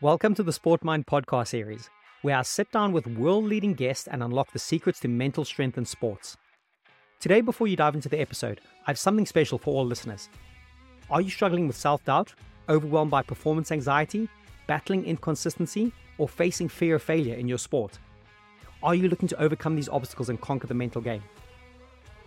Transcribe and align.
Welcome 0.00 0.36
to 0.36 0.44
the 0.44 0.52
SportMind 0.52 1.06
podcast 1.06 1.48
series, 1.48 1.90
where 2.22 2.36
I 2.36 2.42
sit 2.42 2.70
down 2.70 2.92
with 2.92 3.04
world 3.08 3.46
leading 3.46 3.74
guests 3.74 4.06
and 4.06 4.22
unlock 4.22 4.52
the 4.52 4.58
secrets 4.60 5.00
to 5.00 5.08
mental 5.08 5.44
strength 5.44 5.76
in 5.76 5.84
sports. 5.84 6.36
Today, 7.18 7.40
before 7.40 7.66
you 7.66 7.74
dive 7.74 7.96
into 7.96 8.08
the 8.08 8.20
episode, 8.20 8.60
I 8.86 8.92
have 8.92 8.98
something 9.00 9.26
special 9.26 9.58
for 9.58 9.74
all 9.74 9.84
listeners. 9.84 10.28
Are 11.10 11.20
you 11.20 11.30
struggling 11.30 11.66
with 11.66 11.74
self 11.74 12.04
doubt, 12.04 12.32
overwhelmed 12.68 13.10
by 13.10 13.22
performance 13.22 13.72
anxiety, 13.72 14.28
battling 14.68 15.04
inconsistency, 15.04 15.92
or 16.16 16.28
facing 16.28 16.68
fear 16.68 16.94
of 16.94 17.02
failure 17.02 17.34
in 17.34 17.48
your 17.48 17.58
sport? 17.58 17.98
Are 18.84 18.94
you 18.94 19.08
looking 19.08 19.26
to 19.26 19.42
overcome 19.42 19.74
these 19.74 19.88
obstacles 19.88 20.28
and 20.28 20.40
conquer 20.40 20.68
the 20.68 20.74
mental 20.74 21.00
game? 21.00 21.24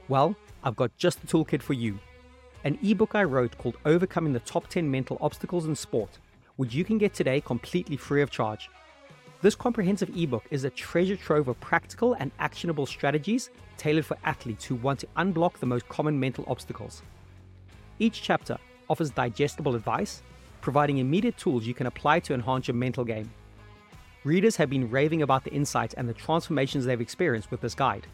Well, 0.10 0.36
I've 0.66 0.76
got 0.76 0.92
just 0.98 1.22
the 1.22 1.28
toolkit 1.28 1.62
for 1.62 1.72
you 1.72 2.00
an 2.66 2.78
ebook 2.84 3.16
I 3.16 3.24
wrote 3.24 3.58
called 3.58 3.78
Overcoming 3.86 4.34
the 4.34 4.42
Top 4.42 4.68
10 4.68 4.92
Mental 4.92 5.18
Obstacles 5.22 5.68
in 5.68 5.76
Sport 5.78 6.20
which 6.62 6.76
you 6.76 6.84
can 6.84 7.00
get 7.00 7.12
today 7.12 7.42
completely 7.42 7.98
free 7.98 8.22
of 8.22 8.30
charge. 8.30 8.70
This 9.42 9.56
comprehensive 9.56 10.16
ebook 10.16 10.44
is 10.52 10.64
a 10.64 10.70
treasure 10.70 11.16
trove 11.16 11.48
of 11.48 11.60
practical 11.60 12.14
and 12.20 12.30
actionable 12.38 12.86
strategies 12.86 13.50
tailored 13.78 14.06
for 14.06 14.16
athletes 14.26 14.64
who 14.66 14.76
want 14.76 15.00
to 15.00 15.08
unblock 15.18 15.58
the 15.58 15.66
most 15.66 15.90
common 15.90 16.20
mental 16.20 16.46
obstacles. 16.48 17.02
Each 17.98 18.22
chapter 18.22 18.60
offers 18.92 19.10
digestible 19.10 19.74
advice, 19.74 20.22
providing 20.62 21.00
immediate 21.00 21.36
tools 21.36 21.66
you 21.66 21.74
can 21.74 21.88
apply 21.88 22.20
to 22.20 22.36
enhance 22.36 22.68
your 22.68 22.76
mental 22.76 23.06
game. 23.06 23.32
Readers 24.24 24.56
have 24.58 24.70
been 24.70 24.88
raving 24.88 25.24
about 25.24 25.44
the 25.44 25.52
insights 25.52 25.96
and 25.96 26.08
the 26.08 26.14
transformations 26.14 26.86
they've 26.86 27.02
experienced 27.02 27.50
with 27.50 27.62
this 27.62 27.74
guide. 27.74 28.06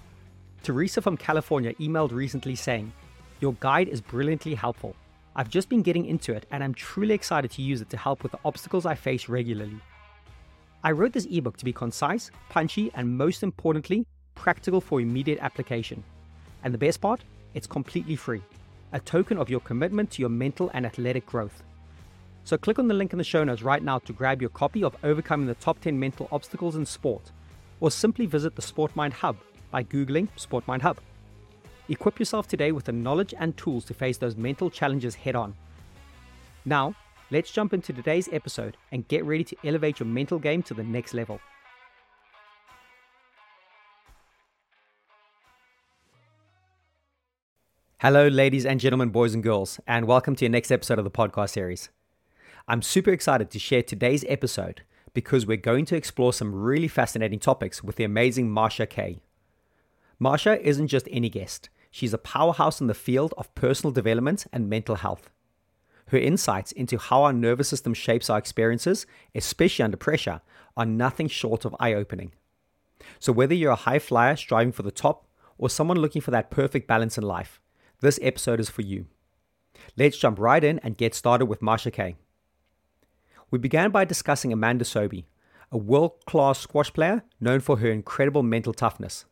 Teresa 0.64 1.02
from 1.02 1.18
California 1.18 1.74
emailed 1.82 2.14
recently 2.14 2.56
saying, 2.56 2.94
Your 3.42 3.56
guide 3.60 3.90
is 3.90 4.00
brilliantly 4.00 4.56
helpful. 4.56 4.96
I've 5.40 5.50
just 5.52 5.70
been 5.70 5.84
getting 5.84 6.08
into 6.08 6.34
it 6.34 6.48
and 6.50 6.64
I'm 6.64 6.74
truly 6.74 7.14
excited 7.14 7.52
to 7.52 7.62
use 7.62 7.80
it 7.80 7.92
to 7.92 7.98
help 7.98 8.24
with 8.24 8.32
the 8.32 8.40
obstacles 8.44 8.88
I 8.88 8.96
face 8.96 9.30
regularly. 9.30 9.80
I 10.84 10.92
wrote 10.92 11.14
this 11.14 11.28
ebook 11.30 11.58
to 11.58 11.66
be 11.66 11.72
concise, 11.72 12.32
punchy, 12.50 12.92
and 12.96 13.16
most 13.16 13.44
importantly, 13.44 14.08
practical 14.34 14.82
for 14.82 15.00
immediate 15.00 15.38
application. 15.40 16.04
And 16.64 16.74
the 16.74 16.80
best 16.80 17.02
part? 17.02 17.24
It's 17.54 17.68
completely 17.68 18.16
free, 18.16 18.42
a 18.94 19.00
token 19.00 19.38
of 19.38 19.48
your 19.48 19.60
commitment 19.60 20.10
to 20.12 20.24
your 20.24 20.30
mental 20.30 20.72
and 20.74 20.88
athletic 20.88 21.28
growth. 21.28 21.62
So 22.44 22.58
click 22.58 22.80
on 22.80 22.88
the 22.88 22.96
link 22.96 23.12
in 23.12 23.20
the 23.20 23.24
show 23.24 23.44
notes 23.44 23.62
right 23.62 23.84
now 23.84 24.00
to 24.00 24.14
grab 24.14 24.42
your 24.42 24.50
copy 24.50 24.84
of 24.84 24.96
Overcoming 25.04 25.46
the 25.46 25.56
Top 25.56 25.80
10 25.82 26.00
Mental 26.00 26.28
Obstacles 26.32 26.76
in 26.76 26.86
Sport, 26.86 27.32
or 27.80 27.92
simply 27.92 28.26
visit 28.26 28.56
the 28.56 28.62
SportMind 28.64 29.14
Hub 29.14 29.38
by 29.70 29.84
Googling 29.84 30.30
SportMind 30.36 30.82
Hub. 30.82 30.98
Equip 31.90 32.20
yourself 32.20 32.50
today 32.50 32.74
with 32.74 32.84
the 32.84 32.92
knowledge 32.92 33.34
and 33.40 33.56
tools 33.56 33.86
to 33.86 33.94
face 33.94 34.18
those 34.18 34.36
mental 34.36 34.70
challenges 34.70 35.16
head 35.16 35.36
on. 35.36 35.56
Now, 36.66 36.94
let's 37.32 37.50
jump 37.50 37.74
into 37.74 37.94
today's 37.94 38.28
episode 38.34 38.76
and 38.92 39.08
get 39.08 39.24
ready 39.24 39.46
to 39.46 39.56
elevate 39.64 40.00
your 40.00 40.08
mental 40.08 40.38
game 40.38 40.62
to 40.64 40.74
the 40.74 40.84
next 40.84 41.14
level. 41.14 41.40
Hello, 48.00 48.28
ladies 48.28 48.66
and 48.66 48.82
gentlemen, 48.82 49.10
boys 49.10 49.34
and 49.34 49.42
girls, 49.42 49.80
and 49.88 50.06
welcome 50.06 50.36
to 50.36 50.46
your 50.46 50.52
next 50.52 50.72
episode 50.72 51.00
of 51.00 51.06
the 51.06 51.12
podcast 51.12 51.52
series. 51.52 51.90
I'm 52.68 52.82
super 52.82 53.12
excited 53.12 53.50
to 53.52 53.60
share 53.60 53.82
today's 53.82 54.26
episode 54.28 54.82
because 55.14 55.48
we're 55.48 55.56
going 55.56 55.86
to 55.86 55.96
explore 55.96 56.34
some 56.34 56.54
really 56.54 56.90
fascinating 56.90 57.40
topics 57.40 57.82
with 57.82 57.96
the 57.96 58.04
amazing 58.04 58.52
Masha 58.52 58.86
Kay. 58.86 59.22
Masha 60.20 60.62
isn't 60.62 60.90
just 60.90 61.08
any 61.12 61.30
guest. 61.30 61.70
She's 61.92 62.14
a 62.14 62.18
powerhouse 62.18 62.82
in 62.82 62.88
the 62.88 62.94
field 62.94 63.34
of 63.38 63.54
personal 63.56 63.92
development 63.92 64.46
and 64.52 64.70
mental 64.70 64.96
health. 64.96 65.30
Her 66.08 66.18
insights 66.18 66.72
into 66.72 66.98
how 66.98 67.24
our 67.24 67.34
nervous 67.34 67.68
system 67.68 67.94
shapes 67.94 68.30
our 68.30 68.38
experiences, 68.38 69.06
especially 69.36 69.84
under 69.84 69.98
pressure, 69.98 70.42
are 70.76 70.86
nothing 70.86 71.28
short 71.28 71.66
of 71.66 71.76
eye 71.80 71.94
opening. 71.94 72.32
So, 73.20 73.34
whether 73.34 73.54
you're 73.54 73.72
a 73.72 73.76
high 73.76 74.00
flyer 74.00 74.36
striving 74.36 74.72
for 74.72 74.84
the 74.84 74.92
top 74.92 75.28
or 75.58 75.70
someone 75.70 75.98
looking 75.98 76.22
for 76.22 76.32
that 76.32 76.52
perfect 76.52 76.88
balance 76.88 77.18
in 77.18 77.24
life, 77.24 77.60
this 78.02 78.20
episode 78.22 78.60
is 78.60 78.70
for 78.70 78.84
you. 78.84 79.08
Let's 79.96 80.18
jump 80.18 80.40
right 80.40 80.64
in 80.64 80.80
and 80.80 80.98
get 80.98 81.14
started 81.14 81.46
with 81.46 81.62
Masha 81.62 81.92
Kay. 81.92 82.16
We 83.50 83.60
began 83.60 83.92
by 83.92 84.06
discussing 84.06 84.54
Amanda 84.54 84.86
Sobhy, 84.86 85.26
a 85.72 85.78
world 85.78 86.26
class 86.26 86.60
squash 86.60 86.92
player 86.94 87.24
known 87.40 87.60
for 87.60 87.78
her 87.78 87.90
incredible 87.90 88.44
mental 88.44 88.74
toughness. 88.74 89.26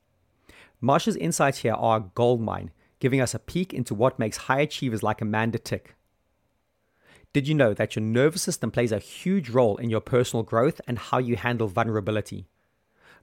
Masha's 0.81 1.16
insights 1.16 1.59
here 1.59 1.74
are 1.74 1.97
a 1.97 2.12
goldmine, 2.16 2.72
giving 3.00 3.22
us 3.22 3.34
a 3.34 3.40
peek 3.40 3.74
into 3.74 3.94
what 3.94 4.19
makes 4.19 4.38
high 4.38 4.62
achievers 4.62 5.03
like 5.03 5.22
Amanda 5.22 5.59
tick. 5.59 5.96
Did 7.34 7.47
you 7.47 7.53
know 7.53 7.74
that 7.74 7.96
your 7.96 8.03
nervous 8.03 8.41
system 8.41 8.72
plays 8.72 8.91
a 8.91 9.00
huge 9.00 9.50
role 9.50 9.78
in 9.78 9.90
your 9.90 10.00
personal 10.00 10.44
growth 10.44 10.80
and 10.88 10.97
how 10.97 11.18
you 11.18 11.36
handle 11.36 11.68
vulnerability? 11.68 12.47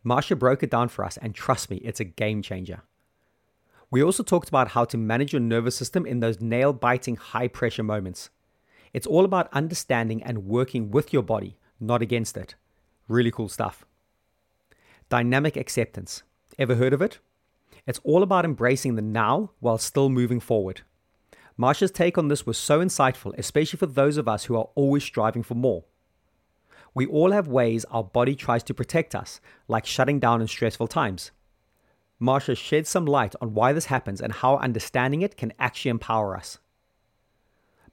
Masha 0.04 0.36
broke 0.36 0.62
it 0.62 0.70
down 0.70 0.88
for 0.88 1.04
us, 1.04 1.16
and 1.16 1.34
trust 1.34 1.70
me, 1.70 1.78
it's 1.78 2.00
a 2.00 2.04
game 2.04 2.42
changer. 2.42 2.82
We 3.90 4.02
also 4.02 4.22
talked 4.22 4.48
about 4.48 4.68
how 4.68 4.84
to 4.86 4.96
manage 4.96 5.32
your 5.32 5.40
nervous 5.40 5.76
system 5.76 6.06
in 6.06 6.20
those 6.20 6.40
nail 6.40 6.72
biting, 6.72 7.16
high 7.16 7.48
pressure 7.48 7.82
moments. 7.82 8.30
It's 8.92 9.06
all 9.06 9.24
about 9.24 9.52
understanding 9.52 10.22
and 10.22 10.46
working 10.46 10.90
with 10.90 11.12
your 11.12 11.22
body, 11.22 11.56
not 11.80 12.02
against 12.02 12.36
it. 12.36 12.54
Really 13.08 13.30
cool 13.30 13.48
stuff. 13.48 13.84
Dynamic 15.08 15.56
acceptance. 15.56 16.22
Ever 16.58 16.74
heard 16.74 16.92
of 16.92 17.02
it? 17.02 17.18
It's 17.86 18.00
all 18.04 18.22
about 18.22 18.44
embracing 18.44 18.94
the 18.94 19.02
now 19.02 19.50
while 19.60 19.78
still 19.78 20.08
moving 20.08 20.40
forward. 20.40 20.82
Masha's 21.56 21.90
take 21.90 22.16
on 22.16 22.28
this 22.28 22.46
was 22.46 22.56
so 22.56 22.80
insightful, 22.80 23.36
especially 23.36 23.78
for 23.78 23.86
those 23.86 24.16
of 24.16 24.28
us 24.28 24.44
who 24.44 24.56
are 24.56 24.68
always 24.74 25.04
striving 25.04 25.42
for 25.42 25.54
more. 25.54 25.84
We 26.94 27.06
all 27.06 27.32
have 27.32 27.48
ways 27.48 27.84
our 27.86 28.04
body 28.04 28.34
tries 28.34 28.62
to 28.64 28.74
protect 28.74 29.14
us, 29.14 29.40
like 29.68 29.86
shutting 29.86 30.20
down 30.20 30.40
in 30.40 30.48
stressful 30.48 30.88
times. 30.88 31.30
Masha 32.18 32.54
shed 32.54 32.86
some 32.86 33.04
light 33.04 33.34
on 33.40 33.54
why 33.54 33.72
this 33.72 33.86
happens 33.86 34.20
and 34.20 34.32
how 34.32 34.56
understanding 34.58 35.22
it 35.22 35.36
can 35.36 35.52
actually 35.58 35.90
empower 35.90 36.36
us. 36.36 36.58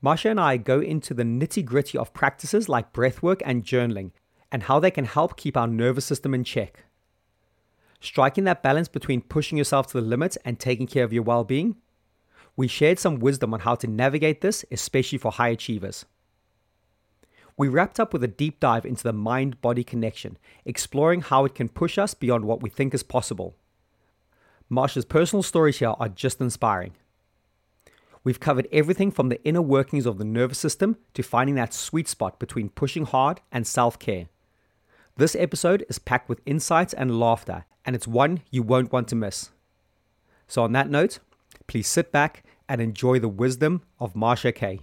Masha 0.02 0.30
and 0.30 0.40
I 0.40 0.58
go 0.58 0.80
into 0.80 1.14
the 1.14 1.24
nitty 1.24 1.66
gritty 1.66 1.98
of 1.98 2.14
practices 2.14 2.70
like 2.70 2.94
breathwork 2.94 3.42
and 3.44 3.66
journaling 3.66 4.12
and 4.52 4.64
how 4.64 4.80
they 4.80 4.92
can 4.92 5.06
help 5.06 5.36
keep 5.36 5.58
our 5.58 5.68
nervous 5.68 6.06
system 6.06 6.34
in 6.34 6.44
check. 6.44 6.86
Striking 8.00 8.46
that 8.46 8.64
balance 8.64 8.88
between 8.88 9.22
pushing 9.22 9.58
yourself 9.58 9.88
to 9.88 10.00
the 10.00 10.08
limits 10.08 10.38
and 10.46 10.60
taking 10.60 10.88
care 10.88 11.04
of 11.04 11.14
your 11.14 11.24
well 11.24 11.44
being. 11.44 11.76
We 12.56 12.68
shared 12.68 13.00
some 13.00 13.20
wisdom 13.20 13.54
on 13.54 13.62
how 13.62 13.76
to 13.76 13.88
navigate 13.88 14.42
this, 14.42 14.66
especially 14.72 15.18
for 15.18 15.32
high 15.32 15.50
achievers. 15.50 16.06
We 17.58 17.68
wrapped 17.68 18.00
up 18.00 18.14
with 18.14 18.24
a 18.24 18.28
deep 18.28 18.62
dive 18.62 18.86
into 18.86 19.04
the 19.04 19.12
mind 19.12 19.62
body 19.62 19.84
connection, 19.84 20.38
exploring 20.64 21.22
how 21.22 21.44
it 21.44 21.56
can 21.56 21.68
push 21.68 21.98
us 21.98 22.14
beyond 22.14 22.46
what 22.46 22.62
we 22.62 22.70
think 22.70 22.94
is 22.94 23.04
possible. 23.04 23.56
Masha's 24.70 25.04
personal 25.04 25.44
stories 25.44 25.80
here 25.80 25.94
are 26.00 26.08
just 26.08 26.40
inspiring. 26.40 26.94
We've 28.24 28.40
covered 28.40 28.68
everything 28.72 29.12
from 29.12 29.30
the 29.30 29.44
inner 29.44 29.62
workings 29.62 30.06
of 30.06 30.18
the 30.18 30.26
nervous 30.26 30.60
system 30.60 30.98
to 31.16 31.24
finding 31.24 31.56
that 31.56 31.74
sweet 31.74 32.08
spot 32.08 32.40
between 32.40 32.70
pushing 32.70 33.06
hard 33.06 33.42
and 33.52 33.66
self 33.66 33.98
care. 34.00 34.28
This 35.20 35.36
episode 35.36 35.86
is 35.90 36.00
packed 36.00 36.30
with 36.30 36.40
insights 36.46 36.94
and 36.94 37.20
laughter, 37.20 37.66
and 37.84 37.94
it's 37.94 38.08
one 38.08 38.40
you 38.52 38.64
won't 38.64 38.94
want 38.94 39.10
to 39.10 39.18
miss. 39.18 39.50
So, 40.48 40.64
on 40.64 40.72
that 40.72 40.90
note, 40.90 41.20
please 41.68 41.90
sit 41.90 42.14
back 42.14 42.46
and 42.70 42.80
enjoy 42.80 43.20
the 43.20 43.28
wisdom 43.28 43.82
of 44.00 44.16
Masha 44.16 44.54
Kay. 44.54 44.80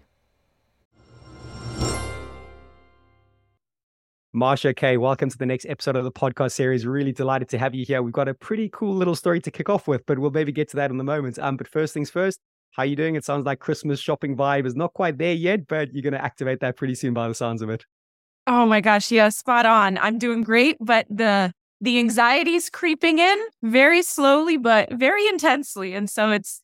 Masha 4.35 4.75
Kay, 4.75 4.99
welcome 4.99 5.31
to 5.31 5.39
the 5.39 5.47
next 5.47 5.65
episode 5.71 5.97
of 5.97 6.05
the 6.05 6.13
podcast 6.13 6.53
series. 6.53 6.85
Really 6.85 7.13
delighted 7.13 7.49
to 7.49 7.59
have 7.59 7.75
you 7.75 7.87
here. 7.87 8.03
We've 8.03 8.13
got 8.13 8.29
a 8.29 8.35
pretty 8.35 8.69
cool 8.69 8.95
little 8.95 9.15
story 9.15 9.41
to 9.41 9.51
kick 9.51 9.71
off 9.71 9.89
with, 9.89 10.05
but 10.05 10.19
we'll 10.19 10.33
maybe 10.33 10.53
get 10.53 10.69
to 10.69 10.77
that 10.77 10.91
in 10.91 11.01
a 11.01 11.05
moment. 11.05 11.39
Um, 11.39 11.57
but 11.57 11.67
first 11.67 11.95
things 11.95 12.11
first, 12.11 12.41
how 12.73 12.83
are 12.83 12.87
you 12.87 12.95
doing? 12.95 13.15
It 13.15 13.25
sounds 13.25 13.47
like 13.47 13.59
Christmas 13.59 14.01
shopping 14.01 14.37
vibe 14.37 14.67
is 14.67 14.77
not 14.77 14.93
quite 14.93 15.17
there 15.17 15.33
yet, 15.33 15.67
but 15.67 15.95
you're 15.95 16.03
going 16.03 16.13
to 16.13 16.23
activate 16.23 16.61
that 16.61 16.77
pretty 16.77 16.95
soon 16.95 17.15
by 17.15 17.27
the 17.27 17.35
sounds 17.35 17.63
of 17.63 17.71
it. 17.71 17.87
Oh 18.47 18.67
my 18.67 18.81
gosh, 18.81 19.11
yeah, 19.11 19.29
spot 19.29 19.67
on. 19.67 19.99
I'm 19.99 20.19
doing 20.19 20.43
great, 20.43 20.77
but 20.81 21.07
the 21.11 21.53
the 21.81 21.99
anxiety's 21.99 22.71
creeping 22.71 23.19
in 23.19 23.39
very 23.63 24.03
slowly 24.03 24.57
but 24.57 24.91
very 24.93 25.27
intensely. 25.29 25.95
And 25.95 26.09
so 26.09 26.31
it's 26.31 26.63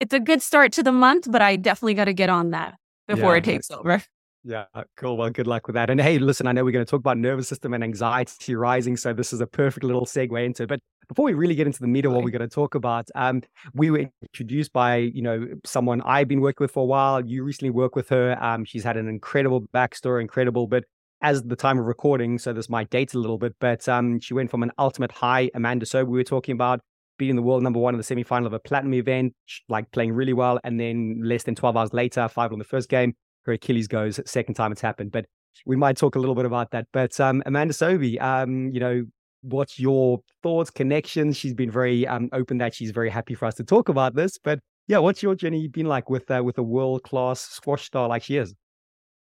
it's 0.00 0.14
a 0.14 0.20
good 0.20 0.42
start 0.42 0.72
to 0.72 0.82
the 0.82 0.92
month, 0.92 1.26
but 1.30 1.42
I 1.42 1.56
definitely 1.56 1.94
got 1.94 2.06
to 2.06 2.14
get 2.14 2.30
on 2.30 2.50
that 2.50 2.74
before 3.06 3.32
yeah, 3.32 3.38
it 3.38 3.44
takes 3.44 3.70
over. 3.70 4.02
Yeah, 4.42 4.64
cool. 4.96 5.18
Well, 5.18 5.28
good 5.28 5.46
luck 5.46 5.66
with 5.66 5.74
that. 5.74 5.90
And 5.90 6.00
hey, 6.00 6.18
listen, 6.18 6.46
I 6.46 6.52
know 6.52 6.64
we're 6.64 6.72
going 6.72 6.84
to 6.84 6.90
talk 6.90 7.00
about 7.00 7.18
nervous 7.18 7.46
system 7.46 7.74
and 7.74 7.84
anxiety 7.84 8.54
rising, 8.54 8.96
so 8.96 9.12
this 9.12 9.34
is 9.34 9.42
a 9.42 9.46
perfect 9.46 9.84
little 9.84 10.06
segue 10.06 10.44
into 10.44 10.62
it. 10.62 10.68
But 10.68 10.80
before 11.08 11.26
we 11.26 11.34
really 11.34 11.54
get 11.54 11.66
into 11.66 11.80
the 11.80 11.86
meat 11.86 12.06
of 12.06 12.12
what 12.12 12.24
we're 12.24 12.30
going 12.30 12.48
to 12.48 12.48
talk 12.48 12.74
about, 12.74 13.08
um, 13.14 13.42
we 13.74 13.90
were 13.90 14.06
introduced 14.22 14.72
by 14.72 14.96
you 14.96 15.20
know 15.20 15.46
someone 15.66 16.00
I've 16.02 16.28
been 16.28 16.40
working 16.40 16.64
with 16.64 16.70
for 16.70 16.82
a 16.82 16.86
while. 16.86 17.24
You 17.24 17.44
recently 17.44 17.70
worked 17.70 17.96
with 17.96 18.08
her. 18.08 18.42
Um, 18.42 18.64
she's 18.64 18.82
had 18.82 18.96
an 18.96 19.08
incredible 19.08 19.60
backstory, 19.74 20.22
incredible, 20.22 20.66
but 20.66 20.84
as 21.22 21.42
the 21.42 21.56
time 21.56 21.78
of 21.78 21.86
recording, 21.86 22.38
so 22.38 22.52
this 22.52 22.68
might 22.68 22.90
date 22.90 23.14
a 23.14 23.18
little 23.18 23.38
bit, 23.38 23.54
but 23.60 23.88
um, 23.88 24.20
she 24.20 24.34
went 24.34 24.50
from 24.50 24.62
an 24.62 24.72
ultimate 24.78 25.12
high, 25.12 25.50
Amanda 25.54 25.86
Sobhy 25.86 26.06
we 26.06 26.18
were 26.18 26.24
talking 26.24 26.54
about, 26.54 26.80
beating 27.18 27.36
the 27.36 27.42
world 27.42 27.62
number 27.62 27.78
one 27.78 27.94
in 27.94 27.98
the 27.98 28.04
semifinal 28.04 28.46
of 28.46 28.52
a 28.52 28.58
platinum 28.58 28.94
event, 28.94 29.34
like 29.68 29.90
playing 29.92 30.12
really 30.12 30.32
well, 30.32 30.58
and 30.64 30.80
then 30.80 31.20
less 31.22 31.42
than 31.42 31.54
12 31.54 31.76
hours 31.76 31.92
later, 31.92 32.26
five 32.28 32.52
on 32.52 32.58
the 32.58 32.64
first 32.64 32.88
game, 32.88 33.14
her 33.44 33.52
Achilles 33.52 33.88
goes, 33.88 34.18
second 34.24 34.54
time 34.54 34.72
it's 34.72 34.80
happened. 34.80 35.12
But 35.12 35.26
we 35.66 35.76
might 35.76 35.96
talk 35.96 36.14
a 36.14 36.18
little 36.18 36.34
bit 36.34 36.46
about 36.46 36.70
that. 36.70 36.86
But 36.92 37.18
um, 37.20 37.42
Amanda 37.44 37.74
Sobhy, 37.74 38.20
um, 38.20 38.70
you 38.70 38.80
know, 38.80 39.04
what's 39.42 39.78
your 39.78 40.20
thoughts, 40.42 40.70
connections? 40.70 41.36
She's 41.36 41.54
been 41.54 41.70
very 41.70 42.06
um, 42.06 42.28
open 42.32 42.58
that 42.58 42.74
she's 42.74 42.90
very 42.90 43.10
happy 43.10 43.34
for 43.34 43.46
us 43.46 43.54
to 43.56 43.64
talk 43.64 43.88
about 43.88 44.14
this. 44.14 44.38
But 44.38 44.60
yeah, 44.86 44.98
what's 44.98 45.22
your 45.22 45.34
journey 45.34 45.68
been 45.68 45.86
like 45.86 46.10
with 46.10 46.30
uh, 46.30 46.42
with 46.44 46.58
a 46.58 46.62
world 46.62 47.02
class 47.02 47.40
squash 47.40 47.84
star 47.84 48.08
like 48.08 48.22
she 48.22 48.36
is? 48.36 48.54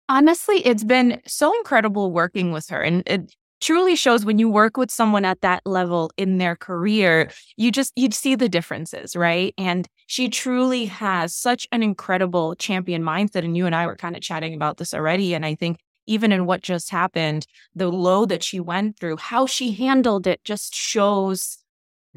Honestly, 0.08 0.58
it's 0.66 0.84
been 0.84 1.22
so 1.26 1.56
incredible 1.58 2.12
working 2.12 2.52
with 2.52 2.70
her, 2.70 2.82
and 2.82 3.02
it 3.08 3.34
truly 3.60 3.96
shows 3.96 4.24
when 4.24 4.38
you 4.38 4.50
work 4.50 4.78
with 4.78 4.92
someone 4.92 5.26
at 5.26 5.42
that 5.42 5.62
level 5.66 6.12
in 6.18 6.38
their 6.38 6.56
career, 6.56 7.32
you 7.58 7.72
just 7.72 7.92
you'd 7.96 8.14
see 8.14 8.36
the 8.36 8.48
differences, 8.50 9.16
right? 9.16 9.54
And 9.58 9.88
she 10.06 10.30
truly 10.30 10.86
has 10.86 11.36
such 11.36 11.68
an 11.72 11.82
incredible 11.82 12.56
champion 12.56 13.02
mindset. 13.02 13.44
And 13.44 13.58
you 13.58 13.66
and 13.66 13.74
I 13.74 13.88
were 13.88 13.96
kind 13.96 14.16
of 14.16 14.22
chatting 14.22 14.54
about 14.54 14.78
this 14.78 14.94
already, 14.94 15.34
and 15.34 15.44
I 15.46 15.56
think 15.56 15.80
even 16.08 16.32
in 16.32 16.46
what 16.46 16.62
just 16.62 16.92
happened, 16.92 17.48
the 17.74 17.90
low 17.92 18.26
that 18.28 18.44
she 18.44 18.60
went 18.60 19.00
through, 19.00 19.18
how 19.18 19.48
she 19.48 19.72
handled 19.72 20.28
it 20.28 20.44
just 20.44 20.76
shows. 20.76 21.58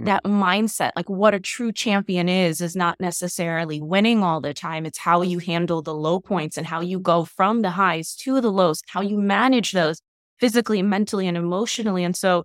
That 0.04 0.24
mindset. 0.24 0.92
Like 0.96 1.08
what 1.08 1.34
a 1.34 1.40
true 1.40 1.72
champion 1.72 2.28
is, 2.28 2.60
is 2.60 2.76
not 2.76 3.00
necessarily 3.00 3.80
winning 3.80 4.22
all 4.22 4.40
the 4.40 4.54
time. 4.54 4.86
It's 4.86 4.98
how 4.98 5.22
you 5.22 5.38
handle 5.38 5.82
the 5.82 5.94
low 5.94 6.20
points 6.20 6.56
and 6.56 6.66
how 6.66 6.80
you 6.80 6.98
go 7.00 7.24
from 7.24 7.62
the 7.62 7.70
highs 7.70 8.14
to 8.16 8.40
the 8.40 8.52
lows, 8.52 8.82
how 8.88 9.00
you 9.00 9.18
manage 9.18 9.72
those 9.72 10.00
physically, 10.38 10.82
mentally, 10.82 11.26
and 11.26 11.36
emotionally. 11.36 12.04
And 12.04 12.16
so, 12.16 12.44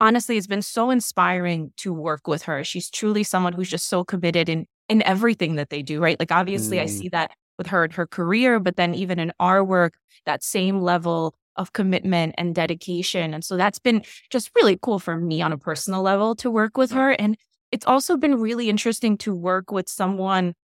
honestly, 0.00 0.36
it's 0.36 0.46
been 0.46 0.62
so 0.62 0.90
inspiring 0.90 1.72
to 1.78 1.92
work 1.92 2.26
with 2.26 2.42
her. 2.42 2.64
She's 2.64 2.90
truly 2.90 3.22
someone 3.22 3.52
who's 3.52 3.70
just 3.70 3.88
so 3.88 4.04
committed 4.04 4.48
in 4.48 4.66
in 4.88 5.02
everything 5.02 5.56
that 5.56 5.70
they 5.70 5.82
do, 5.82 6.00
right? 6.00 6.18
Like 6.18 6.32
obviously, 6.32 6.78
mm. 6.78 6.82
I 6.82 6.86
see 6.86 7.08
that 7.10 7.32
with 7.58 7.66
her 7.66 7.84
in 7.84 7.90
her 7.90 8.06
career, 8.06 8.58
but 8.58 8.76
then 8.76 8.94
even 8.94 9.18
in 9.18 9.32
our 9.38 9.62
work, 9.62 9.94
that 10.24 10.42
same 10.42 10.80
level 10.80 11.34
of 11.58 11.72
commitment 11.72 12.34
and 12.38 12.54
dedication. 12.54 13.34
And 13.34 13.44
so 13.44 13.56
that's 13.56 13.78
been 13.78 14.02
just 14.30 14.50
really 14.56 14.78
cool 14.80 14.98
for 14.98 15.16
me 15.16 15.42
on 15.42 15.52
a 15.52 15.58
personal 15.58 16.02
level 16.02 16.34
to 16.36 16.50
work 16.50 16.76
with 16.76 16.92
her. 16.92 17.10
And 17.12 17.36
it's 17.70 17.86
also 17.86 18.16
been 18.16 18.40
really 18.40 18.70
interesting 18.70 19.18
to 19.18 19.34
work 19.34 19.70
with 19.70 19.88
someone 19.88 20.54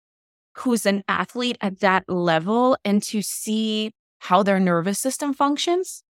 who's 0.56 0.86
an 0.86 1.02
athlete 1.08 1.58
at 1.60 1.80
that 1.80 2.04
level 2.08 2.76
and 2.84 3.02
to 3.02 3.20
see 3.20 3.92
how 4.20 4.42
their 4.42 4.60
nervous 4.60 4.98
system 4.98 5.34
functions 5.34 6.02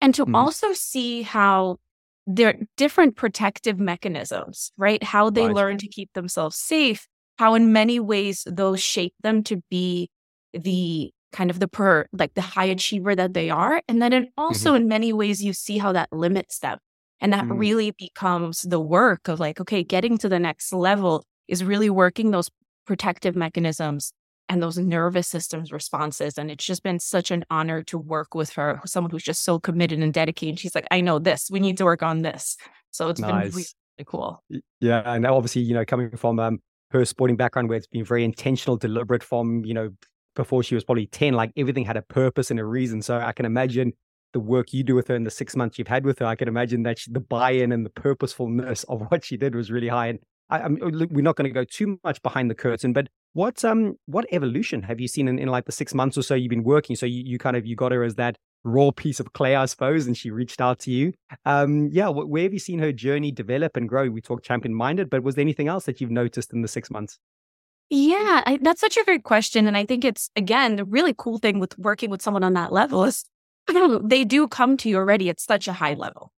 and 0.00 0.14
to 0.14 0.24
mm. 0.24 0.34
also 0.34 0.72
see 0.72 1.22
how 1.22 1.76
their 2.26 2.54
different 2.76 3.16
protective 3.16 3.78
mechanisms, 3.78 4.70
right? 4.76 5.02
How 5.02 5.30
they 5.30 5.46
right. 5.46 5.54
learn 5.54 5.78
to 5.78 5.88
keep 5.88 6.12
themselves 6.12 6.56
safe, 6.56 7.08
how 7.38 7.54
in 7.54 7.72
many 7.72 7.98
ways 7.98 8.46
those 8.46 8.80
shape 8.80 9.14
them 9.22 9.42
to 9.44 9.62
be 9.70 10.10
the 10.52 11.12
kind 11.32 11.50
of 11.50 11.60
the 11.60 11.68
per 11.68 12.06
like 12.12 12.34
the 12.34 12.40
high 12.40 12.64
achiever 12.64 13.14
that 13.14 13.34
they 13.34 13.50
are 13.50 13.82
and 13.88 14.00
then 14.00 14.12
it 14.12 14.28
also 14.36 14.70
mm-hmm. 14.70 14.82
in 14.82 14.88
many 14.88 15.12
ways 15.12 15.42
you 15.42 15.52
see 15.52 15.78
how 15.78 15.92
that 15.92 16.08
limits 16.12 16.60
them 16.60 16.78
and 17.20 17.32
that 17.32 17.44
mm-hmm. 17.44 17.58
really 17.58 17.90
becomes 17.92 18.62
the 18.62 18.80
work 18.80 19.28
of 19.28 19.38
like 19.38 19.60
okay 19.60 19.82
getting 19.82 20.16
to 20.16 20.28
the 20.28 20.38
next 20.38 20.72
level 20.72 21.24
is 21.46 21.62
really 21.64 21.90
working 21.90 22.30
those 22.30 22.50
protective 22.86 23.36
mechanisms 23.36 24.12
and 24.48 24.62
those 24.62 24.78
nervous 24.78 25.28
systems 25.28 25.70
responses 25.70 26.38
and 26.38 26.50
it's 26.50 26.64
just 26.64 26.82
been 26.82 26.98
such 26.98 27.30
an 27.30 27.44
honor 27.50 27.82
to 27.82 27.98
work 27.98 28.34
with 28.34 28.50
her 28.50 28.80
someone 28.86 29.10
who's 29.10 29.22
just 29.22 29.44
so 29.44 29.58
committed 29.58 29.98
and 29.98 30.14
dedicated 30.14 30.58
she's 30.58 30.74
like 30.74 30.86
i 30.90 31.00
know 31.00 31.18
this 31.18 31.50
we 31.50 31.60
need 31.60 31.76
to 31.76 31.84
work 31.84 32.02
on 32.02 32.22
this 32.22 32.56
so 32.90 33.08
it's 33.08 33.20
nice. 33.20 33.50
been 33.50 33.52
really 33.52 34.06
cool 34.06 34.42
yeah 34.80 35.02
and 35.04 35.26
obviously 35.26 35.60
you 35.60 35.74
know 35.74 35.84
coming 35.84 36.10
from 36.16 36.38
um 36.38 36.58
her 36.90 37.04
sporting 37.04 37.36
background 37.36 37.68
where 37.68 37.76
it's 37.76 37.86
been 37.86 38.04
very 38.04 38.24
intentional 38.24 38.76
deliberate 38.76 39.22
from 39.22 39.64
you 39.64 39.74
know 39.74 39.90
before 40.38 40.62
she 40.62 40.76
was 40.76 40.84
probably 40.84 41.06
10, 41.06 41.34
like 41.34 41.52
everything 41.56 41.84
had 41.84 41.96
a 41.96 42.02
purpose 42.02 42.50
and 42.50 42.60
a 42.60 42.64
reason. 42.64 43.02
So 43.02 43.18
I 43.18 43.32
can 43.32 43.44
imagine 43.44 43.92
the 44.32 44.40
work 44.40 44.72
you 44.72 44.84
do 44.84 44.94
with 44.94 45.08
her 45.08 45.16
in 45.16 45.24
the 45.24 45.30
six 45.30 45.56
months 45.56 45.78
you've 45.78 45.88
had 45.88 46.04
with 46.04 46.20
her, 46.20 46.26
I 46.26 46.36
can 46.36 46.48
imagine 46.48 46.84
that 46.84 46.98
she, 46.98 47.10
the 47.10 47.20
buy-in 47.20 47.72
and 47.72 47.84
the 47.84 47.90
purposefulness 47.90 48.84
of 48.84 49.02
what 49.08 49.24
she 49.24 49.36
did 49.36 49.54
was 49.54 49.70
really 49.70 49.88
high. 49.88 50.08
And 50.08 50.18
I, 50.48 50.60
I'm, 50.60 50.78
we're 50.80 51.22
not 51.22 51.36
going 51.36 51.50
to 51.50 51.54
go 51.54 51.64
too 51.64 51.98
much 52.04 52.22
behind 52.22 52.50
the 52.50 52.54
curtain, 52.54 52.92
but 52.92 53.08
what 53.34 53.64
um 53.64 53.94
what 54.06 54.26
evolution 54.32 54.82
have 54.82 55.00
you 55.00 55.08
seen 55.08 55.28
in, 55.28 55.38
in 55.38 55.48
like 55.48 55.66
the 55.66 55.72
six 55.72 55.92
months 55.94 56.16
or 56.16 56.22
so 56.22 56.34
you've 56.34 56.50
been 56.50 56.64
working? 56.64 56.96
So 56.96 57.04
you, 57.04 57.22
you 57.24 57.38
kind 57.38 57.56
of 57.56 57.66
you 57.66 57.76
got 57.76 57.92
her 57.92 58.02
as 58.02 58.14
that 58.14 58.36
raw 58.64 58.90
piece 58.90 59.20
of 59.20 59.32
clay, 59.32 59.54
I 59.56 59.66
suppose, 59.66 60.06
and 60.06 60.16
she 60.16 60.30
reached 60.30 60.60
out 60.60 60.78
to 60.80 60.90
you. 60.90 61.12
Um, 61.44 61.88
yeah, 61.92 62.08
where 62.08 62.42
have 62.44 62.52
you 62.52 62.58
seen 62.58 62.78
her 62.78 62.92
journey 62.92 63.32
develop 63.32 63.76
and 63.76 63.88
grow? 63.88 64.08
We 64.08 64.20
talked 64.20 64.44
champion 64.44 64.74
minded, 64.74 65.10
but 65.10 65.22
was 65.22 65.34
there 65.34 65.42
anything 65.42 65.68
else 65.68 65.84
that 65.84 66.00
you've 66.00 66.10
noticed 66.10 66.52
in 66.52 66.62
the 66.62 66.68
six 66.68 66.90
months? 66.90 67.18
Yeah, 67.90 68.42
I, 68.44 68.58
that's 68.60 68.80
such 68.80 68.96
a 68.96 69.04
great 69.04 69.24
question. 69.24 69.66
And 69.66 69.76
I 69.76 69.86
think 69.86 70.04
it's, 70.04 70.30
again, 70.36 70.76
the 70.76 70.84
really 70.84 71.14
cool 71.16 71.38
thing 71.38 71.58
with 71.58 71.78
working 71.78 72.10
with 72.10 72.20
someone 72.20 72.44
on 72.44 72.52
that 72.52 72.72
level 72.72 73.04
is 73.04 73.24
they 74.02 74.24
do 74.24 74.46
come 74.46 74.76
to 74.78 74.88
you 74.88 74.96
already 74.96 75.30
at 75.30 75.40
such 75.40 75.68
a 75.68 75.72
high 75.72 75.94
level, 75.94 76.30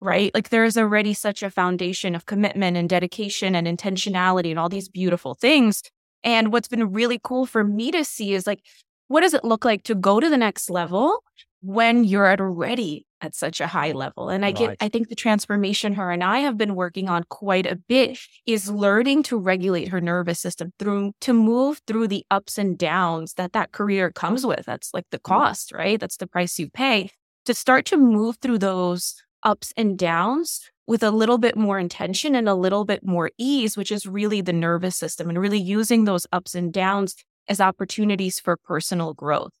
right? 0.00 0.32
Like 0.34 0.48
there 0.48 0.64
is 0.64 0.76
already 0.76 1.14
such 1.14 1.42
a 1.42 1.50
foundation 1.50 2.14
of 2.16 2.26
commitment 2.26 2.76
and 2.76 2.88
dedication 2.88 3.54
and 3.54 3.66
intentionality 3.68 4.50
and 4.50 4.58
all 4.58 4.68
these 4.68 4.88
beautiful 4.88 5.34
things. 5.34 5.82
And 6.24 6.52
what's 6.52 6.68
been 6.68 6.92
really 6.92 7.20
cool 7.22 7.46
for 7.46 7.62
me 7.62 7.92
to 7.92 8.04
see 8.04 8.34
is 8.34 8.46
like, 8.46 8.60
what 9.06 9.20
does 9.20 9.34
it 9.34 9.44
look 9.44 9.64
like 9.64 9.84
to 9.84 9.94
go 9.94 10.18
to 10.18 10.28
the 10.28 10.36
next 10.36 10.68
level 10.70 11.22
when 11.62 12.02
you're 12.02 12.28
already 12.28 13.05
at 13.20 13.34
such 13.34 13.60
a 13.60 13.66
high 13.66 13.92
level. 13.92 14.28
And 14.28 14.44
I 14.44 14.48
right. 14.48 14.56
get 14.56 14.76
I 14.80 14.88
think 14.88 15.08
the 15.08 15.14
transformation 15.14 15.94
her 15.94 16.10
and 16.10 16.22
I 16.22 16.40
have 16.40 16.56
been 16.56 16.74
working 16.74 17.08
on 17.08 17.24
quite 17.28 17.66
a 17.66 17.76
bit 17.76 18.18
is 18.46 18.70
learning 18.70 19.22
to 19.24 19.38
regulate 19.38 19.88
her 19.88 20.00
nervous 20.00 20.40
system 20.40 20.72
through 20.78 21.12
to 21.22 21.32
move 21.32 21.80
through 21.86 22.08
the 22.08 22.24
ups 22.30 22.58
and 22.58 22.76
downs 22.76 23.34
that 23.34 23.52
that 23.52 23.72
career 23.72 24.10
comes 24.10 24.44
with. 24.44 24.66
That's 24.66 24.92
like 24.92 25.06
the 25.10 25.18
mm-hmm. 25.18 25.34
cost, 25.34 25.72
right? 25.72 25.98
That's 25.98 26.16
the 26.16 26.26
price 26.26 26.58
you 26.58 26.70
pay 26.70 27.10
to 27.46 27.54
start 27.54 27.86
to 27.86 27.96
move 27.96 28.36
through 28.42 28.58
those 28.58 29.22
ups 29.42 29.72
and 29.76 29.96
downs 29.96 30.70
with 30.86 31.02
a 31.02 31.10
little 31.10 31.38
bit 31.38 31.56
more 31.56 31.78
intention 31.78 32.34
and 32.34 32.48
a 32.48 32.54
little 32.54 32.84
bit 32.84 33.04
more 33.04 33.30
ease, 33.38 33.76
which 33.76 33.90
is 33.90 34.06
really 34.06 34.40
the 34.40 34.52
nervous 34.52 34.96
system 34.96 35.28
and 35.28 35.40
really 35.40 35.58
using 35.58 36.04
those 36.04 36.26
ups 36.32 36.54
and 36.54 36.72
downs 36.72 37.16
as 37.48 37.60
opportunities 37.60 38.40
for 38.40 38.56
personal 38.56 39.14
growth. 39.14 39.52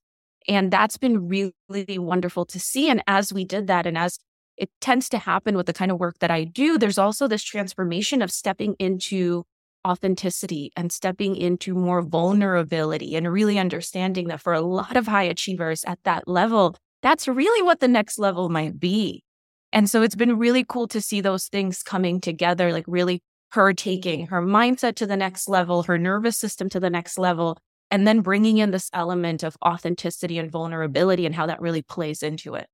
And 0.48 0.72
that's 0.72 0.96
been 0.96 1.28
really, 1.28 1.54
really 1.68 1.98
wonderful 1.98 2.44
to 2.46 2.60
see. 2.60 2.88
And 2.88 3.02
as 3.06 3.32
we 3.32 3.44
did 3.44 3.66
that, 3.66 3.86
and 3.86 3.98
as 3.98 4.18
it 4.56 4.70
tends 4.80 5.08
to 5.10 5.18
happen 5.18 5.56
with 5.56 5.66
the 5.66 5.72
kind 5.72 5.90
of 5.90 5.98
work 5.98 6.18
that 6.20 6.30
I 6.30 6.44
do, 6.44 6.78
there's 6.78 6.98
also 6.98 7.28
this 7.28 7.42
transformation 7.42 8.22
of 8.22 8.30
stepping 8.30 8.74
into 8.78 9.44
authenticity 9.86 10.72
and 10.76 10.90
stepping 10.90 11.36
into 11.36 11.74
more 11.74 12.02
vulnerability 12.02 13.14
and 13.14 13.30
really 13.30 13.58
understanding 13.58 14.28
that 14.28 14.40
for 14.40 14.52
a 14.52 14.60
lot 14.60 14.96
of 14.96 15.06
high 15.06 15.22
achievers 15.22 15.84
at 15.84 15.98
that 16.04 16.26
level, 16.26 16.76
that's 17.02 17.28
really 17.28 17.62
what 17.62 17.80
the 17.80 17.88
next 17.88 18.18
level 18.18 18.48
might 18.48 18.80
be. 18.80 19.22
And 19.72 19.90
so 19.90 20.02
it's 20.02 20.16
been 20.16 20.38
really 20.38 20.64
cool 20.64 20.88
to 20.88 21.00
see 21.00 21.20
those 21.20 21.46
things 21.46 21.82
coming 21.82 22.20
together, 22.20 22.72
like 22.72 22.84
really 22.88 23.20
her 23.52 23.72
taking 23.72 24.26
her 24.26 24.42
mindset 24.42 24.96
to 24.96 25.06
the 25.06 25.16
next 25.16 25.48
level, 25.48 25.84
her 25.84 25.98
nervous 25.98 26.36
system 26.36 26.68
to 26.70 26.80
the 26.80 26.90
next 26.90 27.18
level, 27.18 27.58
and 27.90 28.06
then 28.06 28.20
bringing 28.20 28.58
in 28.58 28.70
this 28.70 28.90
element 28.92 29.42
of 29.42 29.56
authenticity 29.64 30.38
and 30.38 30.50
vulnerability 30.50 31.26
and 31.26 31.34
how 31.34 31.46
that 31.46 31.60
really 31.60 31.82
plays 31.82 32.22
into 32.22 32.54
it. 32.54 32.68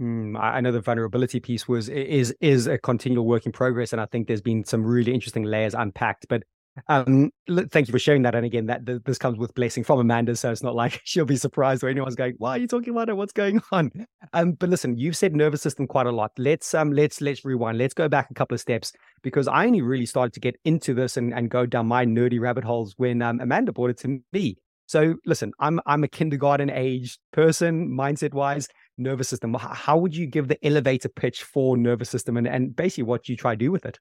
Mm, 0.00 0.38
I 0.38 0.60
know 0.60 0.72
the 0.72 0.80
vulnerability 0.80 1.40
piece 1.40 1.66
was 1.66 1.88
is 1.88 2.34
is 2.40 2.66
a 2.66 2.76
continual 2.76 3.24
work 3.24 3.46
in 3.46 3.52
progress, 3.52 3.92
and 3.92 4.00
I 4.00 4.06
think 4.06 4.26
there's 4.26 4.42
been 4.42 4.64
some 4.64 4.84
really 4.84 5.14
interesting 5.14 5.44
layers 5.44 5.74
unpacked. 5.74 6.26
But 6.28 6.42
um, 6.88 7.30
thank 7.70 7.88
you 7.88 7.92
for 7.92 7.98
sharing 7.98 8.22
that. 8.22 8.34
And 8.34 8.44
again, 8.44 8.66
that 8.66 8.84
this 9.04 9.18
comes 9.18 9.38
with 9.38 9.54
blessing 9.54 9.84
from 9.84 9.98
Amanda, 9.98 10.36
so 10.36 10.50
it's 10.50 10.62
not 10.62 10.74
like 10.74 11.00
she'll 11.04 11.24
be 11.24 11.36
surprised 11.36 11.82
or 11.82 11.88
anyone's 11.88 12.14
going, 12.14 12.34
"Why 12.38 12.52
are 12.52 12.58
you 12.58 12.66
talking 12.66 12.90
about 12.90 13.08
it? 13.08 13.16
What's 13.16 13.32
going 13.32 13.60
on?" 13.72 13.90
Um, 14.32 14.52
but 14.52 14.68
listen, 14.68 14.96
you've 14.98 15.16
said 15.16 15.34
nervous 15.34 15.62
system 15.62 15.86
quite 15.86 16.06
a 16.06 16.12
lot. 16.12 16.32
Let's 16.38 16.74
um, 16.74 16.92
let's 16.92 17.20
let's 17.20 17.44
rewind. 17.44 17.78
Let's 17.78 17.94
go 17.94 18.08
back 18.08 18.30
a 18.30 18.34
couple 18.34 18.54
of 18.54 18.60
steps 18.60 18.92
because 19.22 19.48
I 19.48 19.66
only 19.66 19.82
really 19.82 20.06
started 20.06 20.32
to 20.34 20.40
get 20.40 20.56
into 20.64 20.94
this 20.94 21.16
and, 21.16 21.32
and 21.32 21.50
go 21.50 21.66
down 21.66 21.86
my 21.86 22.04
nerdy 22.04 22.40
rabbit 22.40 22.64
holes 22.64 22.94
when 22.96 23.22
um, 23.22 23.40
Amanda 23.40 23.72
brought 23.72 23.90
it 23.90 23.98
to 23.98 24.20
me. 24.32 24.56
So 24.86 25.16
listen, 25.24 25.52
I'm 25.58 25.80
I'm 25.86 26.04
a 26.04 26.08
kindergarten 26.08 26.70
age 26.70 27.18
person, 27.32 27.88
mindset 27.88 28.34
wise, 28.34 28.68
nervous 28.98 29.28
system. 29.28 29.54
How 29.54 29.98
would 29.98 30.14
you 30.14 30.26
give 30.26 30.48
the 30.48 30.64
elevator 30.64 31.08
pitch 31.08 31.42
for 31.42 31.76
nervous 31.76 32.10
system 32.10 32.36
and, 32.36 32.46
and 32.46 32.74
basically 32.74 33.04
what 33.04 33.28
you 33.28 33.36
try 33.36 33.52
to 33.52 33.58
do 33.58 33.72
with 33.72 33.84
it? 33.84 33.98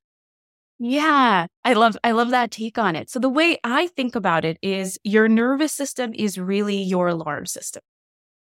Yeah, 0.79 1.47
I 1.63 1.73
love 1.73 1.97
I 2.03 2.11
love 2.11 2.31
that 2.31 2.51
take 2.51 2.77
on 2.77 2.95
it. 2.95 3.09
So 3.09 3.19
the 3.19 3.29
way 3.29 3.57
I 3.63 3.87
think 3.87 4.15
about 4.15 4.43
it 4.43 4.57
is 4.61 4.99
your 5.03 5.29
nervous 5.29 5.71
system 5.71 6.13
is 6.13 6.37
really 6.37 6.81
your 6.81 7.07
alarm 7.07 7.45
system. 7.45 7.81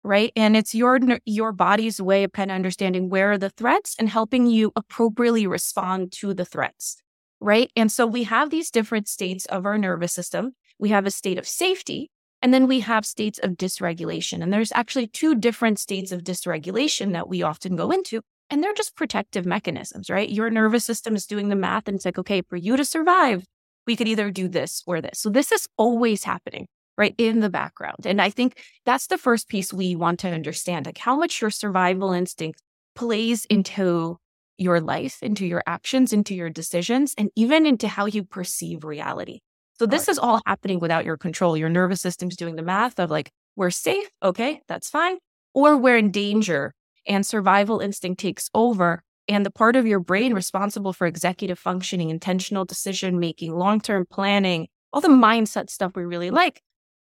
Right? 0.04 0.32
And 0.36 0.58
it's 0.58 0.76
your 0.76 1.00
your 1.26 1.52
body's 1.54 2.02
way 2.02 2.24
of 2.24 2.34
kind 2.34 2.52
of 2.52 2.56
understanding 2.56 3.10
where 3.10 3.34
are 3.34 3.38
the 3.38 3.52
threats 3.52 3.96
and 4.00 4.10
helping 4.10 4.48
you 4.48 4.72
appropriately 4.76 5.48
respond 5.48 6.12
to 6.14 6.34
the 6.34 6.46
threats. 6.46 6.98
Right? 7.40 7.72
And 7.76 7.92
so 7.92 8.08
we 8.08 8.24
have 8.24 8.50
these 8.50 8.72
different 8.72 9.08
states 9.08 9.46
of 9.48 9.66
our 9.66 9.78
nervous 9.78 10.14
system. 10.14 10.54
We 10.80 10.90
have 10.90 11.06
a 11.06 11.12
state 11.12 11.38
of 11.38 11.48
safety, 11.48 12.10
and 12.42 12.54
then 12.54 12.68
we 12.68 12.82
have 12.82 13.06
states 13.06 13.40
of 13.44 13.52
dysregulation. 13.52 14.42
And 14.44 14.52
there's 14.52 14.72
actually 14.74 15.08
two 15.08 15.36
different 15.36 15.80
states 15.80 16.12
of 16.12 16.24
dysregulation 16.24 17.14
that 17.14 17.30
we 17.30 17.44
often 17.44 17.76
go 17.76 17.92
into. 17.92 18.22
And 18.50 18.64
they're 18.64 18.74
just 18.74 18.96
protective 18.96 19.46
mechanisms, 19.46 20.10
right? 20.10 20.30
Your 20.30 20.50
nervous 20.50 20.86
system 20.86 21.16
is 21.16 21.26
doing 21.26 21.50
the 21.50 21.56
math 21.56 21.88
and 21.88 21.96
it's 21.96 22.06
like, 22.06 22.20
okay, 22.20 22.42
for 22.42 22.58
you 22.58 22.78
to 22.78 22.86
survive, 22.86 23.44
we 23.88 23.96
could 23.96 24.08
either 24.08 24.32
do 24.32 24.48
this 24.48 24.84
or 24.86 25.02
this. 25.02 25.20
So 25.20 25.30
this 25.30 25.52
is 25.52 25.68
always 25.78 26.24
happening. 26.24 26.68
right 26.98 27.16
in 27.18 27.40
the 27.40 27.50
background. 27.50 28.06
And 28.06 28.22
I 28.22 28.30
think 28.30 28.62
that's 28.86 29.08
the 29.08 29.18
first 29.18 29.48
piece 29.48 29.74
we 29.74 29.96
want 29.96 30.20
to 30.22 30.30
understand 30.30 30.86
like 30.86 30.98
how 30.98 31.16
much 31.16 31.42
your 31.42 31.50
survival 31.50 32.12
instinct 32.12 32.62
plays 32.96 33.46
into 33.46 34.18
your 34.58 34.80
life, 34.80 35.22
into 35.24 35.46
your 35.46 35.64
actions, 35.66 36.14
into 36.14 36.36
your 36.36 36.50
decisions, 36.50 37.16
and 37.18 37.30
even 37.36 37.66
into 37.66 37.88
how 37.88 38.06
you 38.06 38.24
perceive 38.24 38.84
reality. 38.84 39.40
So 39.80 39.88
this 39.88 40.08
is 40.08 40.20
all 40.20 40.40
happening 40.46 40.80
without 40.80 41.06
your 41.06 41.18
control. 41.18 41.58
Your 41.58 41.70
nervous 41.70 42.02
system's 42.02 42.36
doing 42.36 42.56
the 42.56 42.62
math 42.62 43.00
of 43.00 43.10
like, 43.10 43.32
we're 43.56 43.72
safe, 43.72 44.10
okay, 44.22 44.62
that's 44.68 44.90
fine, 44.90 45.18
or 45.54 45.78
we're 45.78 45.98
in 45.98 46.12
danger 46.12 46.74
and 47.06 47.26
survival 47.26 47.80
instinct 47.80 48.20
takes 48.20 48.50
over. 48.54 49.04
And 49.28 49.46
the 49.46 49.52
part 49.52 49.76
of 49.76 49.88
your 49.88 50.00
brain 50.00 50.30
mm-hmm. 50.30 50.36
responsible 50.36 50.94
for 50.94 51.08
executive 51.08 51.58
functioning, 51.58 52.10
intentional 52.10 52.66
decision 52.66 53.20
making, 53.20 53.56
long 53.56 53.80
term 53.80 54.06
planning, 54.10 54.68
all 54.92 55.02
the 55.02 55.08
mindset 55.08 55.70
stuff 55.70 55.94
we 55.96 56.04
really 56.04 56.30
like, 56.30 56.62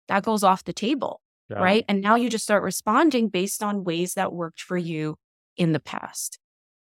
that 0.08 0.22
goes 0.22 0.44
off 0.44 0.64
the 0.64 0.72
table. 0.72 1.20
Yeah. 1.48 1.58
Right. 1.58 1.84
And 1.88 2.00
now 2.00 2.14
you 2.14 2.30
just 2.30 2.44
start 2.44 2.62
responding 2.62 3.28
based 3.28 3.62
on 3.62 3.82
ways 3.82 4.14
that 4.14 4.32
worked 4.32 4.60
for 4.60 4.76
you 4.76 5.16
in 5.56 5.72
the 5.72 5.80
past. 5.80 6.38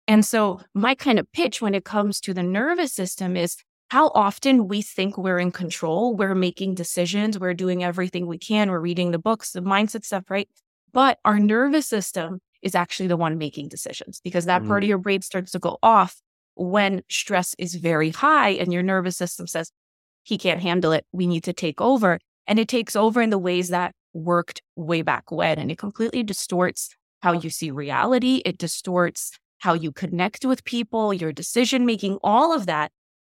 And 0.08 0.24
so, 0.24 0.60
my 0.74 0.94
kind 0.94 1.18
of 1.18 1.30
pitch 1.32 1.60
when 1.60 1.74
it 1.74 1.84
comes 1.84 2.20
to 2.22 2.34
the 2.34 2.42
nervous 2.42 2.92
system 2.92 3.36
is 3.36 3.56
how 3.90 4.08
often 4.14 4.66
we 4.66 4.82
think 4.82 5.16
we're 5.16 5.38
in 5.38 5.52
control, 5.52 6.16
we're 6.16 6.34
making 6.34 6.74
decisions, 6.74 7.38
we're 7.38 7.54
doing 7.54 7.84
everything 7.84 8.26
we 8.26 8.38
can, 8.38 8.70
we're 8.70 8.80
reading 8.80 9.12
the 9.12 9.18
books, 9.18 9.52
the 9.52 9.62
mindset 9.62 10.04
stuff, 10.04 10.24
right? 10.28 10.48
But 10.92 11.18
our 11.24 11.38
nervous 11.38 11.86
system 11.86 12.40
is 12.66 12.74
actually 12.74 13.06
the 13.06 13.16
one 13.16 13.38
making 13.38 13.68
decisions 13.68 14.20
because 14.22 14.44
that 14.46 14.62
mm. 14.62 14.66
part 14.66 14.82
of 14.82 14.88
your 14.88 14.98
brain 14.98 15.22
starts 15.22 15.52
to 15.52 15.60
go 15.60 15.78
off 15.82 16.20
when 16.56 17.02
stress 17.08 17.54
is 17.58 17.76
very 17.76 18.10
high 18.10 18.50
and 18.50 18.72
your 18.72 18.82
nervous 18.82 19.16
system 19.16 19.46
says, 19.46 19.70
he 20.24 20.36
can't 20.36 20.60
handle 20.60 20.90
it. 20.90 21.06
We 21.12 21.28
need 21.28 21.44
to 21.44 21.52
take 21.52 21.80
over. 21.80 22.18
And 22.48 22.58
it 22.58 22.66
takes 22.66 22.96
over 22.96 23.22
in 23.22 23.30
the 23.30 23.38
ways 23.38 23.68
that 23.68 23.94
worked 24.12 24.60
way 24.74 25.02
back 25.02 25.30
when. 25.30 25.58
And 25.60 25.70
it 25.70 25.78
completely 25.78 26.24
distorts 26.24 26.90
how 27.22 27.32
you 27.32 27.50
see 27.50 27.70
reality. 27.70 28.42
It 28.44 28.58
distorts 28.58 29.38
how 29.58 29.74
you 29.74 29.92
connect 29.92 30.44
with 30.44 30.64
people, 30.64 31.14
your 31.14 31.32
decision 31.32 31.86
making, 31.86 32.18
all 32.24 32.52
of 32.52 32.66
that 32.66 32.90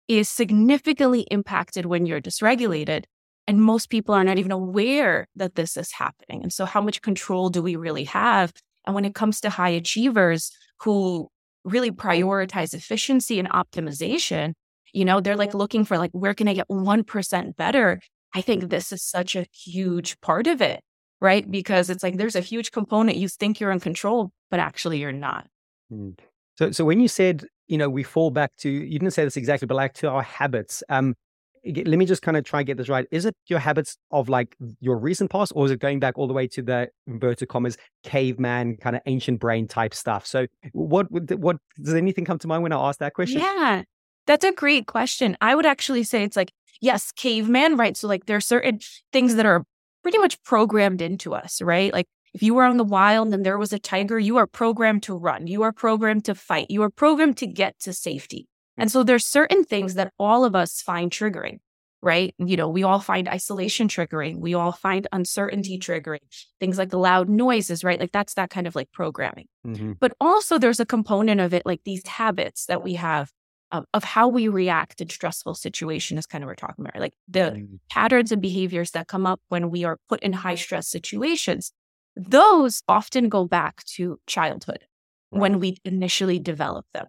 is 0.08 0.28
significantly 0.28 1.26
impacted 1.30 1.86
when 1.86 2.06
you're 2.06 2.20
dysregulated. 2.20 3.04
And 3.46 3.62
most 3.62 3.90
people 3.90 4.14
are 4.14 4.24
not 4.24 4.38
even 4.38 4.52
aware 4.52 5.28
that 5.36 5.54
this 5.54 5.76
is 5.76 5.92
happening. 5.92 6.42
And 6.42 6.52
so, 6.52 6.64
how 6.64 6.80
much 6.80 7.02
control 7.02 7.48
do 7.50 7.62
we 7.62 7.76
really 7.76 8.04
have? 8.04 8.52
And 8.86 8.94
when 8.94 9.04
it 9.04 9.14
comes 9.14 9.40
to 9.40 9.50
high 9.50 9.70
achievers 9.70 10.50
who 10.80 11.28
really 11.64 11.90
prioritize 11.90 12.74
efficiency 12.74 13.38
and 13.38 13.48
optimization, 13.50 14.54
you 14.92 15.04
know, 15.04 15.20
they're 15.20 15.36
like 15.36 15.54
looking 15.54 15.84
for 15.84 15.98
like, 15.98 16.10
where 16.12 16.34
can 16.34 16.48
I 16.48 16.54
get 16.54 16.68
1% 16.68 17.56
better? 17.56 18.00
I 18.34 18.40
think 18.40 18.70
this 18.70 18.92
is 18.92 19.02
such 19.02 19.36
a 19.36 19.46
huge 19.52 20.20
part 20.20 20.46
of 20.46 20.60
it, 20.60 20.80
right? 21.20 21.48
Because 21.48 21.90
it's 21.90 22.02
like 22.02 22.16
there's 22.16 22.36
a 22.36 22.40
huge 22.40 22.70
component 22.70 23.18
you 23.18 23.28
think 23.28 23.60
you're 23.60 23.72
in 23.72 23.80
control, 23.80 24.32
but 24.50 24.60
actually 24.60 24.98
you're 24.98 25.12
not. 25.12 25.46
Mm. 25.92 26.18
So, 26.58 26.70
so 26.72 26.84
when 26.84 27.00
you 27.00 27.08
said, 27.08 27.46
you 27.68 27.78
know, 27.78 27.88
we 27.88 28.02
fall 28.02 28.30
back 28.30 28.54
to, 28.58 28.70
you 28.70 28.98
didn't 28.98 29.12
say 29.12 29.24
this 29.24 29.36
exactly, 29.36 29.66
but 29.66 29.76
like 29.76 29.94
to 29.94 30.10
our 30.10 30.22
habits. 30.22 30.82
Um, 30.88 31.14
let 31.64 31.98
me 31.98 32.06
just 32.06 32.22
kind 32.22 32.36
of 32.36 32.44
try 32.44 32.60
and 32.60 32.66
get 32.66 32.76
this 32.76 32.88
right. 32.88 33.06
Is 33.10 33.26
it 33.26 33.34
your 33.46 33.58
habits 33.58 33.96
of 34.10 34.28
like 34.28 34.56
your 34.80 34.98
recent 34.98 35.30
past, 35.30 35.52
or 35.54 35.66
is 35.66 35.70
it 35.70 35.78
going 35.78 36.00
back 36.00 36.16
all 36.16 36.26
the 36.26 36.32
way 36.32 36.46
to 36.48 36.62
the 36.62 36.88
inverted 37.06 37.48
commas 37.48 37.76
caveman 38.02 38.76
kind 38.78 38.96
of 38.96 39.02
ancient 39.06 39.40
brain 39.40 39.68
type 39.68 39.94
stuff? 39.94 40.26
So, 40.26 40.46
what 40.72 41.06
what 41.10 41.58
does 41.76 41.94
anything 41.94 42.24
come 42.24 42.38
to 42.38 42.48
mind 42.48 42.62
when 42.62 42.72
I 42.72 42.88
ask 42.88 42.98
that 43.00 43.14
question? 43.14 43.40
Yeah, 43.40 43.82
that's 44.26 44.44
a 44.44 44.52
great 44.52 44.86
question. 44.86 45.36
I 45.40 45.54
would 45.54 45.66
actually 45.66 46.02
say 46.04 46.22
it's 46.22 46.36
like 46.36 46.52
yes, 46.80 47.12
caveman, 47.12 47.76
right? 47.76 47.96
So 47.96 48.08
like 48.08 48.26
there 48.26 48.36
are 48.36 48.40
certain 48.40 48.80
things 49.12 49.36
that 49.36 49.46
are 49.46 49.64
pretty 50.02 50.18
much 50.18 50.42
programmed 50.42 51.02
into 51.02 51.34
us, 51.34 51.60
right? 51.62 51.92
Like 51.92 52.06
if 52.32 52.42
you 52.42 52.54
were 52.54 52.64
on 52.64 52.76
the 52.76 52.84
wild 52.84 53.32
and 53.34 53.44
there 53.44 53.58
was 53.58 53.72
a 53.72 53.78
tiger, 53.78 54.18
you 54.18 54.36
are 54.36 54.46
programmed 54.46 55.02
to 55.04 55.14
run. 55.14 55.46
You 55.46 55.62
are 55.62 55.72
programmed 55.72 56.24
to 56.26 56.34
fight. 56.34 56.66
You 56.70 56.82
are 56.82 56.90
programmed 56.90 57.36
to 57.38 57.46
get 57.46 57.78
to 57.80 57.92
safety. 57.92 58.48
And 58.80 58.90
so 58.92 59.02
there's 59.02 59.26
certain 59.26 59.64
things 59.64 59.94
that 59.94 60.12
all 60.18 60.44
of 60.44 60.54
us 60.54 60.80
find 60.80 61.10
triggering, 61.10 61.58
right? 62.02 62.34
You 62.38 62.56
know, 62.56 62.68
we 62.68 62.82
all 62.82 63.00
find 63.00 63.28
isolation 63.28 63.88
triggering. 63.88 64.38
We 64.38 64.54
all 64.54 64.72
find 64.72 65.06
uncertainty 65.12 65.78
triggering. 65.78 66.20
Things 66.58 66.78
like 66.78 66.90
the 66.90 66.98
loud 66.98 67.28
noises, 67.28 67.84
right? 67.84 68.00
Like 68.00 68.12
that's 68.12 68.34
that 68.34 68.50
kind 68.50 68.66
of 68.66 68.74
like 68.74 68.90
programming. 68.92 69.46
Mm-hmm. 69.66 69.92
But 70.00 70.14
also 70.20 70.58
there's 70.58 70.80
a 70.80 70.86
component 70.86 71.40
of 71.40 71.54
it, 71.54 71.64
like 71.64 71.82
these 71.84 72.06
habits 72.06 72.66
that 72.66 72.82
we 72.82 72.94
have 72.94 73.30
of, 73.72 73.84
of 73.94 74.02
how 74.02 74.26
we 74.26 74.48
react 74.48 75.00
in 75.00 75.08
stressful 75.08 75.54
situations 75.54 76.18
is 76.18 76.26
kind 76.26 76.42
of 76.42 76.48
we're 76.48 76.56
talking 76.56 76.84
about, 76.84 77.00
like 77.00 77.14
the 77.28 77.52
mm-hmm. 77.52 77.76
patterns 77.88 78.32
and 78.32 78.42
behaviors 78.42 78.90
that 78.92 79.06
come 79.06 79.26
up 79.26 79.40
when 79.48 79.70
we 79.70 79.84
are 79.84 79.98
put 80.08 80.20
in 80.24 80.32
high 80.32 80.56
stress 80.56 80.88
situations 80.88 81.72
those 82.16 82.82
often 82.88 83.28
go 83.28 83.46
back 83.46 83.84
to 83.84 84.18
childhood 84.26 84.84
right. 85.30 85.40
when 85.40 85.60
we 85.60 85.78
initially 85.84 86.38
develop 86.38 86.86
them, 86.92 87.06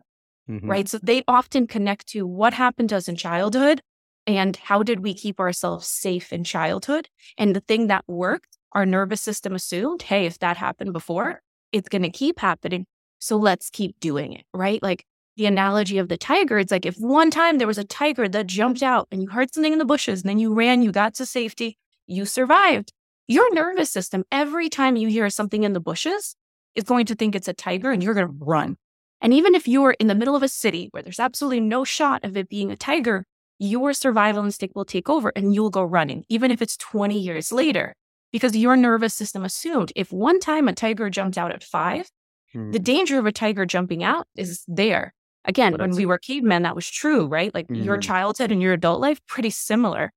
mm-hmm. 0.51 0.69
right? 0.69 0.87
So 0.87 0.99
they 1.01 1.23
often 1.27 1.67
connect 1.67 2.07
to 2.07 2.27
what 2.27 2.53
happened 2.53 2.89
to 2.89 2.97
us 2.97 3.07
in 3.07 3.15
childhood 3.15 3.81
and 4.27 4.55
how 4.57 4.83
did 4.83 4.99
we 4.99 5.13
keep 5.13 5.39
ourselves 5.39 5.87
safe 5.87 6.31
in 6.31 6.43
childhood. 6.43 7.09
And 7.37 7.55
the 7.55 7.61
thing 7.61 7.87
that 7.87 8.05
worked, 8.07 8.57
our 8.73 8.85
nervous 8.85 9.21
system 9.21 9.55
assumed, 9.55 10.03
hey, 10.03 10.25
if 10.25 10.39
that 10.39 10.57
happened 10.57 10.93
before, 10.93 11.41
it's 11.71 11.89
going 11.89 12.03
to 12.03 12.09
keep 12.09 12.39
happening. 12.39 12.85
So 13.19 13.37
let's 13.37 13.69
keep 13.69 13.99
doing 13.99 14.33
it, 14.33 14.45
right? 14.53 14.81
Like 14.81 15.05
the 15.37 15.45
analogy 15.45 15.97
of 15.97 16.09
the 16.09 16.17
tiger, 16.17 16.59
it's 16.59 16.71
like 16.71 16.85
if 16.85 16.95
one 16.95 17.31
time 17.31 17.57
there 17.57 17.67
was 17.67 17.77
a 17.77 17.83
tiger 17.83 18.27
that 18.27 18.47
jumped 18.47 18.83
out 18.83 19.07
and 19.11 19.21
you 19.21 19.29
heard 19.29 19.53
something 19.53 19.73
in 19.73 19.79
the 19.79 19.85
bushes 19.85 20.21
and 20.21 20.29
then 20.29 20.39
you 20.39 20.53
ran, 20.53 20.81
you 20.81 20.91
got 20.91 21.13
to 21.15 21.25
safety, 21.25 21.77
you 22.07 22.25
survived. 22.25 22.91
Your 23.27 23.53
nervous 23.53 23.89
system, 23.89 24.25
every 24.31 24.69
time 24.69 24.97
you 24.97 25.07
hear 25.07 25.29
something 25.29 25.63
in 25.63 25.73
the 25.73 25.79
bushes, 25.79 26.35
is 26.75 26.83
going 26.83 27.05
to 27.05 27.15
think 27.15 27.35
it's 27.35 27.47
a 27.47 27.53
tiger 27.53 27.91
and 27.91 28.03
you're 28.03 28.13
going 28.13 28.27
to 28.27 28.33
run. 28.39 28.77
And 29.21 29.33
even 29.33 29.53
if 29.55 29.67
you're 29.67 29.95
in 29.99 30.07
the 30.07 30.15
middle 30.15 30.35
of 30.35 30.43
a 30.43 30.47
city 30.47 30.89
where 30.91 31.03
there's 31.03 31.19
absolutely 31.19 31.59
no 31.59 31.83
shot 31.83 32.25
of 32.25 32.35
it 32.35 32.49
being 32.49 32.71
a 32.71 32.75
tiger, 32.75 33.25
your 33.59 33.93
survival 33.93 34.43
instinct 34.43 34.75
will 34.75 34.85
take 34.85 35.09
over 35.09 35.31
and 35.35 35.53
you'll 35.53 35.69
go 35.69 35.83
running, 35.83 36.25
even 36.29 36.49
if 36.49 36.61
it's 36.61 36.75
20 36.77 37.17
years 37.17 37.51
later, 37.51 37.93
because 38.31 38.55
your 38.55 38.75
nervous 38.75 39.13
system 39.13 39.45
assumed 39.45 39.91
if 39.95 40.11
one 40.11 40.39
time 40.39 40.67
a 40.67 40.73
tiger 40.73 41.09
jumped 41.09 41.37
out 41.37 41.51
at 41.51 41.63
five, 41.63 42.09
hmm. 42.51 42.71
the 42.71 42.79
danger 42.79 43.19
of 43.19 43.27
a 43.27 43.31
tiger 43.31 43.65
jumping 43.65 44.03
out 44.03 44.25
is 44.35 44.63
there. 44.67 45.13
Again, 45.45 45.75
when 45.77 45.95
we 45.95 46.05
were 46.05 46.19
cavemen, 46.19 46.63
that 46.63 46.75
was 46.75 46.89
true, 46.89 47.25
right? 47.25 47.53
Like 47.53 47.67
mm-hmm. 47.67 47.83
your 47.83 47.97
childhood 47.97 48.51
and 48.51 48.61
your 48.61 48.73
adult 48.73 49.01
life, 49.01 49.19
pretty 49.25 49.49
similar. 49.49 50.11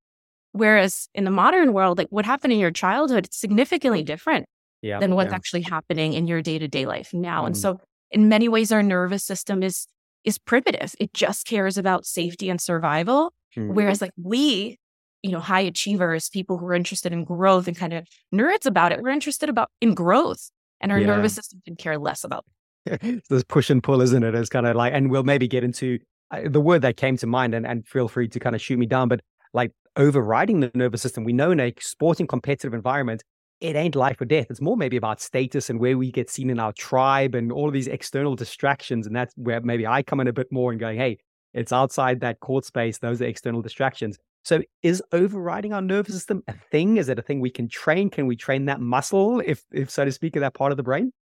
Whereas 0.52 1.08
in 1.14 1.24
the 1.24 1.30
modern 1.30 1.72
world, 1.72 1.98
like 1.98 2.08
what 2.10 2.26
happened 2.26 2.52
in 2.52 2.58
your 2.58 2.70
childhood, 2.70 3.26
it's 3.26 3.38
significantly 3.38 4.02
different 4.02 4.46
yeah, 4.82 5.00
than 5.00 5.14
what's 5.14 5.30
yeah. 5.30 5.36
actually 5.36 5.62
happening 5.62 6.12
in 6.12 6.26
your 6.26 6.42
day 6.42 6.58
to 6.58 6.68
day 6.68 6.84
life 6.84 7.12
now. 7.14 7.42
Mm. 7.42 7.46
And 7.46 7.56
so, 7.56 7.80
in 8.10 8.28
many 8.28 8.48
ways, 8.48 8.72
our 8.72 8.82
nervous 8.82 9.24
system 9.24 9.62
is 9.62 9.86
is 10.24 10.38
primitive. 10.38 10.94
It 10.98 11.12
just 11.12 11.46
cares 11.46 11.76
about 11.76 12.06
safety 12.06 12.48
and 12.48 12.60
survival. 12.60 13.32
Mm. 13.56 13.74
Whereas, 13.74 14.00
like 14.00 14.12
we, 14.16 14.78
you 15.22 15.30
know, 15.30 15.40
high 15.40 15.60
achievers, 15.60 16.28
people 16.28 16.58
who 16.58 16.66
are 16.66 16.74
interested 16.74 17.12
in 17.12 17.24
growth 17.24 17.68
and 17.68 17.76
kind 17.76 17.92
of 17.92 18.06
nerds 18.34 18.66
about 18.66 18.92
it, 18.92 19.00
we're 19.02 19.10
interested 19.10 19.48
about 19.48 19.70
in 19.80 19.94
growth, 19.94 20.50
and 20.80 20.90
our 20.90 20.98
yeah. 20.98 21.06
nervous 21.06 21.34
system 21.34 21.60
can 21.64 21.76
care 21.76 21.98
less 21.98 22.24
about. 22.24 22.44
This 23.30 23.44
push 23.44 23.70
and 23.70 23.82
pull, 23.82 24.02
isn't 24.02 24.22
it? 24.22 24.34
It's 24.34 24.50
kind 24.50 24.66
of 24.66 24.76
like, 24.76 24.92
and 24.92 25.10
we'll 25.10 25.22
maybe 25.22 25.48
get 25.48 25.64
into 25.64 25.98
uh, 26.30 26.42
the 26.44 26.60
word 26.60 26.82
that 26.82 26.96
came 26.96 27.16
to 27.18 27.26
mind, 27.26 27.54
and 27.54 27.66
and 27.66 27.86
feel 27.86 28.08
free 28.08 28.28
to 28.28 28.40
kind 28.40 28.54
of 28.54 28.62
shoot 28.62 28.78
me 28.78 28.86
down, 28.86 29.08
but 29.08 29.20
like 29.52 29.72
overriding 29.96 30.60
the 30.60 30.70
nervous 30.74 31.02
system. 31.02 31.24
We 31.24 31.32
know 31.32 31.50
in 31.50 31.60
a 31.60 31.72
sporting 31.80 32.26
competitive 32.26 32.74
environment, 32.74 33.22
it 33.60 33.76
ain't 33.76 33.94
life 33.94 34.20
or 34.20 34.24
death. 34.24 34.46
It's 34.50 34.60
more 34.60 34.76
maybe 34.76 34.96
about 34.96 35.20
status 35.20 35.70
and 35.70 35.80
where 35.80 35.96
we 35.96 36.10
get 36.10 36.30
seen 36.30 36.50
in 36.50 36.58
our 36.58 36.72
tribe 36.72 37.34
and 37.34 37.50
all 37.52 37.68
of 37.68 37.72
these 37.72 37.86
external 37.86 38.36
distractions. 38.36 39.06
And 39.06 39.14
that's 39.14 39.32
where 39.36 39.60
maybe 39.60 39.86
I 39.86 40.02
come 40.02 40.20
in 40.20 40.28
a 40.28 40.32
bit 40.32 40.50
more 40.50 40.70
and 40.70 40.80
going, 40.80 40.98
hey, 40.98 41.18
it's 41.52 41.72
outside 41.72 42.20
that 42.20 42.40
court 42.40 42.64
space. 42.64 42.98
Those 42.98 43.22
are 43.22 43.26
external 43.26 43.62
distractions. 43.62 44.18
So 44.44 44.60
is 44.82 45.02
overriding 45.12 45.72
our 45.72 45.80
nervous 45.80 46.14
system 46.14 46.42
a 46.48 46.54
thing? 46.70 46.98
Is 46.98 47.08
it 47.08 47.18
a 47.18 47.22
thing 47.22 47.40
we 47.40 47.50
can 47.50 47.68
train? 47.68 48.10
Can 48.10 48.26
we 48.26 48.36
train 48.36 48.66
that 48.66 48.80
muscle, 48.80 49.40
if 49.40 49.64
if 49.72 49.90
so 49.90 50.04
to 50.04 50.12
speak, 50.12 50.36
of 50.36 50.40
that 50.40 50.54
part 50.54 50.70
of 50.70 50.76
the 50.76 50.82
brain? 50.82 51.12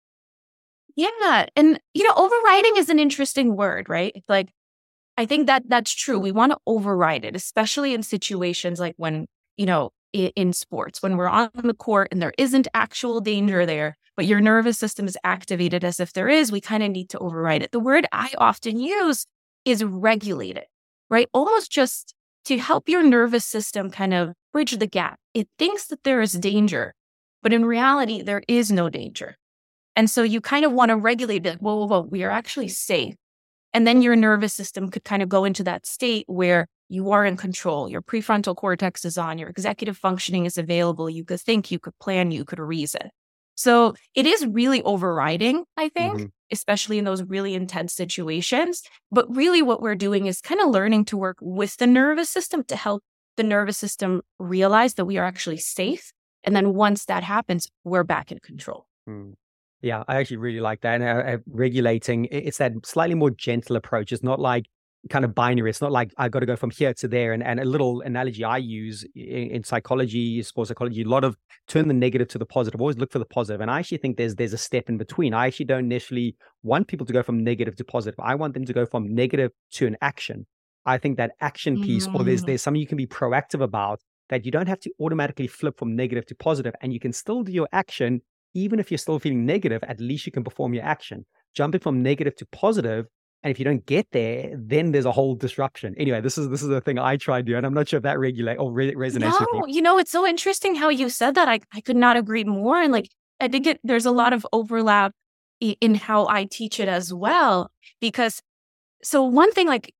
Yeah. 0.95 1.45
And 1.55 1.79
you 1.93 2.03
know, 2.03 2.13
overriding 2.15 2.73
is 2.75 2.89
an 2.89 2.99
interesting 2.99 3.55
word, 3.55 3.87
right? 3.87 4.21
Like 4.27 4.49
I 5.17 5.25
think 5.25 5.47
that 5.47 5.63
that's 5.67 5.93
true. 5.93 6.19
We 6.19 6.31
want 6.31 6.51
to 6.51 6.57
override 6.67 7.23
it, 7.23 7.35
especially 7.35 7.93
in 7.93 8.03
situations 8.03 8.79
like 8.79 8.95
when, 8.97 9.27
you 9.55 9.65
know, 9.65 9.91
in, 10.13 10.31
in 10.35 10.53
sports, 10.53 11.01
when 11.01 11.17
we're 11.17 11.27
on 11.27 11.49
the 11.55 11.73
court 11.73 12.09
and 12.11 12.21
there 12.21 12.33
isn't 12.37 12.67
actual 12.73 13.19
danger 13.19 13.65
there, 13.65 13.97
but 14.15 14.25
your 14.25 14.39
nervous 14.39 14.77
system 14.77 15.07
is 15.07 15.17
activated 15.23 15.83
as 15.83 15.99
if 15.99 16.13
there 16.13 16.29
is, 16.29 16.51
we 16.51 16.61
kind 16.61 16.83
of 16.83 16.91
need 16.91 17.09
to 17.09 17.19
override 17.19 17.63
it. 17.63 17.71
The 17.71 17.79
word 17.79 18.05
I 18.11 18.31
often 18.37 18.79
use 18.79 19.25
is 19.65 19.83
regulate 19.83 20.57
it, 20.57 20.67
right? 21.09 21.27
Almost 21.33 21.71
just 21.71 22.13
to 22.45 22.57
help 22.57 22.87
your 22.87 23.03
nervous 23.03 23.45
system 23.45 23.89
kind 23.89 24.13
of 24.13 24.33
bridge 24.51 24.77
the 24.77 24.87
gap. 24.87 25.17
It 25.33 25.47
thinks 25.57 25.87
that 25.87 26.03
there 26.03 26.21
is 26.21 26.33
danger, 26.33 26.93
but 27.41 27.53
in 27.53 27.65
reality, 27.65 28.21
there 28.21 28.43
is 28.47 28.71
no 28.71 28.89
danger. 28.89 29.37
And 29.95 30.09
so 30.09 30.23
you 30.23 30.41
kind 30.41 30.65
of 30.65 30.71
want 30.71 30.89
to 30.89 30.95
regulate 30.95 31.45
it. 31.45 31.61
Whoa, 31.61 31.75
whoa, 31.75 31.85
whoa, 31.85 32.01
we 32.01 32.23
are 32.23 32.31
actually 32.31 32.67
safe. 32.67 33.15
And 33.73 33.87
then 33.87 34.01
your 34.01 34.15
nervous 34.15 34.53
system 34.53 34.89
could 34.89 35.03
kind 35.03 35.23
of 35.23 35.29
go 35.29 35.45
into 35.45 35.63
that 35.63 35.85
state 35.85 36.25
where 36.27 36.67
you 36.89 37.11
are 37.11 37.25
in 37.25 37.37
control. 37.37 37.89
Your 37.89 38.01
prefrontal 38.01 38.55
cortex 38.55 39.05
is 39.05 39.17
on, 39.17 39.37
your 39.37 39.49
executive 39.49 39.97
functioning 39.97 40.45
is 40.45 40.57
available. 40.57 41.09
You 41.09 41.25
could 41.25 41.41
think, 41.41 41.71
you 41.71 41.79
could 41.79 41.97
plan, 41.99 42.31
you 42.31 42.45
could 42.45 42.59
reason. 42.59 43.09
So 43.55 43.93
it 44.15 44.25
is 44.25 44.45
really 44.47 44.81
overriding, 44.83 45.65
I 45.77 45.89
think, 45.89 46.15
mm-hmm. 46.15 46.25
especially 46.51 46.97
in 46.97 47.05
those 47.05 47.23
really 47.23 47.53
intense 47.53 47.93
situations. 47.93 48.81
But 49.11 49.33
really, 49.33 49.61
what 49.61 49.81
we're 49.81 49.95
doing 49.95 50.25
is 50.25 50.41
kind 50.41 50.59
of 50.59 50.69
learning 50.69 51.05
to 51.05 51.17
work 51.17 51.37
with 51.39 51.77
the 51.77 51.87
nervous 51.87 52.29
system 52.29 52.63
to 52.65 52.75
help 52.75 53.03
the 53.37 53.43
nervous 53.43 53.77
system 53.77 54.21
realize 54.39 54.95
that 54.95 55.05
we 55.05 55.17
are 55.17 55.25
actually 55.25 55.57
safe. 55.57 56.11
And 56.43 56.55
then 56.55 56.73
once 56.73 57.05
that 57.05 57.23
happens, 57.23 57.67
we're 57.83 58.03
back 58.03 58.31
in 58.31 58.39
control. 58.39 58.87
Mm. 59.07 59.33
Yeah, 59.81 60.03
I 60.07 60.15
actually 60.15 60.37
really 60.37 60.61
like 60.61 60.81
that. 60.81 61.01
And 61.01 61.03
uh, 61.03 61.31
uh, 61.31 61.37
regulating, 61.45 62.25
it's 62.31 62.57
that 62.57 62.71
slightly 62.85 63.15
more 63.15 63.31
gentle 63.31 63.75
approach. 63.75 64.11
It's 64.11 64.23
not 64.23 64.39
like 64.39 64.65
kind 65.09 65.25
of 65.25 65.35
binary. 65.35 65.69
It's 65.69 65.81
not 65.81 65.91
like 65.91 66.13
I've 66.17 66.31
got 66.31 66.39
to 66.39 66.45
go 66.45 66.55
from 66.55 66.71
here 66.71 66.93
to 66.93 67.07
there. 67.07 67.33
And, 67.33 67.43
and 67.43 67.59
a 67.59 67.65
little 67.65 68.01
analogy 68.01 68.43
I 68.43 68.57
use 68.57 69.05
in, 69.15 69.51
in, 69.51 69.63
psychology, 69.63 70.41
sports 70.43 70.69
psychology, 70.69 71.01
a 71.01 71.07
lot 71.07 71.23
of 71.23 71.35
turn 71.67 71.87
the 71.87 71.93
negative 71.93 72.27
to 72.29 72.37
the 72.37 72.45
positive. 72.45 72.79
Always 72.79 72.97
look 72.97 73.11
for 73.11 73.19
the 73.19 73.25
positive. 73.25 73.61
And 73.61 73.69
I 73.69 73.79
actually 73.79 73.97
think 73.97 74.17
there's 74.17 74.35
there's 74.35 74.53
a 74.53 74.57
step 74.57 74.89
in 74.89 74.97
between. 74.97 75.33
I 75.33 75.47
actually 75.47 75.65
don't 75.65 75.87
necessarily 75.87 76.35
want 76.63 76.87
people 76.87 77.05
to 77.05 77.13
go 77.13 77.23
from 77.23 77.43
negative 77.43 77.75
to 77.77 77.83
positive. 77.83 78.19
I 78.19 78.35
want 78.35 78.53
them 78.53 78.65
to 78.65 78.73
go 78.73 78.85
from 78.85 79.13
negative 79.13 79.51
to 79.73 79.87
an 79.87 79.97
action. 80.01 80.45
I 80.85 80.97
think 80.97 81.17
that 81.17 81.31
action 81.41 81.81
piece, 81.81 82.07
mm. 82.07 82.15
or 82.15 82.23
there's 82.23 82.43
mm. 82.43 82.47
there's 82.47 82.61
something 82.61 82.81
you 82.81 82.87
can 82.87 82.97
be 82.97 83.07
proactive 83.07 83.61
about 83.61 84.01
that 84.29 84.45
you 84.45 84.51
don't 84.51 84.67
have 84.67 84.79
to 84.81 84.91
automatically 84.99 85.47
flip 85.47 85.77
from 85.77 85.95
negative 85.95 86.25
to 86.27 86.35
positive, 86.35 86.73
and 86.81 86.93
you 86.93 86.99
can 86.99 87.13
still 87.13 87.43
do 87.43 87.51
your 87.51 87.67
action 87.71 88.21
even 88.55 88.79
if 88.79 88.91
you're 88.91 88.97
still 88.97 89.19
feeling 89.19 89.45
negative. 89.45 89.83
At 89.83 89.99
least 89.99 90.25
you 90.25 90.31
can 90.31 90.43
perform 90.43 90.73
your 90.73 90.83
action. 90.83 91.25
Jumping 91.55 91.81
from 91.81 92.01
negative 92.01 92.35
to 92.37 92.45
positive 92.47 93.07
and 93.43 93.51
if 93.51 93.59
you 93.59 93.65
don't 93.65 93.85
get 93.85 94.07
there, 94.11 94.51
then 94.55 94.93
there's 94.93 95.05
a 95.05 95.11
whole 95.11 95.35
disruption. 95.35 95.93
Anyway, 95.97 96.21
this 96.21 96.37
is 96.37 96.47
this 96.47 96.61
is 96.61 96.69
the 96.69 96.79
thing 96.79 96.97
I 96.97 97.17
tried 97.17 97.45
to 97.45 97.51
do, 97.51 97.57
and 97.57 97.65
I'm 97.65 97.73
not 97.73 97.89
sure 97.89 97.97
if 97.97 98.03
that 98.03 98.17
regulate 98.17 98.55
or 98.55 98.71
re- 98.71 98.95
resonates 98.95 99.31
no, 99.31 99.37
with 99.39 99.49
you. 99.67 99.75
You 99.75 99.81
know, 99.81 99.97
it's 99.97 100.11
so 100.11 100.25
interesting 100.25 100.75
how 100.75 100.87
you 100.87 101.09
said 101.09 101.35
that. 101.35 101.49
I 101.49 101.59
I 101.73 101.81
could 101.81 101.97
not 101.97 102.15
agree 102.15 102.45
more. 102.45 102.77
And 102.77 102.93
like 102.93 103.09
I 103.41 103.49
think 103.49 103.67
it, 103.67 103.79
there's 103.83 104.05
a 104.05 104.11
lot 104.11 104.31
of 104.31 104.47
overlap 104.53 105.11
in 105.59 105.95
how 105.95 106.27
I 106.27 106.45
teach 106.45 106.79
it 106.79 106.87
as 106.87 107.13
well. 107.13 107.69
Because 107.99 108.41
so 109.03 109.23
one 109.23 109.51
thing 109.51 109.67
like 109.67 109.93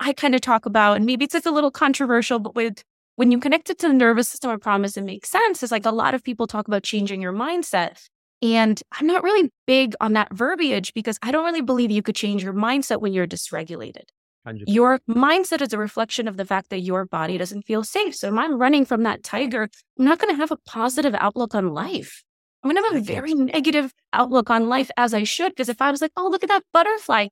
I 0.00 0.14
kind 0.14 0.34
of 0.34 0.40
talk 0.40 0.64
about, 0.64 0.96
and 0.96 1.04
maybe 1.04 1.26
it's 1.26 1.34
just 1.34 1.46
a 1.46 1.50
little 1.50 1.70
controversial, 1.70 2.38
but 2.38 2.54
with 2.54 2.82
when 3.16 3.30
you 3.30 3.38
connect 3.38 3.68
it 3.68 3.78
to 3.80 3.88
the 3.88 3.94
nervous 3.94 4.28
system, 4.28 4.50
I 4.50 4.56
promise 4.56 4.96
it 4.96 5.02
makes 5.02 5.28
sense. 5.28 5.62
Is 5.62 5.72
like 5.72 5.84
a 5.84 5.90
lot 5.90 6.14
of 6.14 6.24
people 6.24 6.46
talk 6.46 6.68
about 6.68 6.84
changing 6.84 7.20
your 7.20 7.34
mindset. 7.34 8.08
And 8.40 8.80
I'm 8.92 9.06
not 9.06 9.22
really 9.22 9.50
big 9.66 9.94
on 10.00 10.12
that 10.12 10.32
verbiage 10.32 10.94
because 10.94 11.18
I 11.22 11.32
don't 11.32 11.44
really 11.44 11.60
believe 11.60 11.90
you 11.90 12.02
could 12.02 12.14
change 12.14 12.42
your 12.42 12.52
mindset 12.52 13.00
when 13.00 13.12
you're 13.12 13.26
dysregulated. 13.26 14.04
100%. 14.46 14.64
Your 14.66 15.00
mindset 15.08 15.60
is 15.60 15.72
a 15.72 15.78
reflection 15.78 16.28
of 16.28 16.36
the 16.36 16.44
fact 16.44 16.70
that 16.70 16.80
your 16.80 17.04
body 17.04 17.36
doesn't 17.36 17.62
feel 17.62 17.84
safe. 17.84 18.14
So 18.14 18.28
if 18.28 18.34
I'm 18.34 18.58
running 18.58 18.84
from 18.84 19.02
that 19.02 19.22
tiger, 19.22 19.68
I'm 19.98 20.04
not 20.04 20.18
going 20.18 20.32
to 20.32 20.38
have 20.38 20.50
a 20.50 20.56
positive 20.66 21.14
outlook 21.14 21.54
on 21.54 21.74
life. 21.74 22.22
I'm 22.62 22.70
going 22.70 22.82
to 22.82 22.88
have 22.88 23.02
a 23.02 23.04
very 23.04 23.34
negative 23.34 23.92
outlook 24.12 24.50
on 24.50 24.68
life 24.68 24.90
as 24.96 25.14
I 25.14 25.24
should. 25.24 25.52
Because 25.52 25.68
if 25.68 25.80
I 25.80 25.90
was 25.90 26.00
like, 26.00 26.12
oh, 26.16 26.28
look 26.28 26.42
at 26.42 26.48
that 26.48 26.64
butterfly, 26.72 27.28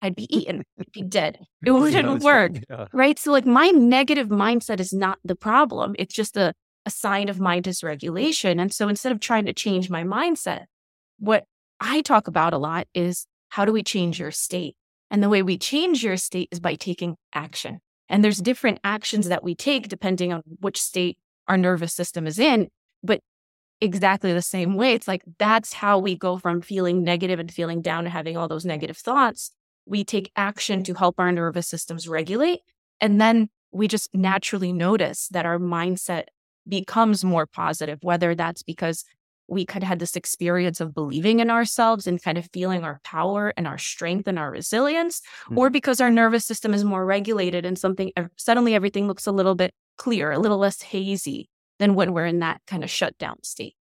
I'd 0.00 0.16
be 0.16 0.34
eaten, 0.34 0.64
I'd 0.78 0.92
be 0.92 1.02
dead. 1.02 1.38
It 1.64 1.70
wouldn't 1.70 2.22
work. 2.22 2.52
Yeah. 2.68 2.86
Right. 2.92 3.18
So, 3.18 3.32
like, 3.32 3.46
my 3.46 3.68
negative 3.68 4.28
mindset 4.28 4.80
is 4.80 4.92
not 4.92 5.18
the 5.24 5.36
problem. 5.36 5.94
It's 5.98 6.14
just 6.14 6.36
a 6.36 6.52
a 6.84 6.90
sign 6.90 7.28
of 7.28 7.40
my 7.40 7.60
dysregulation. 7.60 8.60
And 8.60 8.72
so 8.72 8.88
instead 8.88 9.12
of 9.12 9.20
trying 9.20 9.46
to 9.46 9.52
change 9.52 9.90
my 9.90 10.02
mindset, 10.02 10.64
what 11.18 11.44
I 11.80 12.02
talk 12.02 12.28
about 12.28 12.52
a 12.52 12.58
lot 12.58 12.86
is 12.94 13.26
how 13.50 13.64
do 13.64 13.72
we 13.72 13.82
change 13.82 14.18
your 14.18 14.30
state? 14.30 14.76
And 15.10 15.22
the 15.22 15.28
way 15.28 15.42
we 15.42 15.58
change 15.58 16.02
your 16.02 16.16
state 16.16 16.48
is 16.50 16.60
by 16.60 16.74
taking 16.74 17.16
action. 17.34 17.80
And 18.08 18.24
there's 18.24 18.38
different 18.38 18.80
actions 18.82 19.28
that 19.28 19.44
we 19.44 19.54
take 19.54 19.88
depending 19.88 20.32
on 20.32 20.42
which 20.60 20.80
state 20.80 21.18
our 21.48 21.56
nervous 21.56 21.92
system 21.92 22.26
is 22.26 22.38
in. 22.38 22.68
But 23.02 23.20
exactly 23.80 24.32
the 24.32 24.42
same 24.42 24.74
way, 24.74 24.94
it's 24.94 25.08
like 25.08 25.22
that's 25.38 25.74
how 25.74 25.98
we 25.98 26.16
go 26.16 26.38
from 26.38 26.62
feeling 26.62 27.04
negative 27.04 27.38
and 27.38 27.52
feeling 27.52 27.82
down 27.82 28.04
to 28.04 28.10
having 28.10 28.36
all 28.36 28.48
those 28.48 28.64
negative 28.64 28.96
thoughts. 28.96 29.50
We 29.86 30.04
take 30.04 30.30
action 30.36 30.84
to 30.84 30.94
help 30.94 31.16
our 31.18 31.32
nervous 31.32 31.68
systems 31.68 32.08
regulate. 32.08 32.60
And 33.00 33.20
then 33.20 33.48
we 33.72 33.88
just 33.88 34.14
naturally 34.14 34.72
notice 34.72 35.28
that 35.28 35.46
our 35.46 35.58
mindset 35.58 36.24
becomes 36.68 37.24
more 37.24 37.46
positive, 37.46 37.98
whether 38.02 38.34
that's 38.34 38.62
because 38.62 39.04
we 39.48 39.66
could 39.66 39.82
have 39.82 39.98
this 39.98 40.16
experience 40.16 40.80
of 40.80 40.94
believing 40.94 41.40
in 41.40 41.50
ourselves 41.50 42.06
and 42.06 42.22
kind 42.22 42.38
of 42.38 42.48
feeling 42.52 42.84
our 42.84 43.00
power 43.04 43.52
and 43.56 43.66
our 43.66 43.78
strength 43.78 44.26
and 44.26 44.38
our 44.38 44.50
resilience, 44.50 45.20
mm-hmm. 45.44 45.58
or 45.58 45.68
because 45.68 46.00
our 46.00 46.10
nervous 46.10 46.44
system 46.44 46.72
is 46.72 46.84
more 46.84 47.04
regulated 47.04 47.66
and 47.66 47.78
something 47.78 48.12
suddenly 48.36 48.74
everything 48.74 49.06
looks 49.06 49.26
a 49.26 49.32
little 49.32 49.54
bit 49.54 49.74
clear, 49.98 50.32
a 50.32 50.38
little 50.38 50.58
less 50.58 50.80
hazy 50.80 51.48
than 51.78 51.94
when 51.94 52.12
we're 52.12 52.26
in 52.26 52.38
that 52.38 52.60
kind 52.66 52.84
of 52.84 52.90
shutdown 52.90 53.36
state. 53.42 53.74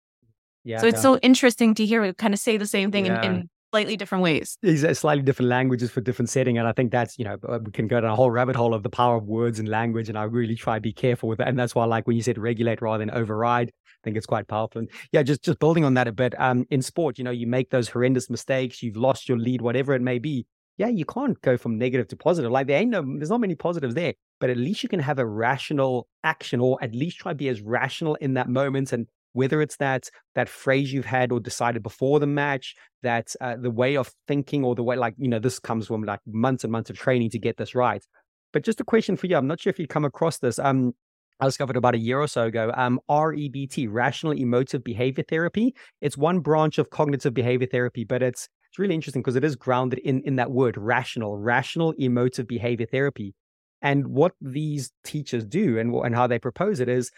Yeah. 0.63 0.79
So 0.79 0.87
it's 0.87 1.01
so 1.01 1.17
interesting 1.17 1.75
to 1.75 1.85
hear 1.85 2.01
we 2.01 2.13
kind 2.13 2.33
of 2.33 2.39
say 2.39 2.57
the 2.57 2.65
same 2.65 2.91
thing 2.91 3.05
yeah. 3.05 3.21
in, 3.23 3.31
in 3.31 3.49
slightly 3.71 3.97
different 3.97 4.23
ways. 4.23 4.57
Slightly 4.93 5.23
different 5.23 5.49
languages 5.49 5.91
for 5.91 6.01
different 6.01 6.29
setting. 6.29 6.57
And 6.57 6.67
I 6.67 6.71
think 6.71 6.91
that's, 6.91 7.17
you 7.19 7.25
know, 7.25 7.37
uh, 7.47 7.59
we 7.63 7.71
can 7.71 7.87
go 7.87 8.01
down 8.01 8.11
a 8.11 8.15
whole 8.15 8.31
rabbit 8.31 8.55
hole 8.55 8.73
of 8.73 8.83
the 8.83 8.89
power 8.89 9.15
of 9.15 9.25
words 9.25 9.59
and 9.59 9.69
language. 9.69 10.09
And 10.09 10.17
I 10.17 10.23
really 10.23 10.55
try 10.55 10.77
to 10.77 10.81
be 10.81 10.93
careful 10.93 11.29
with 11.29 11.37
that. 11.37 11.47
And 11.47 11.57
that's 11.57 11.75
why, 11.75 11.85
like 11.85 12.07
when 12.07 12.15
you 12.15 12.23
said 12.23 12.37
regulate 12.37 12.81
rather 12.81 12.99
than 12.99 13.11
override, 13.11 13.69
I 13.69 13.99
think 14.03 14.17
it's 14.17 14.25
quite 14.25 14.47
powerful. 14.47 14.79
And 14.79 14.89
yeah, 15.11 15.23
just, 15.23 15.43
just 15.43 15.59
building 15.59 15.85
on 15.85 15.93
that 15.95 16.07
a 16.07 16.11
bit. 16.11 16.39
Um, 16.39 16.65
in 16.69 16.81
sport, 16.81 17.17
you 17.17 17.23
know, 17.23 17.31
you 17.31 17.47
make 17.47 17.69
those 17.69 17.89
horrendous 17.89 18.29
mistakes, 18.29 18.81
you've 18.81 18.97
lost 18.97 19.29
your 19.29 19.37
lead, 19.37 19.61
whatever 19.61 19.93
it 19.93 20.01
may 20.01 20.19
be. 20.19 20.45
Yeah, 20.77 20.87
you 20.87 21.03
can't 21.03 21.39
go 21.41 21.57
from 21.57 21.77
negative 21.77 22.07
to 22.07 22.15
positive. 22.15 22.51
Like 22.51 22.67
there 22.67 22.79
ain't 22.79 22.91
no, 22.91 23.03
there's 23.17 23.29
not 23.29 23.41
many 23.41 23.55
positives 23.55 23.95
there, 23.95 24.13
but 24.39 24.49
at 24.49 24.55
least 24.55 24.81
you 24.81 24.87
can 24.87 25.01
have 25.01 25.19
a 25.19 25.25
rational 25.25 26.07
action 26.23 26.61
or 26.61 26.81
at 26.81 26.95
least 26.95 27.17
try 27.17 27.33
to 27.33 27.35
be 27.35 27.49
as 27.49 27.59
rational 27.59 28.15
in 28.15 28.35
that 28.35 28.47
moment 28.47 28.93
and 28.93 29.05
whether 29.39 29.61
it's 29.61 29.77
that 29.77 30.09
that 30.35 30.49
phrase 30.49 30.91
you've 30.93 31.05
had 31.05 31.31
or 31.31 31.39
decided 31.39 31.81
before 31.81 32.19
the 32.19 32.27
match 32.27 32.75
that 33.01 33.27
uh, 33.39 33.55
the 33.55 33.71
way 33.71 33.95
of 33.95 34.11
thinking 34.27 34.63
or 34.65 34.75
the 34.75 34.83
way 34.83 34.95
like 34.95 35.15
you 35.17 35.29
know 35.29 35.39
this 35.39 35.59
comes 35.59 35.87
from 35.87 36.03
like 36.03 36.19
months 36.27 36.63
and 36.63 36.71
months 36.71 36.89
of 36.89 36.97
training 36.97 37.29
to 37.29 37.39
get 37.39 37.55
this 37.57 37.73
right 37.73 38.03
but 38.51 38.63
just 38.63 38.81
a 38.81 38.83
question 38.83 39.15
for 39.15 39.27
you 39.27 39.37
i'm 39.37 39.47
not 39.47 39.61
sure 39.61 39.71
if 39.71 39.79
you 39.79 39.87
come 39.87 40.05
across 40.05 40.37
this 40.39 40.59
um 40.59 40.93
I 41.41 41.45
discovered 41.45 41.77
about 41.77 41.95
a 41.95 41.99
year 41.99 42.19
or 42.19 42.27
so 42.27 42.47
ago, 42.47 42.73
um, 42.75 42.99
REBT, 43.09 43.87
Rational 43.89 44.33
Emotive 44.33 44.83
Behavior 44.83 45.23
Therapy. 45.23 45.73
It's 46.01 46.17
one 46.17 46.41
branch 46.41 46.77
of 46.77 46.89
cognitive 46.89 47.33
behavior 47.33 47.67
therapy, 47.67 48.03
but 48.03 48.21
it's 48.21 48.49
it's 48.69 48.77
really 48.77 48.93
interesting 48.93 49.21
because 49.21 49.37
it 49.37 49.45
is 49.45 49.55
grounded 49.55 49.99
in 49.99 50.21
in 50.23 50.35
that 50.35 50.51
word, 50.51 50.77
rational, 50.77 51.37
rational 51.37 51.93
emotive 51.97 52.47
behavior 52.47 52.85
therapy. 52.85 53.33
And 53.81 54.07
what 54.07 54.33
these 54.41 54.91
teachers 55.05 55.45
do 55.45 55.79
and 55.79 55.95
and 55.95 56.13
how 56.13 56.27
they 56.27 56.39
propose 56.39 56.81
it 56.81 56.89
is 56.89 57.09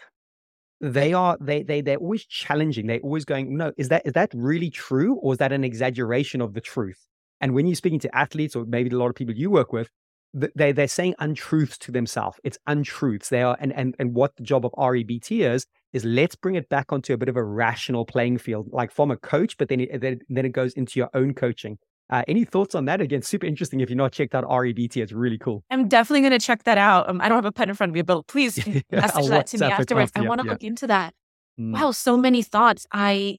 they 0.82 1.12
are 1.12 1.38
they 1.40 1.62
they 1.62 1.80
they're 1.80 1.96
always 1.96 2.26
challenging. 2.26 2.88
They're 2.88 2.98
always 2.98 3.24
going 3.24 3.56
no 3.56 3.72
is 3.78 3.88
that 3.88 4.02
is 4.04 4.12
that 4.14 4.30
really 4.34 4.68
true 4.68 5.14
or 5.22 5.32
is 5.32 5.38
that 5.38 5.52
an 5.52 5.62
exaggeration 5.62 6.42
of 6.42 6.54
the 6.54 6.60
truth? 6.60 7.06
And 7.40 7.54
when 7.54 7.66
you're 7.66 7.76
speaking 7.76 8.00
to 8.00 8.16
athletes 8.16 8.56
or 8.56 8.64
maybe 8.66 8.90
a 8.90 8.98
lot 8.98 9.08
of 9.08 9.14
people 9.14 9.34
you 9.34 9.48
work 9.48 9.72
with 9.72 9.88
they 10.34 10.72
they're 10.72 10.88
saying 10.88 11.14
untruths 11.20 11.78
to 11.78 11.92
themselves. 11.92 12.40
It's 12.42 12.58
untruths. 12.66 13.28
They 13.28 13.42
are 13.42 13.56
and 13.60 13.72
and 13.74 13.94
and 14.00 14.14
what 14.14 14.34
the 14.36 14.42
job 14.42 14.66
of 14.66 14.72
rebt 14.72 15.30
is 15.30 15.66
is 15.92 16.04
let's 16.04 16.34
bring 16.34 16.56
it 16.56 16.68
back 16.68 16.92
onto 16.92 17.12
a 17.12 17.16
bit 17.16 17.28
of 17.28 17.36
a 17.36 17.44
rational 17.44 18.04
playing 18.04 18.38
field 18.38 18.68
like 18.72 18.90
from 18.90 19.10
a 19.10 19.16
coach 19.16 19.56
but 19.58 19.68
then 19.68 19.80
it, 19.80 20.00
then 20.00 20.44
it 20.44 20.52
goes 20.52 20.72
into 20.72 20.98
your 20.98 21.10
own 21.14 21.32
coaching 21.32 21.78
uh, 22.12 22.22
any 22.28 22.44
thoughts 22.44 22.74
on 22.74 22.84
that? 22.84 23.00
Again, 23.00 23.22
super 23.22 23.46
interesting. 23.46 23.80
If 23.80 23.88
you're 23.88 23.96
not 23.96 24.12
checked 24.12 24.34
out 24.34 24.44
REBT, 24.44 24.98
it's 24.98 25.12
really 25.12 25.38
cool. 25.38 25.64
I'm 25.70 25.88
definitely 25.88 26.20
going 26.20 26.38
to 26.38 26.46
check 26.46 26.64
that 26.64 26.76
out. 26.76 27.08
Um, 27.08 27.22
I 27.22 27.28
don't 27.28 27.36
have 27.36 27.46
a 27.46 27.52
pen 27.52 27.70
in 27.70 27.74
front 27.74 27.90
of 27.90 27.94
me, 27.94 28.02
but 28.02 28.26
please 28.26 28.56
message 28.92 29.28
that 29.28 29.46
to 29.48 29.58
me 29.58 29.66
afterwards. 29.66 30.12
I 30.14 30.20
want 30.20 30.42
to 30.42 30.46
yeah. 30.46 30.52
look 30.52 30.62
into 30.62 30.86
that. 30.88 31.14
Mm. 31.58 31.72
Wow, 31.72 31.90
so 31.90 32.18
many 32.18 32.42
thoughts. 32.42 32.86
I 32.92 33.38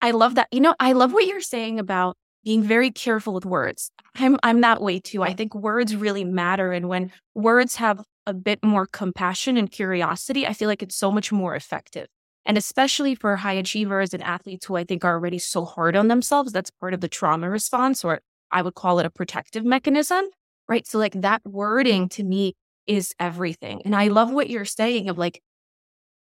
I 0.00 0.12
love 0.12 0.34
that. 0.36 0.48
You 0.50 0.60
know, 0.60 0.74
I 0.80 0.92
love 0.92 1.12
what 1.12 1.26
you're 1.26 1.42
saying 1.42 1.78
about 1.78 2.16
being 2.42 2.62
very 2.62 2.90
careful 2.90 3.34
with 3.34 3.44
words. 3.44 3.90
I'm 4.14 4.38
I'm 4.42 4.62
that 4.62 4.80
way 4.80 4.98
too. 4.98 5.22
I 5.22 5.34
think 5.34 5.54
words 5.54 5.94
really 5.94 6.24
matter, 6.24 6.72
and 6.72 6.88
when 6.88 7.12
words 7.34 7.76
have 7.76 8.02
a 8.26 8.32
bit 8.32 8.64
more 8.64 8.86
compassion 8.86 9.58
and 9.58 9.70
curiosity, 9.70 10.46
I 10.46 10.54
feel 10.54 10.68
like 10.68 10.82
it's 10.82 10.96
so 10.96 11.10
much 11.10 11.30
more 11.30 11.54
effective. 11.54 12.06
And 12.46 12.58
especially 12.58 13.14
for 13.14 13.36
high 13.36 13.54
achievers 13.54 14.12
and 14.12 14.22
athletes 14.22 14.66
who 14.66 14.76
I 14.76 14.84
think 14.84 15.04
are 15.04 15.14
already 15.14 15.38
so 15.38 15.64
hard 15.64 15.96
on 15.96 16.08
themselves, 16.08 16.52
that's 16.52 16.70
part 16.70 16.94
of 16.94 17.00
the 17.00 17.08
trauma 17.08 17.48
response, 17.48 18.04
or 18.04 18.20
I 18.50 18.62
would 18.62 18.74
call 18.74 18.98
it 18.98 19.06
a 19.06 19.10
protective 19.10 19.64
mechanism, 19.64 20.26
right? 20.68 20.86
So, 20.86 20.98
like 20.98 21.20
that 21.20 21.42
wording 21.44 22.08
to 22.10 22.22
me 22.22 22.54
is 22.86 23.14
everything. 23.18 23.82
And 23.84 23.96
I 23.96 24.08
love 24.08 24.30
what 24.30 24.50
you're 24.50 24.64
saying 24.64 25.08
of 25.08 25.16
like, 25.16 25.40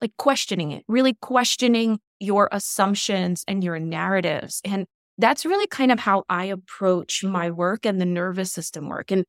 like 0.02 0.16
questioning 0.18 0.72
it, 0.72 0.84
really 0.88 1.16
questioning 1.22 2.00
your 2.20 2.50
assumptions 2.52 3.44
and 3.48 3.64
your 3.64 3.80
narratives. 3.80 4.62
And 4.66 4.88
that's 5.18 5.46
really 5.46 5.68
kind 5.68 5.92
of 5.92 6.00
how 6.00 6.24
I 6.30 6.46
approach 6.46 7.24
my 7.24 7.52
work 7.52 7.86
and 7.86 8.00
the 8.00 8.06
nervous 8.06 8.52
system 8.52 8.90
work. 8.90 9.12
And 9.12 9.24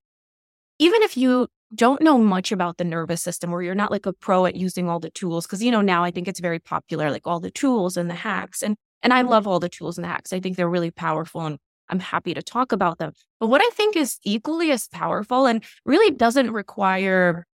even 0.78 1.02
if 1.02 1.16
you 1.16 1.48
don't 1.74 2.00
know 2.00 2.18
much 2.18 2.50
about 2.50 2.78
the 2.78 2.84
nervous 2.84 3.22
system 3.22 3.52
or 3.52 3.62
you're 3.62 3.74
not 3.74 3.90
like 3.90 4.06
a 4.06 4.12
pro 4.12 4.46
at 4.46 4.56
using 4.56 4.88
all 4.88 4.98
the 4.98 5.10
tools 5.10 5.46
because 5.46 5.62
you 5.62 5.70
know 5.70 5.82
now 5.82 6.02
i 6.02 6.10
think 6.10 6.26
it's 6.26 6.40
very 6.40 6.58
popular 6.58 7.10
like 7.10 7.26
all 7.26 7.40
the 7.40 7.50
tools 7.50 7.96
and 7.96 8.08
the 8.08 8.14
hacks 8.14 8.62
and 8.62 8.76
and 9.02 9.12
i 9.12 9.22
love 9.22 9.46
all 9.46 9.60
the 9.60 9.68
tools 9.68 9.98
and 9.98 10.04
the 10.04 10.08
hacks. 10.08 10.32
I 10.32 10.40
think 10.40 10.56
they're 10.56 10.68
really 10.68 10.90
powerful 10.90 11.42
and 11.42 11.58
i'm 11.88 12.00
happy 12.00 12.34
to 12.34 12.42
talk 12.42 12.72
about 12.72 12.98
them. 12.98 13.12
But 13.38 13.48
what 13.48 13.62
i 13.62 13.70
think 13.74 13.96
is 13.96 14.18
equally 14.24 14.70
as 14.70 14.88
powerful 14.88 15.46
and 15.46 15.62
really 15.84 16.10
doesn't 16.14 16.50
require 16.52 17.46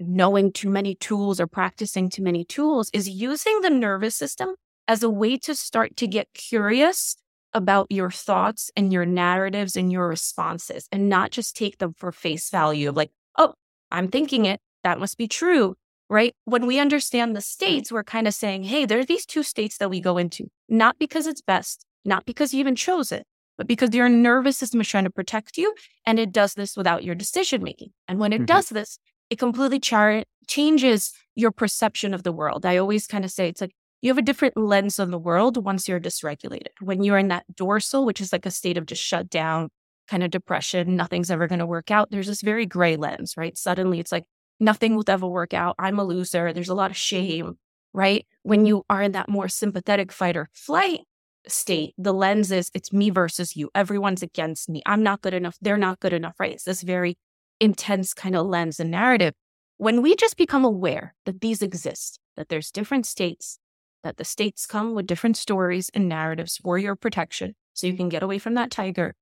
knowing 0.00 0.52
too 0.52 0.70
many 0.70 0.94
tools 0.94 1.40
or 1.40 1.46
practicing 1.46 2.08
too 2.08 2.22
many 2.22 2.44
tools 2.44 2.90
is 2.92 3.08
using 3.08 3.60
the 3.60 3.70
nervous 3.70 4.16
system 4.16 4.54
as 4.88 5.02
a 5.02 5.10
way 5.10 5.36
to 5.36 5.54
start 5.54 5.96
to 5.96 6.06
get 6.06 6.32
curious 6.32 7.16
about 7.52 7.86
your 7.90 8.10
thoughts 8.10 8.70
and 8.76 8.92
your 8.92 9.04
narratives 9.04 9.76
and 9.76 9.92
your 9.92 10.08
responses 10.08 10.88
and 10.90 11.08
not 11.08 11.30
just 11.30 11.56
take 11.56 11.78
them 11.78 11.94
for 11.96 12.12
face 12.12 12.48
value 12.50 12.88
of 12.88 12.96
like, 12.96 13.10
oh, 13.36 13.54
I'm 13.90 14.08
thinking 14.08 14.44
it. 14.44 14.60
That 14.84 14.98
must 14.98 15.18
be 15.18 15.28
true. 15.28 15.76
Right. 16.08 16.34
When 16.44 16.66
we 16.66 16.80
understand 16.80 17.36
the 17.36 17.40
states, 17.40 17.92
we're 17.92 18.02
kind 18.02 18.26
of 18.26 18.34
saying, 18.34 18.64
hey, 18.64 18.84
there 18.84 18.98
are 18.98 19.04
these 19.04 19.24
two 19.24 19.44
states 19.44 19.78
that 19.78 19.90
we 19.90 20.00
go 20.00 20.18
into, 20.18 20.48
not 20.68 20.98
because 20.98 21.28
it's 21.28 21.40
best, 21.40 21.86
not 22.04 22.26
because 22.26 22.52
you 22.52 22.58
even 22.58 22.74
chose 22.74 23.12
it, 23.12 23.24
but 23.56 23.68
because 23.68 23.94
your 23.94 24.08
nervous 24.08 24.56
system 24.56 24.80
is 24.80 24.88
trying 24.88 25.04
to 25.04 25.10
protect 25.10 25.56
you. 25.56 25.72
And 26.04 26.18
it 26.18 26.32
does 26.32 26.54
this 26.54 26.76
without 26.76 27.04
your 27.04 27.14
decision 27.14 27.62
making. 27.62 27.90
And 28.08 28.18
when 28.18 28.32
it 28.32 28.38
mm-hmm. 28.38 28.46
does 28.46 28.70
this, 28.70 28.98
it 29.30 29.38
completely 29.38 29.78
char- 29.78 30.24
changes 30.48 31.12
your 31.36 31.52
perception 31.52 32.12
of 32.12 32.24
the 32.24 32.32
world. 32.32 32.66
I 32.66 32.76
always 32.76 33.06
kind 33.06 33.24
of 33.24 33.30
say 33.30 33.48
it's 33.48 33.60
like 33.60 33.72
you 34.02 34.10
have 34.10 34.18
a 34.18 34.22
different 34.22 34.56
lens 34.56 34.98
on 34.98 35.10
the 35.10 35.18
world 35.18 35.62
once 35.62 35.86
you're 35.86 36.00
dysregulated. 36.00 36.68
When 36.80 37.04
you're 37.04 37.18
in 37.18 37.28
that 37.28 37.44
dorsal, 37.54 38.04
which 38.04 38.20
is 38.20 38.32
like 38.32 38.46
a 38.46 38.50
state 38.50 38.76
of 38.76 38.86
just 38.86 39.02
shut 39.02 39.30
down, 39.30 39.68
kind 40.10 40.24
of 40.24 40.30
depression, 40.30 40.96
nothing's 40.96 41.30
ever 41.30 41.46
going 41.46 41.60
to 41.60 41.66
work 41.66 41.90
out, 41.90 42.10
there's 42.10 42.26
this 42.26 42.42
very 42.42 42.66
gray 42.66 42.96
lens, 42.96 43.34
right? 43.36 43.56
Suddenly 43.56 44.00
it's 44.00 44.12
like 44.12 44.24
nothing 44.58 44.96
will 44.96 45.04
ever 45.06 45.26
work 45.26 45.54
out. 45.54 45.76
I'm 45.78 45.98
a 45.98 46.04
loser. 46.04 46.52
There's 46.52 46.68
a 46.68 46.74
lot 46.74 46.90
of 46.90 46.96
shame, 46.96 47.58
right? 47.94 48.26
When 48.42 48.66
you 48.66 48.82
are 48.90 49.02
in 49.02 49.12
that 49.12 49.28
more 49.28 49.48
sympathetic 49.48 50.10
fight 50.10 50.36
or 50.36 50.50
flight 50.52 51.00
state, 51.46 51.94
the 51.96 52.12
lens 52.12 52.50
is 52.50 52.70
it's 52.74 52.92
me 52.92 53.08
versus 53.10 53.56
you. 53.56 53.70
Everyone's 53.74 54.22
against 54.22 54.68
me. 54.68 54.82
I'm 54.84 55.02
not 55.02 55.22
good 55.22 55.32
enough. 55.34 55.56
They're 55.62 55.78
not 55.78 56.00
good 56.00 56.12
enough, 56.12 56.34
right? 56.40 56.52
It's 56.52 56.64
this 56.64 56.82
very 56.82 57.16
intense 57.60 58.12
kind 58.12 58.34
of 58.34 58.46
lens 58.46 58.80
and 58.80 58.90
narrative. 58.90 59.34
When 59.76 60.02
we 60.02 60.16
just 60.16 60.36
become 60.36 60.64
aware 60.64 61.14
that 61.24 61.40
these 61.40 61.62
exist, 61.62 62.18
that 62.36 62.48
there's 62.48 62.70
different 62.70 63.06
states, 63.06 63.58
that 64.02 64.16
the 64.16 64.24
states 64.24 64.66
come 64.66 64.94
with 64.94 65.06
different 65.06 65.36
stories 65.36 65.90
and 65.94 66.08
narratives 66.08 66.56
for 66.56 66.78
your 66.78 66.96
protection 66.96 67.54
so 67.74 67.86
you 67.86 67.96
can 67.96 68.08
get 68.08 68.22
away 68.22 68.38
from 68.38 68.54
that 68.54 68.70
tiger. 68.70 69.14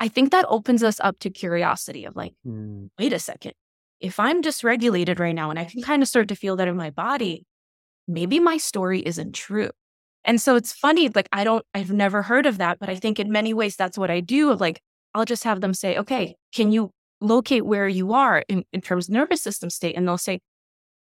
I 0.00 0.08
think 0.08 0.30
that 0.30 0.46
opens 0.48 0.82
us 0.82 0.98
up 1.00 1.18
to 1.20 1.30
curiosity 1.30 2.06
of 2.06 2.16
like, 2.16 2.32
mm. 2.46 2.88
wait 2.98 3.12
a 3.12 3.18
second. 3.18 3.52
If 4.00 4.18
I'm 4.18 4.42
dysregulated 4.42 5.18
right 5.18 5.34
now 5.34 5.50
and 5.50 5.58
I 5.58 5.66
can 5.66 5.82
kind 5.82 6.02
of 6.02 6.08
start 6.08 6.28
to 6.28 6.34
feel 6.34 6.56
that 6.56 6.68
in 6.68 6.76
my 6.76 6.88
body, 6.88 7.44
maybe 8.08 8.40
my 8.40 8.56
story 8.56 9.00
isn't 9.00 9.34
true. 9.34 9.70
And 10.24 10.40
so 10.40 10.56
it's 10.56 10.72
funny, 10.72 11.08
like, 11.14 11.28
I 11.32 11.44
don't, 11.44 11.64
I've 11.74 11.92
never 11.92 12.22
heard 12.22 12.46
of 12.46 12.58
that, 12.58 12.78
but 12.78 12.88
I 12.88 12.96
think 12.96 13.18
in 13.18 13.30
many 13.30 13.54
ways 13.54 13.76
that's 13.76 13.98
what 13.98 14.10
I 14.10 14.20
do. 14.20 14.54
Like, 14.54 14.80
I'll 15.14 15.24
just 15.24 15.44
have 15.44 15.60
them 15.60 15.74
say, 15.74 15.98
okay, 15.98 16.36
can 16.54 16.72
you 16.72 16.90
locate 17.20 17.64
where 17.64 17.88
you 17.88 18.12
are 18.12 18.44
in, 18.48 18.64
in 18.72 18.80
terms 18.80 19.08
of 19.08 19.14
nervous 19.14 19.42
system 19.42 19.70
state? 19.70 19.96
And 19.96 20.08
they'll 20.08 20.18
say, 20.18 20.40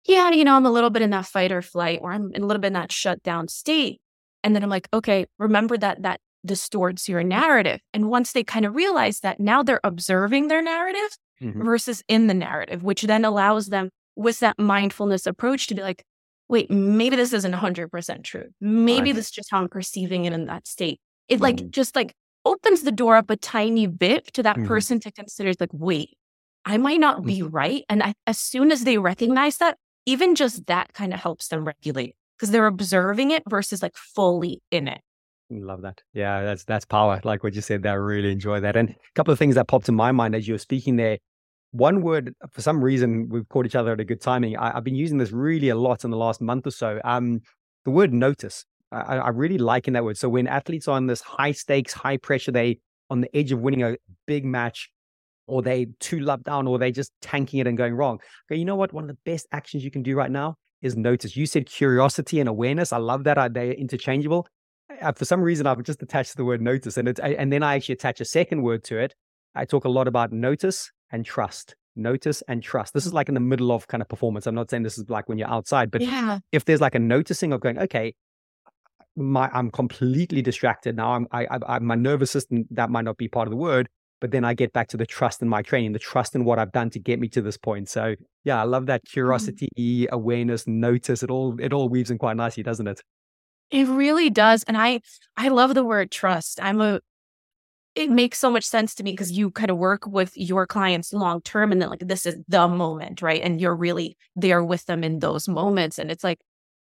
yeah, 0.06 0.30
you 0.32 0.44
know, 0.44 0.56
I'm 0.56 0.66
a 0.66 0.72
little 0.72 0.90
bit 0.90 1.02
in 1.02 1.10
that 1.12 1.26
fight 1.26 1.52
or 1.52 1.62
flight, 1.62 2.00
or 2.02 2.12
I'm 2.12 2.32
a 2.36 2.40
little 2.40 2.62
bit 2.62 2.68
in 2.68 2.74
that 2.74 2.92
shut 2.92 3.22
down 3.24 3.48
state. 3.48 4.00
And 4.44 4.56
then 4.56 4.64
I'm 4.64 4.70
like, 4.70 4.88
okay, 4.94 5.26
remember 5.38 5.78
that 5.78 6.02
that 6.04 6.22
distorts 6.46 7.10
your 7.10 7.24
narrative. 7.24 7.80
And 7.94 8.10
once 8.10 8.32
they 8.32 8.44
kind 8.44 8.66
of 8.66 8.76
realize 8.76 9.20
that, 9.22 9.40
now 9.40 9.64
they're 9.64 9.82
observing 9.84 10.48
their 10.48 10.62
narrative 10.62 11.18
mm-hmm. 11.42 11.64
versus 11.64 12.04
in 12.08 12.28
the 12.28 12.34
narrative, 12.34 12.84
which 12.84 13.04
then 13.04 13.26
allows 13.26 13.68
them 13.68 13.90
with 14.16 14.40
that 14.40 14.60
mindfulness 14.60 15.26
approach 15.26 15.68
to 15.68 15.76
be 15.76 15.82
like, 15.82 16.04
wait, 16.48 16.70
maybe 16.72 17.16
this 17.16 17.32
isn't 17.34 17.54
100% 17.54 18.24
true. 18.24 18.46
Maybe 18.60 19.12
this 19.12 19.26
is 19.26 19.32
just 19.32 19.52
how 19.52 19.60
I'm 19.60 19.70
perceiving 19.70 20.26
it 20.26 20.34
in 20.34 20.46
that 20.48 20.68
state. 20.68 21.00
It 21.28 21.36
mm-hmm. 21.36 21.44
like 21.44 21.70
just 21.70 21.96
like 21.96 22.14
opens 22.44 22.82
the 22.82 22.92
door 22.92 23.16
up 23.16 23.30
a 23.30 23.38
tiny 23.38 23.88
bit 23.88 24.34
to 24.34 24.44
that 24.44 24.56
mm-hmm. 24.56 24.68
person 24.68 25.00
to 25.02 25.12
consider 25.12 25.54
like, 25.60 25.70
wait, 25.72 26.18
I 26.66 26.78
might 26.78 27.00
not 27.00 27.24
be 27.24 27.40
mm-hmm. 27.40 27.56
right. 27.56 27.84
And 27.88 28.02
I, 28.02 28.14
as 28.26 28.40
soon 28.40 28.72
as 28.72 28.84
they 28.84 28.98
recognize 28.98 29.58
that, 29.58 29.78
even 30.06 30.36
just 30.36 30.66
that 30.68 30.94
kind 30.94 31.14
of 31.14 31.20
helps 31.20 31.50
them 31.50 31.66
regulate 31.66 32.16
because 32.38 32.52
they're 32.52 32.68
observing 32.68 33.32
it 33.32 33.44
versus 33.48 33.82
like 33.82 33.96
fully 33.96 34.62
in 34.72 34.88
it. 34.88 35.02
Love 35.52 35.82
that. 35.82 36.02
Yeah, 36.14 36.44
that's 36.44 36.64
that's 36.64 36.86
power. 36.86 37.20
Like 37.24 37.44
what 37.44 37.56
you 37.56 37.62
said 37.62 37.86
I 37.86 37.94
really 37.94 38.32
enjoy 38.32 38.60
that. 38.60 38.76
And 38.76 38.90
a 38.92 38.96
couple 39.16 39.32
of 39.32 39.40
things 39.40 39.56
that 39.56 39.68
popped 39.68 39.90
in 39.90 39.96
my 39.96 40.12
mind 40.12 40.36
as 40.36 40.48
you 40.48 40.54
were 40.54 40.60
speaking 40.60 40.96
there. 40.96 41.18
One 41.72 42.02
word, 42.02 42.34
for 42.52 42.62
some 42.62 42.84
reason, 42.84 43.30
we've 43.30 43.48
caught 43.50 43.66
each 43.66 43.76
other 43.76 43.94
at 43.94 44.00
a 44.00 44.04
good 44.04 44.22
timing. 44.22 44.58
I, 44.58 44.74
have 44.74 44.84
been 44.84 44.96
using 44.96 45.20
this 45.20 45.32
really 45.32 45.70
a 45.70 45.76
lot 45.76 46.04
in 46.04 46.10
the 46.10 46.18
last 46.18 46.42
month 46.42 46.66
or 46.66 46.72
so. 46.72 47.00
Um, 47.04 47.42
the 47.86 47.92
word 47.92 48.12
notice. 48.12 48.66
I, 48.92 49.18
I 49.18 49.30
really 49.30 49.60
like 49.60 49.88
in 49.88 49.94
that 49.94 50.04
word. 50.04 50.18
So 50.18 50.30
when 50.30 50.48
athletes 50.48 50.88
are 50.88 50.96
on 50.96 51.06
this 51.06 51.22
high 51.22 51.52
stakes, 51.52 51.94
high 51.94 52.18
pressure, 52.18 52.52
they 52.52 52.80
on 53.12 53.22
the 53.22 53.36
edge 53.36 53.52
of 53.52 53.60
winning 53.60 53.84
a 53.84 53.98
big 54.26 54.46
match, 54.46 54.90
or 55.48 55.62
they 55.62 55.88
too 56.00 56.20
loved 56.20 56.44
down, 56.46 56.68
or 56.68 56.80
they 56.80 56.92
just 56.92 57.12
tanking 57.22 57.60
it 57.60 57.68
and 57.68 57.78
going 57.78 57.94
wrong. 57.94 58.20
Okay, 58.50 58.58
you 58.58 58.66
know 58.66 58.76
what? 58.76 58.94
One 58.94 59.04
of 59.04 59.08
the 59.08 59.18
best 59.26 59.48
actions 59.52 59.84
you 59.84 59.92
can 59.92 60.04
do 60.04 60.16
right 60.16 60.32
now 60.32 60.56
is 60.82 60.96
notice. 60.96 61.36
You 61.36 61.46
said 61.46 61.68
curiosity 61.68 62.40
and 62.40 62.50
awareness. 62.50 62.94
I 62.94 62.98
love 62.98 63.26
that. 63.26 63.54
They're 63.54 63.72
interchangeable. 63.72 64.48
Uh, 65.02 65.12
for 65.12 65.26
some 65.26 65.42
reason, 65.42 65.68
I've 65.68 65.82
just 65.84 66.02
attached 66.02 66.38
the 66.38 66.46
word 66.46 66.62
notice, 66.62 66.98
and 66.98 67.08
it's 67.08 67.20
and 67.20 67.52
then 67.52 67.64
I 67.64 67.76
actually 67.76 67.94
attach 67.94 68.22
a 68.22 68.26
second 68.26 68.62
word 68.62 68.84
to 68.86 68.98
it. 68.98 69.16
I 69.56 69.66
talk 69.66 69.86
a 69.86 69.90
lot 69.90 70.08
about 70.08 70.32
notice 70.32 70.92
and 71.12 71.26
trust. 71.26 71.76
Notice 71.96 72.42
and 72.48 72.64
trust. 72.64 72.94
This 72.94 73.06
is 73.06 73.14
like 73.14 73.28
in 73.28 73.34
the 73.34 73.42
middle 73.42 73.72
of 73.72 73.88
kind 73.88 74.02
of 74.02 74.08
performance. 74.08 74.48
I'm 74.48 74.56
not 74.56 74.70
saying 74.70 74.84
this 74.84 74.98
is 74.98 75.10
like 75.10 75.28
when 75.28 75.38
you're 75.38 75.50
outside, 75.50 75.92
but 75.92 76.02
yeah. 76.02 76.40
if 76.52 76.66
there's 76.66 76.80
like 76.80 76.96
a 76.96 77.00
noticing 77.00 77.52
of 77.52 77.60
going, 77.60 77.78
okay, 77.78 78.14
my 79.16 79.50
I'm 79.54 79.70
completely 79.70 80.42
distracted 80.42 80.96
now. 80.96 81.14
I'm 81.14 81.28
I, 81.32 81.46
I, 81.46 81.58
I 81.68 81.80
my 81.80 81.96
nervous 81.96 82.32
system 82.32 82.66
that 82.72 82.90
might 82.90 83.06
not 83.06 83.18
be 83.18 83.28
part 83.28 83.48
of 83.48 83.52
the 83.52 83.58
word, 83.58 83.90
but 84.22 84.32
then 84.32 84.46
I 84.46 84.54
get 84.54 84.72
back 84.72 84.88
to 84.90 84.98
the 84.98 85.06
trust 85.06 85.42
in 85.42 85.50
my 85.50 85.62
training, 85.62 85.92
the 85.92 86.00
trust 86.00 86.36
in 86.36 86.46
what 86.46 86.60
I've 86.60 86.72
done 86.72 86.90
to 86.92 87.00
get 87.00 87.20
me 87.20 87.28
to 87.30 87.42
this 87.42 87.58
point. 87.58 87.90
So 87.90 88.16
yeah, 88.44 88.62
I 88.62 88.64
love 88.64 88.86
that 88.86 89.02
mm-hmm. 89.02 89.14
curiosity, 89.14 89.70
mm-hmm. 89.78 90.14
awareness, 90.14 90.68
notice. 90.68 91.24
It 91.24 91.30
all 91.30 91.60
it 91.60 91.74
all 91.74 91.90
weaves 91.90 92.12
in 92.12 92.18
quite 92.18 92.38
nicely, 92.38 92.64
doesn't 92.64 92.88
it? 92.88 93.02
It 93.72 93.88
really 93.88 94.30
does. 94.30 94.64
And 94.64 94.78
I 94.78 95.02
I 95.38 95.50
love 95.50 95.74
the 95.74 95.84
word 95.84 96.12
trust. 96.12 96.60
I'm 96.62 96.82
a 96.82 97.02
it 97.96 98.10
makes 98.10 98.40
so 98.40 98.52
much 98.52 98.64
sense 98.64 98.96
to 98.96 99.04
me 99.04 99.12
because 99.12 99.32
you 99.32 99.52
kind 99.52 99.72
of 99.72 99.78
work 99.78 100.06
with 100.06 100.32
your 100.36 100.66
clients 100.68 101.12
long 101.12 101.42
term 101.42 101.72
and 101.72 101.82
then 101.82 101.90
like 101.90 102.08
this 102.08 102.26
is 102.26 102.38
the 102.48 102.68
moment, 102.68 103.22
right? 103.22 103.42
And 103.42 103.60
you're 103.60 103.76
really 103.76 104.18
there 104.36 104.64
with 104.64 104.86
them 104.86 105.04
in 105.04 105.20
those 105.20 105.48
moments. 105.48 105.98
And 105.98 106.12
it's 106.12 106.24
like 106.24 106.40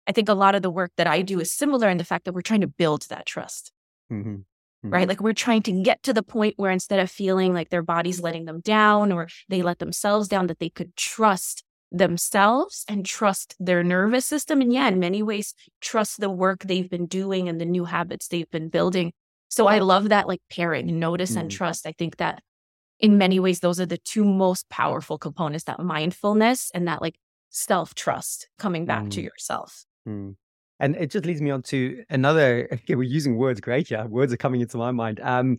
I 0.08 0.12
think 0.12 0.30
a 0.30 0.34
lot 0.34 0.56
of 0.56 0.62
the 0.62 0.72
work 0.72 0.92
that 0.98 1.08
I 1.08 1.22
do 1.22 1.40
is 1.40 1.52
similar 1.52 1.90
in 1.90 1.98
the 1.98 2.04
fact 2.04 2.26
that 2.26 2.34
we're 2.34 2.42
trying 2.42 2.62
to 2.62 2.68
build 2.68 3.04
that 3.10 3.26
trust. 3.26 3.72
Mm-hmm 4.12 4.42
right? 4.90 5.02
Mm-hmm. 5.02 5.10
Like 5.10 5.22
we're 5.22 5.34
trying 5.34 5.62
to 5.64 5.72
get 5.72 6.04
to 6.04 6.14
the 6.14 6.24
point 6.24 6.56
where 6.58 6.72
instead 6.72 7.00
of 7.00 7.10
feeling 7.10 7.54
like 7.54 7.70
their 7.70 7.82
body's 7.82 8.22
letting 8.22 8.46
them 8.46 8.62
down 8.62 9.12
or 9.12 9.28
they 9.50 9.62
let 9.62 9.80
themselves 9.80 10.28
down, 10.28 10.48
that 10.48 10.60
they 10.60 10.70
could 10.70 10.96
trust 10.96 11.64
themselves 11.98 12.86
and 12.88 13.06
trust 13.06 13.56
their 13.60 13.84
nervous 13.84 14.26
system. 14.26 14.62
And 14.62 14.72
yeah, 14.72 14.88
in 14.88 15.00
many 15.00 15.24
ways, 15.24 15.54
trust 15.82 16.20
the 16.20 16.30
work 16.30 16.64
they've 16.64 16.90
been 16.90 17.06
doing 17.06 17.48
and 17.50 17.60
the 17.60 17.66
new 17.66 17.86
habits 17.86 18.28
they've 18.28 18.50
been 18.52 18.70
building. 18.70 19.14
So 19.50 19.68
I 19.68 19.80
love 19.80 20.10
that 20.10 20.28
like 20.28 20.42
pairing, 20.50 21.00
notice 21.00 21.32
mm-hmm. 21.32 21.42
and 21.42 21.52
trust. 21.52 21.88
I 21.88 21.94
think 21.94 22.18
that 22.18 22.42
in 23.00 23.18
many 23.18 23.40
ways, 23.40 23.60
those 23.60 23.80
are 23.80 23.86
the 23.86 23.98
two 23.98 24.24
most 24.24 24.70
powerful 24.70 25.18
components 25.18 25.66
that 25.66 25.80
mindfulness 25.80 26.72
and 26.74 26.88
that 26.88 27.02
like 27.02 27.16
self 27.50 27.96
trust 27.96 28.50
coming 28.58 28.86
back 28.86 29.02
mm-hmm. 29.02 29.10
to 29.10 29.22
yourself. 29.22 29.86
Mm. 30.08 30.36
And 30.80 30.96
it 30.98 31.10
just 31.10 31.26
leads 31.26 31.42
me 31.42 31.52
on 31.52 31.62
to 31.64 32.04
another. 32.10 32.68
Okay, 32.74 32.96
we're 32.96 33.04
using 33.04 33.38
words, 33.38 33.62
great. 33.62 33.90
Yeah, 33.90 34.06
words 34.06 34.34
are 34.34 34.38
coming 34.38 34.62
into 34.62 34.78
my 34.78 34.92
mind. 34.92 35.20
Um, 35.24 35.58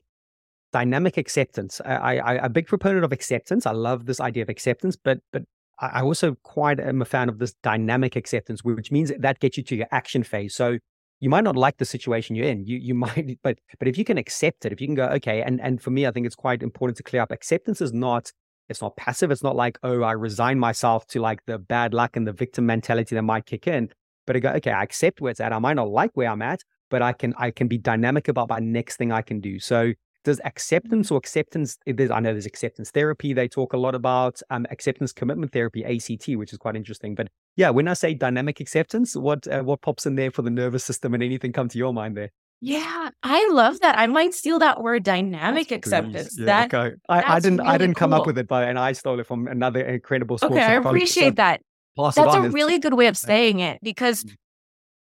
dynamic 0.72 1.16
acceptance. 1.16 1.80
I, 1.84 2.18
I, 2.18 2.32
a 2.44 2.48
big 2.48 2.66
proponent 2.66 3.04
of 3.04 3.12
acceptance. 3.12 3.64
I 3.64 3.72
love 3.72 4.04
this 4.04 4.20
idea 4.20 4.42
of 4.42 4.48
acceptance, 4.48 4.96
but 4.96 5.20
but 5.32 5.44
I 5.78 6.02
also 6.02 6.36
quite 6.42 6.80
am 6.80 7.02
a 7.02 7.04
fan 7.04 7.28
of 7.28 7.38
this 7.38 7.54
dynamic 7.62 8.16
acceptance, 8.16 8.64
which 8.64 8.90
means 8.90 9.12
that 9.18 9.40
gets 9.40 9.56
you 9.56 9.62
to 9.64 9.76
your 9.76 9.88
action 9.90 10.22
phase. 10.22 10.54
So 10.54 10.78
you 11.20 11.28
might 11.28 11.44
not 11.44 11.56
like 11.56 11.76
the 11.76 11.84
situation 11.84 12.36
you're 12.36 12.46
in. 12.46 12.64
You 12.64 12.78
you 12.78 12.94
might, 13.04 13.38
but 13.42 13.58
but 13.78 13.88
if 13.88 13.98
you 13.98 14.04
can 14.04 14.18
accept 14.18 14.64
it, 14.64 14.72
if 14.72 14.80
you 14.80 14.86
can 14.86 14.94
go, 14.94 15.06
okay, 15.06 15.42
and 15.42 15.60
and 15.60 15.82
for 15.82 15.90
me, 15.90 16.06
I 16.06 16.10
think 16.10 16.26
it's 16.26 16.36
quite 16.36 16.62
important 16.62 16.96
to 16.98 17.02
clear 17.02 17.22
up. 17.22 17.30
Acceptance 17.30 17.80
is 17.80 17.92
not 17.92 18.32
it's 18.68 18.82
not 18.82 18.96
passive. 18.96 19.30
It's 19.30 19.44
not 19.44 19.54
like, 19.54 19.78
oh, 19.82 20.02
I 20.02 20.12
resign 20.12 20.58
myself 20.58 21.06
to 21.08 21.20
like 21.20 21.40
the 21.46 21.58
bad 21.58 21.94
luck 21.94 22.16
and 22.16 22.26
the 22.26 22.32
victim 22.32 22.66
mentality 22.66 23.14
that 23.14 23.22
might 23.22 23.46
kick 23.46 23.68
in 23.68 23.90
but 24.26 24.36
I 24.36 24.40
go, 24.40 24.50
okay, 24.50 24.72
I 24.72 24.82
accept 24.82 25.20
where 25.20 25.30
it's 25.30 25.40
at. 25.40 25.52
I 25.52 25.58
might 25.58 25.74
not 25.74 25.88
like 25.88 26.10
where 26.14 26.28
I'm 26.28 26.42
at, 26.42 26.62
but 26.90 27.00
I 27.00 27.12
can 27.12 27.32
I 27.38 27.50
can 27.50 27.68
be 27.68 27.78
dynamic 27.78 28.28
about 28.28 28.48
my 28.48 28.58
next 28.58 28.96
thing 28.96 29.12
I 29.12 29.22
can 29.22 29.40
do. 29.40 29.58
So 29.58 29.92
does 30.26 30.40
acceptance 30.44 31.10
or 31.10 31.18
acceptance 31.18 31.78
I 31.86 32.20
know 32.20 32.32
there's 32.32 32.46
acceptance 32.46 32.90
therapy 32.90 33.32
they 33.32 33.46
talk 33.46 33.72
a 33.72 33.76
lot 33.76 33.94
about 33.94 34.42
um, 34.50 34.66
acceptance 34.70 35.12
commitment 35.12 35.52
therapy 35.52 35.84
ACT 35.84 36.36
which 36.36 36.52
is 36.52 36.58
quite 36.58 36.74
interesting 36.74 37.14
but 37.14 37.28
yeah 37.54 37.70
when 37.70 37.86
I 37.86 37.94
say 37.94 38.12
dynamic 38.12 38.60
acceptance 38.60 39.16
what 39.16 39.46
uh, 39.46 39.62
what 39.62 39.82
pops 39.82 40.04
in 40.04 40.16
there 40.16 40.32
for 40.32 40.42
the 40.42 40.50
nervous 40.50 40.84
system 40.84 41.14
and 41.14 41.22
anything 41.22 41.52
come 41.52 41.68
to 41.68 41.78
your 41.78 41.94
mind 41.94 42.16
there 42.16 42.30
yeah, 42.62 43.10
I 43.22 43.48
love 43.52 43.80
that. 43.80 43.98
I 43.98 44.06
might 44.06 44.32
steal 44.32 44.58
that 44.60 44.82
word 44.82 45.02
dynamic 45.02 45.70
acceptance. 45.70 46.38
Yeah, 46.38 46.46
that, 46.46 46.74
okay. 46.74 46.96
I, 47.06 47.34
I 47.34 47.38
didn't 47.38 47.58
really 47.58 47.68
I 47.68 47.76
didn't 47.76 47.96
come 47.96 48.14
up 48.14 48.26
with 48.26 48.38
it, 48.38 48.48
but 48.48 48.66
and 48.66 48.78
I 48.78 48.92
stole 48.92 49.20
it 49.20 49.26
from 49.26 49.46
another 49.46 49.82
incredible 49.82 50.38
Okay, 50.42 50.62
I 50.62 50.72
appreciate 50.72 51.36
that. 51.36 51.60
That's 51.98 52.16
a 52.16 52.48
really 52.48 52.78
good 52.78 52.94
way 52.94 53.08
of 53.08 53.16
saying 53.28 53.60
it 53.60 53.78
because, 53.82 54.24
mm. 54.24 54.34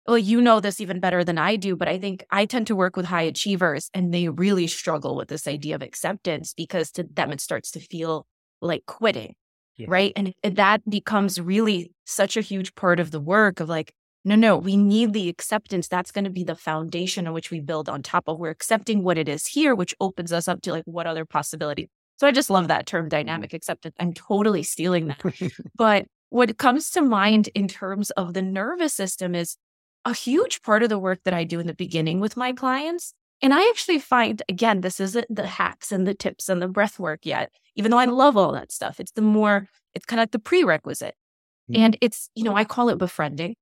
Well, 0.07 0.17
you 0.17 0.41
know 0.41 0.59
this 0.59 0.81
even 0.81 0.99
better 0.99 1.23
than 1.23 1.37
I 1.37 1.55
do, 1.55 1.75
but 1.75 1.87
I 1.87 1.97
think 1.97 2.25
I 2.29 2.45
tend 2.45 2.67
to 2.67 2.75
work 2.75 2.97
with 2.97 3.05
high 3.05 3.21
achievers 3.21 3.89
and 3.93 4.13
they 4.13 4.27
really 4.27 4.67
struggle 4.67 5.15
with 5.15 5.29
this 5.29 5.47
idea 5.47 5.75
of 5.75 5.81
acceptance 5.81 6.53
because 6.53 6.91
to 6.91 7.03
them 7.03 7.31
it 7.31 7.39
starts 7.39 7.71
to 7.71 7.79
feel 7.79 8.25
like 8.61 8.85
quitting. 8.85 9.35
yeah. 9.77 9.87
right? 9.89 10.13
And 10.15 10.33
that 10.43 10.87
becomes 10.89 11.39
really 11.39 11.91
such 12.05 12.35
a 12.35 12.41
huge 12.41 12.75
part 12.75 12.99
of 12.99 13.11
the 13.11 13.19
work 13.19 13.59
of 13.59 13.69
like, 13.69 13.93
no, 14.25 14.35
no, 14.35 14.57
we 14.57 14.77
need 14.77 15.13
the 15.13 15.29
acceptance. 15.29 15.87
That's 15.87 16.11
going 16.11 16.23
to 16.23 16.29
be 16.29 16.43
the 16.43 16.55
foundation 16.55 17.27
on 17.27 17.33
which 17.33 17.51
we 17.51 17.59
build 17.59 17.89
on 17.89 18.01
top 18.03 18.25
of. 18.27 18.39
We're 18.39 18.49
accepting 18.51 19.03
what 19.03 19.17
it 19.17 19.27
is 19.27 19.47
here, 19.47 19.75
which 19.75 19.95
opens 19.99 20.31
us 20.31 20.47
up 20.47 20.61
to 20.61 20.71
like 20.71 20.83
what 20.85 21.07
other 21.07 21.25
possibility. 21.25 21.89
So 22.17 22.27
I 22.27 22.31
just 22.31 22.49
love 22.49 22.67
that 22.67 22.85
term 22.85 23.03
mm-hmm. 23.03 23.09
dynamic 23.09 23.53
acceptance. 23.53 23.95
I'm 23.99 24.13
totally 24.13 24.63
stealing 24.63 25.07
that. 25.07 25.21
but 25.75 26.05
what 26.29 26.57
comes 26.57 26.89
to 26.91 27.01
mind 27.01 27.49
in 27.53 27.67
terms 27.67 28.09
of 28.11 28.33
the 28.33 28.41
nervous 28.41 28.93
system 28.93 29.35
is 29.35 29.57
a 30.05 30.13
huge 30.13 30.61
part 30.61 30.83
of 30.83 30.89
the 30.89 30.99
work 30.99 31.19
that 31.25 31.33
I 31.33 31.43
do 31.43 31.59
in 31.59 31.67
the 31.67 31.73
beginning 31.73 32.19
with 32.19 32.37
my 32.37 32.53
clients. 32.53 33.13
And 33.41 33.53
I 33.53 33.67
actually 33.69 33.99
find, 33.99 34.41
again, 34.47 34.81
this 34.81 34.99
isn't 34.99 35.27
the 35.29 35.47
hacks 35.47 35.91
and 35.91 36.07
the 36.07 36.13
tips 36.13 36.49
and 36.49 36.61
the 36.61 36.67
breath 36.67 36.99
work 36.99 37.25
yet, 37.25 37.51
even 37.75 37.91
though 37.91 37.97
I 37.97 38.05
love 38.05 38.37
all 38.37 38.53
that 38.53 38.71
stuff. 38.71 38.99
It's 38.99 39.11
the 39.11 39.21
more, 39.21 39.67
it's 39.93 40.05
kind 40.05 40.19
of 40.19 40.23
like 40.23 40.31
the 40.31 40.39
prerequisite. 40.39 41.15
Mm-hmm. 41.69 41.81
And 41.81 41.97
it's, 42.01 42.29
you 42.35 42.43
know, 42.43 42.55
I 42.55 42.63
call 42.63 42.89
it 42.89 42.97
befriending. 42.97 43.55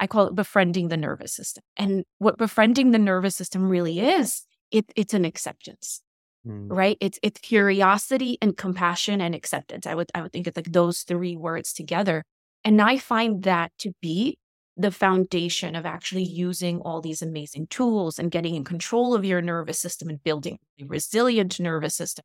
I 0.00 0.06
call 0.06 0.26
it 0.26 0.34
befriending 0.34 0.88
the 0.88 0.96
nervous 0.96 1.32
system. 1.32 1.62
And 1.76 2.04
what 2.18 2.36
befriending 2.36 2.90
the 2.90 2.98
nervous 2.98 3.36
system 3.36 3.68
really 3.68 4.00
is, 4.00 4.42
it, 4.70 4.92
it's 4.96 5.14
an 5.14 5.24
acceptance. 5.24 6.02
Mm. 6.46 6.66
Right. 6.68 6.98
It's 7.00 7.18
it's 7.22 7.40
curiosity 7.40 8.36
and 8.42 8.54
compassion 8.54 9.22
and 9.22 9.34
acceptance. 9.34 9.86
I 9.86 9.94
would 9.94 10.10
I 10.14 10.20
would 10.20 10.32
think 10.32 10.46
it's 10.46 10.56
like 10.56 10.72
those 10.72 11.00
three 11.00 11.36
words 11.36 11.72
together. 11.72 12.22
And 12.64 12.82
I 12.82 12.98
find 12.98 13.42
that 13.44 13.72
to 13.78 13.92
be 14.02 14.36
the 14.76 14.90
foundation 14.90 15.76
of 15.76 15.86
actually 15.86 16.24
using 16.24 16.80
all 16.80 17.00
these 17.00 17.22
amazing 17.22 17.66
tools 17.68 18.18
and 18.18 18.30
getting 18.30 18.54
in 18.54 18.64
control 18.64 19.14
of 19.14 19.24
your 19.24 19.40
nervous 19.40 19.78
system 19.78 20.08
and 20.08 20.22
building 20.24 20.58
a 20.80 20.84
resilient 20.84 21.60
nervous 21.60 21.94
system. 21.94 22.24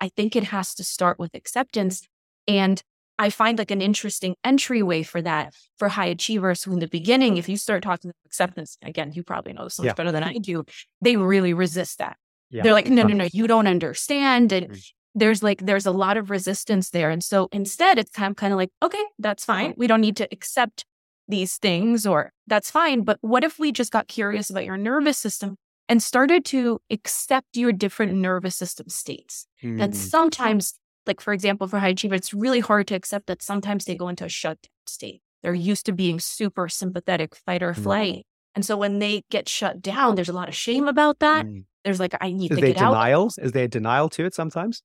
I 0.00 0.08
think 0.08 0.34
it 0.34 0.44
has 0.44 0.74
to 0.76 0.84
start 0.84 1.18
with 1.18 1.34
acceptance. 1.34 2.08
And 2.48 2.82
I 3.18 3.28
find 3.28 3.58
like 3.58 3.70
an 3.70 3.82
interesting 3.82 4.34
entryway 4.42 5.02
for 5.02 5.20
that 5.20 5.54
for 5.76 5.90
high 5.90 6.06
achievers 6.06 6.62
who 6.62 6.72
in 6.72 6.78
the 6.78 6.88
beginning, 6.88 7.36
if 7.36 7.50
you 7.50 7.58
start 7.58 7.82
talking 7.82 8.08
about 8.08 8.16
acceptance, 8.24 8.78
again, 8.82 9.12
you 9.12 9.22
probably 9.22 9.52
know 9.52 9.64
this 9.64 9.78
much 9.78 9.86
yeah. 9.86 9.92
better 9.92 10.10
than 10.10 10.22
I 10.22 10.38
do, 10.38 10.64
they 11.02 11.18
really 11.18 11.52
resist 11.52 11.98
that. 11.98 12.16
Yeah. 12.48 12.62
They're 12.62 12.72
like, 12.72 12.88
no, 12.88 13.02
no, 13.02 13.14
no, 13.14 13.28
you 13.30 13.46
don't 13.46 13.66
understand. 13.66 14.52
And 14.52 14.80
there's 15.14 15.42
like, 15.42 15.66
there's 15.66 15.84
a 15.84 15.90
lot 15.90 16.16
of 16.16 16.30
resistance 16.30 16.90
there. 16.90 17.10
And 17.10 17.22
so 17.22 17.50
instead, 17.52 17.98
it's 17.98 18.10
kind 18.10 18.30
of, 18.30 18.36
kind 18.36 18.54
of 18.54 18.56
like, 18.56 18.70
okay, 18.82 19.04
that's 19.18 19.44
fine. 19.44 19.74
We 19.76 19.86
don't 19.86 20.00
need 20.00 20.16
to 20.16 20.28
accept 20.32 20.86
these 21.30 21.56
things, 21.56 22.06
or 22.06 22.32
that's 22.46 22.70
fine. 22.70 23.02
But 23.02 23.18
what 23.20 23.44
if 23.44 23.58
we 23.58 23.72
just 23.72 23.92
got 23.92 24.08
curious 24.08 24.50
about 24.50 24.64
your 24.64 24.76
nervous 24.76 25.18
system 25.18 25.56
and 25.88 26.02
started 26.02 26.44
to 26.46 26.80
accept 26.90 27.56
your 27.56 27.72
different 27.72 28.14
nervous 28.14 28.56
system 28.56 28.88
states? 28.88 29.46
Mm. 29.62 29.82
And 29.82 29.96
sometimes, 29.96 30.74
like 31.06 31.20
for 31.20 31.32
example, 31.32 31.66
for 31.68 31.78
high 31.78 31.88
achievers, 31.88 32.18
it's 32.18 32.34
really 32.34 32.60
hard 32.60 32.86
to 32.88 32.94
accept 32.94 33.26
that 33.28 33.42
sometimes 33.42 33.84
they 33.84 33.94
go 33.94 34.08
into 34.08 34.24
a 34.24 34.28
shutdown 34.28 34.70
state. 34.86 35.22
They're 35.42 35.54
used 35.54 35.86
to 35.86 35.92
being 35.92 36.20
super 36.20 36.68
sympathetic, 36.68 37.34
fight 37.34 37.62
or 37.62 37.72
flight. 37.72 38.14
Mm. 38.14 38.24
And 38.56 38.64
so 38.64 38.76
when 38.76 38.98
they 38.98 39.22
get 39.30 39.48
shut 39.48 39.80
down, 39.80 40.16
there's 40.16 40.28
a 40.28 40.34
lot 40.34 40.48
of 40.48 40.54
shame 40.54 40.88
about 40.88 41.20
that. 41.20 41.46
Mm. 41.46 41.64
There's 41.84 42.00
like, 42.00 42.14
I 42.20 42.32
need 42.32 42.50
Is 42.50 42.58
to 42.58 42.66
get 42.66 42.76
denials? 42.76 43.38
out. 43.38 43.44
Is 43.46 43.52
there 43.52 43.64
a 43.64 43.68
denial 43.68 44.08
to 44.10 44.26
it 44.26 44.34
sometimes? 44.34 44.82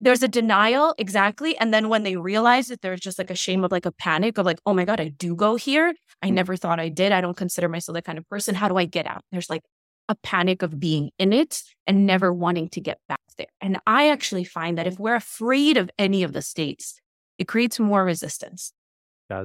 There's 0.00 0.22
a 0.22 0.28
denial 0.28 0.94
exactly 0.98 1.56
and 1.56 1.72
then 1.72 1.88
when 1.88 2.02
they 2.02 2.16
realize 2.16 2.68
that 2.68 2.82
there's 2.82 3.00
just 3.00 3.18
like 3.18 3.30
a 3.30 3.34
shame 3.34 3.64
of 3.64 3.72
like 3.72 3.86
a 3.86 3.92
panic 3.92 4.36
of 4.38 4.44
like 4.44 4.60
oh 4.66 4.74
my 4.74 4.84
god 4.84 5.00
i 5.00 5.08
do 5.08 5.34
go 5.34 5.56
here. 5.56 5.94
I 6.22 6.28
mm. 6.30 6.34
never 6.34 6.56
thought 6.56 6.80
i 6.80 6.88
did. 6.88 7.12
I 7.12 7.20
don't 7.20 7.36
consider 7.36 7.68
myself 7.68 7.94
that 7.94 8.04
kind 8.04 8.18
of 8.18 8.28
person. 8.28 8.54
How 8.54 8.68
do 8.68 8.76
i 8.76 8.84
get 8.84 9.06
out? 9.06 9.22
There's 9.32 9.50
like 9.50 9.62
a 10.08 10.14
panic 10.16 10.62
of 10.62 10.78
being 10.78 11.10
in 11.18 11.32
it 11.32 11.62
and 11.86 12.06
never 12.06 12.32
wanting 12.32 12.68
to 12.70 12.80
get 12.80 12.98
back 13.08 13.20
there 13.38 13.46
and 13.60 13.78
i 13.86 14.08
actually 14.08 14.44
find 14.44 14.78
that 14.78 14.86
if 14.86 14.98
we're 14.98 15.14
afraid 15.14 15.76
of 15.76 15.90
any 15.98 16.22
of 16.22 16.32
the 16.32 16.42
states 16.42 17.00
it 17.38 17.48
creates 17.48 17.78
more 17.78 18.04
resistance 18.04 18.72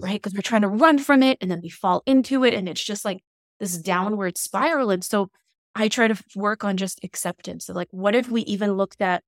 right? 0.04 0.14
Because 0.14 0.34
we're 0.34 0.42
trying 0.42 0.62
to 0.62 0.68
run 0.68 1.00
from 1.00 1.24
it 1.24 1.38
and 1.42 1.50
then 1.50 1.62
we 1.62 1.70
fall 1.70 2.04
into 2.06 2.44
it 2.44 2.54
and 2.54 2.70
it's 2.70 2.84
just 2.84 3.04
like 3.04 3.24
this 3.60 3.78
downward 3.78 4.38
spiral 4.38 4.92
and 4.92 5.04
so 5.04 5.30
i 5.76 5.88
try 5.88 6.08
to 6.08 6.24
work 6.36 6.64
on 6.64 6.78
just 6.78 7.00
acceptance 7.04 7.68
of 7.70 7.76
like 7.76 7.88
what 7.92 8.16
if 8.16 8.30
we 8.30 8.42
even 8.44 8.74
looked 8.74 9.02
at 9.02 9.24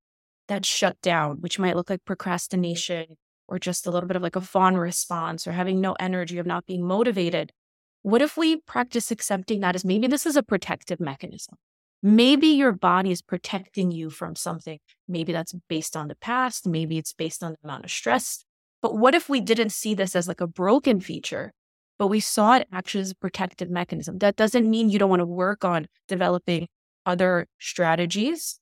that 0.47 0.65
shut 0.65 1.01
down, 1.01 1.37
which 1.37 1.59
might 1.59 1.75
look 1.75 1.89
like 1.89 2.05
procrastination 2.05 3.17
or 3.47 3.59
just 3.59 3.87
a 3.87 3.91
little 3.91 4.07
bit 4.07 4.15
of 4.15 4.23
like 4.23 4.35
a 4.35 4.41
fawn 4.41 4.75
response 4.77 5.47
or 5.47 5.51
having 5.51 5.81
no 5.81 5.95
energy 5.99 6.37
of 6.37 6.45
not 6.45 6.65
being 6.65 6.85
motivated. 6.85 7.51
What 8.01 8.21
if 8.21 8.35
we 8.35 8.57
practice 8.57 9.11
accepting 9.11 9.61
that 9.61 9.75
as 9.75 9.85
maybe 9.85 10.07
this 10.07 10.25
is 10.25 10.35
a 10.35 10.43
protective 10.43 10.99
mechanism? 10.99 11.55
Maybe 12.01 12.47
your 12.47 12.73
body 12.73 13.11
is 13.11 13.21
protecting 13.21 13.91
you 13.91 14.09
from 14.09 14.35
something. 14.35 14.79
Maybe 15.07 15.31
that's 15.31 15.53
based 15.69 15.95
on 15.95 16.09
the 16.09 16.15
past. 16.15 16.67
Maybe 16.67 16.97
it's 16.97 17.13
based 17.13 17.41
on 17.43 17.53
the 17.53 17.57
amount 17.63 17.85
of 17.85 17.91
stress. 17.91 18.43
But 18.81 18.97
what 18.97 19.15
if 19.15 19.29
we 19.29 19.39
didn't 19.39 19.69
see 19.69 19.93
this 19.93 20.13
as 20.13 20.27
like 20.27 20.41
a 20.41 20.47
broken 20.47 20.99
feature, 20.99 21.53
but 21.97 22.07
we 22.07 22.19
saw 22.19 22.57
it 22.57 22.67
actually 22.73 23.01
as 23.01 23.11
a 23.11 23.15
protective 23.15 23.69
mechanism? 23.69 24.17
That 24.17 24.35
doesn't 24.35 24.69
mean 24.69 24.89
you 24.89 24.99
don't 24.99 25.09
want 25.09 25.21
to 25.21 25.25
work 25.25 25.63
on 25.63 25.87
developing 26.09 26.67
other 27.05 27.47
strategies, 27.59 28.59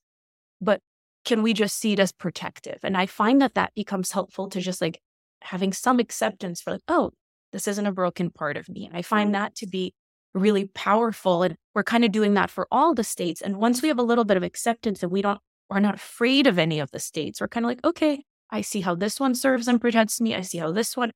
but 0.61 0.81
can 1.25 1.43
we 1.43 1.53
just 1.53 1.77
see 1.77 1.93
it 1.93 1.99
as 1.99 2.11
protective? 2.11 2.79
And 2.83 2.97
I 2.97 3.05
find 3.05 3.41
that 3.41 3.53
that 3.55 3.73
becomes 3.75 4.11
helpful 4.11 4.49
to 4.49 4.59
just 4.59 4.81
like 4.81 4.99
having 5.41 5.73
some 5.73 5.99
acceptance 5.99 6.61
for 6.61 6.71
like, 6.71 6.81
oh, 6.87 7.11
this 7.51 7.67
isn't 7.67 7.85
a 7.85 7.91
broken 7.91 8.29
part 8.29 8.57
of 8.57 8.69
me. 8.69 8.85
And 8.85 8.95
I 8.95 9.01
find 9.01 9.33
that 9.35 9.55
to 9.55 9.67
be 9.67 9.93
really 10.33 10.65
powerful. 10.65 11.43
And 11.43 11.55
we're 11.75 11.83
kind 11.83 12.05
of 12.05 12.11
doing 12.11 12.33
that 12.35 12.49
for 12.49 12.67
all 12.71 12.93
the 12.93 13.03
states. 13.03 13.41
And 13.41 13.57
once 13.57 13.81
we 13.81 13.89
have 13.89 13.99
a 13.99 14.03
little 14.03 14.23
bit 14.23 14.37
of 14.37 14.43
acceptance 14.43 15.03
and 15.03 15.11
we 15.11 15.21
don't, 15.21 15.39
we're 15.69 15.79
not 15.79 15.95
afraid 15.95 16.47
of 16.47 16.57
any 16.57 16.79
of 16.79 16.91
the 16.91 16.99
states, 16.99 17.41
we're 17.41 17.47
kind 17.47 17.65
of 17.65 17.69
like, 17.69 17.83
okay, 17.83 18.23
I 18.49 18.61
see 18.61 18.81
how 18.81 18.95
this 18.95 19.19
one 19.19 19.35
serves 19.35 19.67
and 19.67 19.79
protects 19.79 20.19
me. 20.19 20.35
I 20.35 20.41
see 20.41 20.57
how 20.57 20.71
this 20.71 20.97
one, 20.97 21.11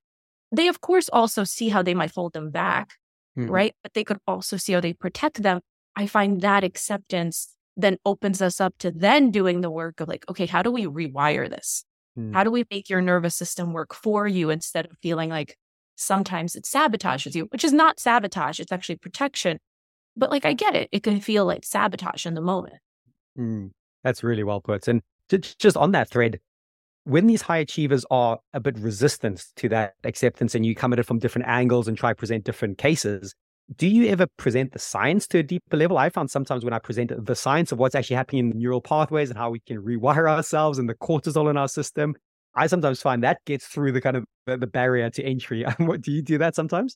they 0.52 0.68
of 0.68 0.82
course 0.82 1.10
also 1.12 1.44
see 1.44 1.70
how 1.70 1.82
they 1.82 1.94
might 1.94 2.14
hold 2.14 2.34
them 2.34 2.52
back, 2.52 2.96
mm-hmm. 3.38 3.50
right? 3.50 3.74
But 3.84 3.94
they 3.94 4.04
could 4.04 4.20
also 4.28 4.58
see 4.58 4.74
how 4.74 4.82
they 4.82 4.94
protect 4.94 5.44
them. 5.44 5.62
I 5.96 6.08
find 6.08 6.42
that 6.42 6.64
acceptance 6.64 7.55
then 7.78 7.98
opens 8.06 8.42
us 8.42 8.62
up 8.62 8.74
to 8.80 8.92
then 8.92 9.32
doing 9.32 9.62
the 9.62 9.70
work 9.70 10.00
of 10.00 10.08
like, 10.08 10.26
okay, 10.30 10.46
how 10.46 10.62
do 10.62 10.72
we 10.72 10.86
rewire 10.86 11.50
this? 11.50 11.84
Mm. 12.18 12.34
How 12.34 12.44
do 12.44 12.52
we 12.52 12.66
make 12.72 12.90
your 12.90 13.02
nervous 13.02 13.36
system 13.36 13.74
work 13.74 13.94
for 13.94 14.28
you 14.28 14.50
instead 14.50 14.86
of 14.86 14.98
feeling 15.02 15.30
like 15.30 15.58
sometimes 15.96 16.56
it 16.56 16.64
sabotages 16.64 17.36
you, 17.36 17.46
which 17.52 17.64
is 17.64 17.74
not 17.74 18.00
sabotage, 18.00 18.60
it's 18.60 18.72
actually 18.72 18.98
protection. 18.98 19.60
But 20.16 20.32
like, 20.32 20.46
I 20.46 20.54
get 20.54 20.76
it. 20.76 20.90
It 20.92 21.04
can 21.04 21.20
feel 21.20 21.46
like 21.46 21.66
sabotage 21.66 22.26
in 22.26 22.36
the 22.36 22.42
moment. 22.42 22.78
Mm. 23.38 23.72
That's 24.04 24.24
really 24.24 24.44
well 24.44 24.62
put. 24.62 24.88
And 24.88 25.02
just 25.30 25.76
on 25.76 25.92
that 25.92 26.10
thread, 26.10 26.40
when 27.04 27.28
these 27.28 27.42
high 27.42 27.58
achievers 27.58 28.06
are 28.10 28.40
a 28.54 28.60
bit 28.60 28.78
resistant 28.80 29.46
to 29.58 29.70
that 29.70 29.96
acceptance 30.04 30.56
and 30.56 30.66
you 30.66 30.74
come 30.74 30.94
at 30.94 31.00
it 31.00 31.04
from 31.04 31.20
different 31.20 31.48
angles 31.48 31.88
and 31.88 31.98
try 31.98 32.14
present 32.14 32.46
different 32.46 32.78
cases, 32.78 33.36
do 33.74 33.88
you 33.88 34.08
ever 34.08 34.28
present 34.38 34.74
the 34.74 34.80
science 34.80 35.28
to 35.28 35.40
a 35.40 35.44
deeper 35.44 35.78
level? 35.78 35.98
I 35.98 36.10
found 36.10 36.30
sometimes 36.30 36.64
when 36.64 36.74
I 36.74 36.80
present 36.80 37.12
the 37.26 37.36
science 37.36 37.72
of 37.72 37.80
what's 37.80 37.96
actually 37.96 38.18
happening 38.18 38.40
in 38.40 38.50
the 38.50 38.56
neural 38.56 38.82
pathways 38.82 39.30
and 39.30 39.40
how 39.40 39.50
we 39.50 39.60
can 39.60 39.82
rewire 39.82 40.30
ourselves 40.30 40.78
and 40.78 40.88
the 40.88 40.94
cortisol 40.94 41.50
in 41.50 41.58
our 41.58 41.68
system, 41.68 42.16
I 42.56 42.68
sometimes 42.68 43.02
find 43.02 43.24
that 43.24 43.40
gets 43.46 43.66
through 43.66 43.92
the 43.92 44.02
kind 44.02 44.18
of 44.18 44.26
the, 44.46 44.68
barrier 44.68 45.10
to 45.10 45.24
entry. 45.24 45.66
do 46.02 46.12
you 46.12 46.22
do 46.22 46.38
that 46.38 46.56
sometimes? 46.56 46.96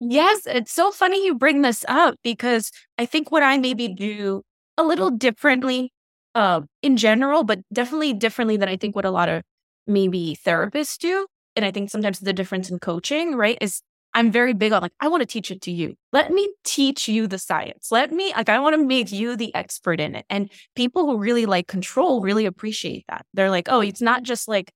Yes, 0.00 0.46
it's 0.46 0.72
so 0.72 0.90
funny 0.90 1.24
you 1.24 1.34
bring 1.34 1.62
this 1.62 1.84
up 1.88 2.14
because 2.22 2.70
I 2.98 3.06
think 3.06 3.30
what 3.30 3.42
I 3.42 3.58
maybe 3.58 3.88
do 3.88 4.42
a 4.78 4.82
little 4.82 5.10
differently 5.10 5.92
uh, 6.34 6.62
in 6.82 6.96
general, 6.96 7.44
but 7.44 7.60
definitely 7.72 8.12
differently 8.12 8.56
than 8.56 8.68
I 8.68 8.76
think 8.76 8.96
what 8.96 9.04
a 9.04 9.10
lot 9.10 9.28
of 9.28 9.42
maybe 9.86 10.36
therapists 10.44 10.98
do. 10.98 11.26
And 11.54 11.64
I 11.64 11.70
think 11.70 11.90
sometimes 11.90 12.20
the 12.20 12.32
difference 12.32 12.70
in 12.70 12.78
coaching, 12.78 13.34
right, 13.34 13.58
is 13.60 13.82
I'm 14.14 14.30
very 14.30 14.52
big 14.52 14.72
on 14.72 14.82
like, 14.82 14.92
I 15.00 15.08
want 15.08 15.22
to 15.22 15.26
teach 15.26 15.50
it 15.50 15.62
to 15.62 15.70
you. 15.70 15.94
Let 16.12 16.30
me 16.30 16.52
teach 16.64 17.08
you 17.08 17.26
the 17.26 17.38
science. 17.38 17.90
Let 17.90 18.12
me, 18.12 18.32
like, 18.36 18.48
I 18.48 18.58
want 18.58 18.76
to 18.76 18.84
make 18.84 19.10
you 19.10 19.36
the 19.36 19.54
expert 19.54 20.00
in 20.00 20.14
it. 20.14 20.26
And 20.28 20.50
people 20.76 21.06
who 21.06 21.18
really 21.18 21.46
like 21.46 21.66
control 21.66 22.20
really 22.20 22.44
appreciate 22.44 23.04
that. 23.08 23.24
They're 23.32 23.50
like, 23.50 23.68
oh, 23.70 23.80
it's 23.80 24.02
not 24.02 24.22
just 24.22 24.48
like 24.48 24.72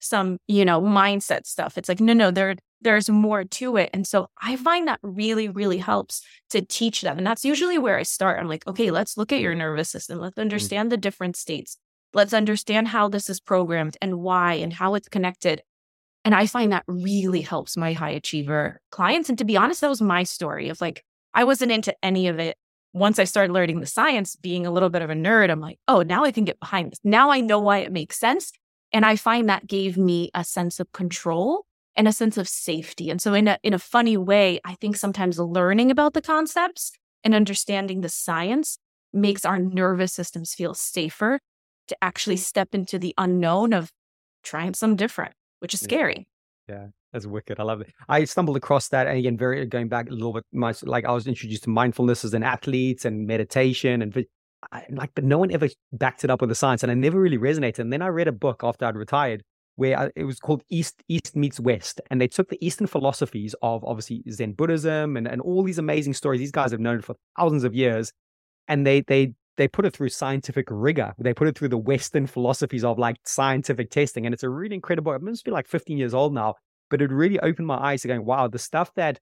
some, 0.00 0.38
you 0.48 0.64
know, 0.64 0.80
mindset 0.80 1.46
stuff. 1.46 1.78
It's 1.78 1.88
like, 1.88 2.00
no, 2.00 2.14
no, 2.14 2.30
there, 2.30 2.56
there's 2.80 3.08
more 3.08 3.44
to 3.44 3.76
it. 3.76 3.90
And 3.92 4.06
so 4.06 4.28
I 4.40 4.56
find 4.56 4.88
that 4.88 4.98
really, 5.02 5.48
really 5.48 5.78
helps 5.78 6.22
to 6.50 6.62
teach 6.62 7.02
them. 7.02 7.18
And 7.18 7.26
that's 7.26 7.44
usually 7.44 7.78
where 7.78 7.98
I 7.98 8.02
start. 8.02 8.40
I'm 8.40 8.48
like, 8.48 8.66
okay, 8.66 8.90
let's 8.90 9.16
look 9.16 9.32
at 9.32 9.40
your 9.40 9.54
nervous 9.54 9.90
system. 9.90 10.18
Let's 10.18 10.36
mm. 10.36 10.42
understand 10.42 10.90
the 10.90 10.96
different 10.96 11.36
states. 11.36 11.76
Let's 12.12 12.32
understand 12.32 12.88
how 12.88 13.08
this 13.08 13.30
is 13.30 13.38
programmed 13.38 13.96
and 14.02 14.18
why 14.20 14.54
and 14.54 14.72
how 14.72 14.94
it's 14.94 15.08
connected. 15.08 15.62
And 16.24 16.34
I 16.34 16.46
find 16.46 16.72
that 16.72 16.84
really 16.86 17.40
helps 17.40 17.76
my 17.76 17.92
high 17.92 18.10
achiever 18.10 18.80
clients. 18.90 19.28
And 19.28 19.38
to 19.38 19.44
be 19.44 19.56
honest, 19.56 19.80
that 19.80 19.88
was 19.88 20.02
my 20.02 20.22
story 20.22 20.68
of 20.68 20.80
like, 20.80 21.02
I 21.32 21.44
wasn't 21.44 21.72
into 21.72 21.94
any 22.02 22.28
of 22.28 22.38
it. 22.38 22.56
Once 22.92 23.18
I 23.18 23.24
started 23.24 23.52
learning 23.52 23.80
the 23.80 23.86
science, 23.86 24.36
being 24.36 24.66
a 24.66 24.70
little 24.70 24.90
bit 24.90 25.02
of 25.02 25.10
a 25.10 25.14
nerd, 25.14 25.50
I'm 25.50 25.60
like, 25.60 25.78
oh, 25.86 26.02
now 26.02 26.24
I 26.24 26.32
can 26.32 26.44
get 26.44 26.58
behind 26.58 26.90
this. 26.90 26.98
Now 27.04 27.30
I 27.30 27.40
know 27.40 27.60
why 27.60 27.78
it 27.78 27.92
makes 27.92 28.18
sense. 28.18 28.52
And 28.92 29.06
I 29.06 29.16
find 29.16 29.48
that 29.48 29.66
gave 29.66 29.96
me 29.96 30.30
a 30.34 30.42
sense 30.42 30.80
of 30.80 30.90
control 30.92 31.66
and 31.94 32.08
a 32.08 32.12
sense 32.12 32.36
of 32.36 32.48
safety. 32.48 33.08
And 33.08 33.22
so 33.22 33.32
in 33.34 33.46
a 33.46 33.58
in 33.62 33.74
a 33.74 33.78
funny 33.78 34.16
way, 34.16 34.60
I 34.64 34.74
think 34.74 34.96
sometimes 34.96 35.38
learning 35.38 35.90
about 35.90 36.14
the 36.14 36.22
concepts 36.22 36.92
and 37.22 37.34
understanding 37.34 38.00
the 38.00 38.08
science 38.08 38.78
makes 39.12 39.44
our 39.44 39.58
nervous 39.58 40.12
systems 40.12 40.54
feel 40.54 40.74
safer 40.74 41.40
to 41.88 41.96
actually 42.02 42.36
step 42.36 42.74
into 42.74 42.98
the 42.98 43.14
unknown 43.18 43.72
of 43.72 43.90
trying 44.42 44.74
some 44.74 44.96
different 44.96 45.34
which 45.60 45.74
is 45.74 45.80
scary. 45.80 46.26
Yeah, 46.68 46.88
that's 47.12 47.26
wicked. 47.26 47.58
I 47.58 47.64
love 47.64 47.80
it. 47.80 47.92
I 48.08 48.24
stumbled 48.24 48.56
across 48.56 48.88
that, 48.88 49.06
and 49.06 49.18
again, 49.18 49.36
very 49.36 49.64
going 49.66 49.88
back 49.88 50.08
a 50.08 50.12
little 50.12 50.32
bit, 50.32 50.44
my 50.52 50.74
like 50.82 51.04
I 51.04 51.12
was 51.12 51.26
introduced 51.26 51.64
to 51.64 51.70
mindfulness 51.70 52.24
as 52.24 52.34
an 52.34 52.42
athlete 52.42 53.04
and 53.04 53.26
meditation, 53.26 54.02
and 54.02 54.26
I, 54.72 54.84
like, 54.90 55.10
but 55.14 55.24
no 55.24 55.38
one 55.38 55.50
ever 55.50 55.68
backed 55.92 56.24
it 56.24 56.30
up 56.30 56.40
with 56.40 56.50
the 56.50 56.54
science, 56.54 56.82
and 56.82 56.92
I 56.92 56.94
never 56.94 57.20
really 57.20 57.38
resonated. 57.38 57.80
And 57.80 57.92
then 57.92 58.02
I 58.02 58.08
read 58.08 58.28
a 58.28 58.32
book 58.32 58.60
after 58.62 58.84
I'd 58.84 58.96
retired 58.96 59.42
where 59.76 59.98
I, 59.98 60.10
it 60.14 60.24
was 60.24 60.38
called 60.38 60.62
East 60.68 61.02
East 61.08 61.34
meets 61.34 61.58
West, 61.58 62.00
and 62.10 62.20
they 62.20 62.28
took 62.28 62.50
the 62.50 62.64
Eastern 62.64 62.86
philosophies 62.86 63.54
of 63.62 63.82
obviously 63.84 64.22
Zen 64.30 64.52
Buddhism 64.52 65.16
and 65.16 65.26
and 65.26 65.40
all 65.40 65.62
these 65.62 65.78
amazing 65.78 66.14
stories. 66.14 66.40
These 66.40 66.52
guys 66.52 66.70
have 66.70 66.80
known 66.80 67.00
for 67.00 67.16
thousands 67.38 67.64
of 67.64 67.74
years, 67.74 68.12
and 68.68 68.86
they 68.86 69.00
they 69.00 69.34
they 69.56 69.68
put 69.68 69.84
it 69.84 69.94
through 69.94 70.08
scientific 70.08 70.66
rigor. 70.70 71.14
They 71.18 71.34
put 71.34 71.48
it 71.48 71.56
through 71.56 71.68
the 71.68 71.78
Western 71.78 72.26
philosophies 72.26 72.84
of 72.84 72.98
like 72.98 73.16
scientific 73.24 73.90
testing. 73.90 74.26
And 74.26 74.32
it's 74.32 74.42
a 74.42 74.48
really 74.48 74.74
incredible, 74.74 75.12
it 75.12 75.22
must 75.22 75.44
be 75.44 75.50
like 75.50 75.66
15 75.66 75.98
years 75.98 76.14
old 76.14 76.32
now, 76.32 76.54
but 76.88 77.02
it 77.02 77.10
really 77.10 77.38
opened 77.40 77.66
my 77.66 77.76
eyes 77.76 78.02
to 78.02 78.08
going, 78.08 78.24
wow, 78.24 78.48
the 78.48 78.58
stuff 78.58 78.92
that 78.94 79.18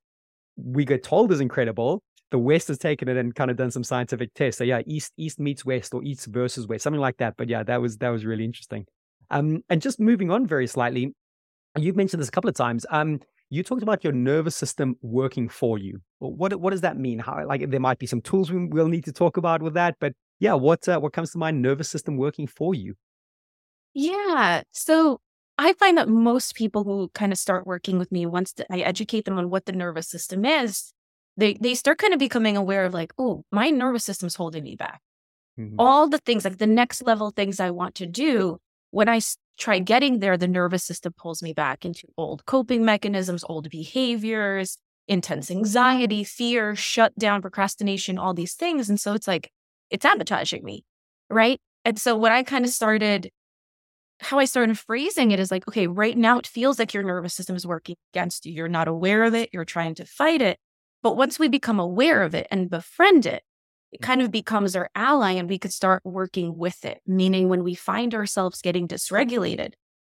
we 0.57 0.85
get 0.85 1.03
told 1.03 1.33
is 1.33 1.41
incredible. 1.41 2.03
The 2.31 2.39
West 2.39 2.69
has 2.69 2.79
taken 2.79 3.09
it 3.09 3.17
and 3.17 3.35
kind 3.35 3.51
of 3.51 3.57
done 3.57 3.71
some 3.71 3.85
scientific 3.85 4.35
tests. 4.35 4.59
So 4.59 4.65
yeah, 4.65 4.83
East 4.87 5.13
East 5.17 5.41
meets 5.41 5.65
West 5.65 5.95
or 5.95 6.03
East 6.05 6.27
versus 6.27 6.67
West, 6.67 6.85
something 6.85 7.01
like 7.01 7.17
that. 7.19 7.35
But 7.39 7.49
yeah, 7.49 7.63
that 7.63 7.81
was 7.81 7.97
that 7.99 8.11
was 8.11 8.27
really 8.27 8.45
interesting. 8.45 8.85
Um, 9.31 9.63
and 9.71 9.81
just 9.81 9.99
moving 9.99 10.31
on 10.31 10.47
very 10.47 10.67
slightly, 10.67 11.15
you've 11.77 11.97
mentioned 11.97 12.21
this 12.21 12.29
a 12.29 12.33
couple 12.33 12.51
of 12.51 12.57
times. 12.57 12.85
Um, 12.91 13.21
you 13.51 13.63
talked 13.63 13.83
about 13.83 14.05
your 14.05 14.13
nervous 14.13 14.57
system 14.57 14.97
working 15.01 15.49
for 15.49 15.79
you. 15.79 16.01
What 16.19 16.61
what 16.61 16.71
does 16.71 16.83
that 16.83 16.99
mean? 16.99 17.19
How 17.19 17.47
like 17.47 17.71
there 17.71 17.81
might 17.81 17.99
be 17.99 18.07
some 18.07 18.21
tools 18.21 18.51
we, 18.51 18.67
will 18.67 18.89
need 18.89 19.05
to 19.05 19.13
talk 19.13 19.37
about 19.37 19.63
with 19.63 19.75
that, 19.75 19.97
but 20.01 20.13
yeah, 20.39 20.55
what 20.55 20.89
uh, 20.89 20.99
what 20.99 21.13
comes 21.13 21.33
to 21.33 21.39
mind? 21.39 21.63
Nervous 21.63 21.89
system 21.89 22.17
working 22.17 22.47
for 22.47 22.75
you? 22.75 22.95
Yeah. 23.95 24.63
So 24.73 25.21
I 25.57 25.73
find 25.73 25.99
that 25.99 26.09
most 26.09 26.55
people 26.55 26.85
who 26.85 27.11
kind 27.15 27.33
of 27.33 27.39
start 27.39 27.67
working 27.67 27.99
with 27.99 28.13
me, 28.13 28.27
once 28.27 28.55
I 28.71 28.81
educate 28.81 29.25
them 29.25 29.39
on 29.39 29.51
what 29.51 29.67
the 29.67 29.73
nervous 29.73 30.09
system 30.09 30.45
is, 30.45 30.93
they 31.37 31.55
they 31.55 31.75
start 31.75 31.99
kind 31.99 32.13
of 32.13 32.19
becoming 32.19 32.57
aware 32.57 32.85
of 32.85 32.95
like, 32.95 33.13
oh, 33.19 33.45
my 33.51 33.71
nervous 33.71 34.05
system's 34.05 34.37
holding 34.37 34.65
me 34.65 34.77
back. 34.77 35.01
Mm-hmm. 35.59 35.77
All 35.79 36.09
the 36.09 36.19
things 36.19 36.45
like 36.45 36.59
the 36.59 36.67
next 36.67 37.03
level 37.03 37.31
things 37.31 37.59
I 37.59 37.71
want 37.71 37.97
to 37.97 38.07
do, 38.07 38.59
when 38.91 39.09
I 39.09 39.21
try 39.59 39.79
getting 39.79 40.21
there, 40.21 40.37
the 40.37 40.49
nervous 40.49 40.85
system 40.85 41.13
pulls 41.17 41.43
me 41.43 41.53
back 41.53 41.85
into 41.85 42.07
old 42.17 42.47
coping 42.47 42.85
mechanisms, 42.85 43.45
old 43.49 43.69
behaviors, 43.71 44.79
intense 45.07 45.51
anxiety, 45.51 46.25
fear, 46.25 46.77
shutdown, 46.77 47.43
procrastination, 47.43 48.19
all 48.19 48.35
these 48.35 48.55
things. 48.55 48.89
And 48.89 49.01
so 49.01 49.15
it's 49.15 49.27
like 49.27 49.51
it's 49.91 50.03
sabotaging 50.03 50.65
me. 50.65 50.85
Right. 51.31 51.61
And 51.85 51.99
so 51.99 52.17
when 52.17 52.33
I 52.33 52.43
kind 52.43 52.65
of 52.65 52.71
started, 52.71 53.31
how 54.21 54.39
I 54.39 54.45
started 54.45 54.79
phrasing 54.79 55.31
it 55.31 55.41
is 55.41 55.51
like, 55.51 55.67
okay, 55.69 55.87
right 55.87 56.17
now 56.17 56.39
it 56.39 56.47
feels 56.47 56.79
like 56.79 56.93
your 56.93 57.03
nervous 57.03 57.35
system 57.35 57.57
is 57.57 57.67
working 57.67 57.97
against 58.13 58.47
you. 58.47 58.53
You're 58.53 58.69
not 58.69 58.89
aware 58.89 59.25
of 59.25 59.35
it. 59.35 59.51
You're 59.53 59.65
trying 59.65 59.95
to 59.97 60.05
fight 60.05 60.43
it. 60.43 60.59
But 61.03 61.17
once 61.17 61.39
we 61.39 61.49
become 61.49 61.79
aware 61.79 62.23
of 62.23 62.35
it 62.35 62.47
and 62.51 62.69
befriend 62.69 63.25
it, 63.27 63.43
it 63.93 64.03
kind 64.03 64.21
of 64.21 64.31
becomes 64.31 64.77
our 64.77 64.91
ally 64.95 65.33
and 65.33 65.49
we 65.49 65.59
could 65.59 65.73
start 65.73 66.03
working 66.05 66.57
with 66.57 66.85
it. 66.85 67.01
Meaning, 67.07 67.49
when 67.49 67.65
we 67.65 67.75
find 67.75 68.15
ourselves 68.15 68.61
getting 68.61 68.87
dysregulated, 68.87 69.73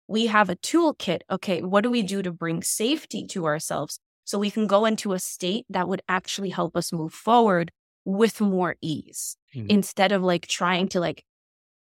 we 0.08 0.28
have 0.28 0.50
a 0.50 0.56
toolkit. 0.56 1.22
Okay, 1.30 1.62
what 1.62 1.82
do 1.82 1.92
we 1.92 2.02
do 2.02 2.22
to 2.22 2.32
bring 2.32 2.64
safety 2.64 3.26
to 3.28 3.46
ourselves 3.46 4.00
so 4.26 4.38
we 4.38 4.52
can 4.52 4.68
go 4.68 4.86
into 4.86 5.14
a 5.14 5.20
state 5.20 5.66
that 5.70 5.88
would 5.88 6.02
actually 6.08 6.50
help 6.50 6.76
us 6.76 6.94
move 6.94 7.14
forward 7.14 7.72
with 8.06 8.42
more 8.42 8.76
ease 8.82 9.38
mm-hmm. 9.56 9.68
instead 9.70 10.12
of 10.12 10.24
like 10.24 10.48
trying 10.48 10.88
to 10.90 11.00
like 11.00 11.24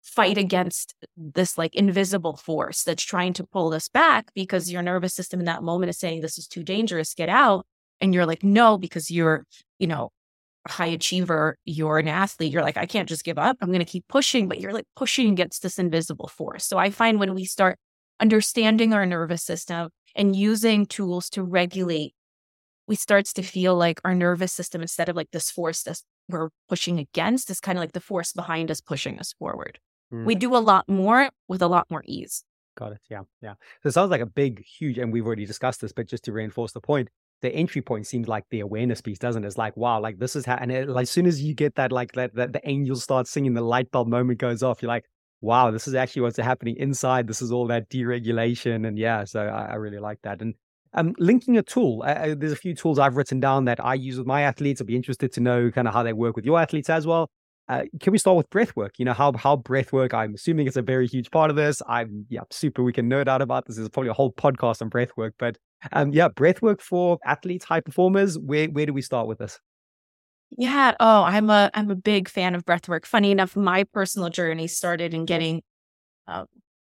fight 0.04 0.38
against 0.38 0.96
this 1.18 1.58
like 1.58 1.76
invisible 1.76 2.38
force 2.38 2.84
that's 2.84 3.04
trying 3.04 3.34
to 3.34 3.44
pull 3.44 3.74
us 3.74 3.90
back 3.90 4.32
because 4.34 4.72
your 4.72 4.82
nervous 4.82 5.14
system 5.14 5.40
in 5.42 5.46
that 5.46 5.64
moment 5.64 5.90
is 5.90 6.00
saying 6.00 6.22
this 6.22 6.38
is 6.38 6.48
too 6.48 6.64
dangerous 6.64 7.14
get 7.14 7.28
out 7.28 7.66
and 8.00 8.14
you're 8.14 8.26
like 8.26 8.44
no 8.44 8.78
because 8.78 9.12
you're 9.12 9.46
you 9.80 9.88
know 9.88 10.10
high 10.72 10.88
achiever 10.88 11.58
you're 11.66 12.00
an 12.00 12.08
athlete 12.08 12.52
you're 12.52 12.62
like 12.62 12.78
i 12.78 12.86
can't 12.86 13.10
just 13.10 13.24
give 13.24 13.38
up 13.38 13.58
i'm 13.62 13.70
going 13.70 13.80
to 13.80 13.86
keep 13.86 14.08
pushing 14.08 14.48
but 14.48 14.60
you're 14.60 14.74
like 14.74 14.86
pushing 14.96 15.30
against 15.32 15.62
this 15.62 15.80
invisible 15.80 16.28
force. 16.28 16.66
So 16.66 16.78
i 16.78 16.90
find 16.90 17.20
when 17.20 17.34
we 17.34 17.46
start 17.46 17.78
understanding 18.20 18.94
our 18.94 19.06
nervous 19.06 19.44
system 19.44 19.90
and 20.16 20.36
using 20.36 20.86
tools 20.86 21.30
to 21.32 21.44
regulate 21.44 22.14
we 22.88 22.96
starts 22.96 23.34
to 23.34 23.44
feel 23.44 23.76
like 23.76 24.00
our 24.06 24.16
nervous 24.16 24.54
system 24.54 24.82
instead 24.82 25.10
of 25.10 25.16
like 25.16 25.32
this 25.32 25.52
force 25.52 25.84
that 25.84 26.02
we're 26.30 26.50
pushing 26.70 27.00
against 27.00 27.50
is 27.50 27.60
kind 27.60 27.78
of 27.78 27.82
like 27.82 27.92
the 27.92 28.00
force 28.00 28.34
behind 28.34 28.72
us 28.72 28.82
pushing 28.82 29.20
us 29.20 29.34
forward. 29.38 29.80
Mm. 30.14 30.26
we 30.26 30.36
do 30.36 30.56
a 30.56 30.58
lot 30.58 30.88
more 30.88 31.30
with 31.50 31.62
a 31.62 31.68
lot 31.68 31.86
more 31.90 32.02
ease. 32.06 32.44
Got 32.78 32.94
it 32.94 33.00
yeah 33.10 33.24
yeah. 33.42 33.56
So 33.84 33.90
it 33.90 33.92
sounds 33.92 34.12
like 34.12 34.22
a 34.22 34.26
big 34.26 34.64
huge 34.64 34.98
and 34.98 35.12
we've 35.12 35.26
already 35.26 35.46
discussed 35.46 35.82
this 35.82 35.92
but 35.92 36.08
just 36.08 36.24
to 36.26 36.32
reinforce 36.32 36.72
the 36.72 36.82
point 36.82 37.10
the 37.42 37.50
entry 37.50 37.82
point 37.82 38.08
seems 38.08 38.28
like 38.28 38.44
the 38.50 38.60
awareness 38.60 39.02
piece 39.02 39.20
doesn't 39.20 39.44
it? 39.44 39.48
it's 39.48 39.58
like 39.58 39.76
wow 39.78 40.00
like 40.00 40.18
this 40.20 40.36
is 40.36 40.46
how 40.46 40.56
and 40.56 40.72
it, 40.72 40.90
like 40.90 41.04
as 41.04 41.10
soon 41.10 41.26
as 41.26 41.42
you 41.42 41.54
get 41.54 41.76
that 41.76 41.92
like 41.92 42.12
that, 42.14 42.34
that 42.36 42.54
the 42.54 42.62
angels 42.68 43.04
start 43.04 43.28
singing 43.28 43.54
the 43.54 43.62
light 43.62 43.92
bulb 43.92 44.08
moment 44.08 44.40
goes 44.40 44.64
off 44.64 44.82
you're 44.82 44.88
like 44.90 45.06
wow 45.42 45.70
this 45.70 45.88
is 45.88 45.94
actually 45.94 46.22
what's 46.22 46.38
happening 46.38 46.76
inside 46.78 47.28
this 47.28 47.42
is 47.42 47.52
all 47.52 47.68
that 47.68 47.90
dysregulation 47.90 48.88
and 48.88 48.98
yeah 48.98 49.24
so 49.24 49.42
I, 49.42 49.72
I 49.72 49.76
really 49.76 50.00
like 50.00 50.20
that 50.24 50.42
and 50.42 50.56
um, 50.94 51.14
linking 51.20 51.58
a 51.58 51.62
tool, 51.62 52.02
uh, 52.06 52.34
there's 52.36 52.52
a 52.52 52.56
few 52.56 52.74
tools 52.74 52.98
I've 52.98 53.18
written 53.18 53.40
down 53.40 53.66
that 53.66 53.84
I 53.84 53.94
use 53.94 54.18
with 54.18 54.26
my 54.26 54.42
athletes. 54.42 54.82
I'd 54.82 54.88
be 54.88 54.96
interested 54.96 55.32
to 55.34 55.42
know 55.42 55.70
kind 55.70 55.88
of 55.88 55.94
how 55.94 56.02
they 56.02 56.14
work 56.14 56.36
with 56.36 56.46
your 56.46 56.60
athletes 56.60 56.90
as 56.90 57.06
well. 57.06 57.30
Uh, 57.70 57.84
can 58.00 58.14
we 58.14 58.18
start 58.18 58.38
with 58.38 58.50
breath 58.50 58.76
work? 58.76 58.94
You 58.98 59.06
know, 59.06 59.14
how 59.14 59.34
how 59.34 59.58
breath 59.58 59.92
work, 59.92 60.14
I'm 60.14 60.34
assuming 60.34 60.68
it's 60.68 60.78
a 60.78 60.82
very 60.82 61.06
huge 61.06 61.30
part 61.32 61.50
of 61.50 61.56
this. 61.56 61.82
I'm 61.88 62.26
yeah, 62.30 62.42
super 62.50 62.82
we 62.82 62.94
can 62.94 63.10
nerd 63.10 63.28
out 63.28 63.42
about 63.42 63.66
this. 63.66 63.76
There's 63.76 63.90
probably 63.90 64.10
a 64.10 64.14
whole 64.14 64.32
podcast 64.32 64.82
on 64.82 64.90
breath 64.90 65.12
work, 65.18 65.36
but 65.38 65.58
um 65.92 66.12
yeah, 66.12 66.28
breath 66.28 66.62
work 66.62 66.82
for 66.82 67.20
athletes, 67.26 67.66
high 67.66 67.82
performers, 67.82 68.38
where 68.38 68.68
where 68.68 68.86
do 68.86 68.94
we 68.94 69.02
start 69.02 69.28
with 69.28 69.40
this? 69.40 69.60
Yeah, 70.52 70.96
oh, 71.00 71.24
I'm 71.24 71.50
a 71.50 71.70
I'm 71.74 71.92
a 71.92 71.96
big 71.96 72.30
fan 72.30 72.56
of 72.56 72.66
breath 72.66 72.88
work. 72.88 73.06
Funny 73.06 73.32
enough, 73.32 73.56
my 73.56 73.84
personal 73.84 74.30
journey 74.30 74.68
started 74.68 75.14
in 75.14 75.26
getting 75.26 75.62
uh, 76.28 76.46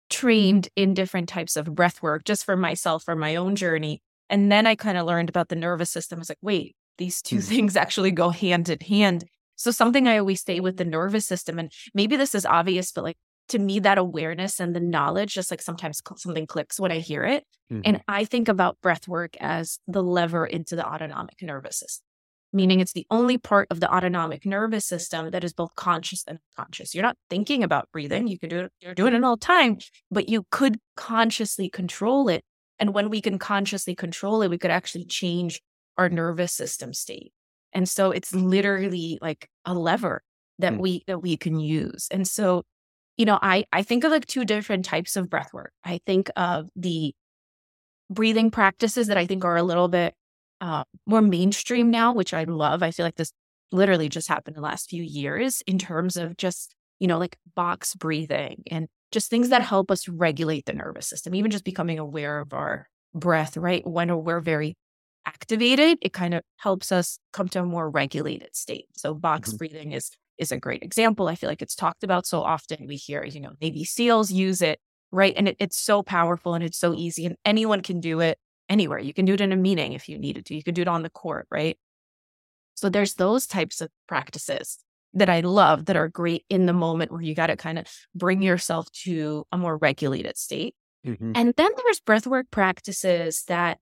trained 0.08 0.68
in 0.76 0.94
different 0.94 1.28
types 1.28 1.56
of 1.56 1.74
breath 1.74 2.02
work 2.02 2.24
just 2.24 2.44
for 2.44 2.56
myself 2.56 3.04
for 3.04 3.16
my 3.16 3.36
own 3.36 3.56
journey. 3.56 4.02
And 4.28 4.50
then 4.50 4.66
I 4.66 4.74
kind 4.74 4.98
of 4.98 5.06
learned 5.06 5.28
about 5.28 5.48
the 5.48 5.56
nervous 5.56 5.90
system. 5.90 6.18
I 6.18 6.20
was 6.20 6.28
like, 6.28 6.38
wait, 6.42 6.76
these 6.98 7.22
2 7.22 7.36
mm-hmm. 7.36 7.44
things 7.54 7.76
actually 7.76 8.10
go 8.10 8.30
hand 8.30 8.68
in 8.68 8.80
hand. 8.80 9.24
So 9.56 9.70
something 9.70 10.08
I 10.08 10.18
always 10.18 10.42
say 10.42 10.60
with 10.60 10.76
the 10.78 10.84
nervous 10.84 11.26
system, 11.26 11.58
and 11.58 11.70
maybe 11.94 12.16
this 12.16 12.34
is 12.34 12.46
obvious, 12.46 12.92
but 12.92 13.04
like 13.04 13.18
to 13.50 13.58
me, 13.58 13.80
that 13.80 13.98
awareness 13.98 14.60
and 14.60 14.74
the 14.74 14.80
knowledge, 14.80 15.34
just 15.34 15.50
like 15.50 15.62
sometimes 15.62 16.02
something 16.16 16.46
clicks 16.46 16.80
when 16.80 16.92
I 16.92 16.98
hear 16.98 17.24
it. 17.24 17.44
Mm-hmm. 17.72 17.82
And 17.84 18.02
I 18.08 18.24
think 18.24 18.48
about 18.48 18.80
breath 18.80 19.06
work 19.06 19.36
as 19.40 19.78
the 19.86 20.02
lever 20.02 20.46
into 20.46 20.76
the 20.76 20.86
autonomic 20.86 21.36
nervous 21.42 21.78
system 21.78 22.04
meaning 22.52 22.80
it's 22.80 22.92
the 22.92 23.06
only 23.10 23.38
part 23.38 23.68
of 23.70 23.80
the 23.80 23.92
autonomic 23.92 24.44
nervous 24.44 24.84
system 24.84 25.30
that 25.30 25.44
is 25.44 25.52
both 25.52 25.74
conscious 25.76 26.24
and 26.26 26.38
unconscious. 26.56 26.94
You're 26.94 27.02
not 27.02 27.16
thinking 27.28 27.62
about 27.62 27.88
breathing. 27.92 28.26
You 28.28 28.38
can 28.38 28.48
do 28.48 28.60
it, 28.60 28.72
you're 28.80 28.94
doing 28.94 29.14
it 29.14 29.24
all 29.24 29.36
the 29.36 29.44
time, 29.44 29.78
but 30.10 30.28
you 30.28 30.44
could 30.50 30.78
consciously 30.96 31.68
control 31.68 32.28
it. 32.28 32.42
And 32.78 32.94
when 32.94 33.10
we 33.10 33.20
can 33.20 33.38
consciously 33.38 33.94
control 33.94 34.42
it, 34.42 34.48
we 34.48 34.58
could 34.58 34.70
actually 34.70 35.04
change 35.04 35.60
our 35.96 36.08
nervous 36.08 36.52
system 36.52 36.92
state. 36.92 37.32
And 37.72 37.88
so 37.88 38.10
it's 38.10 38.34
literally 38.34 39.18
like 39.20 39.48
a 39.64 39.74
lever 39.74 40.22
that 40.58 40.72
mm. 40.72 40.78
we 40.78 41.04
that 41.06 41.22
we 41.22 41.36
can 41.36 41.60
use. 41.60 42.08
And 42.10 42.26
so, 42.26 42.64
you 43.20 43.26
know, 43.26 43.38
I 43.42 43.66
I 43.70 43.82
think 43.82 44.02
of 44.04 44.10
like 44.10 44.24
two 44.24 44.46
different 44.46 44.86
types 44.86 45.14
of 45.14 45.28
breath 45.28 45.52
work. 45.52 45.74
I 45.84 46.00
think 46.06 46.30
of 46.36 46.70
the 46.74 47.14
breathing 48.08 48.50
practices 48.50 49.08
that 49.08 49.18
I 49.18 49.26
think 49.26 49.44
are 49.44 49.58
a 49.58 49.62
little 49.62 49.88
bit 49.88 50.14
uh, 50.62 50.84
more 51.04 51.20
mainstream 51.20 51.90
now, 51.90 52.14
which 52.14 52.32
I 52.32 52.44
love. 52.44 52.82
I 52.82 52.92
feel 52.92 53.04
like 53.04 53.16
this 53.16 53.30
literally 53.72 54.08
just 54.08 54.26
happened 54.26 54.56
in 54.56 54.62
the 54.62 54.66
last 54.66 54.88
few 54.88 55.02
years 55.02 55.62
in 55.66 55.78
terms 55.78 56.16
of 56.16 56.38
just, 56.38 56.74
you 56.98 57.06
know, 57.06 57.18
like 57.18 57.36
box 57.54 57.94
breathing 57.94 58.62
and 58.70 58.88
just 59.12 59.28
things 59.28 59.50
that 59.50 59.60
help 59.60 59.90
us 59.90 60.08
regulate 60.08 60.64
the 60.64 60.72
nervous 60.72 61.06
system, 61.06 61.34
even 61.34 61.50
just 61.50 61.64
becoming 61.64 61.98
aware 61.98 62.40
of 62.40 62.54
our 62.54 62.88
breath, 63.14 63.54
right? 63.54 63.86
When 63.86 64.24
we're 64.24 64.40
very 64.40 64.78
activated, 65.26 65.98
it 66.00 66.14
kind 66.14 66.32
of 66.32 66.42
helps 66.56 66.90
us 66.90 67.18
come 67.34 67.48
to 67.48 67.60
a 67.60 67.66
more 67.66 67.90
regulated 67.90 68.56
state. 68.56 68.86
So 68.96 69.12
box 69.12 69.50
mm-hmm. 69.50 69.56
breathing 69.58 69.92
is 69.92 70.10
is 70.40 70.50
a 70.50 70.58
great 70.58 70.82
example. 70.82 71.28
I 71.28 71.34
feel 71.34 71.48
like 71.48 71.62
it's 71.62 71.74
talked 71.74 72.02
about 72.02 72.26
so 72.26 72.40
often. 72.40 72.86
We 72.86 72.96
hear, 72.96 73.24
you 73.24 73.40
know, 73.40 73.52
Navy 73.60 73.84
SEALs 73.84 74.32
use 74.32 74.62
it, 74.62 74.80
right? 75.12 75.34
And 75.36 75.48
it, 75.48 75.56
it's 75.60 75.78
so 75.78 76.02
powerful 76.02 76.54
and 76.54 76.64
it's 76.64 76.78
so 76.78 76.94
easy 76.94 77.26
and 77.26 77.36
anyone 77.44 77.82
can 77.82 78.00
do 78.00 78.20
it 78.20 78.38
anywhere. 78.68 78.98
You 78.98 79.12
can 79.12 79.26
do 79.26 79.34
it 79.34 79.40
in 79.40 79.52
a 79.52 79.56
meeting 79.56 79.92
if 79.92 80.08
you 80.08 80.18
needed 80.18 80.46
to. 80.46 80.54
You 80.54 80.62
could 80.62 80.74
do 80.74 80.82
it 80.82 80.88
on 80.88 81.02
the 81.02 81.10
court, 81.10 81.46
right? 81.50 81.76
So 82.74 82.88
there's 82.88 83.14
those 83.14 83.46
types 83.46 83.80
of 83.80 83.90
practices 84.08 84.78
that 85.12 85.28
I 85.28 85.40
love 85.40 85.86
that 85.86 85.96
are 85.96 86.08
great 86.08 86.44
in 86.48 86.66
the 86.66 86.72
moment 86.72 87.12
where 87.12 87.20
you 87.20 87.34
got 87.34 87.48
to 87.48 87.56
kind 87.56 87.78
of 87.78 87.86
bring 88.14 88.42
yourself 88.42 88.90
to 89.04 89.44
a 89.52 89.58
more 89.58 89.76
regulated 89.76 90.38
state. 90.38 90.74
Mm-hmm. 91.06 91.32
And 91.34 91.52
then 91.56 91.70
there's 91.76 92.00
breathwork 92.00 92.44
practices 92.50 93.44
that 93.48 93.78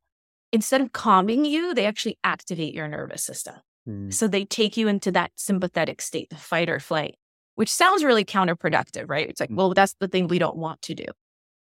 instead 0.53 0.81
of 0.81 0.93
calming 0.93 1.45
you, 1.45 1.75
they 1.75 1.85
actually 1.85 2.19
activate 2.25 2.75
your 2.75 2.89
nervous 2.89 3.23
system. 3.23 3.57
Mm. 3.89 4.13
So 4.13 4.29
they 4.29 4.45
take 4.45 4.77
you 4.77 4.89
into 4.89 5.11
that 5.13 5.33
sympathetic 5.37 6.03
state, 6.03 6.31
the 6.31 6.37
fight 6.37 6.69
or 6.69 6.81
flight, 6.81 7.17
which 7.55 7.73
sounds 7.73 8.05
really 8.05 8.25
counterproductive, 8.25 9.09
right? 9.09 9.29
It's 9.29 9.41
like, 9.41 9.51
mm. 9.51 9.57
well, 9.57 9.75
that's 9.75 9.95
the 10.01 10.09
thing 10.09 10.29
we 10.29 10.39
don't 10.39 10.57
want 10.57 10.83
to 10.83 10.95
do. 10.95 11.07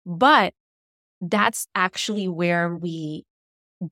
But 0.05 0.53
that's 1.21 1.67
actually 1.75 2.27
where 2.27 2.75
we 2.75 3.25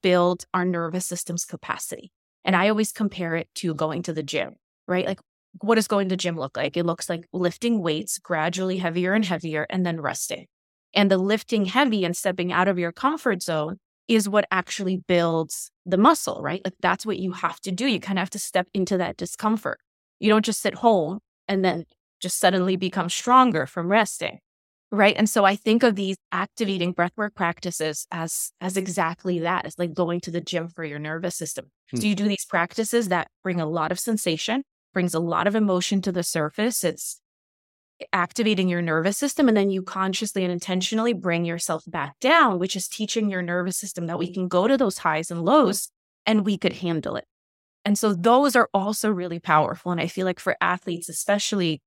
build 0.02 0.46
our 0.54 0.66
nervous 0.66 1.06
system's 1.06 1.46
capacity. 1.46 2.12
And 2.46 2.56
I 2.56 2.70
always 2.70 2.92
compare 2.92 3.36
it 3.36 3.48
to 3.56 3.74
going 3.74 4.04
to 4.04 4.14
the 4.14 4.24
gym, 4.24 4.56
right? 4.88 5.06
Like, 5.06 5.20
what 5.62 5.76
does 5.76 5.88
going 5.88 6.10
to 6.10 6.14
the 6.14 6.18
gym 6.18 6.36
look 6.36 6.58
like? 6.58 6.76
It 6.76 6.86
looks 6.86 7.10
like 7.10 7.28
lifting 7.32 7.82
weights 7.82 8.18
gradually 8.18 8.78
heavier 8.78 9.14
and 9.14 9.24
heavier 9.24 9.66
and 9.70 9.86
then 9.86 10.02
resting. 10.02 10.48
And 10.94 11.10
the 11.10 11.18
lifting 11.18 11.66
heavy 11.66 12.06
and 12.06 12.16
stepping 12.16 12.52
out 12.52 12.68
of 12.68 12.80
your 12.80 12.92
comfort 12.92 13.42
zone 13.42 13.78
is 14.08 14.28
what 14.28 14.45
actually 14.51 14.97
builds 15.08 15.72
the 15.86 15.97
muscle, 15.97 16.39
right? 16.41 16.62
Like 16.64 16.76
that's 16.82 17.06
what 17.06 17.20
you 17.20 17.32
have 17.34 17.60
to 17.62 17.72
do. 17.72 17.88
You 17.88 17.99
kind 17.99 18.20
of 18.20 18.24
have 18.24 18.30
to 18.32 18.39
step 18.39 18.68
into 18.74 18.97
that 18.97 19.18
discomfort. 19.18 19.80
You 20.20 20.30
don't 20.30 20.45
just 20.45 20.62
sit 20.62 20.76
home 20.76 21.20
and 21.47 21.64
then 21.64 21.86
just 22.20 22.39
suddenly 22.39 22.76
become 22.76 23.10
stronger 23.10 23.66
from 23.66 23.88
resting. 23.88 24.39
Right. 24.91 25.16
And 25.18 25.28
so 25.28 25.43
I 25.43 25.56
think 25.56 25.82
of 25.82 25.95
these 25.95 26.18
activating 26.32 26.93
breathwork 26.93 27.34
practices 27.34 28.06
as 28.12 28.51
as 28.62 28.78
exactly 28.78 29.39
that. 29.39 29.66
It's 29.66 29.80
like 29.80 29.93
going 29.93 30.20
to 30.22 30.32
the 30.32 30.39
gym 30.39 30.68
for 30.68 30.84
your 30.84 30.99
nervous 30.99 31.36
system. 31.36 31.72
Hmm. 31.89 31.97
So 31.97 32.08
you 32.08 32.14
do 32.14 32.28
these 32.28 32.45
practices 32.45 33.10
that 33.10 33.28
bring 33.41 33.60
a 33.60 33.66
lot 33.66 33.91
of 33.91 33.99
sensation, 33.99 34.64
brings 34.93 35.16
a 35.16 35.20
lot 35.20 35.47
of 35.47 35.56
emotion 35.56 35.99
to 36.04 36.12
the 36.12 36.22
surface. 36.22 36.84
It's 36.84 37.20
activating 38.12 38.68
your 38.68 38.82
nervous 38.82 39.18
system. 39.18 39.47
And 39.47 39.56
then 39.56 39.70
you 39.70 39.82
consciously 39.82 40.43
and 40.43 40.51
intentionally 40.51 41.14
bring 41.14 41.45
yourself 41.45 41.84
back 41.88 42.20
down, 42.20 42.60
which 42.60 42.76
is 42.76 42.88
teaching 42.88 43.30
your 43.30 43.41
nervous 43.41 43.78
system 43.78 44.08
that 44.08 44.20
we 44.20 44.34
can 44.34 44.47
go 44.47 44.68
to 44.68 44.78
those 44.78 44.99
highs 44.99 45.32
and 45.32 45.43
lows 45.43 45.89
and 46.26 46.45
we 46.45 46.58
could 46.58 46.74
handle 46.74 47.16
it. 47.16 47.26
And 47.86 47.97
so 47.97 48.14
those 48.14 48.56
are 48.56 48.70
also 48.74 49.10
really 49.10 49.39
powerful. 49.39 49.91
And 49.91 49.99
I 49.99 50.08
feel 50.08 50.26
like 50.26 50.39
for 50.39 50.56
athletes, 50.62 51.10
especially, 51.10 51.82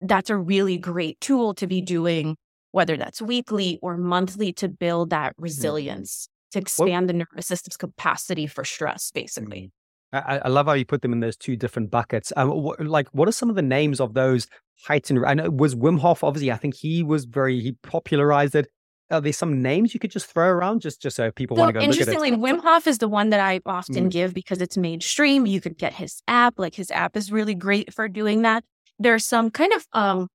that's 0.00 0.30
a 0.30 0.36
really 0.36 0.76
great 0.76 1.20
tool 1.20 1.54
to 1.54 1.66
be 1.66 1.80
doing, 1.80 2.36
whether 2.72 2.96
that's 2.96 3.22
weekly 3.22 3.78
or 3.82 3.96
monthly, 3.96 4.52
to 4.54 4.68
build 4.68 5.10
that 5.10 5.32
mm-hmm. 5.32 5.42
resilience, 5.42 6.26
mm-hmm. 6.26 6.58
to 6.58 6.62
expand 6.62 7.08
the 7.08 7.12
nervous 7.12 7.46
system's 7.46 7.76
capacity 7.76 8.46
for 8.46 8.64
stress, 8.64 9.10
basically. 9.12 9.70
I, 10.14 10.40
I, 10.44 10.48
love 10.48 10.66
how 10.66 10.72
you 10.74 10.84
put 10.84 11.02
them 11.02 11.12
in 11.12 11.20
those 11.20 11.36
two 11.36 11.56
different 11.56 11.90
buckets. 11.90 12.32
Um, 12.36 12.50
wh- 12.50 12.80
like, 12.80 13.08
what 13.12 13.28
are 13.28 13.32
some 13.32 13.50
of 13.50 13.56
the 13.56 13.62
names 13.62 14.00
of 14.00 14.14
those 14.14 14.46
heightened? 14.86 15.24
I 15.26 15.34
know 15.34 15.50
was 15.50 15.74
Wim 15.74 15.98
Hof. 15.98 16.22
Obviously, 16.22 16.52
I 16.52 16.56
think 16.56 16.74
he 16.74 17.02
was 17.02 17.24
very 17.24 17.60
he 17.60 17.72
popularized 17.82 18.54
it. 18.54 18.68
Are 19.10 19.20
there 19.20 19.32
some 19.32 19.60
names 19.60 19.92
you 19.92 20.00
could 20.00 20.10
just 20.10 20.26
throw 20.26 20.48
around 20.48 20.80
just 20.80 21.02
just 21.02 21.16
so 21.16 21.30
people 21.30 21.56
so 21.56 21.62
want 21.62 21.74
to 21.74 21.80
go? 21.80 21.84
Interestingly, 21.84 22.32
Wim 22.32 22.60
Hof 22.62 22.86
is 22.86 22.98
the 22.98 23.08
one 23.08 23.30
that 23.30 23.40
I 23.40 23.60
often 23.66 24.06
mm. 24.06 24.10
give 24.10 24.34
because 24.34 24.60
it's 24.60 24.76
mainstream. 24.76 25.46
You 25.46 25.60
could 25.60 25.76
get 25.76 25.94
his 25.94 26.22
app. 26.28 26.58
Like 26.58 26.74
his 26.74 26.90
app 26.90 27.16
is 27.16 27.32
really 27.32 27.54
great 27.54 27.92
for 27.92 28.08
doing 28.08 28.42
that. 28.42 28.64
There's 28.98 29.24
some 29.24 29.50
kind 29.50 29.72
of 29.72 29.86
um 29.92 30.28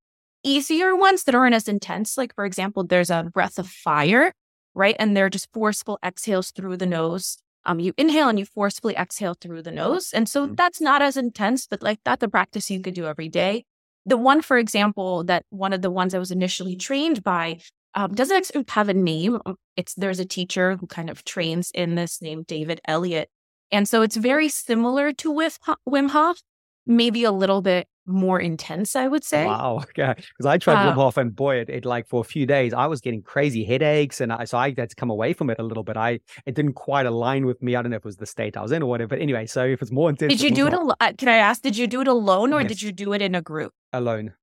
easier 0.44 0.96
ones 0.96 1.24
that 1.24 1.36
aren't 1.36 1.56
as 1.56 1.68
intense. 1.68 2.18
Like 2.18 2.36
for 2.36 2.46
example, 2.46 2.84
there's 2.84 3.10
a 3.10 3.30
breath 3.34 3.58
of 3.58 3.68
fire, 3.68 4.34
right? 4.76 4.96
And 5.00 5.16
they're 5.16 5.30
just 5.30 5.48
forceful 5.54 5.98
exhales 6.04 6.52
through 6.52 6.78
the 6.78 6.86
nose 6.86 7.38
um, 7.66 7.80
you 7.80 7.94
inhale 7.98 8.30
and 8.30 8.40
you 8.40 8.46
forcefully 8.46 8.96
exhale 8.96 9.36
through 9.40 9.62
the 9.62 9.72
nose. 9.72 10.12
And 10.14 10.28
so 10.28 10.46
mm-hmm. 10.46 10.56
that's 10.56 10.82
not 10.82 11.02
as 11.02 11.18
intense, 11.18 11.68
but 11.68 11.82
like 11.82 12.00
that's 12.04 12.24
a 12.24 12.28
practice 12.28 12.70
you 12.70 12.82
could 12.82 12.94
do 12.94 13.06
every 13.06 13.30
day. 13.30 13.66
The 14.06 14.18
one, 14.18 14.42
for 14.42 14.58
example, 14.58 15.24
that 15.26 15.46
one 15.50 15.74
of 15.74 15.82
the 15.82 15.92
ones 15.92 16.14
I 16.14 16.20
was 16.20 16.32
initially 16.32 16.76
trained 16.76 17.24
by 17.24 17.60
um, 17.96 18.14
doesn't 18.14 18.52
have 18.70 18.90
a 18.90 18.94
name. 18.94 19.40
Um, 19.46 19.56
it's 19.76 19.94
there's 19.96 20.20
a 20.20 20.26
teacher 20.26 20.78
who 20.78 20.88
kind 20.88 21.10
of 21.10 21.24
trains 21.26 21.72
in 21.74 21.96
this 21.96 22.22
named 22.22 22.48
David 22.48 22.82
Elliott. 22.86 23.30
And 23.72 23.88
so 23.88 24.02
it's 24.02 24.16
very 24.16 24.50
similar 24.50 25.12
to 25.14 25.32
Wim 25.32 26.10
Hof, 26.10 26.42
maybe 26.88 27.24
a 27.24 27.32
little 27.32 27.62
bit 27.62 27.88
more 28.10 28.40
intense, 28.40 28.96
I 28.96 29.08
would 29.08 29.24
say. 29.24 29.46
Wow. 29.46 29.84
Yeah. 29.96 30.14
Because 30.14 30.46
I 30.46 30.58
tried 30.58 30.86
um, 30.86 30.94
Wim 30.94 30.96
Hof 30.96 31.18
and 31.18 31.36
boy, 31.36 31.58
it, 31.58 31.70
it, 31.70 31.86
like 31.86 32.08
for 32.08 32.22
a 32.22 32.24
few 32.24 32.46
days, 32.46 32.74
I 32.74 32.88
was 32.88 33.02
getting 33.02 33.22
crazy 33.22 33.64
headaches. 33.64 34.20
And 34.20 34.34
I, 34.34 34.46
so 34.46 34.58
I 34.58 34.74
had 34.78 34.90
to 34.90 34.96
come 34.96 35.10
away 35.10 35.34
from 35.34 35.50
it 35.50 35.60
a 35.60 35.64
little 35.64 35.84
bit. 35.84 35.96
I, 35.96 36.20
it 36.46 36.56
didn't 36.56 36.74
quite 36.74 37.06
align 37.06 37.46
with 37.46 37.62
me. 37.62 37.76
I 37.76 37.82
don't 37.82 37.92
know 37.92 37.98
if 37.98 38.02
it 38.02 38.06
was 38.06 38.18
the 38.18 38.26
state 38.26 38.58
I 38.58 38.62
was 38.62 38.72
in 38.72 38.84
or 38.84 38.90
whatever. 38.90 39.10
But 39.10 39.22
anyway, 39.22 39.46
so 39.46 39.66
if 39.66 39.82
it's 39.82 39.92
more 39.92 40.10
intense. 40.10 40.34
Did 40.34 40.42
you 40.42 40.52
do 40.52 40.68
it 40.68 40.74
alone? 40.74 40.96
Uh, 41.00 41.14
can 41.18 41.30
I 41.30 41.38
ask, 41.38 41.62
did 41.62 41.78
you 41.78 41.88
do 41.88 42.02
it 42.02 42.08
alone 42.08 42.54
or 42.54 42.62
yes. 42.62 42.70
did 42.70 42.82
you 42.82 42.92
do 42.92 43.14
it 43.14 43.22
in 43.22 43.36
a 43.36 43.42
group? 43.42 43.72
Alone. 43.94 44.34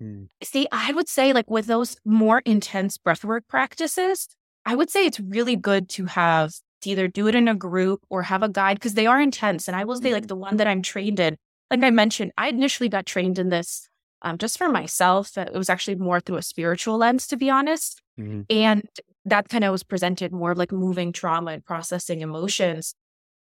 Hmm. 0.00 0.24
See, 0.42 0.66
I 0.70 0.92
would 0.92 1.08
say 1.08 1.32
like 1.32 1.50
with 1.50 1.66
those 1.66 1.96
more 2.04 2.42
intense 2.44 2.98
breathwork 2.98 3.42
practices, 3.48 4.28
I 4.64 4.74
would 4.74 4.90
say 4.90 5.06
it's 5.06 5.20
really 5.20 5.56
good 5.56 5.88
to 5.90 6.06
have 6.06 6.52
to 6.82 6.90
either 6.90 7.08
do 7.08 7.26
it 7.26 7.34
in 7.34 7.48
a 7.48 7.54
group 7.54 8.02
or 8.08 8.22
have 8.22 8.42
a 8.42 8.48
guide 8.48 8.74
because 8.74 8.94
they 8.94 9.06
are 9.06 9.20
intense. 9.20 9.66
And 9.66 9.76
I 9.76 9.84
will 9.84 9.96
say 9.96 10.12
like 10.12 10.22
mm-hmm. 10.22 10.28
the 10.28 10.36
one 10.36 10.56
that 10.58 10.66
I'm 10.66 10.82
trained 10.82 11.18
in, 11.18 11.36
like 11.70 11.82
I 11.82 11.90
mentioned, 11.90 12.32
I 12.38 12.48
initially 12.48 12.88
got 12.88 13.06
trained 13.06 13.38
in 13.38 13.48
this 13.48 13.88
um, 14.22 14.38
just 14.38 14.58
for 14.58 14.68
myself. 14.68 15.36
It 15.36 15.52
was 15.52 15.70
actually 15.70 15.96
more 15.96 16.20
through 16.20 16.36
a 16.36 16.42
spiritual 16.42 16.98
lens, 16.98 17.26
to 17.28 17.36
be 17.36 17.50
honest. 17.50 18.02
Mm-hmm. 18.18 18.42
And 18.50 18.88
that 19.24 19.48
kind 19.48 19.64
of 19.64 19.72
was 19.72 19.84
presented 19.84 20.32
more 20.32 20.54
like 20.54 20.72
moving 20.72 21.12
trauma 21.12 21.52
and 21.52 21.64
processing 21.64 22.20
emotions. 22.20 22.94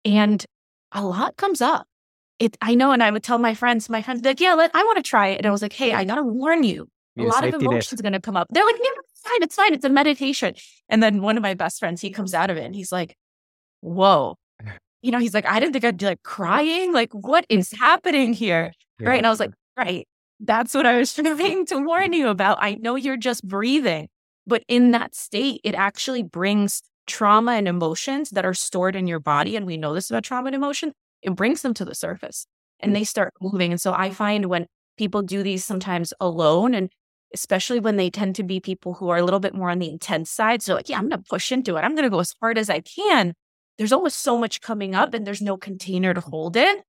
And 0.04 0.44
a 0.92 1.04
lot 1.04 1.36
comes 1.36 1.60
up. 1.60 1.86
It, 2.38 2.56
I 2.60 2.74
know, 2.74 2.92
and 2.92 3.02
I 3.02 3.10
would 3.10 3.22
tell 3.22 3.38
my 3.38 3.54
friends, 3.54 3.88
my 3.88 4.02
friends, 4.02 4.24
like, 4.24 4.40
yeah, 4.40 4.54
let, 4.54 4.70
I 4.74 4.82
want 4.82 4.96
to 4.96 5.02
try 5.02 5.28
it. 5.28 5.38
And 5.38 5.46
I 5.46 5.50
was 5.50 5.62
like, 5.62 5.72
hey, 5.72 5.92
I 5.92 6.04
gotta 6.04 6.22
warn 6.22 6.64
you, 6.64 6.88
a 7.16 7.22
lot 7.22 7.44
of 7.44 7.54
emotions 7.54 8.00
are 8.00 8.02
gonna 8.02 8.20
come 8.20 8.36
up. 8.36 8.48
They're 8.50 8.64
like, 8.64 8.80
yeah, 8.82 8.90
it's 9.12 9.20
fine, 9.20 9.42
it's 9.42 9.54
fine, 9.54 9.74
it's 9.74 9.84
a 9.84 9.88
meditation. 9.88 10.54
And 10.88 11.02
then 11.02 11.22
one 11.22 11.36
of 11.36 11.42
my 11.42 11.54
best 11.54 11.78
friends, 11.78 12.00
he 12.00 12.10
comes 12.10 12.34
out 12.34 12.50
of 12.50 12.56
it 12.56 12.64
and 12.64 12.74
he's 12.74 12.90
like, 12.90 13.16
whoa, 13.80 14.38
you 15.03 15.11
know, 15.11 15.18
he's 15.18 15.34
like, 15.34 15.46
I 15.46 15.61
didn't 15.61 15.72
think 15.72 15.84
I'd 15.84 15.98
be 15.98 16.07
like 16.07 16.22
crying. 16.22 16.92
Like, 16.92 17.12
what 17.12 17.44
is 17.48 17.72
happening 17.72 18.32
here? 18.32 18.72
Yeah. 19.00 19.09
Right. 19.11 19.18
And 19.18 19.26
I 19.26 19.30
was 19.30 19.40
like, 19.40 19.53
right. 19.76 20.07
That's 20.40 20.74
what 20.74 20.86
I 20.86 20.98
was 20.98 21.12
trying 21.14 21.66
to 21.66 21.78
warn 21.78 22.12
you 22.12 22.28
about. 22.28 22.59
I 22.61 22.74
know 22.74 22.96
you're 22.96 23.16
just 23.16 23.46
breathing, 23.46 24.09
but 24.46 24.62
in 24.68 24.92
that 24.92 25.14
state, 25.14 25.61
it 25.64 25.74
actually 25.74 26.22
brings 26.22 26.82
trauma 27.07 27.53
and 27.53 27.66
emotions 27.66 28.30
that 28.30 28.44
are 28.44 28.55
stored 28.55 28.96
in 28.96 29.07
your 29.07 29.20
body. 29.20 29.57
And 29.57 29.66
we 29.66 29.76
know 29.76 29.92
this 29.92 30.09
about 30.09 30.24
trauma 30.24 30.46
and 30.46 30.55
emotion, 30.55 30.92
it 31.20 31.34
brings 31.34 31.62
them 31.62 31.74
to 31.74 31.84
the 31.84 31.94
surface 31.94 32.46
and 32.80 32.92
mm. 32.92 32.94
they 32.94 33.05
start 33.05 33.32
moving. 33.40 33.72
And 33.72 33.80
so 33.80 33.92
I 33.92 34.11
find 34.11 34.46
when 34.46 34.66
people 34.98 35.22
do 35.22 35.42
these 35.42 35.64
sometimes 35.64 36.12
alone 36.20 36.74
and 36.74 36.90
especially 37.34 37.80
when 37.80 37.96
they 37.96 38.11
tend 38.11 38.36
to 38.36 38.42
be 38.42 38.61
people 38.61 38.94
who 38.94 39.09
are 39.09 39.16
a 39.16 39.24
little 39.24 39.40
bit 39.40 39.55
more 39.55 39.70
on 39.70 39.78
the 39.78 39.88
intense 39.88 40.30
side. 40.30 40.62
So 40.62 40.74
like, 40.74 40.88
yeah, 40.88 40.98
I'm 40.98 41.09
going 41.09 41.22
to 41.22 41.28
push 41.28 41.50
into 41.50 41.76
it. 41.76 41.80
I'm 41.80 41.94
going 41.94 42.05
to 42.05 42.11
go 42.11 42.20
as 42.20 42.34
hard 42.40 42.59
as 42.59 42.68
I 42.68 42.80
can 42.80 43.34
there's 43.78 43.92
always 43.92 44.14
so 44.14 44.38
much 44.38 44.60
coming 44.60 44.94
up 44.94 45.14
and 45.14 45.26
there's 45.26 45.42
no 45.42 45.56
container 45.56 46.14
to 46.14 46.20
hold 46.20 46.56
it. 46.56 46.84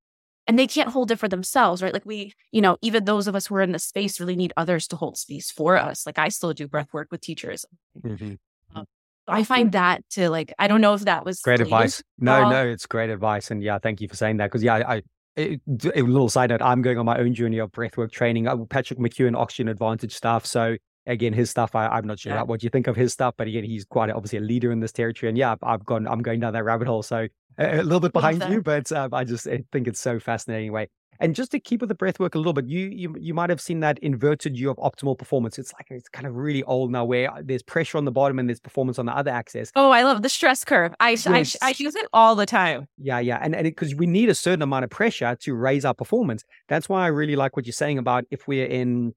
And 0.46 0.60
they 0.60 0.68
can't 0.68 0.90
hold 0.90 1.10
it 1.10 1.20
for 1.20 1.30
themselves, 1.30 1.82
right? 1.82 1.94
Like 1.94 2.06
we, 2.06 2.34
you 2.52 2.60
know, 2.60 2.78
even 2.82 3.06
those 3.06 3.28
of 3.28 3.36
us 3.36 3.48
who 3.48 3.56
are 3.56 3.62
in 3.62 3.72
the 3.72 3.80
space 3.80 4.20
really 4.20 4.36
need 4.36 4.52
others 4.58 4.88
to 4.90 4.98
hold 4.98 5.18
space 5.18 5.50
for 5.50 5.78
us. 5.78 6.06
Like 6.06 6.20
I 6.20 6.28
still 6.28 6.54
do 6.54 6.68
breath 6.68 6.90
work 6.92 7.08
with 7.12 7.22
teachers. 7.22 7.66
Mm-hmm. 8.02 8.34
Um, 8.76 8.86
I 9.26 9.46
find 9.46 9.72
that 9.72 10.04
to 10.12 10.30
like, 10.30 10.54
I 10.60 10.68
don't 10.68 10.82
know 10.82 10.96
if 10.96 11.06
that 11.06 11.24
was 11.24 11.40
great 11.40 11.62
advice. 11.62 12.04
No, 12.20 12.46
uh, 12.46 12.50
no, 12.50 12.68
it's 12.68 12.86
great 12.86 13.10
advice. 13.10 13.52
And 13.52 13.64
yeah, 13.64 13.80
thank 13.80 14.02
you 14.02 14.10
for 14.10 14.16
saying 14.16 14.38
that. 14.38 14.52
Cause 14.52 14.62
yeah, 14.62 14.84
I, 14.86 15.02
it, 15.38 15.62
a 15.96 16.02
little 16.02 16.30
side 16.30 16.50
note, 16.50 16.62
I'm 16.62 16.82
going 16.82 16.98
on 16.98 17.06
my 17.06 17.18
own 17.18 17.34
journey 17.34 17.60
of 17.60 17.72
breathwork 17.72 18.12
training. 18.12 18.48
Uh, 18.48 18.58
Patrick 18.66 19.00
McKeown, 19.00 19.38
Oxygen 19.38 19.70
Advantage 19.70 20.14
stuff. 20.14 20.46
So 20.46 20.76
again, 21.06 21.34
his 21.34 21.50
stuff, 21.50 21.76
I, 21.76 21.98
am 21.98 22.08
not 22.08 22.20
sure 22.20 22.34
yeah. 22.34 22.44
what 22.44 22.64
you 22.64 22.70
think 22.70 22.88
of 22.88 22.96
his 22.96 23.14
stuff, 23.14 23.36
but 23.38 23.48
again, 23.48 23.64
he's 23.64 23.86
quite 23.86 24.10
obviously 24.10 24.40
a 24.40 24.42
leader 24.42 24.72
in 24.72 24.80
this 24.80 24.92
territory. 24.92 25.30
And 25.30 25.38
yeah, 25.38 25.56
I've 25.62 25.86
gone, 25.86 26.08
I'm 26.08 26.22
going 26.22 26.40
down 26.40 26.54
that 26.54 26.64
rabbit 26.64 26.88
hole. 26.88 27.04
So 27.04 27.28
a, 27.58 27.80
a 27.80 27.84
little 27.84 28.00
bit 28.00 28.14
behind 28.14 28.44
you, 28.50 28.62
but 28.62 28.92
um, 28.92 29.14
I 29.14 29.24
just 29.24 29.48
I 29.48 29.64
think 29.72 29.88
it's 29.88 30.00
so 30.00 30.20
fascinating 30.20 30.66
anyway 30.66 30.88
And 31.20 31.36
just 31.36 31.52
to 31.52 31.60
keep 31.60 31.82
with 31.82 31.90
the 31.90 31.96
breath 31.96 32.20
work 32.20 32.36
a 32.36 32.38
little 32.38 32.54
bit, 32.54 32.66
you 32.66 32.88
you 32.88 33.16
you 33.20 33.34
might 33.34 33.50
have 33.50 33.62
seen 33.62 33.80
that 33.82 34.00
inverted 34.00 34.58
U 34.58 34.70
of 34.70 34.78
optimal 34.78 35.18
performance. 35.18 35.60
It's 35.60 35.72
like 35.74 35.88
it's 35.90 36.10
kind 36.10 36.26
of 36.26 36.36
really 36.36 36.64
old 36.64 36.92
now, 36.92 37.06
where 37.06 37.30
there's 37.42 37.64
pressure 37.64 37.98
on 37.98 38.06
the 38.06 38.12
bottom 38.12 38.40
and 38.40 38.50
there's 38.50 38.60
performance 38.60 38.98
on 38.98 39.06
the 39.06 39.16
other 39.16 39.32
axis. 39.32 39.72
Oh, 39.76 39.92
I 39.92 40.04
love 40.04 40.22
the 40.22 40.30
stress 40.30 40.64
curve. 40.66 40.94
I 41.00 41.12
yes. 41.12 41.58
I, 41.62 41.70
I, 41.70 41.74
use 41.78 41.96
it 41.96 42.08
all 42.14 42.36
the 42.36 42.46
time. 42.46 42.88
Yeah, 42.98 43.20
yeah, 43.20 43.40
and 43.42 43.56
and 43.56 43.66
because 43.66 43.94
we 43.96 44.06
need 44.06 44.30
a 44.30 44.36
certain 44.36 44.62
amount 44.62 44.86
of 44.86 44.90
pressure 44.90 45.36
to 45.42 45.54
raise 45.54 45.86
our 45.86 45.94
performance. 45.94 46.44
That's 46.68 46.90
why 46.90 47.04
I 47.04 47.08
really 47.08 47.36
like 47.36 47.56
what 47.56 47.66
you're 47.66 47.74
saying 47.74 48.00
about 48.00 48.26
if 48.32 48.48
we're 48.48 48.66
in 48.66 49.14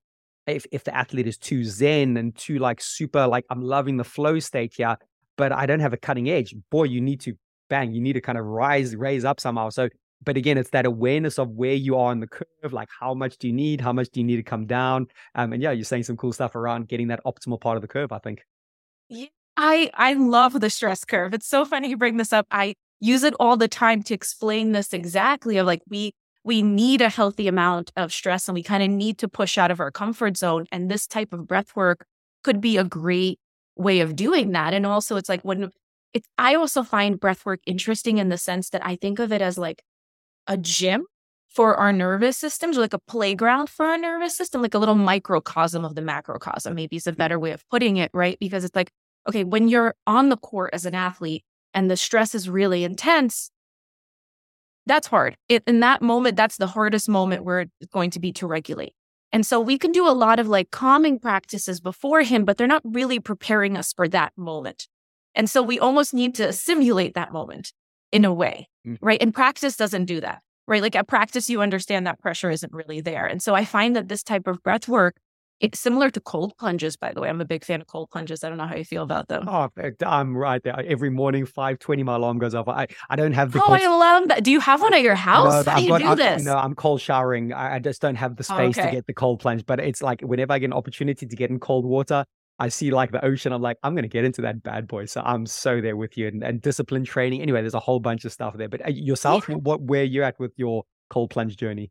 if, 0.46 0.66
if 0.72 0.84
the 0.84 0.94
athlete 0.94 1.26
is 1.26 1.38
too 1.38 1.64
zen 1.64 2.16
and 2.16 2.34
too 2.36 2.58
like 2.58 2.80
super 2.80 3.26
like 3.26 3.44
i'm 3.50 3.62
loving 3.62 3.96
the 3.96 4.04
flow 4.04 4.38
state 4.38 4.74
here 4.76 4.96
but 5.36 5.52
i 5.52 5.66
don't 5.66 5.80
have 5.80 5.92
a 5.92 5.96
cutting 5.96 6.28
edge 6.28 6.54
boy 6.70 6.84
you 6.84 7.00
need 7.00 7.20
to 7.20 7.34
bang 7.68 7.92
you 7.92 8.00
need 8.00 8.14
to 8.14 8.20
kind 8.20 8.38
of 8.38 8.44
rise 8.44 8.94
raise 8.96 9.24
up 9.24 9.40
somehow. 9.40 9.68
So 9.70 9.88
but 10.24 10.36
again 10.36 10.58
it's 10.58 10.70
that 10.70 10.86
awareness 10.86 11.38
of 11.38 11.50
where 11.50 11.74
you 11.74 11.96
are 11.96 12.12
in 12.12 12.20
the 12.20 12.26
curve 12.26 12.72
like 12.72 12.88
how 13.00 13.14
much 13.14 13.38
do 13.38 13.46
you 13.46 13.52
need? 13.52 13.80
How 13.80 13.92
much 13.92 14.08
do 14.10 14.20
you 14.20 14.26
need 14.26 14.36
to 14.36 14.42
come 14.42 14.66
down? 14.66 15.06
Um, 15.34 15.52
and 15.52 15.62
yeah 15.62 15.72
you're 15.72 15.84
saying 15.84 16.04
some 16.04 16.16
cool 16.16 16.32
stuff 16.32 16.54
around 16.54 16.88
getting 16.88 17.08
that 17.08 17.20
optimal 17.24 17.60
part 17.60 17.76
of 17.76 17.82
the 17.82 17.88
curve 17.88 18.12
i 18.12 18.18
think. 18.18 18.42
Yeah, 19.08 19.26
i 19.56 19.90
i 19.94 20.14
love 20.14 20.60
the 20.60 20.70
stress 20.70 21.04
curve. 21.04 21.34
It's 21.34 21.48
so 21.48 21.64
funny 21.64 21.88
you 21.88 21.96
bring 21.96 22.16
this 22.16 22.32
up. 22.32 22.46
I 22.50 22.74
use 23.00 23.22
it 23.22 23.34
all 23.38 23.56
the 23.56 23.68
time 23.68 24.02
to 24.04 24.14
explain 24.14 24.72
this 24.72 24.92
exactly 24.92 25.58
of 25.58 25.66
like 25.66 25.82
we 25.88 26.12
we 26.46 26.62
need 26.62 27.02
a 27.02 27.08
healthy 27.08 27.48
amount 27.48 27.90
of 27.96 28.12
stress 28.12 28.46
and 28.46 28.54
we 28.54 28.62
kind 28.62 28.80
of 28.80 28.88
need 28.88 29.18
to 29.18 29.26
push 29.26 29.58
out 29.58 29.72
of 29.72 29.80
our 29.80 29.90
comfort 29.90 30.36
zone. 30.36 30.64
And 30.70 30.88
this 30.88 31.04
type 31.08 31.32
of 31.32 31.48
breath 31.48 31.74
work 31.74 32.06
could 32.44 32.60
be 32.60 32.76
a 32.76 32.84
great 32.84 33.40
way 33.74 33.98
of 33.98 34.14
doing 34.14 34.52
that. 34.52 34.72
And 34.72 34.86
also, 34.86 35.16
it's 35.16 35.28
like 35.28 35.42
when 35.42 35.72
it's, 36.14 36.28
I 36.38 36.54
also 36.54 36.84
find 36.84 37.18
breath 37.18 37.44
work 37.44 37.58
interesting 37.66 38.18
in 38.18 38.28
the 38.28 38.38
sense 38.38 38.70
that 38.70 38.86
I 38.86 38.94
think 38.94 39.18
of 39.18 39.32
it 39.32 39.42
as 39.42 39.58
like 39.58 39.82
a 40.46 40.56
gym 40.56 41.06
for 41.48 41.74
our 41.74 41.92
nervous 41.92 42.38
systems, 42.38 42.78
or 42.78 42.82
like 42.82 42.94
a 42.94 43.00
playground 43.00 43.68
for 43.68 43.84
our 43.86 43.98
nervous 43.98 44.36
system, 44.36 44.62
like 44.62 44.74
a 44.74 44.78
little 44.78 44.94
microcosm 44.94 45.84
of 45.84 45.96
the 45.96 46.02
macrocosm, 46.02 46.76
maybe 46.76 46.94
is 46.94 47.08
a 47.08 47.12
mm. 47.12 47.16
better 47.16 47.40
way 47.40 47.50
of 47.50 47.68
putting 47.70 47.96
it, 47.96 48.10
right? 48.14 48.38
Because 48.38 48.62
it's 48.62 48.76
like, 48.76 48.92
okay, 49.28 49.42
when 49.42 49.66
you're 49.66 49.96
on 50.06 50.28
the 50.28 50.36
court 50.36 50.70
as 50.72 50.86
an 50.86 50.94
athlete 50.94 51.42
and 51.74 51.90
the 51.90 51.96
stress 51.96 52.36
is 52.36 52.48
really 52.48 52.84
intense, 52.84 53.50
that's 54.86 55.06
hard. 55.08 55.36
It, 55.48 55.62
in 55.66 55.80
that 55.80 56.00
moment, 56.00 56.36
that's 56.36 56.56
the 56.56 56.66
hardest 56.66 57.08
moment 57.08 57.44
where 57.44 57.60
it's 57.60 57.90
going 57.92 58.10
to 58.10 58.20
be 58.20 58.32
to 58.34 58.46
regulate. 58.46 58.94
And 59.32 59.44
so 59.44 59.60
we 59.60 59.76
can 59.78 59.92
do 59.92 60.08
a 60.08 60.12
lot 60.12 60.38
of 60.38 60.48
like 60.48 60.70
calming 60.70 61.18
practices 61.18 61.80
before 61.80 62.22
him, 62.22 62.44
but 62.44 62.56
they're 62.56 62.66
not 62.66 62.82
really 62.84 63.18
preparing 63.18 63.76
us 63.76 63.92
for 63.92 64.08
that 64.08 64.32
moment. 64.36 64.86
And 65.34 65.50
so 65.50 65.62
we 65.62 65.78
almost 65.78 66.14
need 66.14 66.34
to 66.36 66.52
simulate 66.52 67.14
that 67.14 67.32
moment 67.32 67.72
in 68.12 68.24
a 68.24 68.32
way, 68.32 68.68
mm. 68.86 68.96
right? 69.00 69.20
And 69.20 69.34
practice 69.34 69.76
doesn't 69.76 70.06
do 70.06 70.20
that, 70.20 70.40
right? 70.66 70.80
Like 70.80 70.96
at 70.96 71.08
practice, 71.08 71.50
you 71.50 71.60
understand 71.60 72.06
that 72.06 72.20
pressure 72.20 72.50
isn't 72.50 72.72
really 72.72 73.00
there. 73.00 73.26
And 73.26 73.42
so 73.42 73.54
I 73.54 73.64
find 73.64 73.94
that 73.96 74.08
this 74.08 74.22
type 74.22 74.46
of 74.46 74.62
breath 74.62 74.88
work 74.88 75.16
it's 75.60 75.80
similar 75.80 76.10
to 76.10 76.20
cold 76.20 76.56
plunges, 76.58 76.96
by 76.96 77.12
the 77.12 77.20
way. 77.20 77.28
I'm 77.28 77.40
a 77.40 77.44
big 77.44 77.64
fan 77.64 77.80
of 77.80 77.86
cold 77.86 78.10
plunges. 78.10 78.44
I 78.44 78.48
don't 78.48 78.58
know 78.58 78.66
how 78.66 78.76
you 78.76 78.84
feel 78.84 79.02
about 79.02 79.28
them. 79.28 79.48
Oh, 79.48 79.68
I'm 80.04 80.36
right 80.36 80.62
there. 80.62 80.78
Every 80.86 81.08
morning, 81.10 81.46
5.20, 81.46 82.04
my 82.04 82.16
alarm 82.16 82.38
goes 82.38 82.54
off. 82.54 82.68
I, 82.68 82.86
I 83.08 83.16
don't 83.16 83.32
have 83.32 83.52
the... 83.52 83.60
Oh, 83.60 83.66
cold... 83.66 83.78
I 83.80 83.86
love 83.88 84.28
that. 84.28 84.44
Do 84.44 84.50
you 84.50 84.60
have 84.60 84.82
one 84.82 84.92
at 84.92 85.02
your 85.02 85.14
house? 85.14 85.64
No, 85.64 85.72
how 85.72 85.78
do 85.78 85.84
you 85.84 85.88
got, 85.88 85.98
do 85.98 86.08
i 86.08 86.14
this? 86.14 86.44
No, 86.44 86.56
I'm 86.56 86.74
cold 86.74 87.00
showering. 87.00 87.52
I, 87.52 87.76
I 87.76 87.78
just 87.78 88.02
don't 88.02 88.16
have 88.16 88.36
the 88.36 88.46
oh, 88.50 88.54
space 88.54 88.76
oh, 88.76 88.82
okay. 88.82 88.90
to 88.90 88.96
get 88.96 89.06
the 89.06 89.14
cold 89.14 89.40
plunge. 89.40 89.64
But 89.64 89.80
it's 89.80 90.02
like 90.02 90.20
whenever 90.20 90.52
I 90.52 90.58
get 90.58 90.66
an 90.66 90.72
opportunity 90.74 91.26
to 91.26 91.36
get 91.36 91.50
in 91.50 91.58
cold 91.58 91.86
water, 91.86 92.26
I 92.58 92.68
see 92.68 92.90
like 92.90 93.12
the 93.12 93.24
ocean. 93.24 93.52
I'm 93.52 93.62
like, 93.62 93.78
I'm 93.82 93.94
going 93.94 94.02
to 94.02 94.08
get 94.08 94.24
into 94.24 94.42
that 94.42 94.62
bad 94.62 94.86
boy. 94.86 95.06
So 95.06 95.22
I'm 95.24 95.46
so 95.46 95.80
there 95.80 95.96
with 95.96 96.18
you 96.18 96.28
and, 96.28 96.42
and 96.42 96.60
discipline 96.60 97.04
training. 97.04 97.40
Anyway, 97.40 97.62
there's 97.62 97.74
a 97.74 97.80
whole 97.80 98.00
bunch 98.00 98.24
of 98.24 98.32
stuff 98.32 98.56
there. 98.56 98.68
But 98.68 98.84
uh, 98.84 98.90
yourself, 98.90 99.48
yeah. 99.48 99.56
what 99.56 99.80
where 99.80 100.04
you 100.04 100.22
at 100.22 100.38
with 100.38 100.52
your 100.56 100.84
cold 101.08 101.30
plunge 101.30 101.56
journey? 101.56 101.90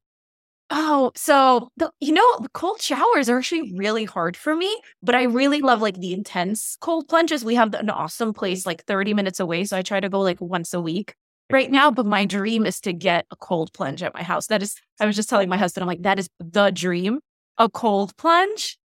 Oh, 0.72 1.12
so 1.16 1.70
the, 1.78 1.92
you 2.00 2.12
know, 2.12 2.38
the 2.42 2.50
cold 2.50 2.82
showers 2.82 3.30
are 3.30 3.38
actually 3.38 3.74
really 3.78 4.06
hard 4.06 4.36
for 4.36 4.56
me, 4.56 4.76
but 5.04 5.14
I 5.14 5.24
really 5.24 5.62
love 5.62 5.82
like 5.82 6.00
the 6.00 6.14
intense 6.14 6.76
cold 6.82 7.08
plunges. 7.08 7.46
We 7.46 7.54
have 7.56 7.74
an 7.76 7.90
awesome 7.92 8.34
place 8.34 8.66
like 8.66 8.84
30 8.86 9.14
minutes 9.14 9.40
away. 9.40 9.66
So 9.66 9.78
I 9.78 9.84
try 9.84 10.00
to 10.00 10.10
go 10.10 10.22
like 10.22 10.42
once 10.42 10.74
a 10.74 10.82
week 10.82 11.14
right 11.52 11.70
now. 11.70 11.92
But 11.92 12.08
my 12.08 12.26
dream 12.26 12.66
is 12.66 12.80
to 12.82 12.94
get 12.94 13.28
a 13.30 13.36
cold 13.36 13.74
plunge 13.74 14.02
at 14.02 14.16
my 14.16 14.24
house. 14.24 14.48
That 14.48 14.64
is, 14.64 14.76
I 15.00 15.06
was 15.06 15.16
just 15.16 15.30
telling 15.30 15.50
my 15.50 15.58
husband, 15.58 15.84
I'm 15.84 15.88
like, 15.88 16.02
that 16.02 16.18
is 16.18 16.30
the 16.40 16.72
dream 16.72 17.20
a 17.58 17.70
cold 17.70 18.18
plunge. 18.18 18.78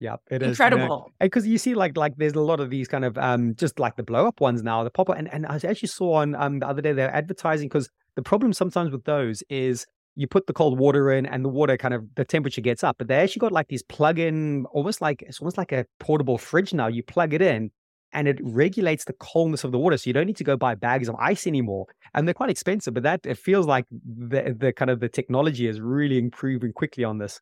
Yeah, 0.00 0.16
it 0.30 0.42
is 0.42 0.50
incredible. 0.50 1.10
Because 1.20 1.46
you, 1.46 1.58
see, 1.58 1.74
like, 1.74 1.96
like 1.96 2.16
there's 2.16 2.34
a 2.34 2.40
lot 2.40 2.60
of 2.60 2.70
these 2.70 2.88
kind 2.88 3.04
of 3.04 3.18
um, 3.18 3.54
just 3.56 3.78
like 3.78 3.96
the 3.96 4.02
blow 4.02 4.26
up 4.26 4.40
ones 4.40 4.62
now, 4.62 4.84
the 4.84 4.90
pop 4.90 5.10
up, 5.10 5.18
and 5.18 5.32
and 5.32 5.44
I 5.46 5.56
actually 5.56 5.88
saw 5.88 6.14
on 6.14 6.34
um 6.36 6.60
the 6.60 6.68
other 6.68 6.80
day 6.80 6.92
they're 6.92 7.14
advertising 7.14 7.68
because 7.68 7.90
the 8.14 8.22
problem 8.22 8.52
sometimes 8.52 8.92
with 8.92 9.04
those 9.04 9.42
is 9.50 9.86
you 10.18 10.26
put 10.26 10.48
the 10.48 10.52
cold 10.52 10.80
water 10.80 11.12
in 11.12 11.26
and 11.26 11.44
the 11.44 11.48
water 11.48 11.76
kind 11.76 11.94
of 11.94 12.04
the 12.16 12.24
temperature 12.24 12.60
gets 12.60 12.82
up. 12.82 12.98
But 12.98 13.06
they 13.06 13.14
actually 13.14 13.38
got 13.38 13.52
like 13.52 13.68
these 13.68 13.84
plug-in, 13.84 14.66
almost 14.72 15.00
like 15.00 15.22
it's 15.22 15.38
almost 15.38 15.56
like 15.56 15.70
a 15.70 15.86
portable 16.00 16.38
fridge 16.38 16.74
now. 16.74 16.88
You 16.88 17.04
plug 17.04 17.32
it 17.34 17.40
in 17.40 17.70
and 18.12 18.26
it 18.26 18.36
regulates 18.42 19.04
the 19.04 19.12
coldness 19.12 19.62
of 19.62 19.70
the 19.70 19.78
water. 19.78 19.96
So 19.96 20.08
you 20.08 20.12
don't 20.12 20.26
need 20.26 20.36
to 20.38 20.44
go 20.44 20.56
buy 20.56 20.74
bags 20.74 21.08
of 21.08 21.14
ice 21.20 21.46
anymore. 21.46 21.86
And 22.14 22.26
they're 22.26 22.34
quite 22.34 22.50
expensive, 22.50 22.94
but 22.94 23.04
that 23.04 23.20
it 23.24 23.38
feels 23.38 23.66
like 23.66 23.84
the 23.90 24.56
the 24.58 24.72
kind 24.72 24.90
of 24.90 24.98
the 24.98 25.08
technology 25.08 25.68
is 25.68 25.80
really 25.80 26.18
improving 26.18 26.72
quickly 26.72 27.04
on 27.04 27.18
this. 27.18 27.40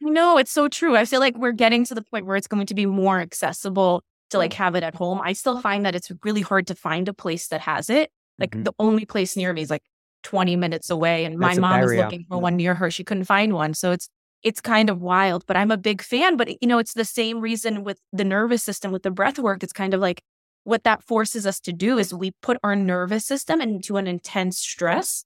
No, 0.00 0.38
it's 0.38 0.52
so 0.52 0.68
true. 0.68 0.96
I 0.96 1.06
feel 1.06 1.18
like 1.18 1.36
we're 1.36 1.50
getting 1.50 1.84
to 1.86 1.94
the 1.96 2.02
point 2.02 2.24
where 2.24 2.36
it's 2.36 2.46
going 2.46 2.66
to 2.66 2.74
be 2.74 2.86
more 2.86 3.18
accessible 3.18 4.04
to 4.30 4.38
like 4.38 4.52
have 4.52 4.76
it 4.76 4.84
at 4.84 4.94
home. 4.94 5.20
I 5.24 5.32
still 5.32 5.60
find 5.60 5.84
that 5.84 5.96
it's 5.96 6.12
really 6.22 6.42
hard 6.42 6.68
to 6.68 6.76
find 6.76 7.08
a 7.08 7.12
place 7.12 7.48
that 7.48 7.62
has 7.62 7.90
it. 7.90 8.12
Like 8.38 8.52
mm-hmm. 8.52 8.62
the 8.62 8.74
only 8.78 9.06
place 9.06 9.36
near 9.36 9.52
me 9.52 9.62
is 9.62 9.70
like 9.70 9.82
20 10.26 10.56
minutes 10.56 10.90
away 10.90 11.24
and 11.24 11.38
my 11.38 11.54
mom 11.54 11.82
is 11.82 11.92
looking 11.92 12.24
for 12.28 12.38
one 12.38 12.56
near 12.56 12.74
her. 12.74 12.90
She 12.90 13.04
couldn't 13.04 13.26
find 13.26 13.52
one. 13.52 13.74
So 13.74 13.92
it's 13.92 14.08
it's 14.42 14.60
kind 14.60 14.90
of 14.90 15.00
wild 15.00 15.44
but 15.46 15.56
i'm 15.56 15.70
a 15.70 15.78
big 15.78 16.02
fan 16.02 16.36
but 16.36 16.48
you 16.62 16.68
know 16.68 16.78
it's 16.78 16.92
the 16.92 17.06
same 17.06 17.40
reason 17.40 17.82
with 17.82 17.98
the 18.12 18.22
nervous 18.22 18.62
system 18.62 18.92
with 18.92 19.02
the 19.02 19.10
breath 19.10 19.38
work. 19.38 19.62
It's 19.62 19.72
kind 19.72 19.94
of 19.94 20.00
like 20.00 20.20
what 20.64 20.84
that 20.84 21.02
forces 21.02 21.46
us 21.46 21.60
to 21.60 21.72
do 21.72 21.96
is 21.96 22.12
we 22.12 22.32
put 22.42 22.58
our 22.62 22.74
nervous 22.76 23.24
system 23.24 23.60
into 23.60 23.96
an 23.96 24.06
intense 24.08 24.58
stress 24.58 25.24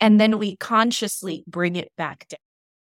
and 0.00 0.20
then 0.20 0.38
we 0.38 0.56
consciously 0.56 1.44
bring 1.46 1.76
it 1.76 1.92
back 1.96 2.26
down. 2.28 2.38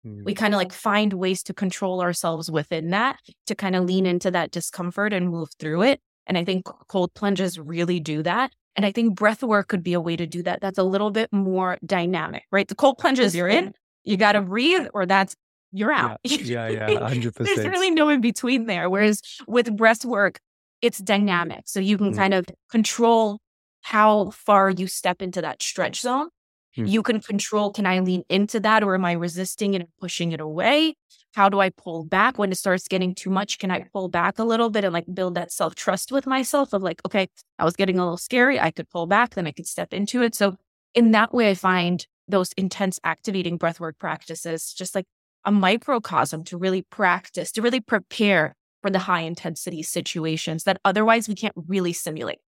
Mm. 0.07 0.25
we 0.25 0.35
kind 0.35 0.55
of 0.55 0.59
like 0.59 0.73
find 0.73 1.13
ways 1.15 1.43
to 1.45 1.55
control 1.55 2.01
ourselves 2.03 2.51
within 2.51 2.91
that 2.91 3.19
to 3.47 3.55
kind 3.55 3.75
of 3.75 3.85
lean 3.85 4.07
into 4.07 4.31
that 4.31 4.51
discomfort 4.51 5.13
and 5.13 5.31
move 5.31 5.49
through 5.59 5.83
it 5.83 6.01
and 6.27 6.39
i 6.39 6.45
think 6.45 6.67
cold 6.87 7.13
plunges 7.15 7.59
really 7.59 7.99
do 7.99 8.23
that 8.23 8.53
and 8.79 8.87
I 8.87 8.93
think 8.93 9.17
breath 9.17 9.43
work 9.43 9.67
could 9.67 9.83
be 9.83 9.93
a 9.93 10.01
way 10.01 10.15
to 10.15 10.25
do 10.25 10.41
that. 10.45 10.61
That's 10.61 10.79
a 10.79 10.85
little 10.85 11.11
bit 11.11 11.33
more 11.33 11.79
dynamic, 11.85 12.45
right? 12.53 12.69
The 12.69 12.77
cold 12.77 12.97
plunges 12.97 13.35
you're 13.35 13.49
in, 13.49 13.75
you 14.05 14.17
got 14.17 14.33
to 14.33 14.41
breathe, 14.41 14.87
or 14.95 15.05
that's 15.05 15.35
you're 15.73 15.93
out. 15.93 16.21
Yeah, 16.25 16.69
yeah, 16.69 17.09
hundred 17.09 17.35
percent. 17.35 17.57
There's 17.57 17.69
really 17.69 17.91
no 17.91 18.09
in 18.09 18.21
between 18.21 18.67
there. 18.67 18.89
Whereas 18.89 19.21
with 19.49 19.77
breath 19.77 20.05
work, 20.05 20.39
it's 20.81 20.99
dynamic, 20.99 21.63
so 21.67 21.81
you 21.81 21.99
can 21.99 22.13
mm. 22.13 22.17
kind 22.17 22.33
of 22.33 22.47
control 22.71 23.41
how 23.81 24.31
far 24.31 24.71
you 24.71 24.87
step 24.87 25.23
into 25.23 25.43
that 25.43 25.61
stretch 25.61 26.01
zone. 26.01 26.29
Mm. 26.77 26.89
You 26.89 27.03
can 27.03 27.21
control: 27.21 27.73
can 27.73 27.85
I 27.85 27.99
lean 27.99 28.23
into 28.29 28.61
that, 28.61 28.85
or 28.85 28.95
am 28.95 29.05
I 29.05 29.13
resisting 29.13 29.75
it 29.75 29.81
and 29.81 29.89
pushing 30.01 30.31
it 30.31 30.39
away? 30.39 30.95
How 31.39 31.49
do 31.49 31.61
I 31.61 31.71
pull 31.71 32.03
back 32.03 32.37
when 32.37 32.51
it 32.51 32.57
starts 32.57 32.89
getting 32.89 33.15
too 33.15 33.31
much? 33.31 33.61
Can 33.61 33.71
I 33.71 33.87
pull 33.93 34.09
back 34.09 34.41
a 34.41 34.45
little 34.45 34.71
bit 34.71 34.83
and 34.83 34.93
like 34.93 35.05
build 35.15 35.37
that 35.37 35.53
self 35.53 35.77
trust 35.77 36.11
with 36.11 36.27
myself 36.27 36.73
of 36.73 36.83
like, 36.83 37.01
okay, 37.07 37.29
I 37.61 37.65
was 37.65 37.77
getting 37.77 37.97
a 37.97 38.03
little 38.03 38.17
scary. 38.17 38.59
I 38.59 38.73
could 38.73 38.91
pull 38.91 39.07
back, 39.07 39.37
then 39.37 39.47
I 39.47 39.53
could 39.53 39.69
step 39.69 39.95
into 39.95 40.21
it. 40.21 40.35
So 40.35 40.57
in 40.95 41.13
that 41.13 41.33
way, 41.33 41.49
I 41.51 41.55
find 41.55 42.05
those 42.27 42.53
intense 42.55 42.99
activating 43.05 43.57
breathwork 43.57 44.01
practices 44.01 44.75
just 44.77 44.97
like 44.97 45.05
a 45.45 45.53
microcosm 45.53 46.43
to 46.43 46.59
really 46.59 46.83
practice, 46.83 47.53
to 47.53 47.63
really 47.63 47.79
prepare 47.79 48.57
for 48.83 48.91
the 48.91 48.99
high 48.99 49.21
intensity 49.21 49.85
situations 49.85 50.65
that 50.65 50.81
otherwise 50.85 51.29
we 51.29 51.37
can't 51.37 51.55
really 51.69 51.93
simulate. 51.93 52.41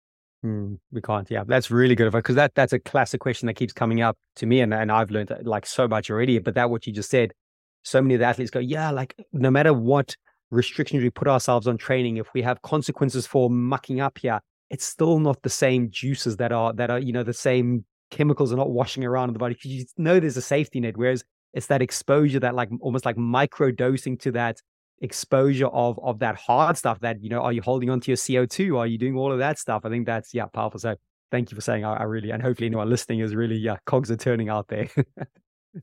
Mm, 0.42 0.78
we 0.92 1.02
can't. 1.02 1.30
Yeah, 1.30 1.44
that's 1.46 1.70
really 1.70 1.94
good 1.94 2.10
because 2.10 2.36
that 2.36 2.54
that's 2.54 2.72
a 2.72 2.78
classic 2.78 3.20
question 3.20 3.48
that 3.48 3.54
keeps 3.54 3.74
coming 3.74 4.00
up 4.00 4.16
to 4.36 4.46
me, 4.46 4.60
and 4.60 4.72
and 4.72 4.90
I've 4.90 5.10
learned 5.10 5.30
like 5.42 5.66
so 5.66 5.86
much 5.86 6.10
already. 6.10 6.38
But 6.38 6.54
that 6.54 6.70
what 6.70 6.86
you 6.86 6.92
just 6.94 7.10
said 7.10 7.32
so 7.82 8.02
many 8.02 8.14
of 8.14 8.20
the 8.20 8.26
athletes 8.26 8.50
go, 8.50 8.58
yeah, 8.58 8.90
like 8.90 9.14
no 9.32 9.50
matter 9.50 9.72
what 9.72 10.16
restrictions 10.50 11.02
we 11.02 11.10
put 11.10 11.28
ourselves 11.28 11.66
on 11.66 11.76
training, 11.78 12.16
if 12.16 12.32
we 12.34 12.42
have 12.42 12.62
consequences 12.62 13.26
for 13.26 13.50
mucking 13.50 14.00
up 14.00 14.18
here, 14.18 14.40
it's 14.70 14.84
still 14.84 15.18
not 15.18 15.42
the 15.42 15.50
same 15.50 15.90
juices 15.90 16.36
that 16.36 16.52
are 16.52 16.72
that 16.74 16.90
are 16.90 16.98
you 16.98 17.12
know 17.12 17.22
the 17.22 17.32
same 17.32 17.84
chemicals 18.10 18.52
are 18.52 18.56
not 18.56 18.70
washing 18.70 19.04
around 19.04 19.28
in 19.28 19.32
the 19.32 19.38
body. 19.38 19.54
Because 19.54 19.70
you 19.70 19.84
know 19.96 20.20
there's 20.20 20.36
a 20.36 20.42
safety 20.42 20.80
net. 20.80 20.96
Whereas 20.96 21.24
it's 21.54 21.66
that 21.66 21.82
exposure 21.82 22.40
that 22.40 22.54
like 22.54 22.68
almost 22.80 23.06
like 23.06 23.16
micro 23.16 23.70
dosing 23.70 24.18
to 24.18 24.32
that 24.32 24.60
exposure 25.00 25.68
of 25.68 25.98
of 26.02 26.18
that 26.18 26.36
hard 26.36 26.76
stuff 26.76 26.98
that 27.00 27.22
you 27.22 27.30
know 27.30 27.40
are 27.40 27.52
you 27.52 27.62
holding 27.62 27.88
on 27.88 28.00
to 28.00 28.10
your 28.10 28.16
co2 28.16 28.76
are 28.76 28.86
you 28.86 28.98
doing 28.98 29.16
all 29.16 29.32
of 29.32 29.38
that 29.38 29.58
stuff? 29.58 29.82
I 29.84 29.88
think 29.88 30.06
that's 30.06 30.34
yeah 30.34 30.46
powerful. 30.46 30.80
So 30.80 30.96
thank 31.30 31.50
you 31.50 31.54
for 31.54 31.60
saying 31.60 31.84
i, 31.84 31.94
I 31.94 32.02
really 32.04 32.30
and 32.30 32.42
hopefully 32.42 32.66
anyone 32.66 32.88
listening 32.88 33.20
is 33.20 33.34
really 33.34 33.56
yeah 33.56 33.76
cogs 33.86 34.10
are 34.10 34.16
turning 34.16 34.48
out 34.48 34.68
there. 34.68 34.88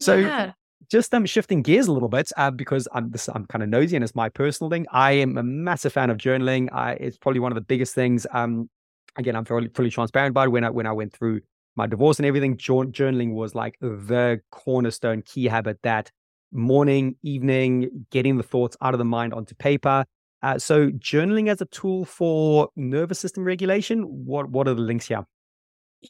So 0.02 0.16
yeah 0.16 0.54
just 0.91 1.13
um 1.13 1.26
shifting 1.26 1.61
gears 1.61 1.88
a 1.88 1.91
little 1.91 2.09
bit 2.09 2.32
uh, 2.38 2.51
because 2.51 2.88
I'm 2.93 3.09
this 3.11 3.28
I'm 3.30 3.45
kind 3.47 3.63
of 3.63 3.69
nosy 3.69 3.95
and 3.95 4.03
it's 4.03 4.15
my 4.15 4.30
personal 4.30 4.69
thing. 4.69 4.86
I 4.91 5.13
am 5.13 5.38
a 5.38 5.43
massive 5.43 5.93
fan 5.93 6.09
of 6.09 6.17
journaling. 6.17 6.69
I, 6.71 6.93
it's 6.93 7.17
probably 7.17 7.39
one 7.39 7.51
of 7.51 7.55
the 7.55 7.61
biggest 7.61 7.95
things. 7.95 8.28
Um, 8.32 8.69
again, 9.17 9.36
I'm 9.36 9.45
fully, 9.45 9.69
fully 9.73 9.89
transparent 9.89 10.32
about 10.32 10.47
it. 10.47 10.51
When 10.51 10.63
I 10.63 10.69
when 10.69 10.86
I 10.88 10.91
went 10.91 11.13
through 11.13 11.41
my 11.76 11.88
divorce 11.88 12.19
and 12.19 12.26
everything, 12.26 12.57
journaling 12.57 13.34
was 13.34 13.55
like 13.55 13.78
the 13.82 14.41
cornerstone 14.51 15.21
key 15.23 15.45
habit 15.45 15.80
that 15.84 16.11
morning, 16.51 17.15
evening, 17.23 18.05
getting 18.11 18.38
the 18.38 18.43
thoughts 18.43 18.78
out 18.82 18.93
of 18.93 18.97
the 18.97 19.05
mind 19.05 19.34
onto 19.34 19.55
paper. 19.55 20.05
Uh, 20.41 20.59
so 20.59 20.89
journaling 20.91 21.49
as 21.49 21.61
a 21.61 21.65
tool 21.65 22.05
for 22.05 22.69
nervous 22.76 23.19
system 23.19 23.43
regulation. 23.43 24.03
What 24.03 24.49
what 24.49 24.67
are 24.67 24.73
the 24.73 24.82
links 24.82 25.07
here? 25.07 25.26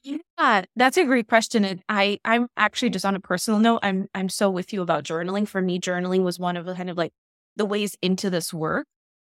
Yeah, 0.04 0.64
that's 0.76 0.98
a 0.98 1.06
great 1.06 1.28
question. 1.28 1.66
And 1.66 1.82
I, 1.90 2.20
I'm 2.26 2.48
actually 2.58 2.90
just 2.90 3.06
on 3.06 3.16
a 3.16 3.20
personal 3.20 3.60
note, 3.60 3.80
I'm 3.84 4.08
I'm 4.14 4.30
so 4.30 4.50
with 4.50 4.74
you 4.74 4.82
about 4.82 5.04
journaling. 5.04 5.48
For 5.48 5.62
me, 5.62 5.80
journaling 5.80 6.24
was 6.24 6.40
one 6.40 6.58
of 6.58 6.66
the 6.66 6.76
kind 6.76 6.90
of 6.90 6.98
like 6.98 7.14
the 7.56 7.66
ways 7.66 7.96
into 8.02 8.30
this 8.30 8.54
work. 8.54 8.88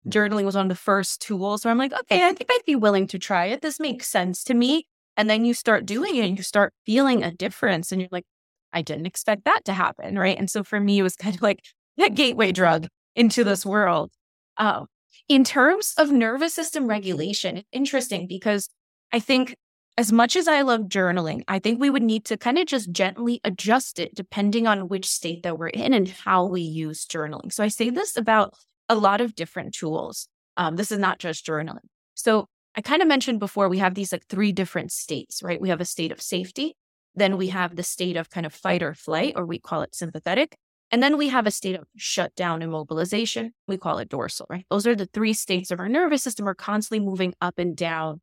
Mm. 0.07 0.11
Journaling 0.11 0.45
was 0.45 0.55
one 0.55 0.65
of 0.65 0.69
the 0.69 0.75
first 0.75 1.21
tools 1.21 1.63
where 1.63 1.71
I'm 1.71 1.77
like, 1.77 1.93
okay, 1.93 2.25
I 2.25 2.33
think 2.33 2.49
I'd 2.51 2.65
be 2.65 2.75
willing 2.75 3.07
to 3.07 3.19
try 3.19 3.45
it. 3.47 3.61
This 3.61 3.79
makes 3.79 4.07
sense 4.07 4.43
to 4.45 4.53
me. 4.53 4.87
And 5.15 5.29
then 5.29 5.45
you 5.45 5.53
start 5.53 5.85
doing 5.85 6.15
it 6.15 6.25
and 6.25 6.37
you 6.37 6.43
start 6.43 6.73
feeling 6.85 7.23
a 7.23 7.31
difference. 7.31 7.91
And 7.91 8.01
you're 8.01 8.09
like, 8.11 8.25
I 8.71 8.81
didn't 8.81 9.05
expect 9.05 9.45
that 9.45 9.61
to 9.65 9.73
happen. 9.73 10.17
Right. 10.17 10.37
And 10.37 10.49
so 10.49 10.63
for 10.63 10.79
me, 10.79 10.99
it 10.99 11.03
was 11.03 11.15
kind 11.15 11.35
of 11.35 11.41
like 11.41 11.59
that 11.97 12.15
gateway 12.15 12.51
drug 12.51 12.87
into 13.15 13.43
this 13.43 13.65
world. 13.65 14.11
Uh, 14.57 14.85
in 15.29 15.43
terms 15.43 15.93
of 15.97 16.11
nervous 16.11 16.53
system 16.53 16.87
regulation, 16.87 17.63
interesting 17.71 18.27
because 18.27 18.69
I 19.11 19.19
think 19.19 19.55
as 19.97 20.11
much 20.11 20.35
as 20.35 20.47
I 20.47 20.61
love 20.61 20.81
journaling, 20.81 21.43
I 21.47 21.59
think 21.59 21.79
we 21.79 21.89
would 21.89 22.03
need 22.03 22.25
to 22.25 22.37
kind 22.37 22.57
of 22.57 22.65
just 22.65 22.91
gently 22.91 23.39
adjust 23.43 23.99
it 23.99 24.15
depending 24.15 24.65
on 24.65 24.87
which 24.87 25.07
state 25.07 25.43
that 25.43 25.59
we're 25.59 25.67
in 25.67 25.93
and 25.93 26.09
how 26.09 26.45
we 26.45 26.61
use 26.61 27.05
journaling. 27.05 27.53
So 27.53 27.63
I 27.63 27.67
say 27.67 27.89
this 27.89 28.17
about 28.17 28.55
a 28.89 28.95
lot 28.95 29.21
of 29.21 29.35
different 29.35 29.73
tools. 29.73 30.27
Um, 30.57 30.75
this 30.75 30.91
is 30.91 30.99
not 30.99 31.19
just 31.19 31.45
journaling. 31.45 31.85
So 32.15 32.47
I 32.75 32.81
kind 32.81 33.01
of 33.03 33.07
mentioned 33.07 33.39
before 33.39 33.69
we 33.69 33.77
have 33.77 33.93
these 33.93 34.11
like 34.11 34.25
three 34.27 34.51
different 34.51 34.91
states, 34.91 35.43
right? 35.43 35.61
We 35.61 35.69
have 35.69 35.81
a 35.81 35.85
state 35.85 36.11
of 36.11 36.21
safety, 36.21 36.75
Then 37.15 37.37
we 37.37 37.49
have 37.49 37.75
the 37.75 37.83
state 37.83 38.17
of 38.17 38.29
kind 38.29 38.45
of 38.45 38.53
fight 38.53 38.81
or 38.81 38.93
flight, 38.93 39.33
or 39.35 39.45
we 39.45 39.59
call 39.59 39.83
it 39.83 39.95
sympathetic. 39.95 40.55
And 40.91 41.01
then 41.01 41.17
we 41.17 41.29
have 41.29 41.47
a 41.47 41.51
state 41.51 41.75
of 41.75 41.85
shutdown 41.95 42.61
immobilization. 42.61 43.51
We 43.67 43.77
call 43.77 43.99
it 43.99 44.09
dorsal, 44.09 44.47
right? 44.49 44.65
Those 44.69 44.85
are 44.87 44.95
the 44.95 45.07
three 45.07 45.33
states 45.33 45.71
of 45.71 45.79
our 45.79 45.89
nervous 45.89 46.23
system. 46.23 46.45
We're 46.45 46.55
constantly 46.55 47.05
moving 47.05 47.33
up 47.41 47.57
and 47.57 47.75
down. 47.75 48.21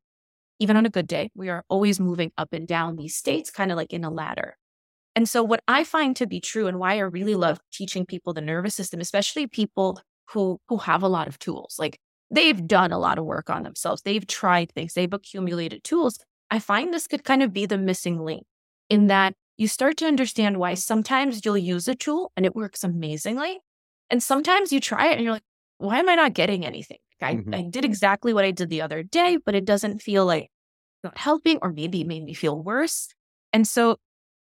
Even 0.61 0.76
on 0.76 0.86
a 0.86 0.90
good 0.90 1.08
day, 1.08 1.30
we 1.34 1.48
are 1.48 1.64
always 1.68 1.98
moving 1.98 2.32
up 2.38 2.52
and 2.52 2.68
down 2.68 2.96
these 2.96 3.16
states, 3.16 3.50
kind 3.50 3.72
of 3.72 3.76
like 3.76 3.92
in 3.92 4.04
a 4.04 4.11
ladder. 4.11 4.56
And 5.16 5.28
so, 5.28 5.42
what 5.42 5.62
I 5.68 5.84
find 5.84 6.16
to 6.16 6.26
be 6.26 6.40
true 6.40 6.66
and 6.68 6.78
why 6.78 6.94
I 6.94 7.00
really 7.00 7.34
love 7.34 7.61
teaching 7.72 8.06
people 8.06 8.32
the 8.32 8.40
nervous 8.40 8.74
system, 8.74 9.00
especially 9.00 9.46
people 9.46 10.00
who, 10.30 10.61
who 10.68 10.78
have 10.78 11.02
a 11.02 11.08
lot 11.08 11.28
of 11.28 11.38
tools, 11.38 11.76
like 11.78 11.98
they've 12.30 12.66
done 12.66 12.92
a 12.92 12.98
lot 12.98 13.18
of 13.18 13.24
work 13.24 13.50
on 13.50 13.64
themselves, 13.64 14.02
they've 14.02 14.26
tried 14.26 14.72
things, 14.72 14.94
they've 14.94 15.12
accumulated 15.12 15.84
tools. 15.84 16.18
I 16.50 16.58
find 16.58 16.92
this 16.94 17.06
could 17.06 17.24
kind 17.24 17.42
of 17.42 17.52
be 17.52 17.66
the 17.66 17.78
missing 17.78 18.20
link 18.24 18.44
in 18.88 19.08
that 19.08 19.34
you 19.56 19.68
start 19.68 19.96
to 19.98 20.06
understand 20.06 20.58
why 20.58 20.74
sometimes 20.74 21.44
you'll 21.44 21.58
use 21.58 21.88
a 21.88 21.94
tool 21.94 22.32
and 22.36 22.46
it 22.46 22.56
works 22.56 22.84
amazingly. 22.84 23.61
And 24.11 24.22
sometimes 24.22 24.72
you 24.72 24.80
try 24.80 25.08
it 25.08 25.14
and 25.14 25.22
you're 25.22 25.34
like, 25.34 25.42
why 25.78 25.98
am 25.98 26.08
I 26.08 26.14
not 26.14 26.34
getting 26.34 26.64
anything? 26.64 26.98
I, 27.23 27.37
mm-hmm. 27.37 27.55
I 27.55 27.62
did 27.62 27.85
exactly 27.85 28.33
what 28.33 28.45
I 28.45 28.51
did 28.51 28.71
the 28.71 28.83
other 28.83 29.03
day, 29.03 29.39
but 29.45 29.55
it 29.55 29.64
doesn't 29.64 30.03
feel 30.03 30.27
like 30.27 30.51
not 31.03 31.18
helping, 31.18 31.59
or 31.62 31.73
maybe 31.73 32.03
it 32.03 32.07
made 32.07 32.25
me 32.25 32.35
feel 32.35 32.61
worse. 32.61 33.09
And 33.53 33.66
so 33.66 33.97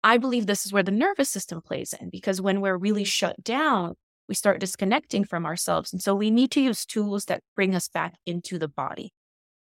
I 0.03 0.19
believe 0.19 0.47
this 0.47 0.65
is 0.65 0.73
where 0.73 0.83
the 0.83 0.91
nervous 0.91 1.29
system 1.29 1.61
plays 1.61 1.95
in 1.99 2.11
because 2.11 2.41
when 2.41 2.61
we're 2.61 2.77
really 2.77 3.05
shut 3.05 3.43
down, 3.43 3.95
we 4.29 4.35
start 4.35 4.61
disconnecting 4.61 5.25
from 5.25 5.47
ourselves. 5.47 5.93
And 5.93 6.03
so 6.03 6.15
we 6.15 6.31
need 6.31 6.51
to 6.53 6.61
use 6.61 6.85
tools 6.85 7.27
that 7.27 7.43
bring 7.57 7.75
us 7.75 7.89
back 7.89 8.15
into 8.27 8.59
the 8.59 8.69
body, 8.69 9.13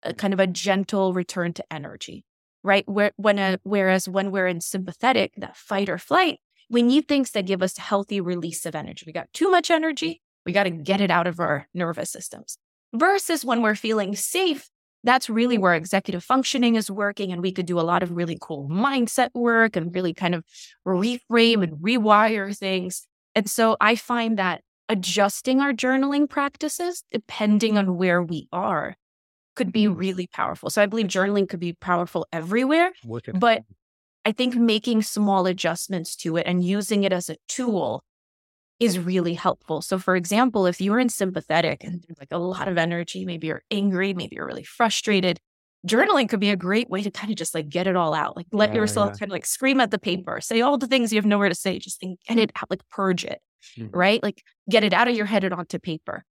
a 0.03 0.15
kind 0.15 0.33
of 0.33 0.41
a 0.41 0.47
gentle 0.47 1.13
return 1.13 1.53
to 1.55 1.65
energy 1.73 2.25
right? 2.63 2.89
Where, 2.89 3.13
when 3.17 3.39
a, 3.39 3.59
whereas 3.63 4.09
when 4.09 4.31
we're 4.31 4.47
in 4.47 4.61
sympathetic, 4.61 5.33
that 5.37 5.57
fight 5.57 5.89
or 5.89 5.99
flight, 5.99 6.39
we 6.71 6.83
need 6.83 7.09
things 7.09 7.33
that 7.33 7.47
give 7.47 7.63
us 7.63 7.77
healthy 7.77 8.21
release 8.21 8.65
of 8.67 8.75
energy. 8.75 9.05
We 9.07 9.13
got 9.13 9.33
too 9.33 9.51
much 9.51 9.71
energy, 9.71 10.23
we 10.47 10.53
got 10.53 10.65
to 10.65 10.71
get 10.71 11.01
it 11.01 11.11
out 11.11 11.27
of 11.27 11.41
our 11.41 11.69
nervous 11.75 12.11
systems. 12.11 12.59
Versus 12.95 13.45
when 13.45 13.63
we're 13.63 13.75
feeling 13.75 14.15
safe, 14.15 14.69
that's 15.05 15.31
really 15.31 15.59
where 15.59 15.75
executive 15.75 16.23
functioning 16.23 16.77
is 16.77 16.91
working. 16.91 17.33
And 17.33 17.43
we 17.43 17.53
could 17.53 17.67
do 17.67 17.81
a 17.81 17.83
lot 17.83 18.03
of 18.03 18.13
really 18.13 18.39
cool 18.41 18.69
mindset 18.69 19.31
work 19.35 19.77
and 19.77 19.95
really 19.95 20.15
kind 20.15 20.35
of 20.35 20.45
reframe 20.87 21.63
and 21.63 21.79
rewire 21.79 22.57
things. 22.57 23.07
And 23.35 23.49
so 23.49 23.77
I 23.81 23.97
find 23.97 24.39
that 24.39 24.63
adjusting 24.89 25.61
our 25.61 25.73
journaling 25.73 26.29
practices, 26.29 27.03
depending 27.11 27.79
on 27.79 27.97
where 27.97 28.23
we 28.23 28.49
are, 28.53 28.95
could 29.57 29.73
be 29.73 29.85
mm. 29.87 29.97
really 29.97 30.27
powerful. 30.27 30.71
So 30.71 30.83
I 30.83 30.87
believe 30.87 31.07
journaling 31.07 31.49
could 31.49 31.61
be 31.61 31.73
powerful 31.75 32.27
everywhere. 32.33 32.93
But 33.41 33.63
I 34.25 34.33
think 34.33 34.55
making 34.55 35.03
small 35.03 35.47
adjustments 35.47 36.15
to 36.17 36.37
it 36.37 36.47
and 36.47 36.65
using 36.65 37.05
it 37.05 37.13
as 37.13 37.29
a 37.29 37.37
tool 37.49 38.05
is 38.83 38.99
really 38.99 39.35
helpful. 39.35 39.81
So, 39.81 39.97
for 39.97 40.17
example, 40.17 40.67
if 40.67 40.81
you're 40.81 40.99
in 40.99 41.09
sympathetic 41.09 41.85
and 41.85 42.03
there's 42.03 42.19
like 42.19 42.33
a 42.33 42.39
lot 42.39 42.67
of 42.67 42.77
energy, 42.77 43.25
maybe 43.25 43.47
you're 43.47 43.63
angry, 43.71 44.13
maybe 44.13 44.35
you're 44.35 44.47
really 44.47 44.65
frustrated, 44.65 45.39
journaling 45.87 46.29
could 46.29 46.41
be 46.41 46.51
a 46.51 46.57
great 46.57 46.91
way 46.91 47.01
to 47.01 47.11
kind 47.13 47.31
of 47.31 47.37
just 47.37 47.55
like 47.55 47.69
get 47.69 47.87
it 47.87 47.95
all 47.95 48.13
out. 48.13 48.37
Like 48.37 48.49
let 48.51 48.71
yeah, 48.71 48.81
yourself 48.81 49.11
yeah. 49.11 49.19
kind 49.21 49.31
of 49.31 49.35
like 49.35 49.47
scream 49.47 49.81
at 49.81 49.93
the 49.93 50.01
paper, 50.01 50.41
say 50.41 50.63
all 50.63 50.79
the 50.79 50.89
things 50.89 51.13
you 51.13 51.19
have 51.19 51.25
nowhere 51.25 51.49
to 51.49 51.55
say, 51.55 51.79
just 51.79 52.01
think, 52.01 52.19
get 52.27 52.39
it 52.39 52.51
out, 52.57 52.71
like 52.71 52.83
purge 52.91 53.25
it, 53.25 53.41
mm-hmm. 53.79 53.97
right? 53.97 54.21
Like 54.21 54.43
get 54.69 54.83
it 54.83 54.93
out 54.93 55.07
of 55.07 55.15
your 55.15 55.27
head 55.27 55.45
and 55.45 55.55
onto 55.55 55.79
paper. 55.79 56.25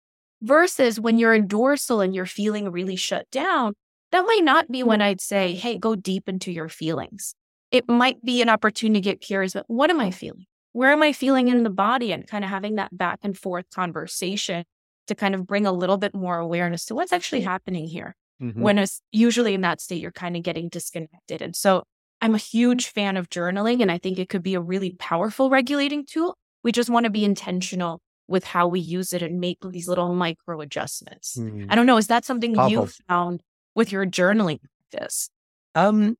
Versus 0.42 0.98
when 0.98 1.18
you're 1.18 1.34
in 1.34 1.46
dorsal 1.46 2.00
and 2.00 2.16
you're 2.16 2.26
feeling 2.26 2.72
really 2.72 2.96
shut 2.96 3.30
down, 3.30 3.74
that 4.10 4.22
might 4.22 4.42
not 4.42 4.72
be 4.72 4.82
when 4.82 5.00
I'd 5.00 5.20
say, 5.20 5.54
hey, 5.54 5.78
go 5.78 5.94
deep 5.94 6.28
into 6.28 6.50
your 6.50 6.68
feelings. 6.68 7.32
It 7.70 7.88
might 7.88 8.24
be 8.24 8.42
an 8.42 8.48
opportunity 8.48 9.00
to 9.00 9.04
get 9.04 9.20
curious, 9.20 9.52
but 9.52 9.66
what 9.68 9.88
am 9.88 10.00
I 10.00 10.10
feeling? 10.10 10.46
Where 10.72 10.92
am 10.92 11.02
I 11.02 11.12
feeling 11.12 11.48
in 11.48 11.62
the 11.62 11.70
body? 11.70 12.12
And 12.12 12.26
kind 12.26 12.44
of 12.44 12.50
having 12.50 12.76
that 12.76 12.96
back 12.96 13.20
and 13.22 13.36
forth 13.36 13.66
conversation 13.74 14.64
to 15.08 15.14
kind 15.14 15.34
of 15.34 15.46
bring 15.46 15.66
a 15.66 15.72
little 15.72 15.96
bit 15.96 16.14
more 16.14 16.38
awareness 16.38 16.84
to 16.86 16.94
what's 16.94 17.12
actually 17.12 17.40
happening 17.40 17.86
here. 17.86 18.14
Mm-hmm. 18.40 18.62
When 18.62 18.78
it's 18.78 19.02
usually 19.12 19.54
in 19.54 19.60
that 19.62 19.80
state, 19.80 20.00
you're 20.00 20.12
kind 20.12 20.36
of 20.36 20.42
getting 20.42 20.68
disconnected. 20.68 21.42
And 21.42 21.54
so 21.54 21.82
I'm 22.20 22.34
a 22.34 22.38
huge 22.38 22.88
fan 22.88 23.16
of 23.16 23.28
journaling, 23.28 23.80
and 23.82 23.90
I 23.90 23.98
think 23.98 24.18
it 24.18 24.28
could 24.28 24.42
be 24.42 24.54
a 24.54 24.60
really 24.60 24.92
powerful 24.98 25.50
regulating 25.50 26.04
tool. 26.06 26.36
We 26.62 26.72
just 26.72 26.90
want 26.90 27.04
to 27.04 27.10
be 27.10 27.24
intentional 27.24 28.00
with 28.28 28.44
how 28.44 28.68
we 28.68 28.80
use 28.80 29.12
it 29.12 29.22
and 29.22 29.40
make 29.40 29.58
these 29.62 29.88
little 29.88 30.14
micro 30.14 30.60
adjustments. 30.60 31.36
Mm. 31.36 31.66
I 31.68 31.74
don't 31.74 31.86
know. 31.86 31.96
Is 31.96 32.06
that 32.06 32.24
something 32.24 32.54
Powerful. 32.54 32.70
you 32.70 32.86
found 33.08 33.42
with 33.74 33.90
your 33.90 34.06
journaling 34.06 34.60
practice? 34.90 35.30
Um, 35.74 36.16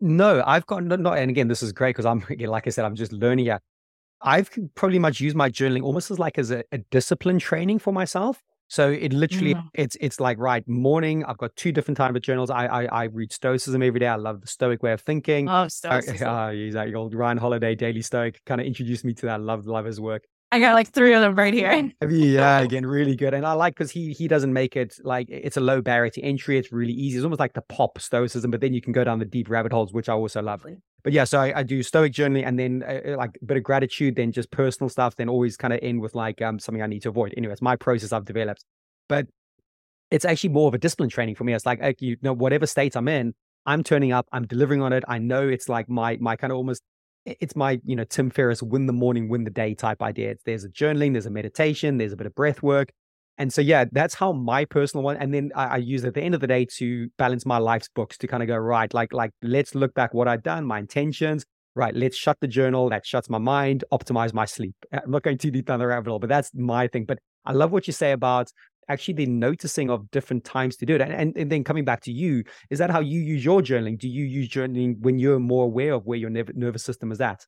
no, 0.00 0.42
I've 0.44 0.66
got 0.66 0.82
not, 0.84 1.18
and 1.18 1.30
again, 1.30 1.48
this 1.48 1.62
is 1.62 1.72
great 1.72 1.90
because 1.90 2.06
I'm 2.06 2.24
like 2.40 2.66
I 2.66 2.70
said, 2.70 2.84
I'm 2.84 2.96
just 2.96 3.12
learning 3.12 3.46
it. 3.46 3.62
I've 4.22 4.50
probably 4.74 4.98
much 4.98 5.20
used 5.20 5.36
my 5.36 5.50
journaling 5.50 5.82
almost 5.82 6.10
as 6.10 6.18
like 6.18 6.38
as 6.38 6.50
a, 6.50 6.64
a 6.72 6.78
discipline 6.78 7.38
training 7.38 7.78
for 7.78 7.92
myself. 7.92 8.42
So 8.68 8.90
it 8.90 9.12
literally 9.12 9.54
mm. 9.54 9.68
it's 9.74 9.98
it's 10.00 10.18
like 10.18 10.38
right 10.38 10.66
morning. 10.66 11.24
I've 11.26 11.36
got 11.36 11.54
two 11.56 11.72
different 11.72 11.98
type 11.98 12.14
of 12.16 12.22
journals. 12.22 12.48
I, 12.48 12.66
I 12.66 12.84
I 12.84 13.04
read 13.04 13.30
Stoicism 13.30 13.82
every 13.82 14.00
day. 14.00 14.06
I 14.06 14.14
love 14.14 14.40
the 14.40 14.46
Stoic 14.46 14.82
way 14.82 14.92
of 14.92 15.02
thinking. 15.02 15.46
Oh, 15.52 15.68
Stoicism. 15.68 16.26
Uh, 16.26 16.32
uh, 16.32 16.50
he's 16.52 16.74
like 16.74 16.94
old 16.94 17.14
Ryan 17.14 17.36
Holiday, 17.36 17.74
Daily 17.74 18.00
Stoic. 18.00 18.40
Kind 18.46 18.62
of 18.62 18.66
introduced 18.66 19.04
me 19.04 19.12
to 19.14 19.26
that. 19.26 19.42
Love 19.42 19.66
love 19.66 19.84
his 19.84 20.00
work. 20.00 20.24
I 20.52 20.60
got 20.60 20.74
like 20.74 20.90
three 20.90 21.14
of 21.14 21.22
them 21.22 21.34
right 21.34 21.54
here. 21.54 21.90
yeah, 22.10 22.60
again, 22.60 22.84
really 22.84 23.16
good. 23.16 23.32
And 23.32 23.46
I 23.46 23.54
like 23.54 23.74
because 23.74 23.90
he 23.90 24.12
he 24.12 24.28
doesn't 24.28 24.52
make 24.52 24.76
it 24.76 24.98
like 25.02 25.28
it's 25.30 25.56
a 25.56 25.60
low 25.60 25.80
barrier 25.80 26.10
to 26.10 26.20
entry. 26.20 26.58
It's 26.58 26.70
really 26.70 26.92
easy. 26.92 27.16
It's 27.16 27.24
almost 27.24 27.40
like 27.40 27.54
the 27.54 27.62
pop 27.62 27.98
stoicism, 27.98 28.50
but 28.50 28.60
then 28.60 28.74
you 28.74 28.82
can 28.82 28.92
go 28.92 29.02
down 29.02 29.18
the 29.18 29.24
deep 29.24 29.48
rabbit 29.48 29.72
holes, 29.72 29.94
which 29.94 30.10
I 30.10 30.12
also 30.12 30.42
love. 30.42 30.66
But 31.02 31.14
yeah, 31.14 31.24
so 31.24 31.40
I, 31.40 31.60
I 31.60 31.62
do 31.62 31.82
stoic 31.82 32.12
journaling 32.12 32.46
and 32.46 32.58
then 32.58 32.84
uh, 32.86 33.12
uh, 33.12 33.16
like 33.16 33.38
a 33.40 33.44
bit 33.46 33.56
of 33.56 33.62
gratitude, 33.62 34.14
then 34.14 34.30
just 34.30 34.50
personal 34.50 34.90
stuff, 34.90 35.16
then 35.16 35.30
always 35.30 35.56
kind 35.56 35.72
of 35.72 35.80
end 35.82 36.02
with 36.02 36.14
like 36.14 36.42
um 36.42 36.58
something 36.58 36.82
I 36.82 36.86
need 36.86 37.00
to 37.02 37.08
avoid. 37.08 37.32
Anyway, 37.34 37.54
it's 37.54 37.62
my 37.62 37.76
process 37.76 38.12
I've 38.12 38.26
developed. 38.26 38.62
But 39.08 39.28
it's 40.10 40.26
actually 40.26 40.50
more 40.50 40.68
of 40.68 40.74
a 40.74 40.78
discipline 40.78 41.08
training 41.08 41.34
for 41.34 41.44
me. 41.44 41.54
It's 41.54 41.64
like 41.64 41.80
you 42.02 42.18
know, 42.20 42.34
whatever 42.34 42.66
state 42.66 42.94
I'm 42.94 43.08
in, 43.08 43.32
I'm 43.64 43.82
turning 43.82 44.12
up, 44.12 44.28
I'm 44.32 44.46
delivering 44.46 44.82
on 44.82 44.92
it. 44.92 45.02
I 45.08 45.16
know 45.16 45.48
it's 45.48 45.70
like 45.70 45.88
my 45.88 46.18
my 46.20 46.36
kind 46.36 46.50
of 46.50 46.58
almost 46.58 46.82
it's 47.24 47.54
my 47.54 47.80
you 47.84 47.94
know 47.94 48.04
tim 48.04 48.30
ferriss 48.30 48.62
win 48.62 48.86
the 48.86 48.92
morning 48.92 49.28
win 49.28 49.44
the 49.44 49.50
day 49.50 49.74
type 49.74 50.02
idea. 50.02 50.34
There's 50.44 50.64
a 50.64 50.68
journaling 50.68 51.12
there's 51.12 51.26
a 51.26 51.30
meditation 51.30 51.98
there's 51.98 52.12
a 52.12 52.16
bit 52.16 52.26
of 52.26 52.34
breath 52.34 52.62
work. 52.62 52.90
And 53.38 53.52
so 53.52 53.60
yeah 53.60 53.84
that's 53.90 54.14
how 54.14 54.32
my 54.32 54.64
personal 54.64 55.04
one 55.04 55.16
and 55.16 55.32
then 55.32 55.52
I, 55.54 55.66
I 55.66 55.76
use 55.78 56.04
at 56.04 56.14
the 56.14 56.22
end 56.22 56.34
of 56.34 56.40
the 56.40 56.46
day 56.46 56.66
to 56.78 57.08
balance 57.18 57.46
my 57.46 57.58
life's 57.58 57.88
books 57.94 58.18
to 58.18 58.26
kind 58.26 58.42
of 58.42 58.46
go 58.46 58.56
right 58.56 58.92
like 58.92 59.12
like 59.12 59.32
let's 59.42 59.74
look 59.74 59.94
back 59.94 60.14
what 60.14 60.28
i've 60.28 60.42
done 60.42 60.64
my 60.64 60.78
intentions. 60.78 61.44
Right 61.74 61.94
let's 61.94 62.16
shut 62.16 62.38
the 62.40 62.48
journal 62.48 62.90
that 62.90 63.06
shuts 63.06 63.30
my 63.30 63.38
mind 63.38 63.84
optimize 63.92 64.34
my 64.34 64.44
sleep. 64.44 64.74
Uh, 64.92 65.00
I'm 65.04 65.10
not 65.10 65.22
going 65.22 65.38
too 65.38 65.50
deep 65.50 65.66
down 65.66 65.78
the 65.78 65.86
rabbit 65.86 66.10
hole 66.10 66.18
but 66.18 66.28
that's 66.28 66.50
my 66.54 66.88
thing. 66.88 67.04
But 67.04 67.18
i 67.44 67.52
love 67.52 67.72
what 67.72 67.86
you 67.86 67.92
say 67.92 68.12
about 68.12 68.52
actually 68.88 69.14
the 69.14 69.26
noticing 69.26 69.90
of 69.90 70.10
different 70.10 70.44
times 70.44 70.76
to 70.76 70.86
do 70.86 70.94
it. 70.94 71.00
And, 71.00 71.12
and, 71.12 71.36
and, 71.36 71.52
then 71.52 71.64
coming 71.64 71.84
back 71.84 72.00
to 72.02 72.12
you, 72.12 72.44
is 72.70 72.78
that 72.78 72.90
how 72.90 73.00
you 73.00 73.20
use 73.20 73.44
your 73.44 73.62
journaling? 73.62 73.98
Do 73.98 74.08
you 74.08 74.24
use 74.24 74.48
journaling 74.48 75.00
when 75.00 75.18
you're 75.18 75.38
more 75.38 75.64
aware 75.64 75.94
of 75.94 76.06
where 76.06 76.18
your 76.18 76.30
nervous 76.30 76.82
system 76.82 77.12
is 77.12 77.20
at? 77.20 77.46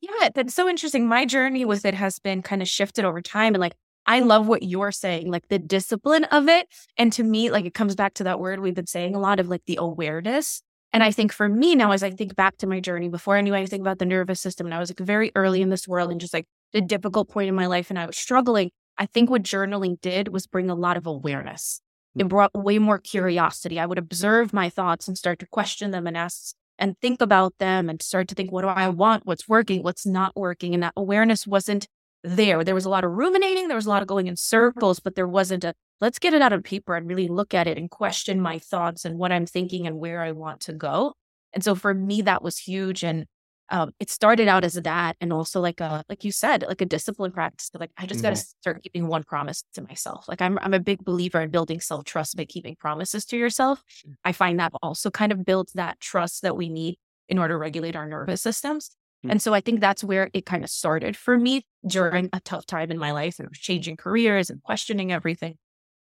Yeah, 0.00 0.28
that's 0.34 0.54
so 0.54 0.68
interesting. 0.68 1.08
My 1.08 1.24
journey 1.24 1.64
with 1.64 1.84
it 1.84 1.94
has 1.94 2.18
been 2.18 2.42
kind 2.42 2.62
of 2.62 2.68
shifted 2.68 3.04
over 3.04 3.20
time. 3.20 3.54
And 3.54 3.60
like, 3.60 3.74
I 4.06 4.20
love 4.20 4.46
what 4.46 4.62
you're 4.62 4.92
saying, 4.92 5.30
like 5.30 5.48
the 5.48 5.58
discipline 5.58 6.24
of 6.24 6.48
it. 6.48 6.68
And 6.96 7.12
to 7.14 7.24
me, 7.24 7.50
like, 7.50 7.64
it 7.64 7.74
comes 7.74 7.96
back 7.96 8.14
to 8.14 8.24
that 8.24 8.38
word 8.38 8.60
we've 8.60 8.74
been 8.74 8.86
saying 8.86 9.14
a 9.14 9.18
lot 9.20 9.40
of 9.40 9.48
like 9.48 9.64
the 9.66 9.78
awareness. 9.80 10.62
And 10.92 11.02
I 11.02 11.10
think 11.10 11.32
for 11.32 11.48
me 11.48 11.74
now, 11.74 11.90
as 11.90 12.02
I 12.02 12.10
think 12.10 12.36
back 12.36 12.56
to 12.58 12.66
my 12.66 12.80
journey 12.80 13.08
before 13.08 13.36
I 13.36 13.40
knew 13.40 13.54
anything 13.54 13.80
about 13.80 13.98
the 13.98 14.06
nervous 14.06 14.40
system, 14.40 14.66
and 14.66 14.74
I 14.74 14.78
was 14.78 14.90
like 14.90 15.00
very 15.00 15.32
early 15.34 15.60
in 15.60 15.70
this 15.70 15.88
world 15.88 16.10
and 16.10 16.20
just 16.20 16.32
like 16.32 16.46
a 16.72 16.80
difficult 16.80 17.28
point 17.28 17.48
in 17.48 17.54
my 17.54 17.66
life, 17.66 17.90
and 17.90 17.98
I 17.98 18.06
was 18.06 18.16
struggling. 18.16 18.70
I 18.98 19.06
think 19.06 19.30
what 19.30 19.42
journaling 19.42 20.00
did 20.00 20.28
was 20.28 20.46
bring 20.46 20.70
a 20.70 20.74
lot 20.74 20.96
of 20.96 21.06
awareness. 21.06 21.80
It 22.16 22.24
mm. 22.24 22.28
brought 22.28 22.54
way 22.54 22.78
more 22.78 22.98
curiosity. 22.98 23.78
I 23.78 23.86
would 23.86 23.98
observe 23.98 24.52
my 24.52 24.68
thoughts 24.68 25.08
and 25.08 25.16
start 25.18 25.38
to 25.40 25.46
question 25.46 25.90
them 25.90 26.06
and 26.06 26.16
ask 26.16 26.54
and 26.78 26.98
think 27.00 27.20
about 27.20 27.54
them 27.58 27.88
and 27.88 28.02
start 28.02 28.28
to 28.28 28.34
think, 28.34 28.52
what 28.52 28.62
do 28.62 28.68
I 28.68 28.88
want? 28.88 29.26
What's 29.26 29.48
working? 29.48 29.82
What's 29.82 30.06
not 30.06 30.36
working? 30.36 30.74
And 30.74 30.82
that 30.82 30.92
awareness 30.96 31.46
wasn't 31.46 31.88
there. 32.22 32.64
There 32.64 32.74
was 32.74 32.84
a 32.84 32.90
lot 32.90 33.04
of 33.04 33.12
ruminating. 33.12 33.68
There 33.68 33.76
was 33.76 33.86
a 33.86 33.90
lot 33.90 34.02
of 34.02 34.08
going 34.08 34.26
in 34.26 34.36
circles, 34.36 35.00
but 35.00 35.14
there 35.14 35.28
wasn't 35.28 35.64
a 35.64 35.74
let's 36.00 36.18
get 36.18 36.34
it 36.34 36.42
out 36.42 36.52
of 36.52 36.62
paper 36.62 36.94
and 36.94 37.08
really 37.08 37.28
look 37.28 37.54
at 37.54 37.66
it 37.66 37.78
and 37.78 37.90
question 37.90 38.40
my 38.40 38.58
thoughts 38.58 39.04
and 39.04 39.18
what 39.18 39.32
I'm 39.32 39.46
thinking 39.46 39.86
and 39.86 39.98
where 39.98 40.22
I 40.22 40.32
want 40.32 40.60
to 40.62 40.74
go. 40.74 41.14
And 41.54 41.64
so 41.64 41.74
for 41.74 41.94
me, 41.94 42.20
that 42.22 42.42
was 42.42 42.58
huge. 42.58 43.02
And 43.02 43.24
um, 43.70 43.92
it 43.98 44.10
started 44.10 44.48
out 44.48 44.64
as 44.64 44.74
that 44.74 45.16
and 45.20 45.32
also 45.32 45.60
like 45.60 45.80
a 45.80 46.04
like 46.08 46.24
you 46.24 46.32
said 46.32 46.64
like 46.68 46.80
a 46.80 46.86
discipline 46.86 47.32
practice 47.32 47.70
like 47.78 47.90
i 47.98 48.06
just 48.06 48.18
mm-hmm. 48.18 48.28
got 48.28 48.36
to 48.36 48.44
start 48.60 48.82
keeping 48.82 49.08
one 49.08 49.24
promise 49.24 49.64
to 49.74 49.82
myself 49.82 50.28
like 50.28 50.40
i'm 50.40 50.58
i'm 50.60 50.74
a 50.74 50.80
big 50.80 51.04
believer 51.04 51.40
in 51.40 51.50
building 51.50 51.80
self 51.80 52.04
trust 52.04 52.36
by 52.36 52.44
keeping 52.44 52.76
promises 52.76 53.24
to 53.24 53.36
yourself 53.36 53.82
i 54.24 54.32
find 54.32 54.58
that 54.60 54.72
also 54.82 55.10
kind 55.10 55.32
of 55.32 55.44
builds 55.44 55.72
that 55.72 55.98
trust 56.00 56.42
that 56.42 56.56
we 56.56 56.68
need 56.68 56.96
in 57.28 57.38
order 57.38 57.54
to 57.54 57.58
regulate 57.58 57.96
our 57.96 58.06
nervous 58.06 58.42
systems 58.42 58.88
mm-hmm. 58.88 59.30
and 59.32 59.42
so 59.42 59.52
i 59.54 59.60
think 59.60 59.80
that's 59.80 60.04
where 60.04 60.30
it 60.32 60.46
kind 60.46 60.64
of 60.64 60.70
started 60.70 61.16
for 61.16 61.38
me 61.38 61.62
during 61.86 62.28
a 62.32 62.40
tough 62.40 62.66
time 62.66 62.90
in 62.90 62.98
my 62.98 63.12
life 63.12 63.38
and 63.38 63.52
changing 63.52 63.96
careers 63.96 64.50
and 64.50 64.62
questioning 64.62 65.12
everything 65.12 65.56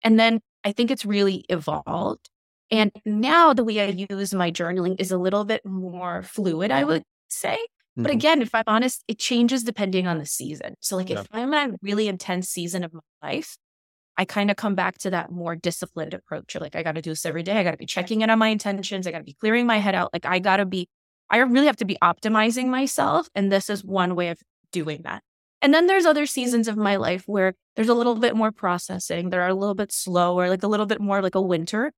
and 0.03 0.19
then 0.19 0.39
i 0.63 0.71
think 0.71 0.91
it's 0.91 1.05
really 1.05 1.45
evolved 1.49 2.29
And 2.69 2.91
now 3.05 3.53
the 3.53 3.63
way 3.63 3.79
I 3.79 4.05
use 4.09 4.33
my 4.33 4.51
journaling 4.51 4.99
is 4.99 5.11
a 5.11 5.17
little 5.17 5.45
bit 5.45 5.65
more 5.65 6.21
fluid, 6.23 6.69
I 6.69 6.83
would 6.83 7.03
say. 7.29 7.57
But 7.95 8.11
Mhm. 8.11 8.15
again, 8.15 8.41
if 8.41 8.53
I'm 8.53 8.63
honest, 8.67 9.03
it 9.07 9.17
changes 9.19 9.63
depending 9.63 10.05
on 10.07 10.19
the 10.19 10.25
season. 10.25 10.75
So, 10.81 10.95
like, 10.95 11.09
Yeah. 11.09 11.21
if 11.21 11.27
I'm 11.31 11.53
in 11.53 11.71
a 11.71 11.77
really 11.81 12.07
intense 12.07 12.49
season 12.49 12.83
of 12.83 12.93
my 12.93 12.99
life, 13.23 13.57
I 14.17 14.25
kind 14.25 14.49
of 14.51 14.57
come 14.57 14.75
back 14.75 14.97
to 14.99 15.09
that 15.11 15.31
more 15.31 15.55
disciplined 15.55 16.13
approach. 16.13 16.55
Of 16.55 16.61
like, 16.61 16.75
I 16.75 16.83
got 16.83 16.93
to 16.95 17.01
do 17.01 17.11
this 17.11 17.25
every 17.25 17.43
day. 17.43 17.57
I 17.59 17.63
got 17.63 17.71
to 17.71 17.77
be 17.77 17.85
checking 17.87 18.21
in 18.21 18.29
on 18.29 18.39
my 18.39 18.49
intentions. 18.49 19.07
I 19.07 19.11
got 19.11 19.19
to 19.19 19.23
be 19.23 19.33
clearing 19.39 19.65
my 19.65 19.77
head 19.77 19.95
out. 19.95 20.11
Like, 20.13 20.25
I 20.25 20.39
got 20.39 20.57
to 20.57 20.65
be, 20.65 20.87
I 21.29 21.37
really 21.37 21.65
have 21.67 21.75
to 21.77 21.85
be 21.85 21.97
optimizing 22.03 22.67
myself. 22.67 23.29
And 23.35 23.51
this 23.51 23.69
is 23.69 23.83
one 23.83 24.15
way 24.15 24.29
of 24.29 24.39
doing 24.71 25.01
that. 25.03 25.23
And 25.61 25.73
then 25.73 25.87
there's 25.87 26.05
other 26.05 26.25
seasons 26.27 26.67
of 26.67 26.77
my 26.77 26.95
life 26.97 27.23
where 27.27 27.53
there's 27.75 27.89
a 27.89 27.93
little 27.95 28.15
bit 28.15 28.35
more 28.35 28.51
processing. 28.51 29.29
They're 29.31 29.47
a 29.47 29.53
little 29.55 29.75
bit 29.75 29.91
slower, 29.91 30.49
like 30.49 30.61
a 30.63 30.67
little 30.67 30.85
bit 30.85 31.01
more 31.01 31.21
like 31.21 31.35
a 31.35 31.41
winter, 31.41 31.91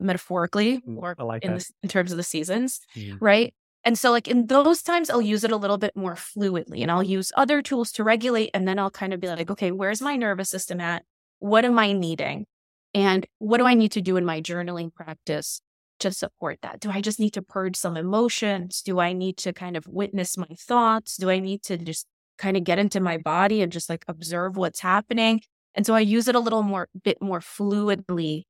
metaphorically, 0.00 0.80
Mm, 0.80 0.98
or 0.98 1.14
like 1.18 1.44
in, 1.44 1.54
the, 1.54 1.70
in 1.82 1.88
terms 1.88 2.12
of 2.12 2.16
the 2.16 2.22
seasons 2.22 2.80
Mm. 2.96 3.18
right? 3.20 3.54
And 3.84 3.98
so, 3.98 4.10
like 4.10 4.28
in 4.28 4.46
those 4.46 4.82
times, 4.82 5.10
I'll 5.10 5.20
use 5.22 5.42
it 5.44 5.50
a 5.50 5.56
little 5.56 5.78
bit 5.78 5.96
more 5.96 6.14
fluidly 6.14 6.82
and 6.82 6.90
I'll 6.90 7.02
use 7.02 7.32
other 7.36 7.62
tools 7.62 7.90
to 7.92 8.04
regulate. 8.04 8.50
And 8.54 8.66
then 8.68 8.78
I'll 8.78 8.90
kind 8.90 9.12
of 9.12 9.20
be 9.20 9.28
like, 9.28 9.50
okay, 9.50 9.72
where's 9.72 10.00
my 10.00 10.16
nervous 10.16 10.50
system 10.50 10.80
at? 10.80 11.04
What 11.40 11.64
am 11.64 11.78
I 11.78 11.92
needing? 11.92 12.46
And 12.94 13.26
what 13.38 13.58
do 13.58 13.66
I 13.66 13.74
need 13.74 13.92
to 13.92 14.00
do 14.02 14.16
in 14.16 14.24
my 14.24 14.40
journaling 14.40 14.94
practice 14.94 15.60
to 16.00 16.12
support 16.12 16.58
that? 16.62 16.78
Do 16.80 16.90
I 16.90 17.00
just 17.00 17.18
need 17.18 17.32
to 17.34 17.42
purge 17.42 17.76
some 17.76 17.96
emotions? 17.96 18.82
Do 18.82 19.00
I 19.00 19.12
need 19.12 19.36
to 19.38 19.52
kind 19.52 19.76
of 19.76 19.86
witness 19.88 20.36
my 20.36 20.46
thoughts? 20.58 21.16
Do 21.16 21.30
I 21.30 21.38
need 21.40 21.62
to 21.64 21.76
just 21.78 22.06
kind 22.38 22.56
of 22.56 22.64
get 22.64 22.78
into 22.78 23.00
my 23.00 23.18
body 23.18 23.62
and 23.62 23.72
just 23.72 23.88
like 23.88 24.04
observe 24.08 24.56
what's 24.56 24.80
happening? 24.80 25.40
And 25.74 25.86
so 25.86 25.94
I 25.94 26.00
use 26.00 26.28
it 26.28 26.34
a 26.34 26.40
little 26.40 26.62
more, 26.62 26.88
bit 27.02 27.20
more 27.22 27.40
fluidly 27.40 28.44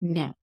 now, 0.00 0.34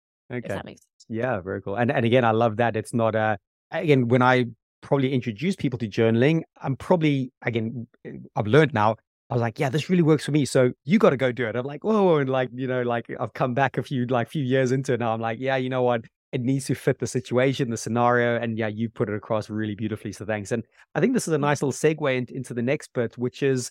if 0.43 0.45
Okay. 0.45 0.53
that 0.53 0.65
makes 0.65 0.81
sense. 0.81 1.05
Yeah, 1.09 1.41
very 1.41 1.61
cool. 1.61 1.75
And 1.75 1.91
and 1.91 2.05
again, 2.05 2.23
I 2.23 2.31
love 2.31 2.57
that 2.57 2.75
it's 2.75 2.93
not 2.93 3.15
a 3.15 3.37
again 3.71 4.07
when 4.07 4.21
I 4.21 4.45
probably 4.81 5.13
introduce 5.13 5.55
people 5.55 5.77
to 5.79 5.87
journaling, 5.87 6.41
I'm 6.61 6.75
probably 6.75 7.31
again 7.43 7.87
I've 8.35 8.47
learned 8.47 8.73
now. 8.73 8.95
I 9.29 9.35
was 9.35 9.41
like, 9.41 9.59
yeah, 9.59 9.69
this 9.69 9.89
really 9.89 10.01
works 10.01 10.25
for 10.25 10.31
me. 10.31 10.43
So 10.43 10.71
you 10.83 10.99
got 10.99 11.11
to 11.11 11.17
go 11.17 11.31
do 11.31 11.47
it. 11.47 11.55
I'm 11.55 11.65
like, 11.65 11.85
whoa, 11.85 12.17
and 12.17 12.29
like 12.29 12.49
you 12.53 12.67
know, 12.67 12.81
like 12.81 13.05
I've 13.19 13.33
come 13.33 13.53
back 13.53 13.77
a 13.77 13.83
few 13.83 14.05
like 14.07 14.29
few 14.29 14.43
years 14.43 14.71
into 14.71 14.93
it 14.93 14.99
now. 14.99 15.13
I'm 15.13 15.21
like, 15.21 15.39
yeah, 15.39 15.55
you 15.55 15.69
know 15.69 15.83
what? 15.83 16.05
It 16.31 16.41
needs 16.41 16.65
to 16.67 16.75
fit 16.75 16.99
the 16.99 17.07
situation, 17.07 17.69
the 17.69 17.77
scenario, 17.77 18.37
and 18.37 18.57
yeah, 18.57 18.67
you 18.67 18.89
put 18.89 19.09
it 19.09 19.15
across 19.15 19.49
really 19.49 19.75
beautifully. 19.75 20.13
So 20.13 20.25
thanks. 20.25 20.51
And 20.51 20.63
I 20.95 21.01
think 21.01 21.13
this 21.13 21.27
is 21.27 21.33
a 21.33 21.37
mm. 21.37 21.41
nice 21.41 21.61
little 21.61 21.73
segue 21.73 22.17
in- 22.17 22.33
into 22.33 22.53
the 22.53 22.61
next 22.61 22.93
bit, 22.93 23.17
which 23.17 23.43
is 23.43 23.69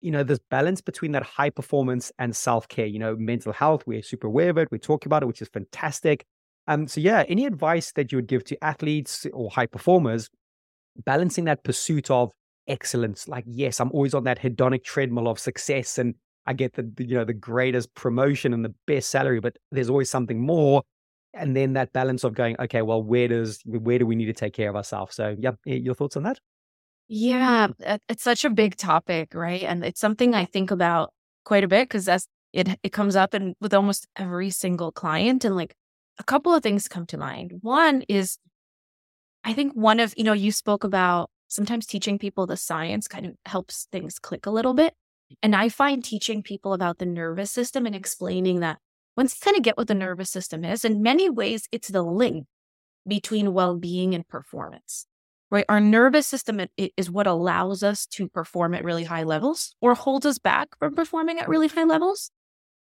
you 0.00 0.10
know, 0.10 0.22
this 0.22 0.38
balance 0.50 0.80
between 0.80 1.12
that 1.12 1.22
high 1.22 1.50
performance 1.50 2.10
and 2.18 2.34
self 2.34 2.68
care, 2.68 2.86
you 2.86 2.98
know, 2.98 3.16
mental 3.16 3.52
health, 3.52 3.84
we're 3.86 4.02
super 4.02 4.26
aware 4.26 4.50
of 4.50 4.58
it. 4.58 4.68
We 4.70 4.78
talk 4.78 5.06
about 5.06 5.22
it, 5.22 5.26
which 5.26 5.42
is 5.42 5.48
fantastic. 5.48 6.24
Um, 6.70 6.86
so 6.86 7.00
yeah, 7.00 7.24
any 7.28 7.46
advice 7.46 7.90
that 7.96 8.12
you 8.12 8.18
would 8.18 8.28
give 8.28 8.44
to 8.44 8.64
athletes 8.64 9.26
or 9.32 9.50
high 9.50 9.66
performers, 9.66 10.30
balancing 11.04 11.44
that 11.46 11.64
pursuit 11.64 12.12
of 12.12 12.30
excellence, 12.68 13.26
like, 13.26 13.42
yes, 13.44 13.80
I'm 13.80 13.90
always 13.90 14.14
on 14.14 14.22
that 14.24 14.38
hedonic 14.38 14.84
treadmill 14.84 15.26
of 15.26 15.40
success 15.40 15.98
and 15.98 16.14
I 16.46 16.52
get 16.52 16.74
the, 16.74 16.88
you 16.98 17.16
know, 17.16 17.24
the 17.24 17.34
greatest 17.34 17.92
promotion 17.94 18.54
and 18.54 18.64
the 18.64 18.72
best 18.86 19.10
salary, 19.10 19.40
but 19.40 19.56
there's 19.72 19.90
always 19.90 20.10
something 20.10 20.40
more. 20.40 20.82
And 21.34 21.56
then 21.56 21.72
that 21.72 21.92
balance 21.92 22.22
of 22.22 22.34
going, 22.34 22.54
okay, 22.60 22.82
well, 22.82 23.02
where 23.02 23.26
does, 23.26 23.60
where 23.64 23.98
do 23.98 24.06
we 24.06 24.14
need 24.14 24.26
to 24.26 24.32
take 24.32 24.52
care 24.52 24.70
of 24.70 24.76
ourselves? 24.76 25.16
So 25.16 25.34
yeah, 25.40 25.52
your 25.64 25.94
thoughts 25.94 26.16
on 26.16 26.22
that? 26.22 26.38
Yeah, 27.08 27.66
it's 28.08 28.22
such 28.22 28.44
a 28.44 28.50
big 28.50 28.76
topic, 28.76 29.34
right? 29.34 29.64
And 29.64 29.84
it's 29.84 29.98
something 29.98 30.36
I 30.36 30.44
think 30.44 30.70
about 30.70 31.12
quite 31.44 31.64
a 31.64 31.68
bit 31.68 31.88
because 31.88 32.04
that's 32.04 32.28
it. 32.52 32.68
It 32.84 32.92
comes 32.92 33.16
up 33.16 33.34
in 33.34 33.56
with 33.60 33.74
almost 33.74 34.06
every 34.14 34.50
single 34.50 34.92
client, 34.92 35.44
and 35.44 35.56
like 35.56 35.74
a 36.20 36.24
couple 36.24 36.54
of 36.54 36.62
things 36.62 36.86
come 36.86 37.06
to 37.06 37.18
mind. 37.18 37.54
One 37.62 38.02
is, 38.08 38.38
I 39.42 39.54
think 39.54 39.72
one 39.72 39.98
of 39.98 40.14
you 40.16 40.22
know 40.22 40.34
you 40.34 40.52
spoke 40.52 40.84
about 40.84 41.30
sometimes 41.48 41.86
teaching 41.86 42.18
people 42.18 42.46
the 42.46 42.56
science 42.56 43.08
kind 43.08 43.26
of 43.26 43.32
helps 43.46 43.88
things 43.90 44.18
click 44.18 44.46
a 44.46 44.50
little 44.50 44.74
bit, 44.74 44.94
and 45.42 45.56
I 45.56 45.70
find 45.70 46.04
teaching 46.04 46.42
people 46.42 46.74
about 46.74 46.98
the 46.98 47.06
nervous 47.06 47.50
system 47.50 47.86
and 47.86 47.96
explaining 47.96 48.60
that 48.60 48.78
once 49.16 49.34
you 49.34 49.44
kind 49.44 49.56
of 49.56 49.62
get 49.62 49.78
what 49.78 49.88
the 49.88 49.94
nervous 49.94 50.30
system 50.30 50.64
is, 50.64 50.84
in 50.84 51.02
many 51.02 51.28
ways, 51.28 51.68
it's 51.72 51.88
the 51.88 52.02
link 52.02 52.46
between 53.08 53.54
well-being 53.54 54.14
and 54.14 54.28
performance 54.28 55.06
right? 55.50 55.64
Our 55.68 55.80
nervous 55.80 56.26
system 56.26 56.60
is 56.76 57.10
what 57.10 57.26
allows 57.26 57.82
us 57.82 58.06
to 58.06 58.28
perform 58.28 58.74
at 58.74 58.84
really 58.84 59.04
high 59.04 59.24
levels 59.24 59.74
or 59.80 59.94
holds 59.94 60.24
us 60.24 60.38
back 60.38 60.68
from 60.78 60.94
performing 60.94 61.38
at 61.38 61.48
really 61.48 61.68
high 61.68 61.84
levels. 61.84 62.30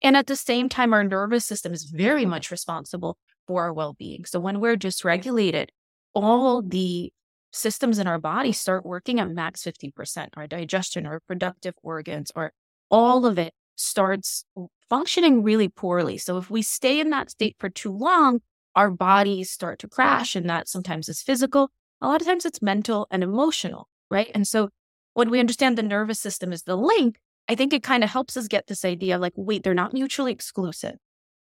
And 0.02 0.16
at 0.16 0.28
the 0.28 0.36
same 0.36 0.70
time, 0.70 0.94
our 0.94 1.04
nervous 1.04 1.46
system 1.46 1.74
is 1.74 1.84
very 1.84 2.26
much 2.26 2.52
responsible 2.52 3.18
for 3.48 3.64
our 3.64 3.74
well 3.74 3.94
being. 3.94 4.26
So 4.26 4.40
when 4.40 4.60
we're 4.60 4.78
dysregulated, 4.78 5.70
all 6.14 6.62
the 6.62 7.12
systems 7.52 8.00
in 8.00 8.08
our 8.08 8.20
body 8.20 8.52
start 8.52 8.86
working 8.86 9.20
at 9.20 9.30
max 9.30 9.64
50%. 9.64 10.30
Our 10.38 10.48
digestion, 10.48 11.06
our 11.06 11.16
reproductive 11.16 11.74
organs, 11.82 12.32
or 12.36 12.54
all 12.90 13.26
of 13.26 13.38
it 13.38 13.54
starts 13.76 14.46
functioning 14.90 15.44
really 15.44 15.68
poorly. 15.68 16.18
So 16.18 16.38
if 16.38 16.50
we 16.50 16.62
stay 16.62 17.00
in 17.00 17.10
that 17.10 17.32
state 17.32 17.56
for 17.60 17.70
too 17.70 17.92
long, 17.92 18.42
our 18.76 18.92
bodies 18.92 19.50
start 19.52 19.80
to 19.80 19.88
crash, 19.88 20.36
and 20.36 20.50
that 20.50 20.68
sometimes 20.70 21.10
is 21.10 21.22
physical 21.22 21.72
a 22.02 22.08
lot 22.08 22.22
of 22.22 22.28
times 22.28 22.46
it's 22.46 22.62
mental 22.62 23.08
and 23.12 23.24
emotional, 23.24 23.90
right? 24.10 24.32
And 24.34 24.48
so 24.48 24.70
when 25.14 25.30
we 25.30 25.40
understand 25.40 25.78
the 25.78 25.84
nervous 25.84 26.20
system 26.20 26.54
is 26.54 26.64
the 26.64 26.78
link, 26.78 27.18
I 27.50 27.56
think 27.56 27.74
it 27.74 27.84
kind 27.84 28.04
of 28.04 28.12
helps 28.12 28.38
us 28.38 28.48
get 28.48 28.68
this 28.68 28.86
idea 28.86 29.16
of 29.16 29.22
like, 29.22 29.34
wait, 29.36 29.64
they're 29.64 29.74
not 29.74 29.94
mutually 29.94 30.32
exclusive. 30.32 30.96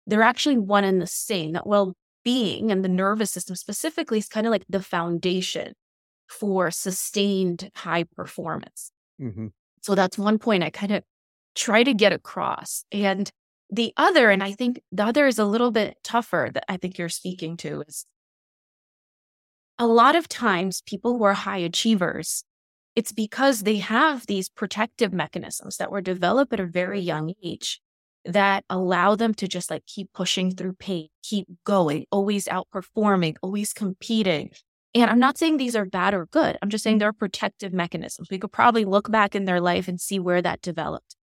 They're 0.08 0.24
actually 0.24 0.58
one 0.58 0.86
and 0.86 1.02
the 1.02 1.08
same. 1.08 1.54
That 1.54 1.68
well 1.68 1.96
being 2.24 2.72
and 2.72 2.84
the 2.84 2.90
nervous 2.90 3.32
system 3.32 3.56
specifically 3.56 4.20
is 4.20 4.28
kind 4.28 4.48
of 4.48 4.52
like 4.52 4.66
the 4.70 4.82
foundation 4.82 5.74
for 6.30 6.72
sustained 6.72 7.70
high 7.76 8.04
performance. 8.04 8.92
hmm 9.20 9.48
So 9.82 9.96
that's 9.96 10.18
one 10.18 10.40
point 10.40 10.64
I 10.64 10.70
kind 10.70 10.92
of 10.94 11.04
try 11.56 11.84
to 11.84 11.94
get 11.94 12.14
across. 12.14 12.86
And 12.92 13.30
the 13.70 13.94
other, 13.98 14.30
and 14.32 14.44
I 14.44 14.54
think 14.54 14.82
the 14.92 15.06
other 15.06 15.28
is 15.28 15.40
a 15.40 15.46
little 15.46 15.72
bit 15.72 15.98
tougher 16.04 16.50
that 16.54 16.66
I 16.70 16.78
think 16.78 16.98
you're 16.98 17.10
speaking 17.10 17.58
to 17.58 17.84
is 17.88 18.06
a 19.80 19.88
lot 19.88 20.16
of 20.16 20.28
times 20.28 20.82
people 20.86 21.18
who 21.18 21.24
are 21.24 21.34
high 21.34 21.58
achievers, 21.58 22.44
it's 22.98 23.12
because 23.12 23.62
they 23.62 23.76
have 23.76 24.26
these 24.26 24.50
protective 24.50 25.14
mechanisms 25.14 25.78
that 25.78 25.92
were 25.92 26.02
developed 26.02 26.52
at 26.52 26.60
a 26.60 26.66
very 26.66 27.00
young 27.00 27.32
age 27.44 27.80
that 28.26 28.66
allow 28.72 29.16
them 29.16 29.36
to 29.36 29.48
just 29.48 29.70
like 29.70 29.86
keep 29.86 30.12
pushing 30.14 30.50
through 30.50 30.74
pain, 30.74 31.08
keep 31.22 31.46
going, 31.64 32.08
always 32.12 32.48
outperforming, 32.48 33.36
always 33.44 33.72
competing. 33.72 34.50
And 34.96 35.12
I'm 35.12 35.20
not 35.20 35.38
saying 35.38 35.58
these 35.58 35.76
are 35.76 35.86
bad 35.86 36.16
or 36.16 36.26
good. 36.26 36.58
I'm 36.60 36.72
just 36.72 36.84
saying 36.84 36.98
they're 36.98 37.14
protective 37.14 37.72
mechanisms. 37.72 38.30
We 38.32 38.40
could 38.40 38.52
probably 38.52 38.84
look 38.84 39.12
back 39.12 39.36
in 39.36 39.46
their 39.46 39.62
life 39.62 39.88
and 39.88 40.02
see 40.02 40.20
where 40.20 40.42
that 40.42 40.64
developed. 40.64 41.16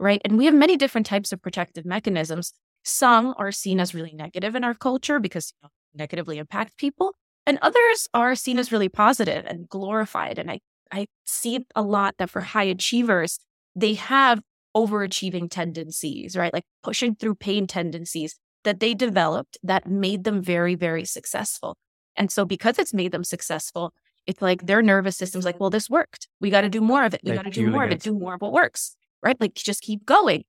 Right. 0.00 0.20
And 0.24 0.36
we 0.36 0.46
have 0.46 0.54
many 0.54 0.76
different 0.76 1.06
types 1.06 1.30
of 1.30 1.40
protective 1.40 1.86
mechanisms. 1.86 2.54
Some 2.82 3.36
are 3.38 3.52
seen 3.52 3.78
as 3.78 3.94
really 3.94 4.14
negative 4.14 4.56
in 4.56 4.64
our 4.64 4.74
culture 4.74 5.20
because 5.20 5.52
you 5.62 5.68
know, 5.68 5.70
negatively 5.94 6.38
impact 6.38 6.76
people 6.76 7.14
and 7.46 7.58
others 7.62 8.08
are 8.12 8.34
seen 8.34 8.58
as 8.58 8.72
really 8.72 8.88
positive 8.88 9.44
and 9.46 9.68
glorified 9.68 10.38
and 10.38 10.50
i 10.50 10.60
i 10.92 11.06
see 11.24 11.64
a 11.74 11.82
lot 11.82 12.14
that 12.18 12.30
for 12.30 12.40
high 12.40 12.64
achievers 12.64 13.38
they 13.74 13.94
have 13.94 14.40
overachieving 14.76 15.50
tendencies 15.50 16.36
right? 16.36 16.52
Like 16.52 16.64
pushing 16.82 17.14
through 17.14 17.36
pain 17.36 17.66
tendencies 17.66 18.36
that 18.64 18.80
they 18.80 18.94
developed 18.94 19.58
that 19.62 19.88
made 19.88 20.24
them 20.24 20.42
very 20.42 20.74
very 20.74 21.04
successful. 21.04 21.76
And 22.16 22.30
so 22.30 22.44
because 22.44 22.78
it's 22.78 22.94
made 22.94 23.12
them 23.12 23.24
successful 23.24 23.92
it's 24.26 24.42
like 24.42 24.66
their 24.66 24.82
nervous 24.82 25.16
system's 25.16 25.44
like 25.44 25.58
well 25.58 25.70
this 25.70 25.90
worked. 25.90 26.28
We 26.40 26.50
got 26.50 26.60
to 26.60 26.68
do 26.68 26.80
more 26.80 27.04
of 27.04 27.14
it. 27.14 27.20
We 27.24 27.32
got 27.32 27.44
to 27.44 27.50
do 27.50 27.68
more 27.68 27.84
of 27.84 27.90
it. 27.90 27.94
it 27.94 28.02
do 28.02 28.16
more 28.16 28.34
of 28.34 28.40
what 28.40 28.52
works 28.52 28.96
right? 29.22 29.38
Like 29.40 29.54
just 29.54 29.82
keep 29.82 30.06
going 30.06 30.44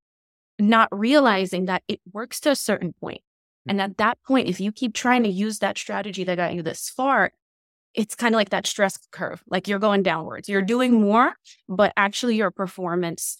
not 0.60 0.88
realizing 0.92 1.66
that 1.66 1.84
it 1.88 2.00
works 2.14 2.39
to 2.42 2.52
a 2.52 2.56
certain 2.56 2.94
point. 2.94 3.22
And 3.68 3.82
at 3.82 3.98
that 3.98 4.18
point, 4.26 4.48
if 4.48 4.60
you 4.60 4.72
keep 4.72 4.94
trying 4.94 5.24
to 5.24 5.30
use 5.30 5.60
that 5.60 5.78
strategy 5.78 6.24
that 6.24 6.36
got 6.36 6.54
you 6.54 6.64
this 6.64 6.89
far, 6.89 7.32
it's 7.94 8.16
kind 8.16 8.34
of 8.34 8.38
like 8.38 8.50
that 8.50 8.68
stress 8.68 8.98
curve. 9.12 9.44
Like 9.48 9.68
you're 9.68 9.80
going 9.80 10.04
downwards. 10.04 10.48
You're 10.48 10.62
doing 10.62 11.00
more, 11.02 11.34
but 11.68 11.94
actually 11.98 12.36
your 12.36 12.52
performance 12.52 13.38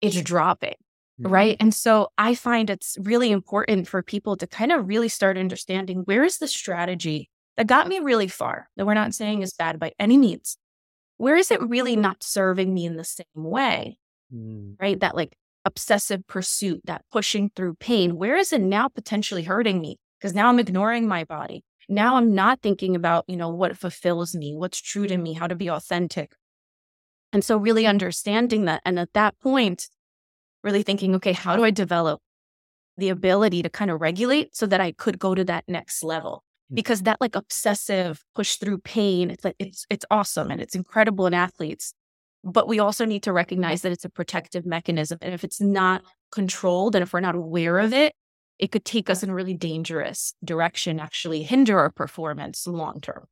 is 0.00 0.20
dropping. 0.22 0.74
Mhm. 1.20 1.30
Right. 1.30 1.56
And 1.60 1.74
so 1.74 2.08
I 2.16 2.34
find 2.34 2.70
it's 2.70 2.96
really 3.00 3.30
important 3.30 3.88
for 3.88 4.02
people 4.02 4.36
to 4.36 4.46
kind 4.46 4.72
of 4.72 4.88
really 4.88 5.08
start 5.08 5.36
understanding 5.36 5.98
where 6.06 6.24
is 6.24 6.38
the 6.38 6.48
strategy 6.48 7.28
that 7.56 7.66
got 7.66 7.88
me 7.88 7.98
really 8.00 8.28
far, 8.28 8.68
that 8.76 8.86
we're 8.86 8.94
not 8.94 9.14
saying 9.14 9.42
is 9.42 9.52
bad 9.52 9.78
by 9.78 9.92
any 9.98 10.16
means. 10.16 10.56
Where 11.18 11.36
is 11.36 11.50
it 11.50 11.60
really 11.60 11.94
not 11.96 12.22
serving 12.22 12.72
me 12.72 12.86
in 12.86 12.96
the 12.96 13.04
same 13.04 13.26
way? 13.34 13.98
Mm. 14.32 14.76
right? 14.80 14.98
That 15.00 15.14
like 15.16 15.36
obsessive 15.64 16.26
pursuit, 16.26 16.80
that 16.84 17.04
pushing 17.12 17.50
through 17.54 17.74
pain. 17.74 18.16
Where 18.16 18.36
is 18.36 18.52
it 18.52 18.60
now 18.62 18.88
potentially 18.88 19.42
hurting 19.42 19.80
me? 19.80 19.98
Because 20.18 20.34
now 20.34 20.48
I'm 20.48 20.58
ignoring 20.58 21.06
my 21.08 21.24
body. 21.24 21.64
Now 21.88 22.16
I'm 22.16 22.34
not 22.34 22.60
thinking 22.62 22.94
about, 22.94 23.24
you 23.26 23.36
know, 23.36 23.48
what 23.48 23.76
fulfills 23.76 24.34
me, 24.34 24.54
what's 24.54 24.80
true 24.80 25.06
to 25.06 25.16
me, 25.16 25.32
how 25.32 25.46
to 25.46 25.54
be 25.54 25.68
authentic. 25.68 26.32
And 27.32 27.44
so 27.44 27.56
really 27.56 27.86
understanding 27.86 28.64
that. 28.66 28.82
And 28.84 28.98
at 28.98 29.12
that 29.14 29.38
point, 29.40 29.88
really 30.62 30.82
thinking, 30.82 31.14
okay, 31.16 31.32
how 31.32 31.56
do 31.56 31.64
I 31.64 31.70
develop 31.70 32.20
the 33.00 33.08
ability 33.08 33.62
to 33.62 33.68
kind 33.70 33.90
of 33.90 34.00
regulate 34.00 34.54
so 34.54 34.66
that 34.66 34.80
I 34.80 34.92
could 34.92 35.18
go 35.18 35.34
to 35.34 35.44
that 35.44 35.64
next 35.66 36.04
level. 36.04 36.44
Mm. 36.70 36.76
Because 36.76 37.02
that 37.02 37.20
like 37.20 37.34
obsessive 37.34 38.22
push 38.36 38.56
through 38.56 38.78
pain, 38.78 39.30
it's 39.30 39.44
like 39.44 39.56
it's 39.58 39.86
it's 39.90 40.04
awesome 40.10 40.50
and 40.50 40.60
it's 40.60 40.76
incredible 40.76 41.26
in 41.26 41.34
athletes. 41.34 41.94
But 42.44 42.68
we 42.68 42.78
also 42.78 43.04
need 43.04 43.24
to 43.24 43.32
recognize 43.32 43.82
that 43.82 43.92
it's 43.92 44.04
a 44.04 44.10
protective 44.10 44.64
mechanism. 44.64 45.18
And 45.20 45.34
if 45.34 45.44
it's 45.44 45.60
not 45.60 46.02
controlled 46.30 46.94
and 46.94 47.02
if 47.02 47.12
we're 47.12 47.20
not 47.20 47.34
aware 47.34 47.78
of 47.78 47.92
it, 47.92 48.14
it 48.60 48.70
could 48.70 48.84
take 48.84 49.08
us 49.08 49.22
in 49.22 49.30
a 49.30 49.34
really 49.34 49.54
dangerous 49.54 50.34
direction, 50.44 51.00
actually 51.00 51.42
hinder 51.42 51.78
our 51.78 51.90
performance 51.90 52.66
long 52.66 53.00
term. 53.00 53.24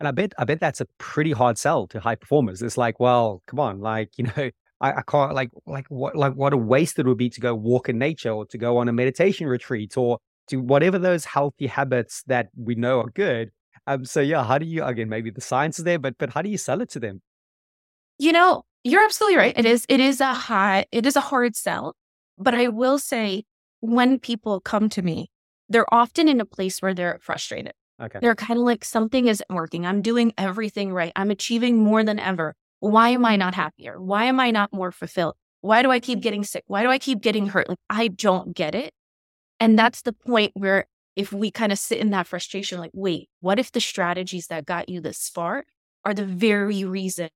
And 0.00 0.08
I 0.08 0.10
bet 0.10 0.32
I 0.38 0.44
bet 0.44 0.58
that's 0.58 0.80
a 0.80 0.86
pretty 0.98 1.32
hard 1.32 1.58
sell 1.58 1.86
to 1.88 2.00
high 2.00 2.16
performers. 2.16 2.62
It's 2.62 2.78
like, 2.78 2.98
well, 2.98 3.42
come 3.46 3.60
on, 3.60 3.80
like, 3.80 4.10
you 4.16 4.24
know, 4.24 4.50
I, 4.80 4.92
I 4.94 5.02
can't 5.06 5.34
like 5.34 5.50
like 5.66 5.86
what 5.88 6.16
like 6.16 6.32
what 6.32 6.54
a 6.54 6.56
waste 6.56 6.98
it 6.98 7.06
would 7.06 7.18
be 7.18 7.30
to 7.30 7.40
go 7.40 7.54
walk 7.54 7.88
in 7.88 7.98
nature 7.98 8.30
or 8.30 8.46
to 8.46 8.58
go 8.58 8.78
on 8.78 8.88
a 8.88 8.92
meditation 8.92 9.46
retreat 9.46 9.96
or 9.96 10.18
to 10.48 10.56
whatever 10.56 10.98
those 10.98 11.26
healthy 11.26 11.66
habits 11.66 12.24
that 12.26 12.48
we 12.56 12.74
know 12.74 13.00
are 13.00 13.10
good. 13.10 13.50
Um, 13.86 14.04
so 14.04 14.20
yeah, 14.20 14.42
how 14.42 14.58
do 14.58 14.66
you 14.66 14.82
again 14.84 15.08
maybe 15.08 15.30
the 15.30 15.40
science 15.42 15.78
is 15.78 15.84
there, 15.84 15.98
but 15.98 16.16
but 16.18 16.30
how 16.30 16.40
do 16.40 16.48
you 16.48 16.58
sell 16.58 16.80
it 16.80 16.88
to 16.90 17.00
them? 17.00 17.20
You 18.18 18.32
know, 18.32 18.64
you're 18.84 19.04
absolutely 19.04 19.36
right. 19.36 19.56
It 19.56 19.66
is 19.66 19.84
it 19.88 20.00
is 20.00 20.20
a 20.20 20.32
high 20.32 20.86
it 20.90 21.04
is 21.04 21.14
a 21.14 21.20
hard 21.20 21.54
sell. 21.56 21.94
But 22.38 22.54
I 22.54 22.68
will 22.68 22.98
say 22.98 23.44
when 23.82 24.18
people 24.18 24.60
come 24.60 24.88
to 24.88 25.02
me, 25.02 25.28
they're 25.68 25.92
often 25.92 26.28
in 26.28 26.40
a 26.40 26.44
place 26.44 26.80
where 26.80 26.94
they're 26.94 27.18
frustrated. 27.20 27.72
Okay. 28.00 28.20
They're 28.20 28.36
kind 28.36 28.58
of 28.58 28.64
like 28.64 28.84
something 28.84 29.26
isn't 29.26 29.50
working. 29.50 29.84
I'm 29.84 30.02
doing 30.02 30.32
everything 30.38 30.92
right. 30.92 31.12
I'm 31.16 31.30
achieving 31.30 31.78
more 31.78 32.04
than 32.04 32.18
ever. 32.18 32.54
Why 32.78 33.10
am 33.10 33.24
I 33.24 33.36
not 33.36 33.54
happier? 33.54 34.00
Why 34.00 34.24
am 34.24 34.40
I 34.40 34.50
not 34.50 34.72
more 34.72 34.92
fulfilled? 34.92 35.34
Why 35.60 35.82
do 35.82 35.90
I 35.90 36.00
keep 36.00 36.20
getting 36.20 36.44
sick? 36.44 36.64
Why 36.66 36.82
do 36.82 36.90
I 36.90 36.98
keep 36.98 37.20
getting 37.20 37.48
hurt? 37.48 37.68
Like, 37.68 37.78
I 37.90 38.08
don't 38.08 38.54
get 38.54 38.74
it. 38.74 38.92
And 39.60 39.78
that's 39.78 40.02
the 40.02 40.12
point 40.12 40.52
where 40.54 40.86
if 41.14 41.32
we 41.32 41.50
kind 41.50 41.72
of 41.72 41.78
sit 41.78 41.98
in 41.98 42.10
that 42.10 42.26
frustration, 42.26 42.78
like, 42.78 42.90
wait, 42.94 43.28
what 43.40 43.58
if 43.58 43.72
the 43.72 43.80
strategies 43.80 44.46
that 44.46 44.64
got 44.64 44.88
you 44.88 45.00
this 45.00 45.28
far 45.28 45.64
are 46.04 46.14
the 46.14 46.24
very 46.24 46.84
reason 46.84 47.30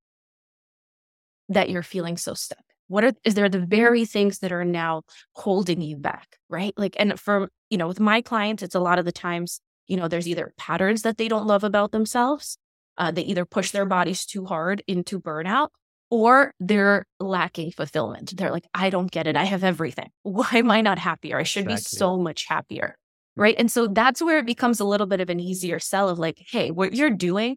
that 1.48 1.70
you're 1.70 1.82
feeling 1.82 2.16
so 2.16 2.34
stuck? 2.34 2.64
What 2.88 3.04
are, 3.04 3.12
is 3.24 3.34
there 3.34 3.48
the 3.48 3.60
very 3.60 4.04
things 4.04 4.38
that 4.40 4.52
are 4.52 4.64
now 4.64 5.02
holding 5.34 5.80
you 5.80 5.96
back? 5.96 6.36
Right. 6.48 6.72
Like, 6.76 6.96
and 6.98 7.18
for, 7.18 7.48
you 7.70 7.78
know, 7.78 7.88
with 7.88 8.00
my 8.00 8.20
clients, 8.22 8.62
it's 8.62 8.74
a 8.74 8.80
lot 8.80 8.98
of 8.98 9.04
the 9.04 9.12
times, 9.12 9.60
you 9.88 9.96
know, 9.96 10.08
there's 10.08 10.28
either 10.28 10.52
patterns 10.56 11.02
that 11.02 11.18
they 11.18 11.28
don't 11.28 11.46
love 11.46 11.64
about 11.64 11.92
themselves 11.92 12.58
uh, 12.98 13.10
they 13.10 13.22
either 13.22 13.44
push 13.44 13.70
their 13.70 13.84
bodies 13.84 14.24
too 14.24 14.44
hard 14.44 14.82
into 14.86 15.20
burnout 15.20 15.68
or 16.10 16.52
they're 16.60 17.04
lacking 17.18 17.72
fulfillment. 17.72 18.36
They're 18.36 18.50
like, 18.50 18.66
I 18.72 18.90
don't 18.90 19.10
get 19.10 19.26
it. 19.26 19.36
I 19.36 19.44
have 19.44 19.64
everything. 19.64 20.10
Why 20.22 20.48
am 20.52 20.70
I 20.70 20.80
not 20.80 20.98
happier? 20.98 21.38
I 21.38 21.42
should 21.42 21.64
exactly. 21.64 21.96
be 21.96 21.98
so 21.98 22.16
much 22.16 22.46
happier. 22.48 22.96
Right. 23.36 23.56
And 23.58 23.70
so 23.70 23.86
that's 23.86 24.22
where 24.22 24.38
it 24.38 24.46
becomes 24.46 24.80
a 24.80 24.84
little 24.84 25.06
bit 25.06 25.20
of 25.20 25.28
an 25.28 25.40
easier 25.40 25.78
sell 25.78 26.08
of 26.08 26.18
like, 26.18 26.38
hey, 26.50 26.70
what 26.70 26.94
you're 26.94 27.10
doing, 27.10 27.56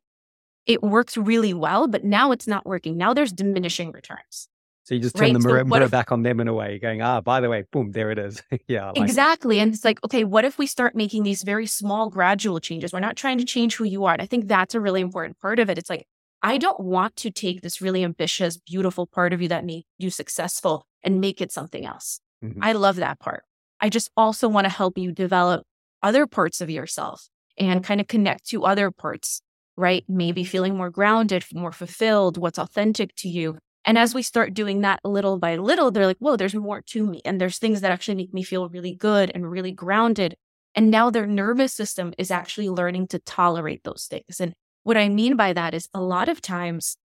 it 0.65 0.84
works 0.84 1.15
really 1.15 1.53
well, 1.53 1.88
but 1.88 2.03
now 2.03 2.32
it's 2.34 2.47
not 2.47 2.65
working. 2.65 2.97
Now 2.97 3.13
there's 3.13 3.32
diminishing 3.32 3.91
returns. 3.91 4.49
So 4.89 4.95
you 4.95 5.01
just 5.01 5.15
turn 5.15 5.25
right? 5.25 5.33
the 5.33 5.47
mirror, 5.47 5.59
so 5.59 5.65
mirror 5.65 5.83
if, 5.83 5.91
back 5.91 6.11
on 6.11 6.23
them 6.23 6.39
in 6.39 6.47
a 6.47 6.53
way, 6.55 6.79
going, 6.79 7.03
ah, 7.03 7.21
by 7.21 7.41
the 7.41 7.47
way, 7.47 7.63
boom, 7.71 7.91
there 7.91 8.09
it 8.09 8.17
is. 8.17 8.41
yeah. 8.67 8.87
Like 8.87 8.97
exactly. 8.97 9.59
It. 9.59 9.61
And 9.61 9.71
it's 9.71 9.85
like, 9.85 10.03
okay, 10.03 10.23
what 10.23 10.45
if 10.45 10.57
we 10.57 10.65
start 10.65 10.95
making 10.95 11.21
these 11.21 11.43
very 11.43 11.67
small, 11.67 12.09
gradual 12.09 12.59
changes? 12.59 12.91
We're 12.91 12.99
not 12.99 13.15
trying 13.15 13.37
to 13.37 13.45
change 13.45 13.75
who 13.75 13.83
you 13.83 14.05
are. 14.05 14.13
And 14.13 14.21
I 14.23 14.25
think 14.25 14.47
that's 14.47 14.73
a 14.73 14.79
really 14.79 15.01
important 15.01 15.39
part 15.39 15.59
of 15.59 15.69
it. 15.69 15.77
It's 15.77 15.91
like, 15.91 16.07
I 16.41 16.57
don't 16.57 16.79
want 16.79 17.15
to 17.17 17.29
take 17.29 17.61
this 17.61 17.81
really 17.81 18.03
ambitious, 18.03 18.57
beautiful 18.57 19.05
part 19.05 19.31
of 19.31 19.43
you 19.43 19.47
that 19.49 19.63
made 19.63 19.83
you 19.99 20.09
successful 20.09 20.87
and 21.03 21.21
make 21.21 21.39
it 21.39 21.51
something 21.51 21.85
else. 21.85 22.19
Mm-hmm. 22.43 22.63
I 22.63 22.71
love 22.71 22.95
that 22.95 23.19
part. 23.19 23.43
I 23.79 23.89
just 23.89 24.09
also 24.17 24.47
want 24.47 24.65
to 24.65 24.73
help 24.73 24.97
you 24.97 25.11
develop 25.11 25.67
other 26.01 26.25
parts 26.25 26.61
of 26.61 26.69
yourself 26.71 27.29
and 27.59 27.83
kind 27.83 28.01
of 28.01 28.07
connect 28.07 28.47
to 28.47 28.65
other 28.65 28.89
parts, 28.89 29.43
right? 29.77 30.03
Maybe 30.07 30.43
feeling 30.43 30.75
more 30.75 30.89
grounded, 30.89 31.45
more 31.53 31.71
fulfilled, 31.71 32.39
what's 32.39 32.57
authentic 32.57 33.13
to 33.17 33.29
you. 33.29 33.59
And 33.89 33.97
as 33.97 34.13
we 34.13 34.21
start 34.21 34.53
doing 34.53 34.81
that 34.81 34.99
little 35.03 35.39
by 35.39 35.55
little, 35.55 35.89
they're 35.89 36.05
like, 36.05 36.19
whoa, 36.19 36.35
there's 36.35 36.53
more 36.53 36.79
to 36.79 37.07
me. 37.07 37.21
And 37.25 37.41
there's 37.41 37.57
things 37.57 37.81
that 37.81 37.91
actually 37.91 38.13
make 38.13 38.31
me 38.31 38.43
feel 38.43 38.69
really 38.69 38.93
good 38.93 39.31
and 39.33 39.49
really 39.49 39.71
grounded. 39.71 40.35
And 40.75 40.91
now 40.91 41.09
their 41.09 41.25
nervous 41.25 41.73
system 41.73 42.13
is 42.19 42.29
actually 42.29 42.69
learning 42.69 43.07
to 43.07 43.17
tolerate 43.17 43.83
those 43.83 44.05
things. 44.05 44.39
And 44.39 44.53
what 44.83 44.95
I 44.95 45.09
mean 45.09 45.35
by 45.35 45.53
that 45.53 45.73
is 45.73 45.89
a 45.91 46.01
lot 46.01 46.29
of 46.29 46.39
times 46.39 46.97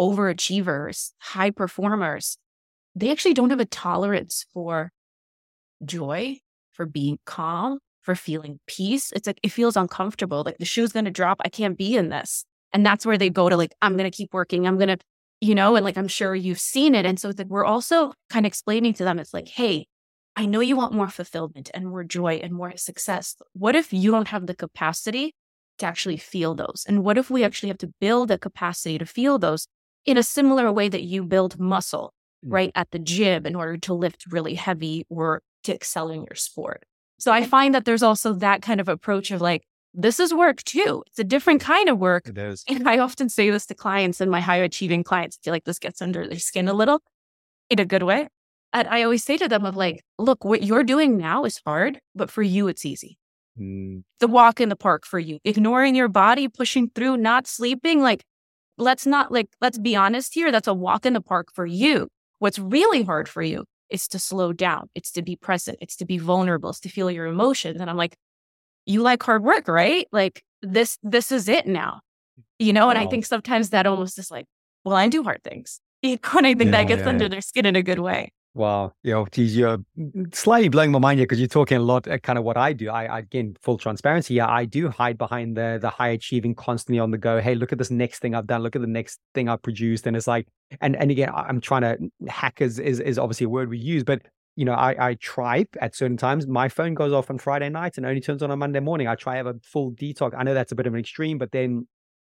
overachievers, 0.00 1.12
high 1.20 1.50
performers, 1.50 2.36
they 2.96 3.12
actually 3.12 3.34
don't 3.34 3.50
have 3.50 3.60
a 3.60 3.64
tolerance 3.64 4.44
for 4.52 4.90
joy, 5.84 6.38
for 6.72 6.84
being 6.84 7.20
calm, 7.26 7.78
for 8.00 8.16
feeling 8.16 8.58
peace. 8.66 9.12
It's 9.12 9.28
like 9.28 9.38
it 9.44 9.52
feels 9.52 9.76
uncomfortable. 9.76 10.42
Like 10.44 10.58
the 10.58 10.64
shoe's 10.64 10.90
going 10.90 11.04
to 11.04 11.12
drop. 11.12 11.40
I 11.44 11.48
can't 11.48 11.78
be 11.78 11.96
in 11.96 12.08
this. 12.08 12.44
And 12.72 12.84
that's 12.84 13.06
where 13.06 13.18
they 13.18 13.30
go 13.30 13.48
to 13.48 13.56
like, 13.56 13.72
I'm 13.80 13.96
going 13.96 14.10
to 14.10 14.16
keep 14.16 14.34
working. 14.34 14.66
I'm 14.66 14.78
going 14.78 14.88
to 14.88 14.98
you 15.40 15.54
know, 15.54 15.76
and 15.76 15.84
like 15.84 15.96
I'm 15.96 16.08
sure 16.08 16.34
you've 16.34 16.60
seen 16.60 16.94
it. 16.94 17.06
And 17.06 17.18
so 17.18 17.28
it's 17.28 17.38
like 17.38 17.48
we're 17.48 17.64
also 17.64 18.12
kind 18.30 18.44
of 18.44 18.50
explaining 18.50 18.94
to 18.94 19.04
them, 19.04 19.18
it's 19.18 19.34
like, 19.34 19.48
hey, 19.48 19.86
I 20.36 20.46
know 20.46 20.60
you 20.60 20.76
want 20.76 20.94
more 20.94 21.08
fulfillment 21.08 21.70
and 21.74 21.88
more 21.88 22.04
joy 22.04 22.34
and 22.42 22.52
more 22.52 22.76
success. 22.76 23.34
What 23.54 23.74
if 23.74 23.92
you 23.92 24.10
don't 24.10 24.28
have 24.28 24.46
the 24.46 24.54
capacity 24.54 25.34
to 25.78 25.86
actually 25.86 26.16
feel 26.16 26.54
those? 26.54 26.84
And 26.88 27.04
what 27.04 27.18
if 27.18 27.30
we 27.30 27.44
actually 27.44 27.70
have 27.70 27.78
to 27.78 27.92
build 28.00 28.30
a 28.30 28.38
capacity 28.38 28.98
to 28.98 29.06
feel 29.06 29.38
those 29.38 29.66
in 30.06 30.16
a 30.16 30.22
similar 30.22 30.70
way 30.72 30.88
that 30.88 31.02
you 31.02 31.24
build 31.24 31.58
muscle, 31.58 32.12
mm. 32.44 32.52
right, 32.52 32.72
at 32.74 32.90
the 32.90 32.98
gym 32.98 33.46
in 33.46 33.56
order 33.56 33.76
to 33.78 33.94
lift 33.94 34.26
really 34.30 34.54
heavy 34.54 35.06
or 35.08 35.42
to 35.64 35.74
excel 35.74 36.08
in 36.10 36.20
your 36.22 36.36
sport? 36.36 36.84
So 37.18 37.32
I 37.32 37.44
find 37.44 37.74
that 37.74 37.84
there's 37.84 38.04
also 38.04 38.32
that 38.34 38.62
kind 38.62 38.80
of 38.80 38.88
approach 38.88 39.32
of 39.32 39.40
like, 39.40 39.64
this 39.94 40.20
is 40.20 40.32
work 40.32 40.62
too. 40.62 41.02
It's 41.06 41.18
a 41.18 41.24
different 41.24 41.60
kind 41.60 41.88
of 41.88 41.98
work. 41.98 42.28
It 42.28 42.38
is. 42.38 42.64
And 42.68 42.88
I 42.88 42.98
often 42.98 43.28
say 43.28 43.50
this 43.50 43.66
to 43.66 43.74
clients 43.74 44.20
and 44.20 44.30
my 44.30 44.40
high 44.40 44.56
achieving 44.56 45.02
clients. 45.02 45.38
I 45.40 45.44
feel 45.44 45.52
like 45.52 45.64
this 45.64 45.78
gets 45.78 46.02
under 46.02 46.26
their 46.26 46.38
skin 46.38 46.68
a 46.68 46.72
little 46.72 47.02
in 47.70 47.78
a 47.78 47.84
good 47.84 48.02
way. 48.02 48.28
And 48.72 48.86
I 48.88 49.02
always 49.02 49.24
say 49.24 49.38
to 49.38 49.48
them 49.48 49.64
of 49.64 49.76
like, 49.76 50.04
look, 50.18 50.44
what 50.44 50.62
you're 50.62 50.84
doing 50.84 51.16
now 51.16 51.44
is 51.44 51.60
hard, 51.64 52.00
but 52.14 52.30
for 52.30 52.42
you, 52.42 52.68
it's 52.68 52.84
easy. 52.84 53.18
Mm. 53.58 54.02
The 54.20 54.28
walk 54.28 54.60
in 54.60 54.68
the 54.68 54.76
park 54.76 55.06
for 55.06 55.18
you, 55.18 55.38
ignoring 55.44 55.94
your 55.94 56.08
body, 56.08 56.48
pushing 56.48 56.90
through, 56.90 57.16
not 57.16 57.46
sleeping. 57.46 58.02
Like, 58.02 58.24
let's 58.76 59.06
not 59.06 59.32
like, 59.32 59.48
let's 59.60 59.78
be 59.78 59.96
honest 59.96 60.34
here. 60.34 60.52
That's 60.52 60.68
a 60.68 60.74
walk 60.74 61.06
in 61.06 61.14
the 61.14 61.20
park 61.20 61.48
for 61.54 61.66
you. 61.66 62.08
What's 62.38 62.58
really 62.58 63.02
hard 63.02 63.28
for 63.28 63.42
you 63.42 63.64
is 63.90 64.06
to 64.08 64.18
slow 64.18 64.52
down. 64.52 64.90
It's 64.94 65.10
to 65.12 65.22
be 65.22 65.34
present. 65.34 65.78
It's 65.80 65.96
to 65.96 66.04
be 66.04 66.18
vulnerable. 66.18 66.70
It's 66.70 66.80
to 66.80 66.88
feel 66.88 67.10
your 67.10 67.26
emotions. 67.26 67.80
And 67.80 67.88
I'm 67.88 67.96
like, 67.96 68.16
you 68.88 69.02
like 69.02 69.22
hard 69.22 69.44
work, 69.44 69.68
right? 69.68 70.06
Like 70.12 70.42
this, 70.62 70.98
this 71.02 71.30
is 71.30 71.48
it 71.48 71.66
now, 71.66 72.00
you 72.58 72.72
know? 72.72 72.90
And 72.90 72.98
wow. 72.98 73.04
I 73.04 73.08
think 73.08 73.26
sometimes 73.26 73.70
that 73.70 73.86
almost 73.86 74.18
is 74.18 74.30
like, 74.30 74.46
well, 74.84 74.96
I 74.96 75.08
do 75.08 75.22
hard 75.22 75.42
things. 75.44 75.80
and 76.02 76.18
I 76.24 76.54
think 76.54 76.60
yeah, 76.60 76.70
that 76.70 76.88
gets 76.88 77.02
yeah, 77.02 77.08
under 77.08 77.24
yeah. 77.24 77.28
their 77.28 77.40
skin 77.40 77.66
in 77.66 77.76
a 77.76 77.82
good 77.82 77.98
way. 77.98 78.32
Wow, 78.54 78.92
you 79.04 79.12
know, 79.12 79.26
geez, 79.30 79.56
you're 79.56 79.78
slightly 80.32 80.68
blowing 80.68 80.90
my 80.90 80.98
mind 80.98 81.20
here 81.20 81.26
because 81.26 81.38
you're 81.38 81.46
talking 81.46 81.76
a 81.76 81.80
lot, 81.80 82.08
uh, 82.08 82.12
at 82.12 82.24
kind 82.24 82.38
of 82.38 82.44
what 82.44 82.56
I 82.56 82.72
do. 82.72 82.90
I, 82.90 83.18
again, 83.18 83.56
full 83.62 83.78
transparency, 83.78 84.34
yeah, 84.34 84.48
I 84.48 84.64
do 84.64 84.88
hide 84.88 85.16
behind 85.16 85.56
the 85.56 85.78
the 85.80 85.90
high 85.90 86.08
achieving, 86.08 86.56
constantly 86.56 86.98
on 86.98 87.12
the 87.12 87.18
go. 87.18 87.40
Hey, 87.40 87.54
look 87.54 87.70
at 87.70 87.78
this 87.78 87.90
next 87.90 88.18
thing 88.18 88.34
I've 88.34 88.48
done. 88.48 88.62
Look 88.62 88.74
at 88.74 88.82
the 88.82 88.88
next 88.88 89.20
thing 89.32 89.48
I've 89.48 89.62
produced, 89.62 90.08
and 90.08 90.16
it's 90.16 90.26
like, 90.26 90.48
and 90.80 90.96
and 90.96 91.10
again, 91.10 91.30
I'm 91.32 91.60
trying 91.60 91.82
to 91.82 92.10
hackers 92.28 92.80
is 92.80 92.98
is 92.98 93.16
obviously 93.16 93.44
a 93.44 93.48
word 93.48 93.68
we 93.68 93.78
use, 93.78 94.02
but 94.02 94.22
you 94.58 94.64
know, 94.64 94.72
I, 94.72 95.10
I 95.10 95.14
try 95.14 95.66
at 95.80 95.94
certain 95.94 96.16
times. 96.16 96.48
My 96.48 96.68
phone 96.68 96.94
goes 96.94 97.12
off 97.12 97.30
on 97.30 97.38
Friday 97.38 97.68
night 97.68 97.96
and 97.96 98.04
only 98.04 98.20
turns 98.20 98.42
on 98.42 98.50
on 98.50 98.58
Monday 98.58 98.80
morning. 98.80 99.06
I 99.06 99.14
try 99.14 99.36
have 99.36 99.46
a 99.46 99.54
full 99.62 99.92
detox. 99.92 100.32
I 100.36 100.42
know 100.42 100.52
that's 100.52 100.72
a 100.72 100.74
bit 100.74 100.88
of 100.88 100.94
an 100.94 100.98
extreme, 100.98 101.38
but 101.38 101.52
then 101.52 101.86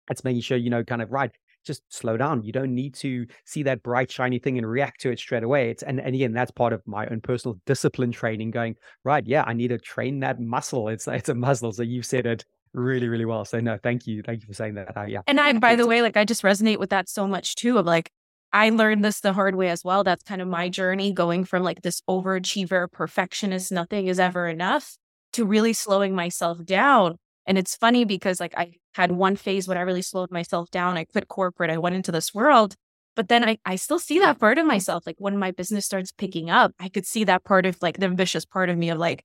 it's 0.10 0.24
making 0.24 0.40
sure, 0.40 0.58
you 0.58 0.70
know, 0.70 0.82
kind 0.82 1.02
of 1.02 1.12
right. 1.12 1.30
Just 1.66 1.84
slow 1.90 2.16
down. 2.16 2.42
You 2.44 2.54
don't 2.54 2.74
need 2.74 2.94
to 2.96 3.26
see 3.46 3.64
that 3.64 3.84
bright, 3.84 4.10
shiny 4.10 4.40
thing 4.40 4.58
and 4.58 4.66
react 4.66 5.02
to 5.02 5.12
it 5.12 5.20
straight 5.20 5.44
away. 5.44 5.72
It's 5.72 5.84
and, 5.84 6.00
and 6.00 6.16
again, 6.16 6.32
that's 6.32 6.52
part 6.52 6.72
of 6.72 6.82
my 6.86 7.06
own 7.08 7.20
personal 7.20 7.60
discipline 7.66 8.14
training, 8.14 8.52
going, 8.52 8.78
right, 9.04 9.28
yeah, 9.28 9.44
I 9.46 9.52
need 9.52 9.68
to 9.68 9.78
train 9.78 10.22
that 10.22 10.40
muscle. 10.40 10.88
It's 10.88 11.10
it's 11.10 11.28
a 11.28 11.36
muscle. 11.36 11.74
So 11.74 11.84
you've 11.84 12.06
said 12.06 12.26
it 12.26 12.46
really, 12.74 13.10
really 13.10 13.26
well. 13.26 13.44
So 13.44 13.60
no, 13.60 13.78
thank 13.78 14.08
you. 14.08 14.24
Thank 14.26 14.42
you 14.42 14.48
for 14.48 14.54
saying 14.54 14.76
that. 14.76 14.96
Uh, 14.96 15.04
yeah. 15.04 15.20
And 15.28 15.38
I, 15.38 15.52
by 15.60 15.76
the 15.76 15.86
way, 15.86 16.02
like 16.02 16.16
I 16.16 16.24
just 16.24 16.44
resonate 16.44 16.80
with 16.80 16.92
that 16.92 17.10
so 17.10 17.28
much 17.28 17.56
too 17.56 17.78
of 17.78 17.86
like, 17.86 18.10
I 18.54 18.70
learned 18.70 19.04
this 19.04 19.22
the 19.22 19.34
hard 19.34 19.56
way 19.56 19.70
as 19.70 19.84
well. 19.84 20.04
That's 20.04 20.24
kind 20.24 20.42
of 20.42 20.48
my 20.48 20.68
journey 20.68 21.14
going 21.14 21.46
from 21.46 21.64
like 21.64 21.82
this 21.82 22.02
overachiever, 22.10 22.92
perfectionist, 22.92 23.72
nothing 23.72 24.08
is 24.08 24.20
ever 24.20 24.48
enough 24.48 24.98
to 25.34 25.46
really 25.46 25.74
slowing 25.74 26.16
myself 26.16 26.66
down. 26.66 27.18
And 27.46 27.58
it's 27.58 27.76
funny 27.76 28.04
because 28.06 28.40
like 28.40 28.54
I 28.58 28.74
had 28.94 29.14
one 29.14 29.36
phase 29.36 29.68
when 29.68 29.78
I 29.78 29.82
really 29.82 30.02
slowed 30.02 30.32
myself 30.32 30.70
down. 30.70 30.98
I 30.98 31.06
quit 31.06 31.28
corporate, 31.30 31.70
I 31.70 31.78
went 31.78 31.96
into 31.96 32.12
this 32.12 32.34
world. 32.34 32.76
But 33.16 33.28
then 33.28 33.44
I, 33.44 33.58
I 33.66 33.76
still 33.76 34.00
see 34.00 34.20
that 34.20 34.40
part 34.40 34.58
of 34.58 34.66
myself. 34.66 35.04
Like 35.06 35.18
when 35.20 35.38
my 35.38 35.52
business 35.52 35.86
starts 35.86 36.12
picking 36.12 36.50
up, 36.50 36.74
I 36.80 36.88
could 36.90 37.06
see 37.06 37.24
that 37.26 37.44
part 37.44 37.66
of 37.66 37.78
like 37.82 38.00
the 38.00 38.06
ambitious 38.06 38.46
part 38.46 38.70
of 38.70 38.78
me 38.78 38.90
of 38.90 38.98
like, 38.98 39.24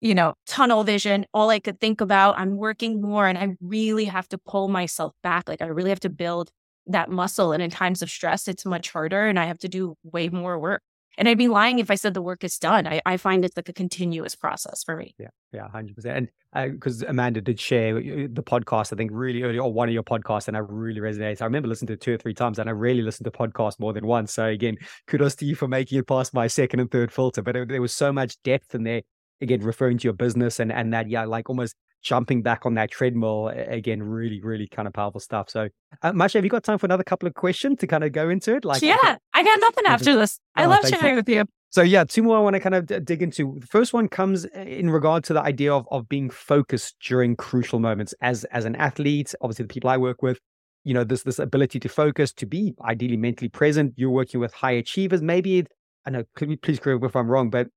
you 0.00 0.14
know, 0.14 0.34
tunnel 0.46 0.82
vision. 0.82 1.26
All 1.32 1.50
I 1.50 1.60
could 1.60 1.80
think 1.80 2.00
about, 2.00 2.38
I'm 2.38 2.56
working 2.56 3.00
more 3.00 3.28
and 3.28 3.38
I 3.38 3.56
really 3.60 4.06
have 4.06 4.28
to 4.30 4.38
pull 4.38 4.68
myself 4.68 5.12
back. 5.22 5.48
Like 5.48 5.62
I 5.62 5.66
really 5.66 5.90
have 5.90 6.00
to 6.00 6.10
build 6.10 6.50
that 6.86 7.10
muscle. 7.10 7.52
And 7.52 7.62
in 7.62 7.70
times 7.70 8.02
of 8.02 8.10
stress, 8.10 8.48
it's 8.48 8.64
much 8.64 8.90
harder 8.90 9.26
and 9.26 9.38
I 9.38 9.46
have 9.46 9.58
to 9.58 9.68
do 9.68 9.96
way 10.02 10.28
more 10.28 10.58
work. 10.58 10.82
And 11.18 11.28
I'd 11.28 11.38
be 11.38 11.48
lying 11.48 11.78
if 11.78 11.90
I 11.90 11.94
said 11.94 12.14
the 12.14 12.22
work 12.22 12.42
is 12.42 12.58
done. 12.58 12.86
I, 12.86 13.02
I 13.04 13.16
find 13.18 13.44
it's 13.44 13.56
like 13.56 13.68
a 13.68 13.72
continuous 13.72 14.34
process 14.34 14.82
for 14.82 14.96
me. 14.96 15.14
Yeah, 15.18 15.28
yeah, 15.52 15.68
hundred 15.68 15.94
percent. 15.94 16.30
And 16.54 16.72
because 16.72 17.02
uh, 17.02 17.06
Amanda 17.08 17.40
did 17.42 17.60
share 17.60 17.94
the 17.94 18.42
podcast, 18.42 18.92
I 18.92 18.96
think 18.96 19.10
really 19.12 19.42
early, 19.42 19.58
or 19.58 19.70
one 19.70 19.88
of 19.88 19.94
your 19.94 20.02
podcasts, 20.02 20.48
and 20.48 20.56
I 20.56 20.60
really 20.60 21.00
resonated. 21.00 21.42
I 21.42 21.44
remember 21.44 21.68
listening 21.68 21.88
to 21.88 21.92
it 21.94 22.00
two 22.00 22.14
or 22.14 22.16
three 22.16 22.32
times, 22.34 22.58
and 22.58 22.68
I 22.68 22.72
really 22.72 23.02
listened 23.02 23.26
to 23.26 23.30
podcasts 23.30 23.78
more 23.78 23.92
than 23.92 24.06
once. 24.06 24.32
So 24.32 24.46
again, 24.46 24.78
kudos 25.06 25.34
to 25.36 25.44
you 25.44 25.54
for 25.54 25.68
making 25.68 25.98
it 25.98 26.06
past 26.06 26.32
my 26.32 26.46
second 26.46 26.80
and 26.80 26.90
third 26.90 27.12
filter. 27.12 27.42
But 27.42 27.56
it, 27.56 27.68
there 27.68 27.82
was 27.82 27.94
so 27.94 28.12
much 28.12 28.42
depth 28.42 28.74
in 28.74 28.84
there. 28.84 29.02
Again, 29.42 29.60
referring 29.60 29.98
to 29.98 30.04
your 30.04 30.14
business 30.14 30.60
and 30.60 30.72
and 30.72 30.94
that, 30.94 31.10
yeah, 31.10 31.24
like 31.24 31.50
almost 31.50 31.74
jumping 32.02 32.42
back 32.42 32.66
on 32.66 32.74
that 32.74 32.90
treadmill 32.90 33.48
again 33.48 34.02
really 34.02 34.40
really 34.40 34.66
kind 34.66 34.88
of 34.88 34.94
powerful 34.94 35.20
stuff. 35.20 35.48
So 35.48 35.68
uh, 36.02 36.12
masha 36.12 36.38
have 36.38 36.44
you 36.44 36.50
got 36.50 36.64
time 36.64 36.78
for 36.78 36.86
another 36.86 37.04
couple 37.04 37.26
of 37.26 37.34
questions 37.34 37.78
to 37.78 37.86
kind 37.86 38.04
of 38.04 38.12
go 38.12 38.28
into 38.28 38.54
it? 38.56 38.64
Like 38.64 38.82
yeah 38.82 39.16
i 39.34 39.42
got 39.42 39.60
nothing 39.60 39.86
after 39.86 40.16
this. 40.16 40.38
I 40.54 40.64
oh, 40.64 40.68
love 40.68 40.86
sharing 40.88 41.10
you. 41.10 41.16
with 41.16 41.28
you. 41.28 41.44
So 41.70 41.82
yeah 41.82 42.04
two 42.04 42.22
more 42.22 42.36
i 42.36 42.40
want 42.40 42.54
to 42.54 42.60
kind 42.60 42.74
of 42.74 42.86
d- 42.86 43.00
dig 43.00 43.22
into. 43.22 43.56
The 43.60 43.66
first 43.66 43.92
one 43.92 44.08
comes 44.08 44.44
uh, 44.44 44.60
in 44.60 44.90
regard 44.90 45.24
to 45.24 45.32
the 45.32 45.40
idea 45.40 45.72
of, 45.72 45.86
of 45.90 46.08
being 46.08 46.28
focused 46.28 46.96
during 47.00 47.36
crucial 47.36 47.78
moments. 47.78 48.14
As 48.20 48.44
as 48.44 48.64
an 48.64 48.76
athlete 48.76 49.34
obviously 49.40 49.64
the 49.64 49.72
people 49.72 49.90
i 49.90 49.96
work 49.96 50.22
with 50.22 50.38
you 50.84 50.94
know 50.94 51.04
this 51.04 51.22
this 51.22 51.38
ability 51.38 51.78
to 51.80 51.88
focus 51.88 52.32
to 52.32 52.46
be 52.46 52.74
ideally 52.84 53.16
mentally 53.16 53.48
present 53.48 53.94
you're 53.96 54.10
working 54.10 54.40
with 54.40 54.52
high 54.52 54.72
achievers. 54.72 55.22
Maybe 55.22 55.66
i 56.06 56.10
know 56.10 56.24
please 56.36 56.80
correct 56.80 57.00
me 57.00 57.06
if 57.06 57.14
i'm 57.14 57.28
wrong 57.28 57.48
but 57.48 57.68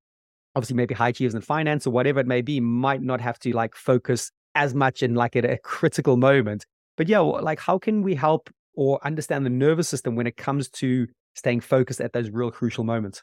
obviously 0.55 0.75
maybe 0.75 0.93
high 0.93 1.09
achievers 1.09 1.35
in 1.35 1.41
finance 1.41 1.85
or 1.85 1.91
whatever 1.91 2.19
it 2.19 2.27
may 2.27 2.41
be 2.41 2.59
might 2.59 3.01
not 3.01 3.21
have 3.21 3.37
to 3.39 3.51
like 3.53 3.75
focus 3.75 4.31
as 4.55 4.73
much 4.73 5.03
in 5.03 5.15
like 5.15 5.35
at 5.35 5.45
a 5.45 5.57
critical 5.57 6.17
moment. 6.17 6.65
But 6.97 7.09
yeah, 7.09 7.19
like 7.19 7.59
how 7.59 7.77
can 7.77 8.01
we 8.03 8.15
help 8.15 8.49
or 8.73 9.05
understand 9.05 9.45
the 9.45 9.49
nervous 9.49 9.89
system 9.89 10.15
when 10.15 10.27
it 10.27 10.37
comes 10.37 10.69
to 10.69 11.07
staying 11.35 11.59
focused 11.59 12.01
at 12.01 12.13
those 12.13 12.29
real 12.29 12.51
crucial 12.51 12.83
moments? 12.83 13.21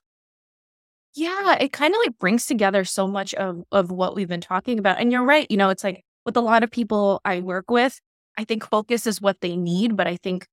Yeah, 1.14 1.56
it 1.58 1.72
kind 1.72 1.94
of 1.94 1.98
like 2.04 2.18
brings 2.18 2.46
together 2.46 2.84
so 2.84 3.06
much 3.06 3.34
of 3.34 3.62
of 3.70 3.90
what 3.90 4.14
we've 4.14 4.28
been 4.28 4.40
talking 4.40 4.78
about. 4.78 4.98
And 4.98 5.12
you're 5.12 5.24
right, 5.24 5.50
you 5.50 5.56
know, 5.56 5.68
it's 5.68 5.84
like 5.84 6.04
with 6.24 6.36
a 6.36 6.40
lot 6.40 6.62
of 6.62 6.70
people 6.70 7.20
I 7.24 7.40
work 7.40 7.70
with, 7.70 8.00
I 8.38 8.44
think 8.44 8.68
focus 8.68 9.06
is 9.06 9.20
what 9.20 9.40
they 9.40 9.56
need, 9.56 9.96
but 9.96 10.06
I 10.06 10.16
think 10.16 10.46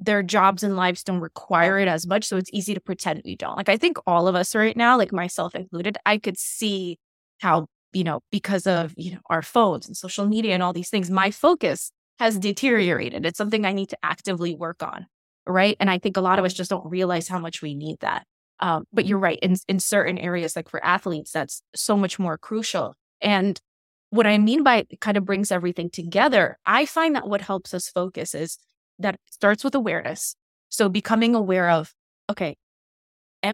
their 0.00 0.22
jobs 0.22 0.62
and 0.62 0.76
lives 0.76 1.02
don't 1.02 1.20
require 1.20 1.78
it 1.78 1.88
as 1.88 2.06
much. 2.06 2.24
So 2.24 2.36
it's 2.36 2.50
easy 2.52 2.74
to 2.74 2.80
pretend 2.80 3.22
we 3.24 3.36
don't. 3.36 3.56
Like, 3.56 3.68
I 3.68 3.76
think 3.76 3.98
all 4.06 4.28
of 4.28 4.34
us 4.34 4.54
right 4.54 4.76
now, 4.76 4.98
like 4.98 5.12
myself 5.12 5.54
included, 5.54 5.96
I 6.04 6.18
could 6.18 6.38
see 6.38 6.98
how, 7.38 7.66
you 7.92 8.04
know, 8.04 8.20
because 8.30 8.66
of, 8.66 8.92
you 8.96 9.12
know, 9.12 9.20
our 9.30 9.42
phones 9.42 9.86
and 9.86 9.96
social 9.96 10.26
media 10.26 10.54
and 10.54 10.62
all 10.62 10.72
these 10.72 10.90
things, 10.90 11.10
my 11.10 11.30
focus 11.30 11.92
has 12.18 12.38
deteriorated. 12.38 13.24
It's 13.24 13.38
something 13.38 13.64
I 13.64 13.72
need 13.72 13.88
to 13.90 13.98
actively 14.02 14.54
work 14.54 14.82
on. 14.82 15.06
Right. 15.46 15.76
And 15.78 15.90
I 15.90 15.98
think 15.98 16.16
a 16.16 16.22
lot 16.22 16.38
of 16.38 16.44
us 16.44 16.54
just 16.54 16.70
don't 16.70 16.88
realize 16.88 17.28
how 17.28 17.38
much 17.38 17.60
we 17.60 17.74
need 17.74 17.98
that. 18.00 18.24
Um, 18.60 18.84
but 18.92 19.04
you're 19.04 19.18
right. 19.18 19.38
In, 19.42 19.56
in 19.68 19.78
certain 19.78 20.16
areas, 20.16 20.56
like 20.56 20.68
for 20.68 20.84
athletes, 20.84 21.32
that's 21.32 21.62
so 21.74 21.96
much 21.96 22.18
more 22.18 22.38
crucial. 22.38 22.94
And 23.20 23.60
what 24.10 24.26
I 24.26 24.38
mean 24.38 24.62
by 24.62 24.86
it 24.88 25.00
kind 25.00 25.16
of 25.16 25.24
brings 25.24 25.50
everything 25.50 25.90
together, 25.90 26.56
I 26.64 26.86
find 26.86 27.14
that 27.16 27.28
what 27.28 27.42
helps 27.42 27.74
us 27.74 27.88
focus 27.88 28.34
is 28.34 28.58
that 28.98 29.18
starts 29.30 29.64
with 29.64 29.74
awareness. 29.74 30.36
So 30.68 30.88
becoming 30.88 31.34
aware 31.34 31.70
of, 31.70 31.94
okay, 32.30 32.56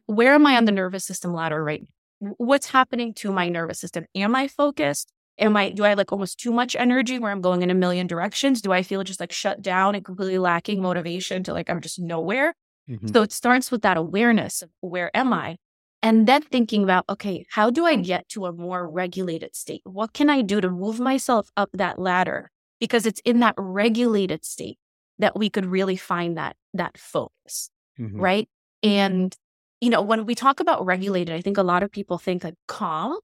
where 0.07 0.35
am 0.35 0.47
I 0.47 0.57
on 0.57 0.65
the 0.65 0.73
nervous 0.73 1.05
system 1.05 1.33
ladder 1.33 1.63
right 1.63 1.83
now? 1.83 2.35
What's 2.37 2.71
happening 2.71 3.15
to 3.15 3.33
my 3.33 3.49
nervous 3.49 3.81
system? 3.81 4.05
Am 4.15 4.35
I 4.35 4.47
focused? 4.49 5.13
Am 5.39 5.57
I, 5.57 5.71
do 5.71 5.85
I 5.85 5.95
like 5.95 6.13
almost 6.13 6.39
too 6.39 6.53
much 6.53 6.77
energy 6.77 7.19
where 7.19 7.33
I'm 7.33 7.41
going 7.41 7.63
in 7.63 7.71
a 7.71 7.75
million 7.75 8.07
directions? 8.07 8.61
Do 8.61 8.73
I 8.73 8.83
feel 8.83 9.03
just 9.05 9.21
like 9.21 9.33
shut 9.33 9.63
down 9.63 9.95
and 9.95 10.05
completely 10.05 10.39
lacking 10.39 10.83
motivation 10.83 11.43
to 11.45 11.55
like, 11.55 11.71
I'm 11.71 11.81
just 11.81 11.99
nowhere? 11.99 12.55
Mm-hmm. 12.89 13.09
So 13.09 13.23
it 13.23 13.33
starts 13.33 13.71
with 13.71 13.81
that 13.83 13.97
awareness 13.97 14.61
of 14.61 14.69
where 14.81 15.15
am 15.17 15.33
I? 15.33 15.57
And 16.03 16.27
then 16.27 16.43
thinking 16.43 16.83
about, 16.83 17.05
okay, 17.09 17.47
how 17.51 17.71
do 17.71 17.85
I 17.87 17.97
get 17.97 18.29
to 18.31 18.47
a 18.47 18.53
more 18.53 18.89
regulated 18.89 19.55
state? 19.55 19.83
What 19.85 20.13
can 20.13 20.29
I 20.31 20.43
do 20.43 20.61
to 20.61 20.71
move 20.71 21.01
myself 21.01 21.51
up 21.57 21.71
that 21.75 21.99
ladder? 21.99 22.51
Because 22.79 23.07
it's 23.07 23.21
in 23.25 23.41
that 23.41 23.55
regulated 23.57 24.45
state 24.45 24.79
that 25.21 25.37
we 25.37 25.49
could 25.51 25.67
really 25.67 25.97
find 25.97 26.37
that 26.37 26.57
that 26.75 26.99
focus 26.99 27.71
mm-hmm. 27.99 28.21
right? 28.21 28.49
And 28.83 29.37
you 29.81 29.91
know 29.91 30.03
when 30.03 30.27
we 30.27 30.35
talk 30.35 30.61
about 30.61 30.85
regulated 30.85 31.35
i 31.35 31.41
think 31.41 31.57
a 31.57 31.63
lot 31.63 31.83
of 31.83 31.91
people 31.91 32.19
think 32.19 32.45
like 32.45 32.55
calm. 32.67 33.19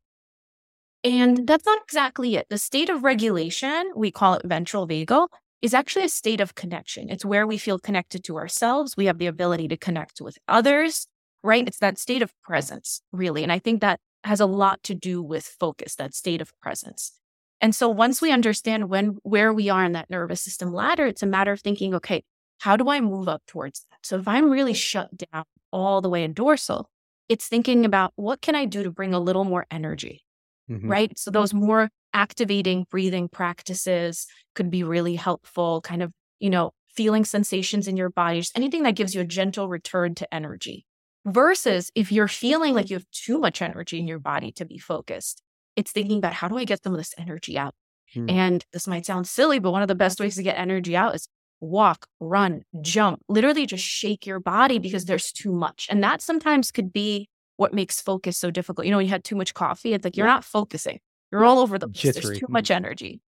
And 1.05 1.47
that's 1.47 1.67
not 1.67 1.83
exactly 1.85 2.35
it. 2.35 2.47
The 2.49 2.59
state 2.59 2.89
of 2.89 3.05
regulation 3.05 3.93
we 3.95 4.11
call 4.11 4.35
it 4.35 4.43
ventral 4.45 4.89
vagal 4.89 5.29
is 5.63 5.73
actually 5.73 6.05
a 6.05 6.09
state 6.09 6.41
of 6.41 6.55
connection. 6.55 7.11
It's 7.11 7.25
where 7.25 7.47
we 7.47 7.59
feel 7.59 7.79
connected 7.79 8.25
to 8.25 8.37
ourselves. 8.37 8.97
We 8.97 9.07
have 9.07 9.19
the 9.19 9.27
ability 9.27 9.69
to 9.69 9.77
connect 9.77 10.21
with 10.21 10.39
others 10.49 11.07
right? 11.43 11.69
It's 11.69 11.79
that 11.79 11.99
state 11.99 12.23
of 12.23 12.33
presence 12.43 13.03
really. 13.13 13.43
And 13.43 13.53
i 13.53 13.59
think 13.59 13.81
that 13.81 14.01
has 14.25 14.41
a 14.41 14.47
lot 14.47 14.83
to 14.83 14.95
do 14.95 15.23
with 15.23 15.45
focus 15.45 15.95
that 15.95 16.15
state 16.15 16.41
of 16.41 16.53
presence 16.61 17.13
and 17.61 17.75
so 17.75 17.89
once 17.89 18.21
we 18.21 18.33
understand 18.33 18.89
when 18.89 19.19
where 19.23 19.53
we 19.53 19.69
are 19.69 19.85
in 19.85 19.93
that 19.93 20.11
nervous 20.11 20.43
system 20.43 20.73
ladder, 20.73 21.07
it's 21.07 21.23
a 21.23 21.27
matter 21.27 21.53
of 21.53 21.61
thinking, 21.61 21.95
okay, 21.95 22.23
how 22.59 22.77
do 22.77 22.89
I 22.89 23.01
move 23.01 23.29
up 23.29 23.43
towards 23.47 23.87
that? 23.91 23.99
So 24.03 24.19
if 24.19 24.29
I'm 24.29 24.51
really 24.51 24.75
shut 24.75 25.11
down 25.17 25.45
all 25.73 26.01
the 26.01 26.09
way 26.09 26.25
in 26.25 26.33
dorsal, 26.33 26.91
it's 27.29 27.49
thinking 27.49 27.85
about 27.85 28.13
what 28.17 28.41
can 28.41 28.55
I 28.55 28.65
do 28.67 28.83
to 28.83 28.91
bring 28.91 29.15
a 29.15 29.21
little 29.21 29.45
more 29.45 29.67
energy, 29.71 30.23
mm-hmm. 30.71 30.89
right? 30.89 31.19
So 31.19 31.31
those 31.31 31.53
more 31.53 31.91
activating 32.13 32.87
breathing 32.91 33.29
practices 33.29 34.27
could 34.55 34.71
be 34.71 34.85
really 34.85 35.17
helpful, 35.17 35.81
kind 35.81 36.03
of, 36.03 36.13
you 36.41 36.51
know, 36.51 36.73
feeling 36.89 37.25
sensations 37.25 37.89
in 37.89 37.97
your 37.97 38.11
body, 38.11 38.41
just 38.41 38.57
anything 38.57 38.85
that 38.85 38.95
gives 38.95 39.15
you 39.15 39.21
a 39.21 39.25
gentle 39.25 39.69
return 39.69 40.15
to 40.15 40.35
energy. 40.35 40.87
Versus 41.27 41.91
if 41.95 42.13
you're 42.13 42.29
feeling 42.29 42.73
like 42.73 42.89
you 42.89 42.97
have 42.97 43.11
too 43.11 43.39
much 43.39 43.61
energy 43.61 43.99
in 43.99 44.07
your 44.07 44.21
body 44.21 44.53
to 44.53 44.65
be 44.65 44.79
focused, 44.79 45.43
it's 45.77 45.93
thinking 45.93 46.19
about 46.19 46.33
how 46.33 46.49
do 46.49 46.59
I 46.59 46.65
get 46.65 46.83
some 46.83 46.93
of 46.93 46.99
this 46.99 47.15
energy 47.19 47.57
out? 47.57 47.75
Hmm. 48.15 48.31
And 48.31 48.65
this 48.73 48.87
might 48.87 49.07
sound 49.07 49.27
silly, 49.29 49.59
but 49.59 49.71
one 49.71 49.83
of 49.83 49.89
the 49.89 49.95
best 49.95 50.21
ways 50.21 50.37
to 50.37 50.43
get 50.43 50.59
energy 50.59 50.97
out 50.97 51.15
is 51.15 51.29
walk, 51.61 52.07
run, 52.21 52.63
jump, 52.81 53.21
literally 53.29 53.67
just 53.67 53.85
shake 53.85 54.27
your 54.27 54.41
body 54.41 54.79
because 54.79 55.05
there's 55.05 55.33
too 55.33 55.53
much. 55.53 55.87
And 55.91 56.03
that 56.03 56.21
sometimes 56.21 56.71
could 56.71 56.93
be 56.93 57.29
what 57.57 57.73
makes 57.73 58.01
focus 58.01 58.37
so 58.37 58.51
difficult. 58.51 58.87
You 58.87 58.91
know, 58.91 58.99
when 58.99 59.07
you 59.07 59.11
had 59.11 59.25
too 59.25 59.37
much 59.37 59.55
coffee, 59.55 59.95
it's 59.95 60.05
like 60.05 60.17
you're 60.17 60.27
yeah. 60.27 60.35
not 60.35 60.45
focusing. 60.45 60.99
You're 61.33 61.45
all 61.45 61.59
over 61.59 61.79
the 61.79 61.89
place. 61.89 62.03
Jittery. 62.03 62.23
There's 62.23 62.39
too 62.41 62.47
much 62.49 62.71
energy. 62.71 63.21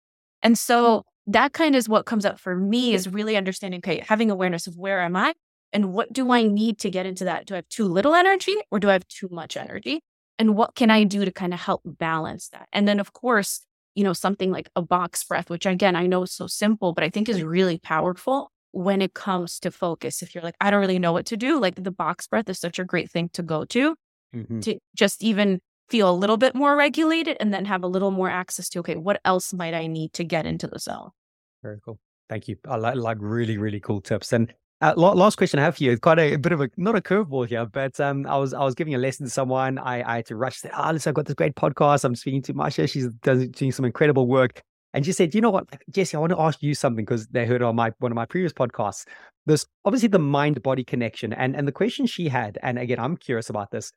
And 0.43 0.59
so 0.59 1.05
that 1.27 1.53
kind 1.53 1.75
of 1.75 1.79
is 1.79 1.89
what 1.89 2.07
comes 2.07 2.25
up 2.25 2.39
for 2.39 2.57
me 2.57 2.95
is 2.95 3.09
really 3.09 3.37
understanding, 3.37 3.79
okay, 3.79 4.05
having 4.07 4.31
awareness 4.31 4.67
of 4.67 4.77
where 4.77 5.01
am 5.01 5.17
I 5.17 5.35
and 5.73 5.93
what 5.93 6.13
do 6.13 6.31
I 6.31 6.43
need 6.45 6.79
to 6.81 6.91
get 6.91 7.07
into 7.07 7.25
that? 7.25 7.47
Do 7.47 7.55
I 7.55 7.57
have 7.57 7.69
too 7.69 7.85
little 7.85 8.15
energy 8.15 8.57
or 8.71 8.79
do 8.79 8.89
I 8.89 8.93
have 8.93 9.09
too 9.09 9.29
much 9.31 9.57
energy? 9.57 10.03
And 10.39 10.57
what 10.57 10.75
can 10.75 10.91
I 10.91 11.05
do 11.05 11.25
to 11.25 11.33
kind 11.33 11.55
of 11.55 11.61
help 11.61 11.83
balance 11.85 12.49
that? 12.51 12.69
And 12.73 12.87
then, 12.87 13.01
of 13.01 13.13
course, 13.13 13.63
you 13.95 14.05
know, 14.05 14.13
something 14.13 14.51
like 14.51 14.69
a 14.77 14.83
box 14.83 15.25
breath, 15.25 15.49
which 15.49 15.67
again, 15.67 15.97
I 15.97 16.07
know 16.07 16.23
is 16.23 16.33
so 16.33 16.47
simple, 16.47 16.93
but 16.93 17.03
I 17.03 17.09
think 17.09 17.29
is 17.29 17.43
really 17.43 17.79
powerful 17.79 18.53
when 18.73 19.01
it 19.01 19.15
comes 19.15 19.59
to 19.61 19.71
focus. 19.71 20.23
If 20.23 20.35
you're 20.35 20.45
like, 20.45 20.57
I 20.61 20.71
don't 20.71 20.81
really 20.81 20.99
know 20.99 21.13
what 21.13 21.27
to 21.27 21.37
do, 21.37 21.59
like 21.59 21.83
the 21.83 21.91
box 21.91 22.27
breath 22.27 22.49
is 22.51 22.59
such 22.59 22.79
a 22.79 22.85
great 22.85 23.11
thing 23.11 23.31
to 23.33 23.43
go 23.43 23.65
to, 23.65 23.97
mm-hmm. 24.35 24.61
to 24.61 24.79
just 24.95 25.23
even 25.23 25.61
feel 25.89 26.11
a 26.11 26.13
little 26.13 26.37
bit 26.37 26.55
more 26.55 26.77
regulated 26.77 27.39
and 27.41 27.55
then 27.55 27.65
have 27.65 27.83
a 27.83 27.87
little 27.87 28.11
more 28.11 28.29
access 28.29 28.69
to, 28.69 28.81
okay, 28.81 28.97
what 28.97 29.21
else 29.25 29.55
might 29.55 29.73
I 29.73 29.87
need 29.87 30.13
to 30.15 30.25
get 30.25 30.45
into 30.45 30.67
the 30.67 30.79
zone? 30.79 31.11
Very 31.63 31.79
cool. 31.83 31.99
Thank 32.29 32.49
you. 32.49 32.57
I 32.69 32.77
like, 32.77 32.97
like 32.97 33.19
really, 33.21 33.57
really 33.57 33.81
cool 33.81 34.01
tips. 34.03 34.33
And 34.33 34.53
uh, 34.81 34.93
last 34.97 35.37
question 35.37 35.59
I 35.59 35.63
have 35.63 35.77
for 35.77 35.85
you. 35.85 35.97
Quite 35.97 36.19
a, 36.19 36.35
a 36.35 36.39
bit 36.39 36.53
of 36.53 36.61
a 36.61 36.69
not 36.77 36.97
a 36.97 37.01
curveball 37.01 37.49
here, 37.49 37.65
but 37.65 37.99
um, 37.99 38.27
I 38.27 38.37
was 38.37 38.53
I 38.53 38.63
was 38.63 38.75
giving 38.75 38.95
a 38.95 38.99
lesson 38.99 39.25
to 39.27 39.31
someone. 39.31 39.79
I, 39.79 40.03
I 40.03 40.17
had 40.17 40.27
to 40.27 40.37
rush. 40.37 40.59
Said, 40.59 40.73
"Oh, 40.77 40.91
listen, 40.93 41.11
I've 41.11 41.15
got 41.15 41.27
this 41.27 41.35
great 41.35 41.55
podcast. 41.55 42.05
I'm 42.05 42.15
speaking 42.15 42.43
to 42.43 42.55
Masha. 42.55 42.87
She's 42.87 43.09
doing 43.23 43.73
some 43.73 43.85
incredible 43.85 44.27
work." 44.27 44.63
And 44.93 45.05
she 45.05 45.13
said, 45.13 45.35
"You 45.35 45.41
know 45.41 45.51
what, 45.51 45.67
Jesse? 45.91 46.17
I 46.17 46.21
want 46.21 46.33
to 46.33 46.41
ask 46.41 46.63
you 46.63 46.75
something 46.75 47.05
because 47.05 47.27
they 47.29 47.47
heard 47.47 47.63
on 47.63 47.75
my 47.75 47.93
one 47.99 48.13
of 48.13 48.17
my 48.17 48.27
previous 48.27 48.53
podcasts. 48.53 49.07
This 49.47 49.67
obviously 49.85 50.09
the 50.09 50.19
mind 50.19 50.63
body 50.63 50.85
connection, 50.85 51.33
and 51.33 51.57
and 51.57 51.67
the 51.67 51.73
question 51.73 52.07
she 52.07 52.29
had, 52.29 52.59
and 52.63 52.79
again, 52.79 52.99
I'm 52.99 53.17
curious 53.17 53.49
about 53.49 53.71
this 53.71 53.93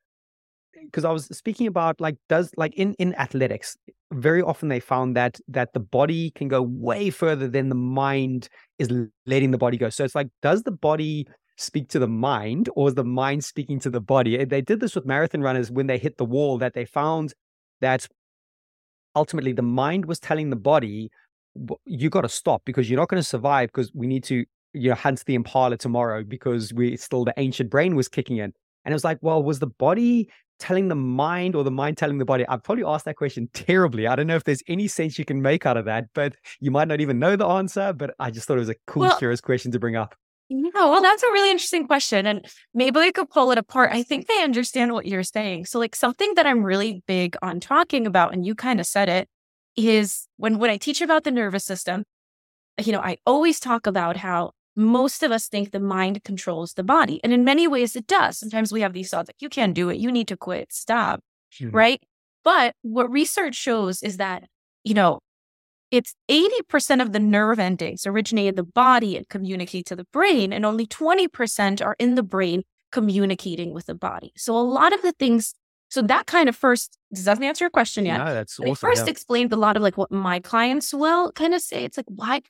because 0.85 1.05
I 1.05 1.11
was 1.11 1.25
speaking 1.25 1.67
about 1.67 1.99
like 1.99 2.15
does 2.27 2.51
like 2.57 2.73
in 2.75 2.93
in 2.95 3.15
athletics 3.15 3.77
very 4.13 4.41
often 4.41 4.69
they 4.69 4.79
found 4.79 5.15
that 5.15 5.39
that 5.47 5.73
the 5.73 5.79
body 5.79 6.31
can 6.31 6.47
go 6.47 6.61
way 6.61 7.09
further 7.09 7.47
than 7.47 7.69
the 7.69 7.75
mind 7.75 8.49
is 8.77 8.89
letting 9.25 9.51
the 9.51 9.57
body 9.57 9.77
go. 9.77 9.89
So 9.89 10.03
it's 10.03 10.15
like 10.15 10.29
does 10.41 10.63
the 10.63 10.71
body 10.71 11.27
speak 11.57 11.89
to 11.89 11.99
the 11.99 12.07
mind 12.07 12.69
or 12.75 12.87
is 12.87 12.95
the 12.95 13.03
mind 13.03 13.43
speaking 13.43 13.79
to 13.81 13.89
the 13.89 14.01
body? 14.01 14.39
Eh, 14.39 14.45
they 14.45 14.61
did 14.61 14.79
this 14.79 14.95
with 14.95 15.05
marathon 15.05 15.41
runners 15.41 15.69
when 15.69 15.87
they 15.87 15.97
hit 15.97 16.17
the 16.17 16.25
wall 16.25 16.57
that 16.57 16.73
they 16.73 16.85
found 16.85 17.33
that 17.81 18.07
ultimately 19.15 19.51
the 19.51 19.61
mind 19.61 20.05
was 20.05 20.19
telling 20.19 20.49
the 20.49 20.55
body 20.55 21.09
you 21.85 22.09
got 22.09 22.21
to 22.21 22.29
stop 22.29 22.61
because 22.65 22.89
you're 22.89 22.99
not 22.99 23.09
going 23.09 23.21
to 23.21 23.27
survive 23.27 23.69
because 23.69 23.91
we 23.93 24.07
need 24.07 24.23
to 24.23 24.45
you 24.73 24.89
know 24.89 24.95
hunt 24.95 25.23
the 25.25 25.35
impala 25.35 25.75
tomorrow 25.77 26.23
because 26.23 26.73
we 26.73 26.95
still 26.95 27.25
the 27.25 27.33
ancient 27.37 27.69
brain 27.69 27.95
was 27.95 28.07
kicking 28.07 28.37
in 28.37 28.53
and 28.85 28.91
it 28.91 28.95
was 28.95 29.03
like 29.03 29.19
well 29.21 29.41
was 29.41 29.59
the 29.59 29.67
body 29.67 30.29
telling 30.59 30.89
the 30.89 30.95
mind 30.95 31.55
or 31.55 31.63
the 31.63 31.71
mind 31.71 31.97
telling 31.97 32.17
the 32.17 32.25
body? 32.25 32.45
I've 32.47 32.63
probably 32.63 32.83
asked 32.83 33.05
that 33.05 33.15
question 33.15 33.49
terribly. 33.53 34.07
I 34.07 34.15
don't 34.15 34.27
know 34.27 34.35
if 34.35 34.43
there's 34.43 34.63
any 34.67 34.87
sense 34.87 35.17
you 35.17 35.25
can 35.25 35.41
make 35.41 35.65
out 35.65 35.77
of 35.77 35.85
that, 35.85 36.05
but 36.13 36.35
you 36.59 36.69
might 36.69 36.87
not 36.87 37.01
even 37.01 37.17
know 37.17 37.35
the 37.35 37.47
answer. 37.47 37.93
But 37.93 38.13
I 38.19 38.29
just 38.29 38.47
thought 38.47 38.57
it 38.57 38.61
was 38.61 38.69
a 38.69 38.75
cool, 38.85 39.03
well, 39.03 39.17
curious 39.17 39.41
question 39.41 39.71
to 39.71 39.79
bring 39.79 39.95
up. 39.95 40.15
Yeah, 40.49 40.69
well, 40.73 41.01
that's 41.01 41.21
a 41.21 41.31
really 41.31 41.51
interesting 41.51 41.85
question. 41.85 42.25
And 42.25 42.45
maybe 42.73 42.99
we 42.99 43.11
could 43.11 43.29
pull 43.29 43.51
it 43.51 43.57
apart. 43.57 43.91
I 43.93 44.01
think 44.01 44.27
they 44.27 44.43
understand 44.43 44.93
what 44.93 45.05
you're 45.05 45.23
saying. 45.23 45.65
So, 45.65 45.77
like, 45.77 45.95
something 45.95 46.33
that 46.35 46.47
I'm 46.47 46.63
really 46.63 47.03
big 47.07 47.37
on 47.41 47.59
talking 47.59 48.07
about, 48.07 48.33
and 48.33 48.43
you 48.45 48.55
kind 48.55 48.79
of 48.79 48.87
said 48.87 49.09
it, 49.09 49.29
is 49.75 50.27
when, 50.37 50.57
when 50.57 50.71
I 50.71 50.77
teach 50.77 51.01
about 51.01 51.23
the 51.23 51.31
nervous 51.31 51.65
system, 51.65 52.03
you 52.83 52.91
know, 52.91 52.99
I 52.99 53.17
always 53.27 53.59
talk 53.59 53.85
about 53.85 54.17
how 54.17 54.51
most 54.79 55.23
of 55.23 55.31
us 55.31 55.47
think 55.47 55.71
the 55.71 55.79
mind 55.79 56.23
controls 56.23 56.73
the 56.73 56.83
body. 56.83 57.19
And 57.23 57.33
in 57.33 57.43
many 57.43 57.67
ways, 57.67 57.95
it 57.95 58.07
does. 58.07 58.37
Sometimes 58.37 58.71
we 58.71 58.81
have 58.81 58.93
these 58.93 59.09
thoughts 59.09 59.27
like, 59.27 59.41
you 59.41 59.49
can't 59.49 59.73
do 59.73 59.89
it. 59.89 59.97
You 59.97 60.11
need 60.11 60.29
to 60.29 60.37
quit. 60.37 60.71
Stop. 60.71 61.19
Mm-hmm. 61.59 61.75
Right. 61.75 62.01
But 62.45 62.75
what 62.81 63.11
research 63.11 63.55
shows 63.55 64.01
is 64.01 64.17
that, 64.17 64.45
you 64.85 64.93
know, 64.93 65.19
it's 65.91 66.15
80% 66.31 67.01
of 67.01 67.11
the 67.11 67.19
nerve 67.19 67.59
endings 67.59 68.05
originate 68.05 68.47
in 68.47 68.55
the 68.55 68.63
body 68.63 69.17
and 69.17 69.27
communicate 69.27 69.85
to 69.87 69.95
the 69.95 70.05
brain, 70.13 70.53
and 70.53 70.65
only 70.65 70.85
20% 70.85 71.85
are 71.85 71.95
in 71.99 72.15
the 72.15 72.23
brain 72.23 72.63
communicating 72.91 73.73
with 73.73 73.87
the 73.87 73.95
body. 73.95 74.31
So 74.37 74.55
a 74.55 74.61
lot 74.61 74.93
of 74.93 75.01
the 75.01 75.11
things, 75.13 75.55
so 75.89 76.01
that 76.03 76.27
kind 76.27 76.47
of 76.47 76.55
first 76.55 76.97
doesn't 77.13 77.43
answer 77.43 77.65
your 77.65 77.69
question 77.71 78.05
yet. 78.05 78.17
No, 78.17 78.33
that's 78.33 78.59
awesome. 78.59 78.75
first 78.75 79.05
yeah. 79.05 79.11
explained 79.11 79.51
a 79.51 79.57
lot 79.57 79.75
of 79.75 79.83
like 79.83 79.97
what 79.97 80.11
my 80.11 80.39
clients 80.39 80.93
will 80.93 81.31
kind 81.31 81.53
of 81.53 81.61
say. 81.61 81.83
It's 81.83 81.97
like, 81.97 82.05
why? 82.07 82.41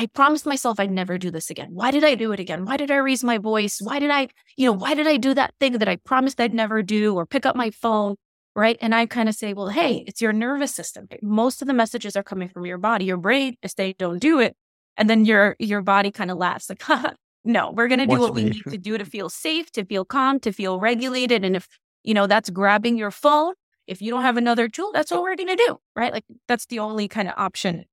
I 0.00 0.06
promised 0.06 0.46
myself 0.46 0.80
I'd 0.80 0.90
never 0.90 1.18
do 1.18 1.30
this 1.30 1.50
again. 1.50 1.68
Why 1.72 1.90
did 1.90 2.04
I 2.04 2.14
do 2.14 2.32
it 2.32 2.40
again? 2.40 2.64
Why 2.64 2.78
did 2.78 2.90
I 2.90 2.96
raise 2.96 3.22
my 3.22 3.36
voice? 3.36 3.80
Why 3.82 3.98
did 3.98 4.10
I, 4.10 4.28
you 4.56 4.64
know, 4.64 4.72
why 4.72 4.94
did 4.94 5.06
I 5.06 5.18
do 5.18 5.34
that 5.34 5.52
thing 5.60 5.74
that 5.74 5.88
I 5.88 5.96
promised 5.96 6.40
I'd 6.40 6.54
never 6.54 6.82
do 6.82 7.16
or 7.16 7.26
pick 7.26 7.44
up 7.44 7.54
my 7.54 7.70
phone? 7.70 8.16
right? 8.56 8.76
And 8.80 8.94
I 8.94 9.06
kind 9.06 9.28
of 9.28 9.34
say, 9.34 9.52
well, 9.52 9.68
hey, 9.68 10.04
it's 10.08 10.20
your 10.20 10.32
nervous 10.32 10.74
system. 10.74 11.06
Most 11.22 11.62
of 11.62 11.68
the 11.68 11.74
messages 11.74 12.16
are 12.16 12.22
coming 12.22 12.48
from 12.48 12.66
your 12.66 12.78
body. 12.78 13.04
Your 13.04 13.16
brain 13.16 13.56
is 13.62 13.72
saying, 13.76 13.94
don't 13.98 14.18
do 14.18 14.40
it. 14.40 14.56
And 14.96 15.08
then 15.08 15.24
your 15.24 15.54
your 15.58 15.82
body 15.82 16.10
kind 16.10 16.30
of 16.30 16.36
laughs 16.36 16.68
like, 16.68 16.82
no, 17.44 17.70
we're 17.70 17.88
going 17.88 18.00
to 18.00 18.06
do 18.06 18.18
what 18.18 18.34
we 18.34 18.44
need 18.44 18.64
to 18.68 18.76
do 18.76 18.98
to 18.98 19.04
feel 19.04 19.28
safe, 19.30 19.70
to 19.72 19.84
feel 19.84 20.04
calm, 20.04 20.40
to 20.40 20.52
feel 20.52 20.80
regulated. 20.80 21.44
And 21.44 21.56
if, 21.56 21.68
you 22.02 22.12
know, 22.12 22.26
that's 22.26 22.50
grabbing 22.50 22.98
your 22.98 23.12
phone, 23.12 23.54
if 23.86 24.02
you 24.02 24.10
don't 24.10 24.22
have 24.22 24.36
another 24.36 24.68
tool, 24.68 24.90
that's 24.92 25.10
what 25.10 25.22
we're 25.22 25.36
going 25.36 25.56
to 25.56 25.56
do, 25.56 25.78
right? 25.94 26.12
Like 26.12 26.24
that's 26.48 26.66
the 26.66 26.80
only 26.80 27.08
kind 27.08 27.28
of 27.28 27.34
option 27.36 27.84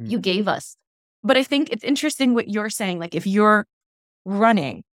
mm-hmm. 0.00 0.10
you 0.10 0.18
gave 0.18 0.48
us. 0.48 0.76
But 1.24 1.36
I 1.36 1.42
think 1.42 1.70
it's 1.70 1.82
interesting 1.82 2.34
what 2.34 2.48
you're 2.48 2.70
saying. 2.70 2.98
Like 2.98 3.14
if 3.14 3.26
you're 3.26 3.66
running 4.24 4.84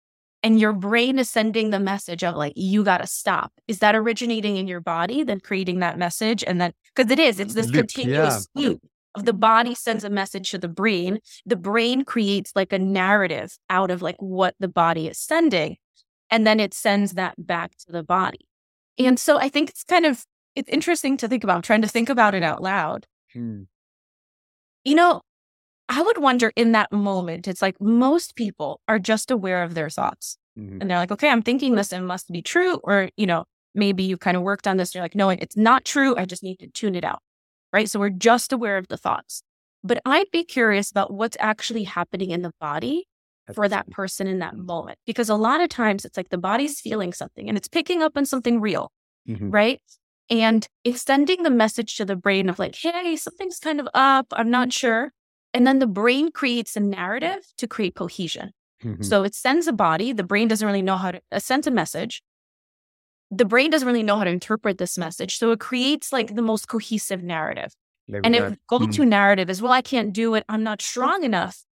and 0.43 0.59
your 0.59 0.72
brain 0.72 1.18
is 1.18 1.28
sending 1.28 1.70
the 1.70 1.78
message 1.78 2.24
of 2.24 2.35
like 2.35 2.53
you 2.57 2.83
got 2.83 2.99
to 2.99 3.07
stop 3.07 3.53
is 3.68 3.78
that 3.81 3.95
originating 3.95 4.57
in 4.57 4.66
your 4.66 4.81
body 4.81 5.22
then 5.22 5.41
creating 5.41 5.81
that 5.81 5.99
message 5.99 6.43
and 6.45 6.61
then 6.61 6.72
because 6.95 7.11
it 7.11 7.18
is 7.18 7.39
it's 7.39 7.55
this 7.55 7.66
loop, 7.66 7.89
continuous 7.89 8.49
yeah. 8.55 8.68
loop 8.68 8.81
of 9.14 9.24
the 9.24 9.33
body 9.33 9.74
sends 9.74 10.05
a 10.05 10.11
message 10.11 10.51
to 10.51 10.59
the 10.59 10.68
brain 10.68 11.18
the 11.47 11.57
brain 11.57 12.05
creates 12.05 12.53
like 12.55 12.72
a 12.72 12.78
narrative 12.78 13.57
out 13.68 13.91
of 13.91 14.03
like 14.03 14.16
what 14.18 14.55
the 14.59 14.68
body 14.68 15.09
is 15.09 15.18
sending 15.18 15.76
and 16.31 16.47
then 16.47 16.61
it 16.61 16.74
sends 16.74 17.12
that 17.12 17.35
back 17.47 17.72
to 17.76 17.93
the 17.93 18.03
body 18.03 18.47
and 18.99 19.18
so 19.18 19.39
i 19.39 19.49
think 19.49 19.70
it's 19.70 19.85
kind 19.85 20.07
of 20.07 20.24
it's 20.57 20.68
interesting 20.68 21.16
to 21.16 21.28
think 21.28 21.45
about 21.45 21.57
I'm 21.57 21.62
trying 21.62 21.83
to 21.83 21.89
think 21.89 22.09
about 22.09 22.35
it 22.35 22.43
out 22.43 22.62
loud 22.62 23.07
hmm. 23.33 23.62
you 24.85 24.95
know 24.95 25.22
I 25.91 26.03
would 26.03 26.18
wonder 26.18 26.53
in 26.55 26.70
that 26.72 26.93
moment, 26.93 27.49
it's 27.49 27.61
like 27.61 27.80
most 27.80 28.36
people 28.36 28.80
are 28.86 29.01
just 29.01 29.30
aware 29.30 29.64
of 29.64 29.74
their 29.74 29.91
thoughts. 29.91 30.38
Mm-hmm. 30.57 30.80
And 30.80 30.88
they're 30.88 30.99
like, 30.99 31.11
okay, 31.11 31.28
I'm 31.28 31.43
thinking 31.43 31.74
this 31.74 31.93
and 31.93 32.07
must 32.07 32.30
be 32.30 32.43
true. 32.43 32.76
Or, 32.84 33.11
you 33.16 33.26
know, 33.26 33.45
maybe 33.74 34.05
you 34.05 34.16
kind 34.16 34.36
of 34.36 34.45
worked 34.45 34.68
on 34.68 34.76
this 34.76 34.91
and 34.91 34.95
you're 34.95 35.05
like, 35.05 35.16
no, 35.16 35.30
it's 35.30 35.57
not 35.57 35.84
true. 35.84 36.16
I 36.16 36.26
just 36.26 36.45
need 36.45 36.61
to 36.61 36.68
tune 36.68 36.95
it 36.95 37.05
out. 37.05 37.18
Right. 37.72 37.91
So 37.91 37.99
we're 37.99 38.11
just 38.11 38.53
aware 38.53 38.78
of 38.78 38.86
the 38.86 38.97
thoughts. 38.97 39.43
But 39.82 40.01
I'd 40.05 40.30
be 40.30 40.45
curious 40.45 40.93
about 40.93 41.12
what's 41.12 41.36
actually 41.41 41.84
happening 41.84 42.30
in 42.30 42.43
the 42.43 42.53
body 42.61 43.09
for 43.53 43.68
that 43.68 43.91
person 43.91 44.28
in 44.28 44.38
that 44.38 44.57
moment. 44.57 44.99
Because 45.07 45.28
a 45.28 45.34
lot 45.34 45.61
of 45.61 45.70
times 45.70 46.05
it's 46.05 46.16
like 46.16 46.28
the 46.28 46.38
body's 46.38 46.80
feeling 46.80 47.12
something 47.12 47.49
and 47.49 47.59
it's 47.59 47.68
picking 47.68 48.01
up 48.01 48.12
on 48.16 48.26
something 48.26 48.61
real. 48.61 48.93
Mm-hmm. 49.28 49.51
Right. 49.51 49.80
And 50.28 50.68
extending 50.84 51.43
the 51.43 51.51
message 51.51 51.97
to 51.97 52.05
the 52.05 52.14
brain 52.14 52.49
of 52.49 52.61
like, 52.61 52.76
hey, 52.76 53.16
something's 53.16 53.59
kind 53.59 53.80
of 53.80 53.88
up. 53.93 54.26
I'm 54.32 54.51
not 54.51 54.72
sure 54.72 55.11
and 55.53 55.66
then 55.66 55.78
the 55.78 55.86
brain 55.86 56.30
creates 56.30 56.76
a 56.76 56.80
narrative 56.80 57.53
to 57.59 57.66
create 57.66 57.94
cohesion. 57.94 58.53
Mm-hmm. 58.84 59.03
So 59.03 59.22
it 59.24 59.34
sends 59.34 59.66
a 59.66 59.72
body. 59.72 60.12
The 60.12 60.22
brain 60.22 60.48
doesn't 60.48 60.66
really 60.66 60.82
know 60.82 60.96
how 60.96 61.12
to 61.12 61.20
uh, 61.32 61.38
send 61.38 61.66
a 61.66 61.70
message. 61.70 62.22
The 63.30 63.44
brain 63.44 63.70
doesn't 63.70 63.86
really 63.86 64.03
know 64.03 64.16
how 64.16 64.24
to 64.24 64.30
interpret 64.30 64.78
this 64.78 64.96
message. 64.96 65.36
So 65.36 65.53
it 65.53 65.61
creates 65.61 66.12
like 66.12 66.34
the 66.34 66.42
most 66.42 66.68
cohesive 66.68 67.22
narrative. 67.22 67.72
and 68.24 68.34
if 68.34 68.57
go 68.66 68.78
to 68.78 68.86
mm-hmm. 68.86 69.09
narrative 69.09 69.51
is, 69.51 69.62
well, 69.62 69.72
I 69.72 69.82
can't 69.82 70.12
do 70.12 70.34
it. 70.34 70.44
I'm 70.48 70.64
not 70.64 70.82
strong 70.82 71.22
enough. 71.22 71.64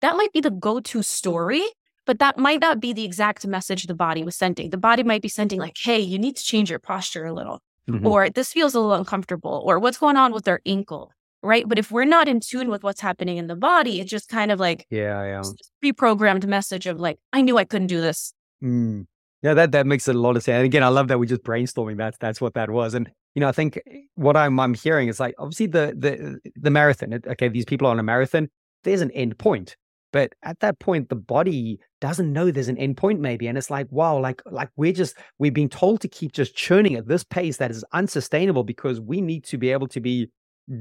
That 0.00 0.16
might 0.16 0.32
be 0.32 0.40
the 0.40 0.50
go 0.50 0.80
to 0.80 1.02
story, 1.02 1.64
but 2.06 2.18
that 2.18 2.38
might 2.38 2.60
not 2.60 2.80
be 2.80 2.92
the 2.92 3.04
exact 3.04 3.46
message 3.46 3.86
the 3.86 3.94
body 3.94 4.24
was 4.24 4.36
sending. 4.36 4.70
The 4.70 4.78
body 4.78 5.02
might 5.02 5.22
be 5.22 5.28
sending, 5.28 5.60
like, 5.60 5.76
hey, 5.80 6.00
you 6.00 6.18
need 6.18 6.36
to 6.36 6.42
change 6.42 6.70
your 6.70 6.78
posture 6.78 7.26
a 7.26 7.32
little, 7.32 7.60
mm-hmm. 7.88 8.06
or 8.06 8.30
this 8.30 8.52
feels 8.52 8.74
a 8.74 8.80
little 8.80 8.94
uncomfortable, 8.94 9.62
or 9.64 9.78
what's 9.78 9.98
going 9.98 10.16
on 10.16 10.32
with 10.32 10.44
their 10.44 10.60
ankle 10.66 11.12
right? 11.42 11.68
But 11.68 11.78
if 11.78 11.90
we're 11.90 12.04
not 12.04 12.28
in 12.28 12.40
tune 12.40 12.68
with 12.68 12.82
what's 12.82 13.00
happening 13.00 13.36
in 13.36 13.46
the 13.46 13.56
body, 13.56 14.00
it's 14.00 14.10
just 14.10 14.28
kind 14.28 14.50
of 14.50 14.60
like 14.60 14.86
yeah, 14.90 15.24
yeah, 15.24 15.42
pre-programmed 15.80 16.46
message 16.46 16.86
of 16.86 17.00
like, 17.00 17.18
I 17.32 17.42
knew 17.42 17.58
I 17.58 17.64
couldn't 17.64 17.88
do 17.88 18.00
this. 18.00 18.32
Mm. 18.62 19.06
Yeah, 19.42 19.54
that 19.54 19.72
that 19.72 19.86
makes 19.86 20.06
a 20.06 20.12
lot 20.12 20.36
of 20.36 20.44
sense. 20.44 20.56
And 20.56 20.64
again, 20.64 20.84
I 20.84 20.88
love 20.88 21.08
that 21.08 21.18
we're 21.18 21.26
just 21.26 21.42
brainstorming. 21.42 21.96
That's 21.98 22.16
that's 22.18 22.40
what 22.40 22.54
that 22.54 22.70
was. 22.70 22.94
And 22.94 23.10
you 23.34 23.40
know, 23.40 23.48
I 23.48 23.52
think 23.52 23.80
what 24.14 24.36
I'm 24.36 24.58
I'm 24.60 24.74
hearing 24.74 25.08
is 25.08 25.18
like 25.18 25.34
obviously 25.38 25.66
the 25.66 25.94
the 25.98 26.50
the 26.54 26.70
marathon. 26.70 27.20
Okay, 27.26 27.48
these 27.48 27.64
people 27.64 27.88
are 27.88 27.90
on 27.90 27.98
a 27.98 28.04
marathon. 28.04 28.48
There's 28.84 29.00
an 29.00 29.10
end 29.10 29.38
point, 29.38 29.76
but 30.12 30.32
at 30.44 30.60
that 30.60 30.78
point, 30.78 31.08
the 31.08 31.16
body 31.16 31.80
doesn't 32.00 32.32
know 32.32 32.50
there's 32.50 32.68
an 32.68 32.78
end 32.78 32.96
point 32.96 33.20
maybe, 33.20 33.48
and 33.48 33.58
it's 33.58 33.70
like 33.70 33.88
wow, 33.90 34.16
like 34.18 34.42
like 34.46 34.68
we're 34.76 34.92
just 34.92 35.16
we're 35.40 35.50
being 35.50 35.68
told 35.68 36.00
to 36.02 36.08
keep 36.08 36.32
just 36.32 36.54
churning 36.54 36.94
at 36.94 37.08
this 37.08 37.24
pace 37.24 37.56
that 37.56 37.72
is 37.72 37.84
unsustainable 37.92 38.62
because 38.62 39.00
we 39.00 39.20
need 39.20 39.42
to 39.44 39.58
be 39.58 39.72
able 39.72 39.88
to 39.88 40.00
be 40.00 40.28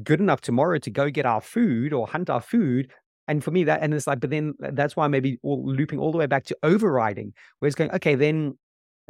good 0.03 0.19
enough 0.19 0.41
tomorrow 0.41 0.77
to 0.79 0.89
go 0.89 1.09
get 1.09 1.25
our 1.25 1.41
food 1.41 1.93
or 1.93 2.07
hunt 2.07 2.29
our 2.29 2.41
food. 2.41 2.91
And 3.27 3.43
for 3.43 3.51
me, 3.51 3.63
that 3.65 3.81
and 3.81 3.93
it's 3.93 4.07
like, 4.07 4.19
but 4.19 4.29
then 4.29 4.53
that's 4.59 4.95
why 4.95 5.07
maybe 5.07 5.37
all, 5.43 5.63
looping 5.65 5.99
all 5.99 6.11
the 6.11 6.17
way 6.17 6.25
back 6.25 6.45
to 6.45 6.57
overriding, 6.63 7.33
where 7.59 7.67
it's 7.67 7.75
going, 7.75 7.91
okay, 7.91 8.15
then 8.15 8.57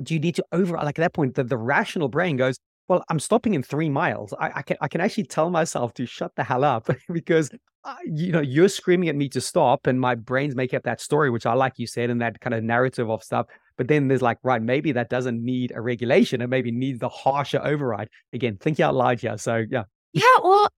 do 0.03 0.13
you 0.13 0.19
need 0.19 0.35
to 0.35 0.45
over 0.51 0.75
like 0.77 0.97
at 0.99 1.03
that 1.03 1.13
point 1.13 1.35
the, 1.35 1.43
the 1.43 1.57
rational 1.57 2.07
brain 2.07 2.37
goes, 2.37 2.57
well, 2.87 3.03
I'm 3.09 3.19
stopping 3.19 3.53
in 3.53 3.63
three 3.63 3.89
miles. 3.89 4.33
I, 4.39 4.51
I 4.55 4.61
can 4.63 4.77
I 4.81 4.87
can 4.87 5.01
actually 5.01 5.23
tell 5.23 5.49
myself 5.49 5.93
to 5.93 6.05
shut 6.05 6.35
the 6.35 6.43
hell 6.43 6.63
up 6.63 6.89
because 7.13 7.49
uh, 7.83 7.95
you 8.05 8.31
know 8.31 8.41
you're 8.41 8.69
screaming 8.69 9.07
at 9.07 9.15
me 9.15 9.29
to 9.29 9.39
stop, 9.39 9.87
and 9.87 9.99
my 9.99 10.15
brain's 10.15 10.55
making 10.55 10.77
up 10.77 10.83
that 10.83 10.99
story, 10.99 11.29
which 11.29 11.45
I 11.45 11.53
like 11.53 11.73
you 11.77 11.87
said, 11.87 12.09
and 12.09 12.21
that 12.21 12.41
kind 12.41 12.53
of 12.53 12.63
narrative 12.63 13.09
of 13.09 13.23
stuff. 13.23 13.47
But 13.77 13.87
then 13.87 14.09
there's 14.09 14.21
like, 14.21 14.37
right, 14.43 14.61
maybe 14.61 14.91
that 14.91 15.09
doesn't 15.09 15.41
need 15.41 15.71
a 15.73 15.81
regulation, 15.81 16.41
and 16.41 16.49
maybe 16.49 16.71
needs 16.71 16.99
the 16.99 17.09
harsher 17.09 17.61
override. 17.63 18.09
Again, 18.33 18.57
thinking 18.59 18.83
out 18.83 18.93
loud 18.93 19.21
here. 19.21 19.37
So 19.37 19.63
yeah, 19.69 19.83
yeah, 20.13 20.23
well, 20.43 20.69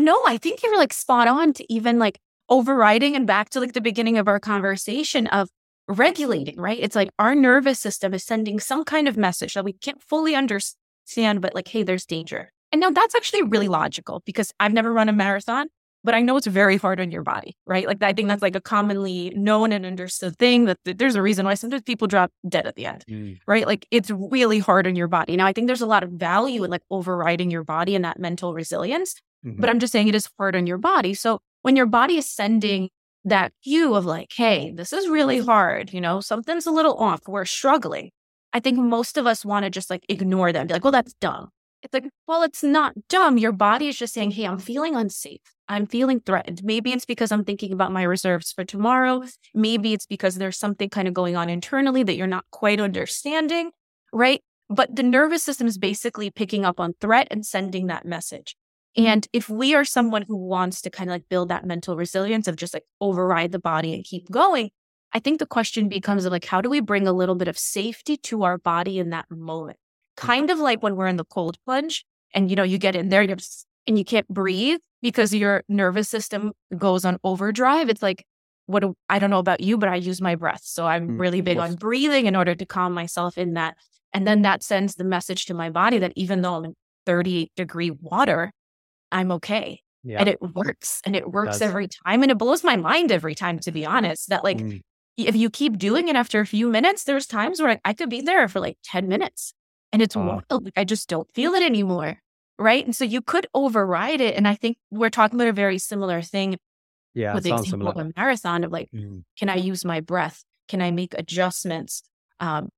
no, 0.00 0.20
I 0.26 0.38
think 0.38 0.62
you're 0.62 0.78
like 0.78 0.92
spot 0.92 1.28
on 1.28 1.52
to 1.54 1.72
even 1.72 1.98
like 1.98 2.18
overriding 2.48 3.16
and 3.16 3.26
back 3.26 3.50
to 3.50 3.60
like 3.60 3.72
the 3.72 3.80
beginning 3.80 4.18
of 4.18 4.28
our 4.28 4.40
conversation 4.40 5.26
of 5.28 5.48
regulating, 5.88 6.60
right? 6.60 6.78
It's 6.80 6.96
like 6.96 7.10
our 7.18 7.34
nervous 7.34 7.78
system 7.78 8.14
is 8.14 8.24
sending 8.24 8.60
some 8.60 8.84
kind 8.84 9.08
of 9.08 9.16
message 9.16 9.54
that 9.54 9.64
we 9.64 9.72
can't 9.72 10.02
fully 10.02 10.34
understand, 10.34 11.40
but 11.40 11.54
like, 11.54 11.68
hey, 11.68 11.82
there's 11.82 12.06
danger. 12.06 12.52
And 12.70 12.80
now 12.80 12.90
that's 12.90 13.14
actually 13.14 13.42
really 13.42 13.68
logical 13.68 14.22
because 14.24 14.52
I've 14.58 14.72
never 14.72 14.92
run 14.92 15.08
a 15.08 15.12
marathon, 15.12 15.68
but 16.04 16.14
I 16.14 16.20
know 16.20 16.36
it's 16.36 16.46
very 16.46 16.76
hard 16.76 17.00
on 17.00 17.10
your 17.10 17.22
body, 17.22 17.56
right? 17.66 17.86
Like, 17.86 18.02
I 18.02 18.12
think 18.12 18.28
that's 18.28 18.42
like 18.42 18.56
a 18.56 18.60
commonly 18.60 19.30
known 19.36 19.72
and 19.72 19.86
understood 19.86 20.36
thing 20.38 20.64
that 20.64 20.78
there's 20.84 21.14
a 21.14 21.22
reason 21.22 21.46
why 21.46 21.54
sometimes 21.54 21.82
people 21.82 22.08
drop 22.08 22.32
dead 22.48 22.66
at 22.66 22.74
the 22.74 22.86
end, 22.86 23.04
mm. 23.08 23.38
right? 23.46 23.66
Like, 23.66 23.86
it's 23.90 24.10
really 24.10 24.58
hard 24.58 24.86
on 24.86 24.96
your 24.96 25.08
body. 25.08 25.36
Now, 25.36 25.46
I 25.46 25.52
think 25.52 25.66
there's 25.66 25.80
a 25.80 25.86
lot 25.86 26.02
of 26.02 26.10
value 26.10 26.64
in 26.64 26.70
like 26.70 26.82
overriding 26.90 27.50
your 27.50 27.64
body 27.64 27.94
and 27.94 28.04
that 28.04 28.18
mental 28.18 28.54
resilience, 28.54 29.14
mm-hmm. 29.44 29.60
but 29.60 29.70
I'm 29.70 29.78
just 29.78 29.92
saying 29.92 30.08
it 30.08 30.14
is 30.14 30.28
hard 30.38 30.56
on 30.56 30.66
your 30.66 30.78
body. 30.78 31.14
So, 31.14 31.40
when 31.62 31.76
your 31.76 31.86
body 31.86 32.16
is 32.16 32.28
sending 32.28 32.90
that 33.24 33.52
cue 33.62 33.94
of 33.94 34.04
like, 34.04 34.32
hey, 34.34 34.72
this 34.74 34.92
is 34.92 35.08
really 35.08 35.38
hard, 35.38 35.92
you 35.92 36.00
know, 36.00 36.20
something's 36.20 36.66
a 36.66 36.72
little 36.72 36.96
off, 36.96 37.20
we're 37.28 37.44
struggling. 37.44 38.10
I 38.52 38.60
think 38.60 38.78
most 38.78 39.16
of 39.16 39.26
us 39.26 39.44
want 39.44 39.64
to 39.64 39.70
just 39.70 39.88
like 39.88 40.04
ignore 40.08 40.52
them, 40.52 40.66
be 40.66 40.74
like, 40.74 40.84
well, 40.84 40.92
that's 40.92 41.14
dumb. 41.14 41.48
It's 41.82 41.94
like, 41.94 42.04
well, 42.26 42.42
it's 42.42 42.62
not 42.62 42.94
dumb. 43.08 43.38
Your 43.38 43.52
body 43.52 43.88
is 43.88 43.98
just 43.98 44.14
saying, 44.14 44.32
hey, 44.32 44.46
I'm 44.46 44.58
feeling 44.58 44.94
unsafe. 44.94 45.40
I'm 45.72 45.86
feeling 45.86 46.20
threatened. 46.20 46.62
Maybe 46.62 46.92
it's 46.92 47.06
because 47.06 47.32
I'm 47.32 47.44
thinking 47.44 47.72
about 47.72 47.92
my 47.92 48.02
reserves 48.02 48.52
for 48.52 48.62
tomorrow. 48.62 49.22
Maybe 49.54 49.94
it's 49.94 50.04
because 50.04 50.34
there's 50.34 50.58
something 50.58 50.90
kind 50.90 51.08
of 51.08 51.14
going 51.14 51.34
on 51.34 51.48
internally 51.48 52.02
that 52.02 52.14
you're 52.14 52.26
not 52.26 52.44
quite 52.50 52.78
understanding, 52.78 53.70
right? 54.12 54.42
But 54.68 54.94
the 54.96 55.02
nervous 55.02 55.42
system 55.42 55.66
is 55.66 55.78
basically 55.78 56.30
picking 56.30 56.66
up 56.66 56.78
on 56.78 56.92
threat 57.00 57.26
and 57.30 57.46
sending 57.46 57.86
that 57.86 58.04
message. 58.04 58.54
Mm-hmm. 58.98 59.08
And 59.08 59.28
if 59.32 59.48
we 59.48 59.74
are 59.74 59.84
someone 59.84 60.26
who 60.28 60.36
wants 60.36 60.82
to 60.82 60.90
kind 60.90 61.08
of 61.08 61.14
like 61.14 61.30
build 61.30 61.48
that 61.48 61.64
mental 61.64 61.96
resilience 61.96 62.46
of 62.48 62.56
just 62.56 62.74
like 62.74 62.84
override 63.00 63.52
the 63.52 63.58
body 63.58 63.94
and 63.94 64.04
keep 64.04 64.30
going, 64.30 64.70
I 65.14 65.20
think 65.20 65.38
the 65.38 65.46
question 65.46 65.88
becomes 65.88 66.26
of 66.26 66.32
like, 66.32 66.44
how 66.44 66.60
do 66.60 66.68
we 66.68 66.80
bring 66.80 67.08
a 67.08 67.14
little 67.14 67.34
bit 67.34 67.48
of 67.48 67.58
safety 67.58 68.18
to 68.18 68.42
our 68.42 68.58
body 68.58 68.98
in 68.98 69.08
that 69.08 69.24
moment? 69.30 69.78
Mm-hmm. 69.78 70.26
Kind 70.26 70.50
of 70.50 70.58
like 70.58 70.82
when 70.82 70.96
we're 70.96 71.06
in 71.06 71.16
the 71.16 71.24
cold 71.24 71.56
plunge 71.64 72.04
and, 72.34 72.50
you 72.50 72.56
know, 72.56 72.62
you 72.62 72.76
get 72.76 72.94
in 72.94 73.08
there 73.08 73.22
and 73.22 73.98
you 73.98 74.04
can't 74.04 74.28
breathe 74.28 74.80
because 75.02 75.34
your 75.34 75.64
nervous 75.68 76.08
system 76.08 76.52
goes 76.76 77.04
on 77.04 77.18
overdrive. 77.24 77.88
It's 77.88 78.02
like 78.02 78.24
what 78.66 78.80
do, 78.80 78.94
I 79.08 79.18
don't 79.18 79.30
know 79.30 79.38
about 79.38 79.60
you, 79.60 79.76
but 79.76 79.88
I 79.88 79.96
use 79.96 80.20
my 80.20 80.34
breath. 80.34 80.62
So 80.64 80.86
I'm 80.86 81.10
mm, 81.10 81.20
really 81.20 81.40
big 81.40 81.58
on 81.58 81.74
breathing 81.74 82.26
in 82.26 82.36
order 82.36 82.54
to 82.54 82.66
calm 82.66 82.92
myself 82.92 83.36
in 83.36 83.54
that. 83.54 83.76
And 84.12 84.26
then 84.26 84.42
that 84.42 84.62
sends 84.62 84.94
the 84.94 85.04
message 85.04 85.46
to 85.46 85.54
my 85.54 85.70
body 85.70 85.98
that 85.98 86.12
even 86.16 86.42
though 86.42 86.54
I'm 86.54 86.64
in 86.66 86.74
38 87.06 87.50
degree 87.56 87.90
water, 87.90 88.52
I'm 89.10 89.32
okay. 89.32 89.80
Yeah. 90.04 90.18
And 90.20 90.28
it 90.28 90.40
works 90.40 91.00
and 91.04 91.14
it 91.14 91.30
works 91.30 91.60
it 91.60 91.64
every 91.64 91.88
time. 91.88 92.22
And 92.22 92.30
it 92.30 92.38
blows 92.38 92.64
my 92.64 92.76
mind 92.76 93.12
every 93.12 93.34
time, 93.34 93.58
to 93.60 93.72
be 93.72 93.84
honest, 93.84 94.28
that 94.30 94.44
like 94.44 94.58
mm. 94.58 94.80
if 95.16 95.36
you 95.36 95.50
keep 95.50 95.78
doing 95.78 96.08
it 96.08 96.16
after 96.16 96.40
a 96.40 96.46
few 96.46 96.68
minutes, 96.68 97.04
there's 97.04 97.26
times 97.26 97.60
where 97.60 97.72
I, 97.72 97.80
I 97.84 97.92
could 97.92 98.10
be 98.10 98.20
there 98.20 98.48
for 98.48 98.60
like 98.60 98.78
10 98.84 99.08
minutes 99.08 99.54
and 99.92 100.02
it's 100.02 100.16
uh, 100.16 100.20
wild. 100.20 100.64
Like 100.64 100.74
I 100.76 100.84
just 100.84 101.08
don't 101.08 101.32
feel 101.34 101.52
it 101.54 101.62
anymore. 101.62 102.18
Right. 102.58 102.84
And 102.84 102.94
so 102.94 103.04
you 103.04 103.22
could 103.22 103.46
override 103.54 104.20
it. 104.20 104.36
And 104.36 104.46
I 104.46 104.54
think 104.54 104.76
we're 104.90 105.10
talking 105.10 105.36
about 105.36 105.48
a 105.48 105.52
very 105.52 105.78
similar 105.78 106.22
thing 106.22 106.56
yeah, 107.14 107.34
with 107.34 107.44
the 107.44 107.50
example 107.50 107.70
similar. 107.70 107.90
of 107.92 107.98
a 107.98 108.12
marathon 108.16 108.64
of 108.64 108.70
like, 108.70 108.88
mm. 108.94 109.22
can 109.38 109.48
I 109.48 109.56
use 109.56 109.84
my 109.84 110.00
breath? 110.00 110.44
Can 110.68 110.80
I 110.80 110.90
make 110.90 111.14
adjustments? 111.14 112.02
Um, 112.40 112.68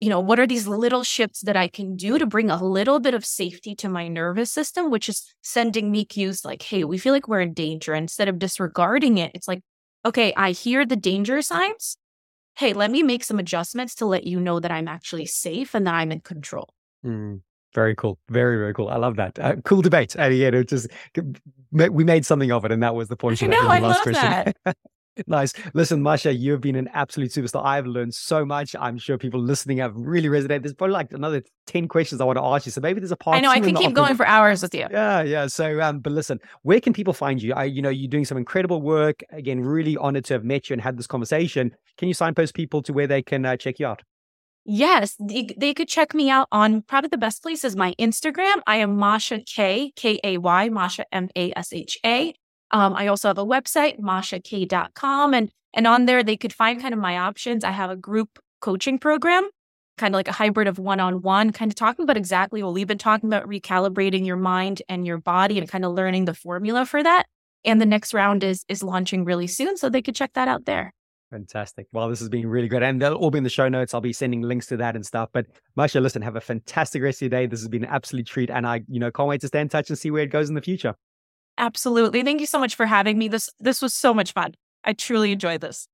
you 0.00 0.10
know, 0.10 0.20
what 0.20 0.38
are 0.38 0.46
these 0.46 0.66
little 0.66 1.02
shifts 1.02 1.40
that 1.42 1.56
I 1.56 1.68
can 1.68 1.96
do 1.96 2.18
to 2.18 2.26
bring 2.26 2.50
a 2.50 2.62
little 2.62 3.00
bit 3.00 3.14
of 3.14 3.24
safety 3.24 3.74
to 3.76 3.88
my 3.88 4.08
nervous 4.08 4.52
system, 4.52 4.90
which 4.90 5.08
is 5.08 5.34
sending 5.42 5.90
me 5.90 6.04
cues 6.04 6.44
like, 6.44 6.62
hey, 6.62 6.84
we 6.84 6.98
feel 6.98 7.14
like 7.14 7.28
we're 7.28 7.40
in 7.40 7.54
danger. 7.54 7.94
Instead 7.94 8.28
of 8.28 8.38
disregarding 8.38 9.16
it, 9.16 9.32
it's 9.34 9.48
like, 9.48 9.62
okay, 10.04 10.34
I 10.36 10.50
hear 10.50 10.84
the 10.84 10.96
danger 10.96 11.40
signs. 11.40 11.96
Hey, 12.58 12.72
let 12.72 12.90
me 12.90 13.02
make 13.02 13.24
some 13.24 13.38
adjustments 13.38 13.94
to 13.96 14.06
let 14.06 14.24
you 14.24 14.38
know 14.38 14.60
that 14.60 14.70
I'm 14.70 14.88
actually 14.88 15.26
safe 15.26 15.74
and 15.74 15.86
that 15.86 15.94
I'm 15.94 16.12
in 16.12 16.20
control. 16.20 16.68
Mm. 17.04 17.40
Very 17.76 17.94
cool. 17.94 18.18
Very, 18.30 18.56
very 18.56 18.72
cool. 18.72 18.88
I 18.88 18.96
love 18.96 19.16
that. 19.16 19.38
Uh, 19.38 19.56
cool 19.66 19.82
debate. 19.82 20.16
And 20.16 20.34
yeah, 20.34 20.48
it 20.48 20.66
just 20.70 20.88
we 21.70 22.04
made 22.04 22.24
something 22.24 22.50
of 22.50 22.64
it, 22.64 22.72
and 22.72 22.82
that 22.82 22.94
was 22.94 23.08
the 23.08 23.16
point. 23.16 23.42
I 23.42 23.46
know. 23.48 23.68
I 23.68 23.80
love 23.80 24.00
question. 24.00 24.54
that. 24.64 24.76
nice. 25.26 25.52
Listen, 25.74 26.02
Masha, 26.02 26.32
you 26.32 26.52
have 26.52 26.62
been 26.62 26.76
an 26.76 26.88
absolute 26.94 27.32
superstar. 27.32 27.62
I've 27.62 27.84
learned 27.84 28.14
so 28.14 28.46
much. 28.46 28.74
I'm 28.80 28.96
sure 28.96 29.18
people 29.18 29.42
listening 29.42 29.76
have 29.76 29.94
really 29.94 30.30
resonated. 30.30 30.62
There's 30.62 30.72
probably 30.72 30.94
like 30.94 31.12
another 31.12 31.42
10 31.66 31.86
questions 31.86 32.18
I 32.22 32.24
want 32.24 32.38
to 32.38 32.44
ask 32.44 32.64
you. 32.64 32.72
So 32.72 32.80
maybe 32.80 32.98
there's 32.98 33.12
a 33.12 33.16
part. 33.16 33.36
I 33.36 33.40
know 33.40 33.50
I 33.50 33.60
can 33.60 33.74
keep 33.74 33.92
going 33.92 34.16
for 34.16 34.26
hours 34.26 34.62
with 34.62 34.74
you. 34.74 34.86
Yeah, 34.90 35.20
yeah. 35.20 35.46
So 35.46 35.78
um, 35.82 36.00
but 36.00 36.14
listen, 36.14 36.40
where 36.62 36.80
can 36.80 36.94
people 36.94 37.12
find 37.12 37.42
you? 37.42 37.52
I, 37.52 37.64
you 37.64 37.82
know, 37.82 37.90
you're 37.90 38.08
doing 38.08 38.24
some 38.24 38.38
incredible 38.38 38.80
work. 38.80 39.22
Again, 39.32 39.60
really 39.60 39.98
honored 39.98 40.24
to 40.26 40.32
have 40.32 40.44
met 40.44 40.70
you 40.70 40.72
and 40.72 40.80
had 40.80 40.96
this 40.96 41.06
conversation. 41.06 41.72
Can 41.98 42.08
you 42.08 42.14
signpost 42.14 42.54
people 42.54 42.80
to 42.84 42.94
where 42.94 43.06
they 43.06 43.20
can 43.20 43.44
uh, 43.44 43.58
check 43.58 43.78
you 43.78 43.86
out? 43.86 44.00
Yes, 44.68 45.14
they, 45.20 45.48
they, 45.56 45.72
could 45.72 45.86
check 45.86 46.12
me 46.12 46.28
out 46.28 46.48
on 46.50 46.82
probably 46.82 47.08
the 47.08 47.16
best 47.16 47.40
place 47.40 47.62
is 47.62 47.76
my 47.76 47.94
Instagram. 48.00 48.62
I 48.66 48.78
am 48.78 48.96
Masha 48.96 49.40
Kay, 49.46 49.92
K 49.94 50.18
A 50.24 50.38
Y, 50.38 50.68
Masha 50.70 51.04
M 51.12 51.28
A 51.36 51.52
S 51.56 51.72
H 51.72 51.96
A. 52.04 52.34
Um, 52.72 52.94
I 52.94 53.06
also 53.06 53.28
have 53.28 53.38
a 53.38 53.46
website, 53.46 54.00
mashakay.com. 54.00 55.34
And, 55.34 55.50
and 55.72 55.86
on 55.86 56.06
there, 56.06 56.24
they 56.24 56.36
could 56.36 56.52
find 56.52 56.82
kind 56.82 56.92
of 56.92 56.98
my 56.98 57.16
options. 57.16 57.62
I 57.62 57.70
have 57.70 57.90
a 57.90 57.96
group 57.96 58.40
coaching 58.60 58.98
program, 58.98 59.48
kind 59.98 60.12
of 60.12 60.18
like 60.18 60.26
a 60.26 60.32
hybrid 60.32 60.66
of 60.66 60.80
one 60.80 60.98
on 60.98 61.22
one, 61.22 61.52
kind 61.52 61.70
of 61.70 61.76
talking 61.76 62.02
about 62.02 62.16
exactly 62.16 62.60
what 62.64 62.74
we've 62.74 62.88
been 62.88 62.98
talking 62.98 63.28
about 63.28 63.48
recalibrating 63.48 64.26
your 64.26 64.36
mind 64.36 64.82
and 64.88 65.06
your 65.06 65.18
body 65.18 65.60
and 65.60 65.68
kind 65.68 65.84
of 65.84 65.92
learning 65.92 66.24
the 66.24 66.34
formula 66.34 66.84
for 66.84 67.04
that. 67.04 67.26
And 67.64 67.80
the 67.80 67.86
next 67.86 68.12
round 68.12 68.42
is 68.42 68.64
is 68.68 68.82
launching 68.82 69.24
really 69.24 69.46
soon. 69.46 69.76
So 69.76 69.88
they 69.88 70.02
could 70.02 70.16
check 70.16 70.32
that 70.34 70.48
out 70.48 70.64
there. 70.64 70.92
Fantastic. 71.30 71.88
Well, 71.92 72.08
this 72.08 72.20
has 72.20 72.28
been 72.28 72.46
really 72.46 72.68
good. 72.68 72.82
And 72.82 73.02
they'll 73.02 73.14
all 73.14 73.30
be 73.30 73.38
in 73.38 73.44
the 73.44 73.50
show 73.50 73.68
notes. 73.68 73.94
I'll 73.94 74.00
be 74.00 74.12
sending 74.12 74.42
links 74.42 74.66
to 74.66 74.76
that 74.76 74.94
and 74.94 75.04
stuff. 75.04 75.30
But 75.32 75.46
Masha, 75.74 76.00
listen, 76.00 76.22
have 76.22 76.36
a 76.36 76.40
fantastic 76.40 77.02
rest 77.02 77.18
of 77.18 77.22
your 77.22 77.40
day. 77.40 77.46
This 77.46 77.60
has 77.60 77.68
been 77.68 77.84
an 77.84 77.90
absolute 77.90 78.26
treat. 78.26 78.48
And 78.48 78.66
I, 78.66 78.82
you 78.88 79.00
know, 79.00 79.10
can't 79.10 79.28
wait 79.28 79.40
to 79.40 79.48
stay 79.48 79.60
in 79.60 79.68
touch 79.68 79.90
and 79.90 79.98
see 79.98 80.10
where 80.10 80.22
it 80.22 80.30
goes 80.30 80.48
in 80.48 80.54
the 80.54 80.62
future. 80.62 80.94
Absolutely. 81.58 82.22
Thank 82.22 82.40
you 82.40 82.46
so 82.46 82.58
much 82.58 82.74
for 82.74 82.86
having 82.86 83.18
me. 83.18 83.28
This 83.28 83.50
this 83.58 83.82
was 83.82 83.94
so 83.94 84.12
much 84.14 84.32
fun. 84.32 84.54
I 84.84 84.92
truly 84.92 85.32
enjoyed 85.32 85.62
this. 85.62 85.88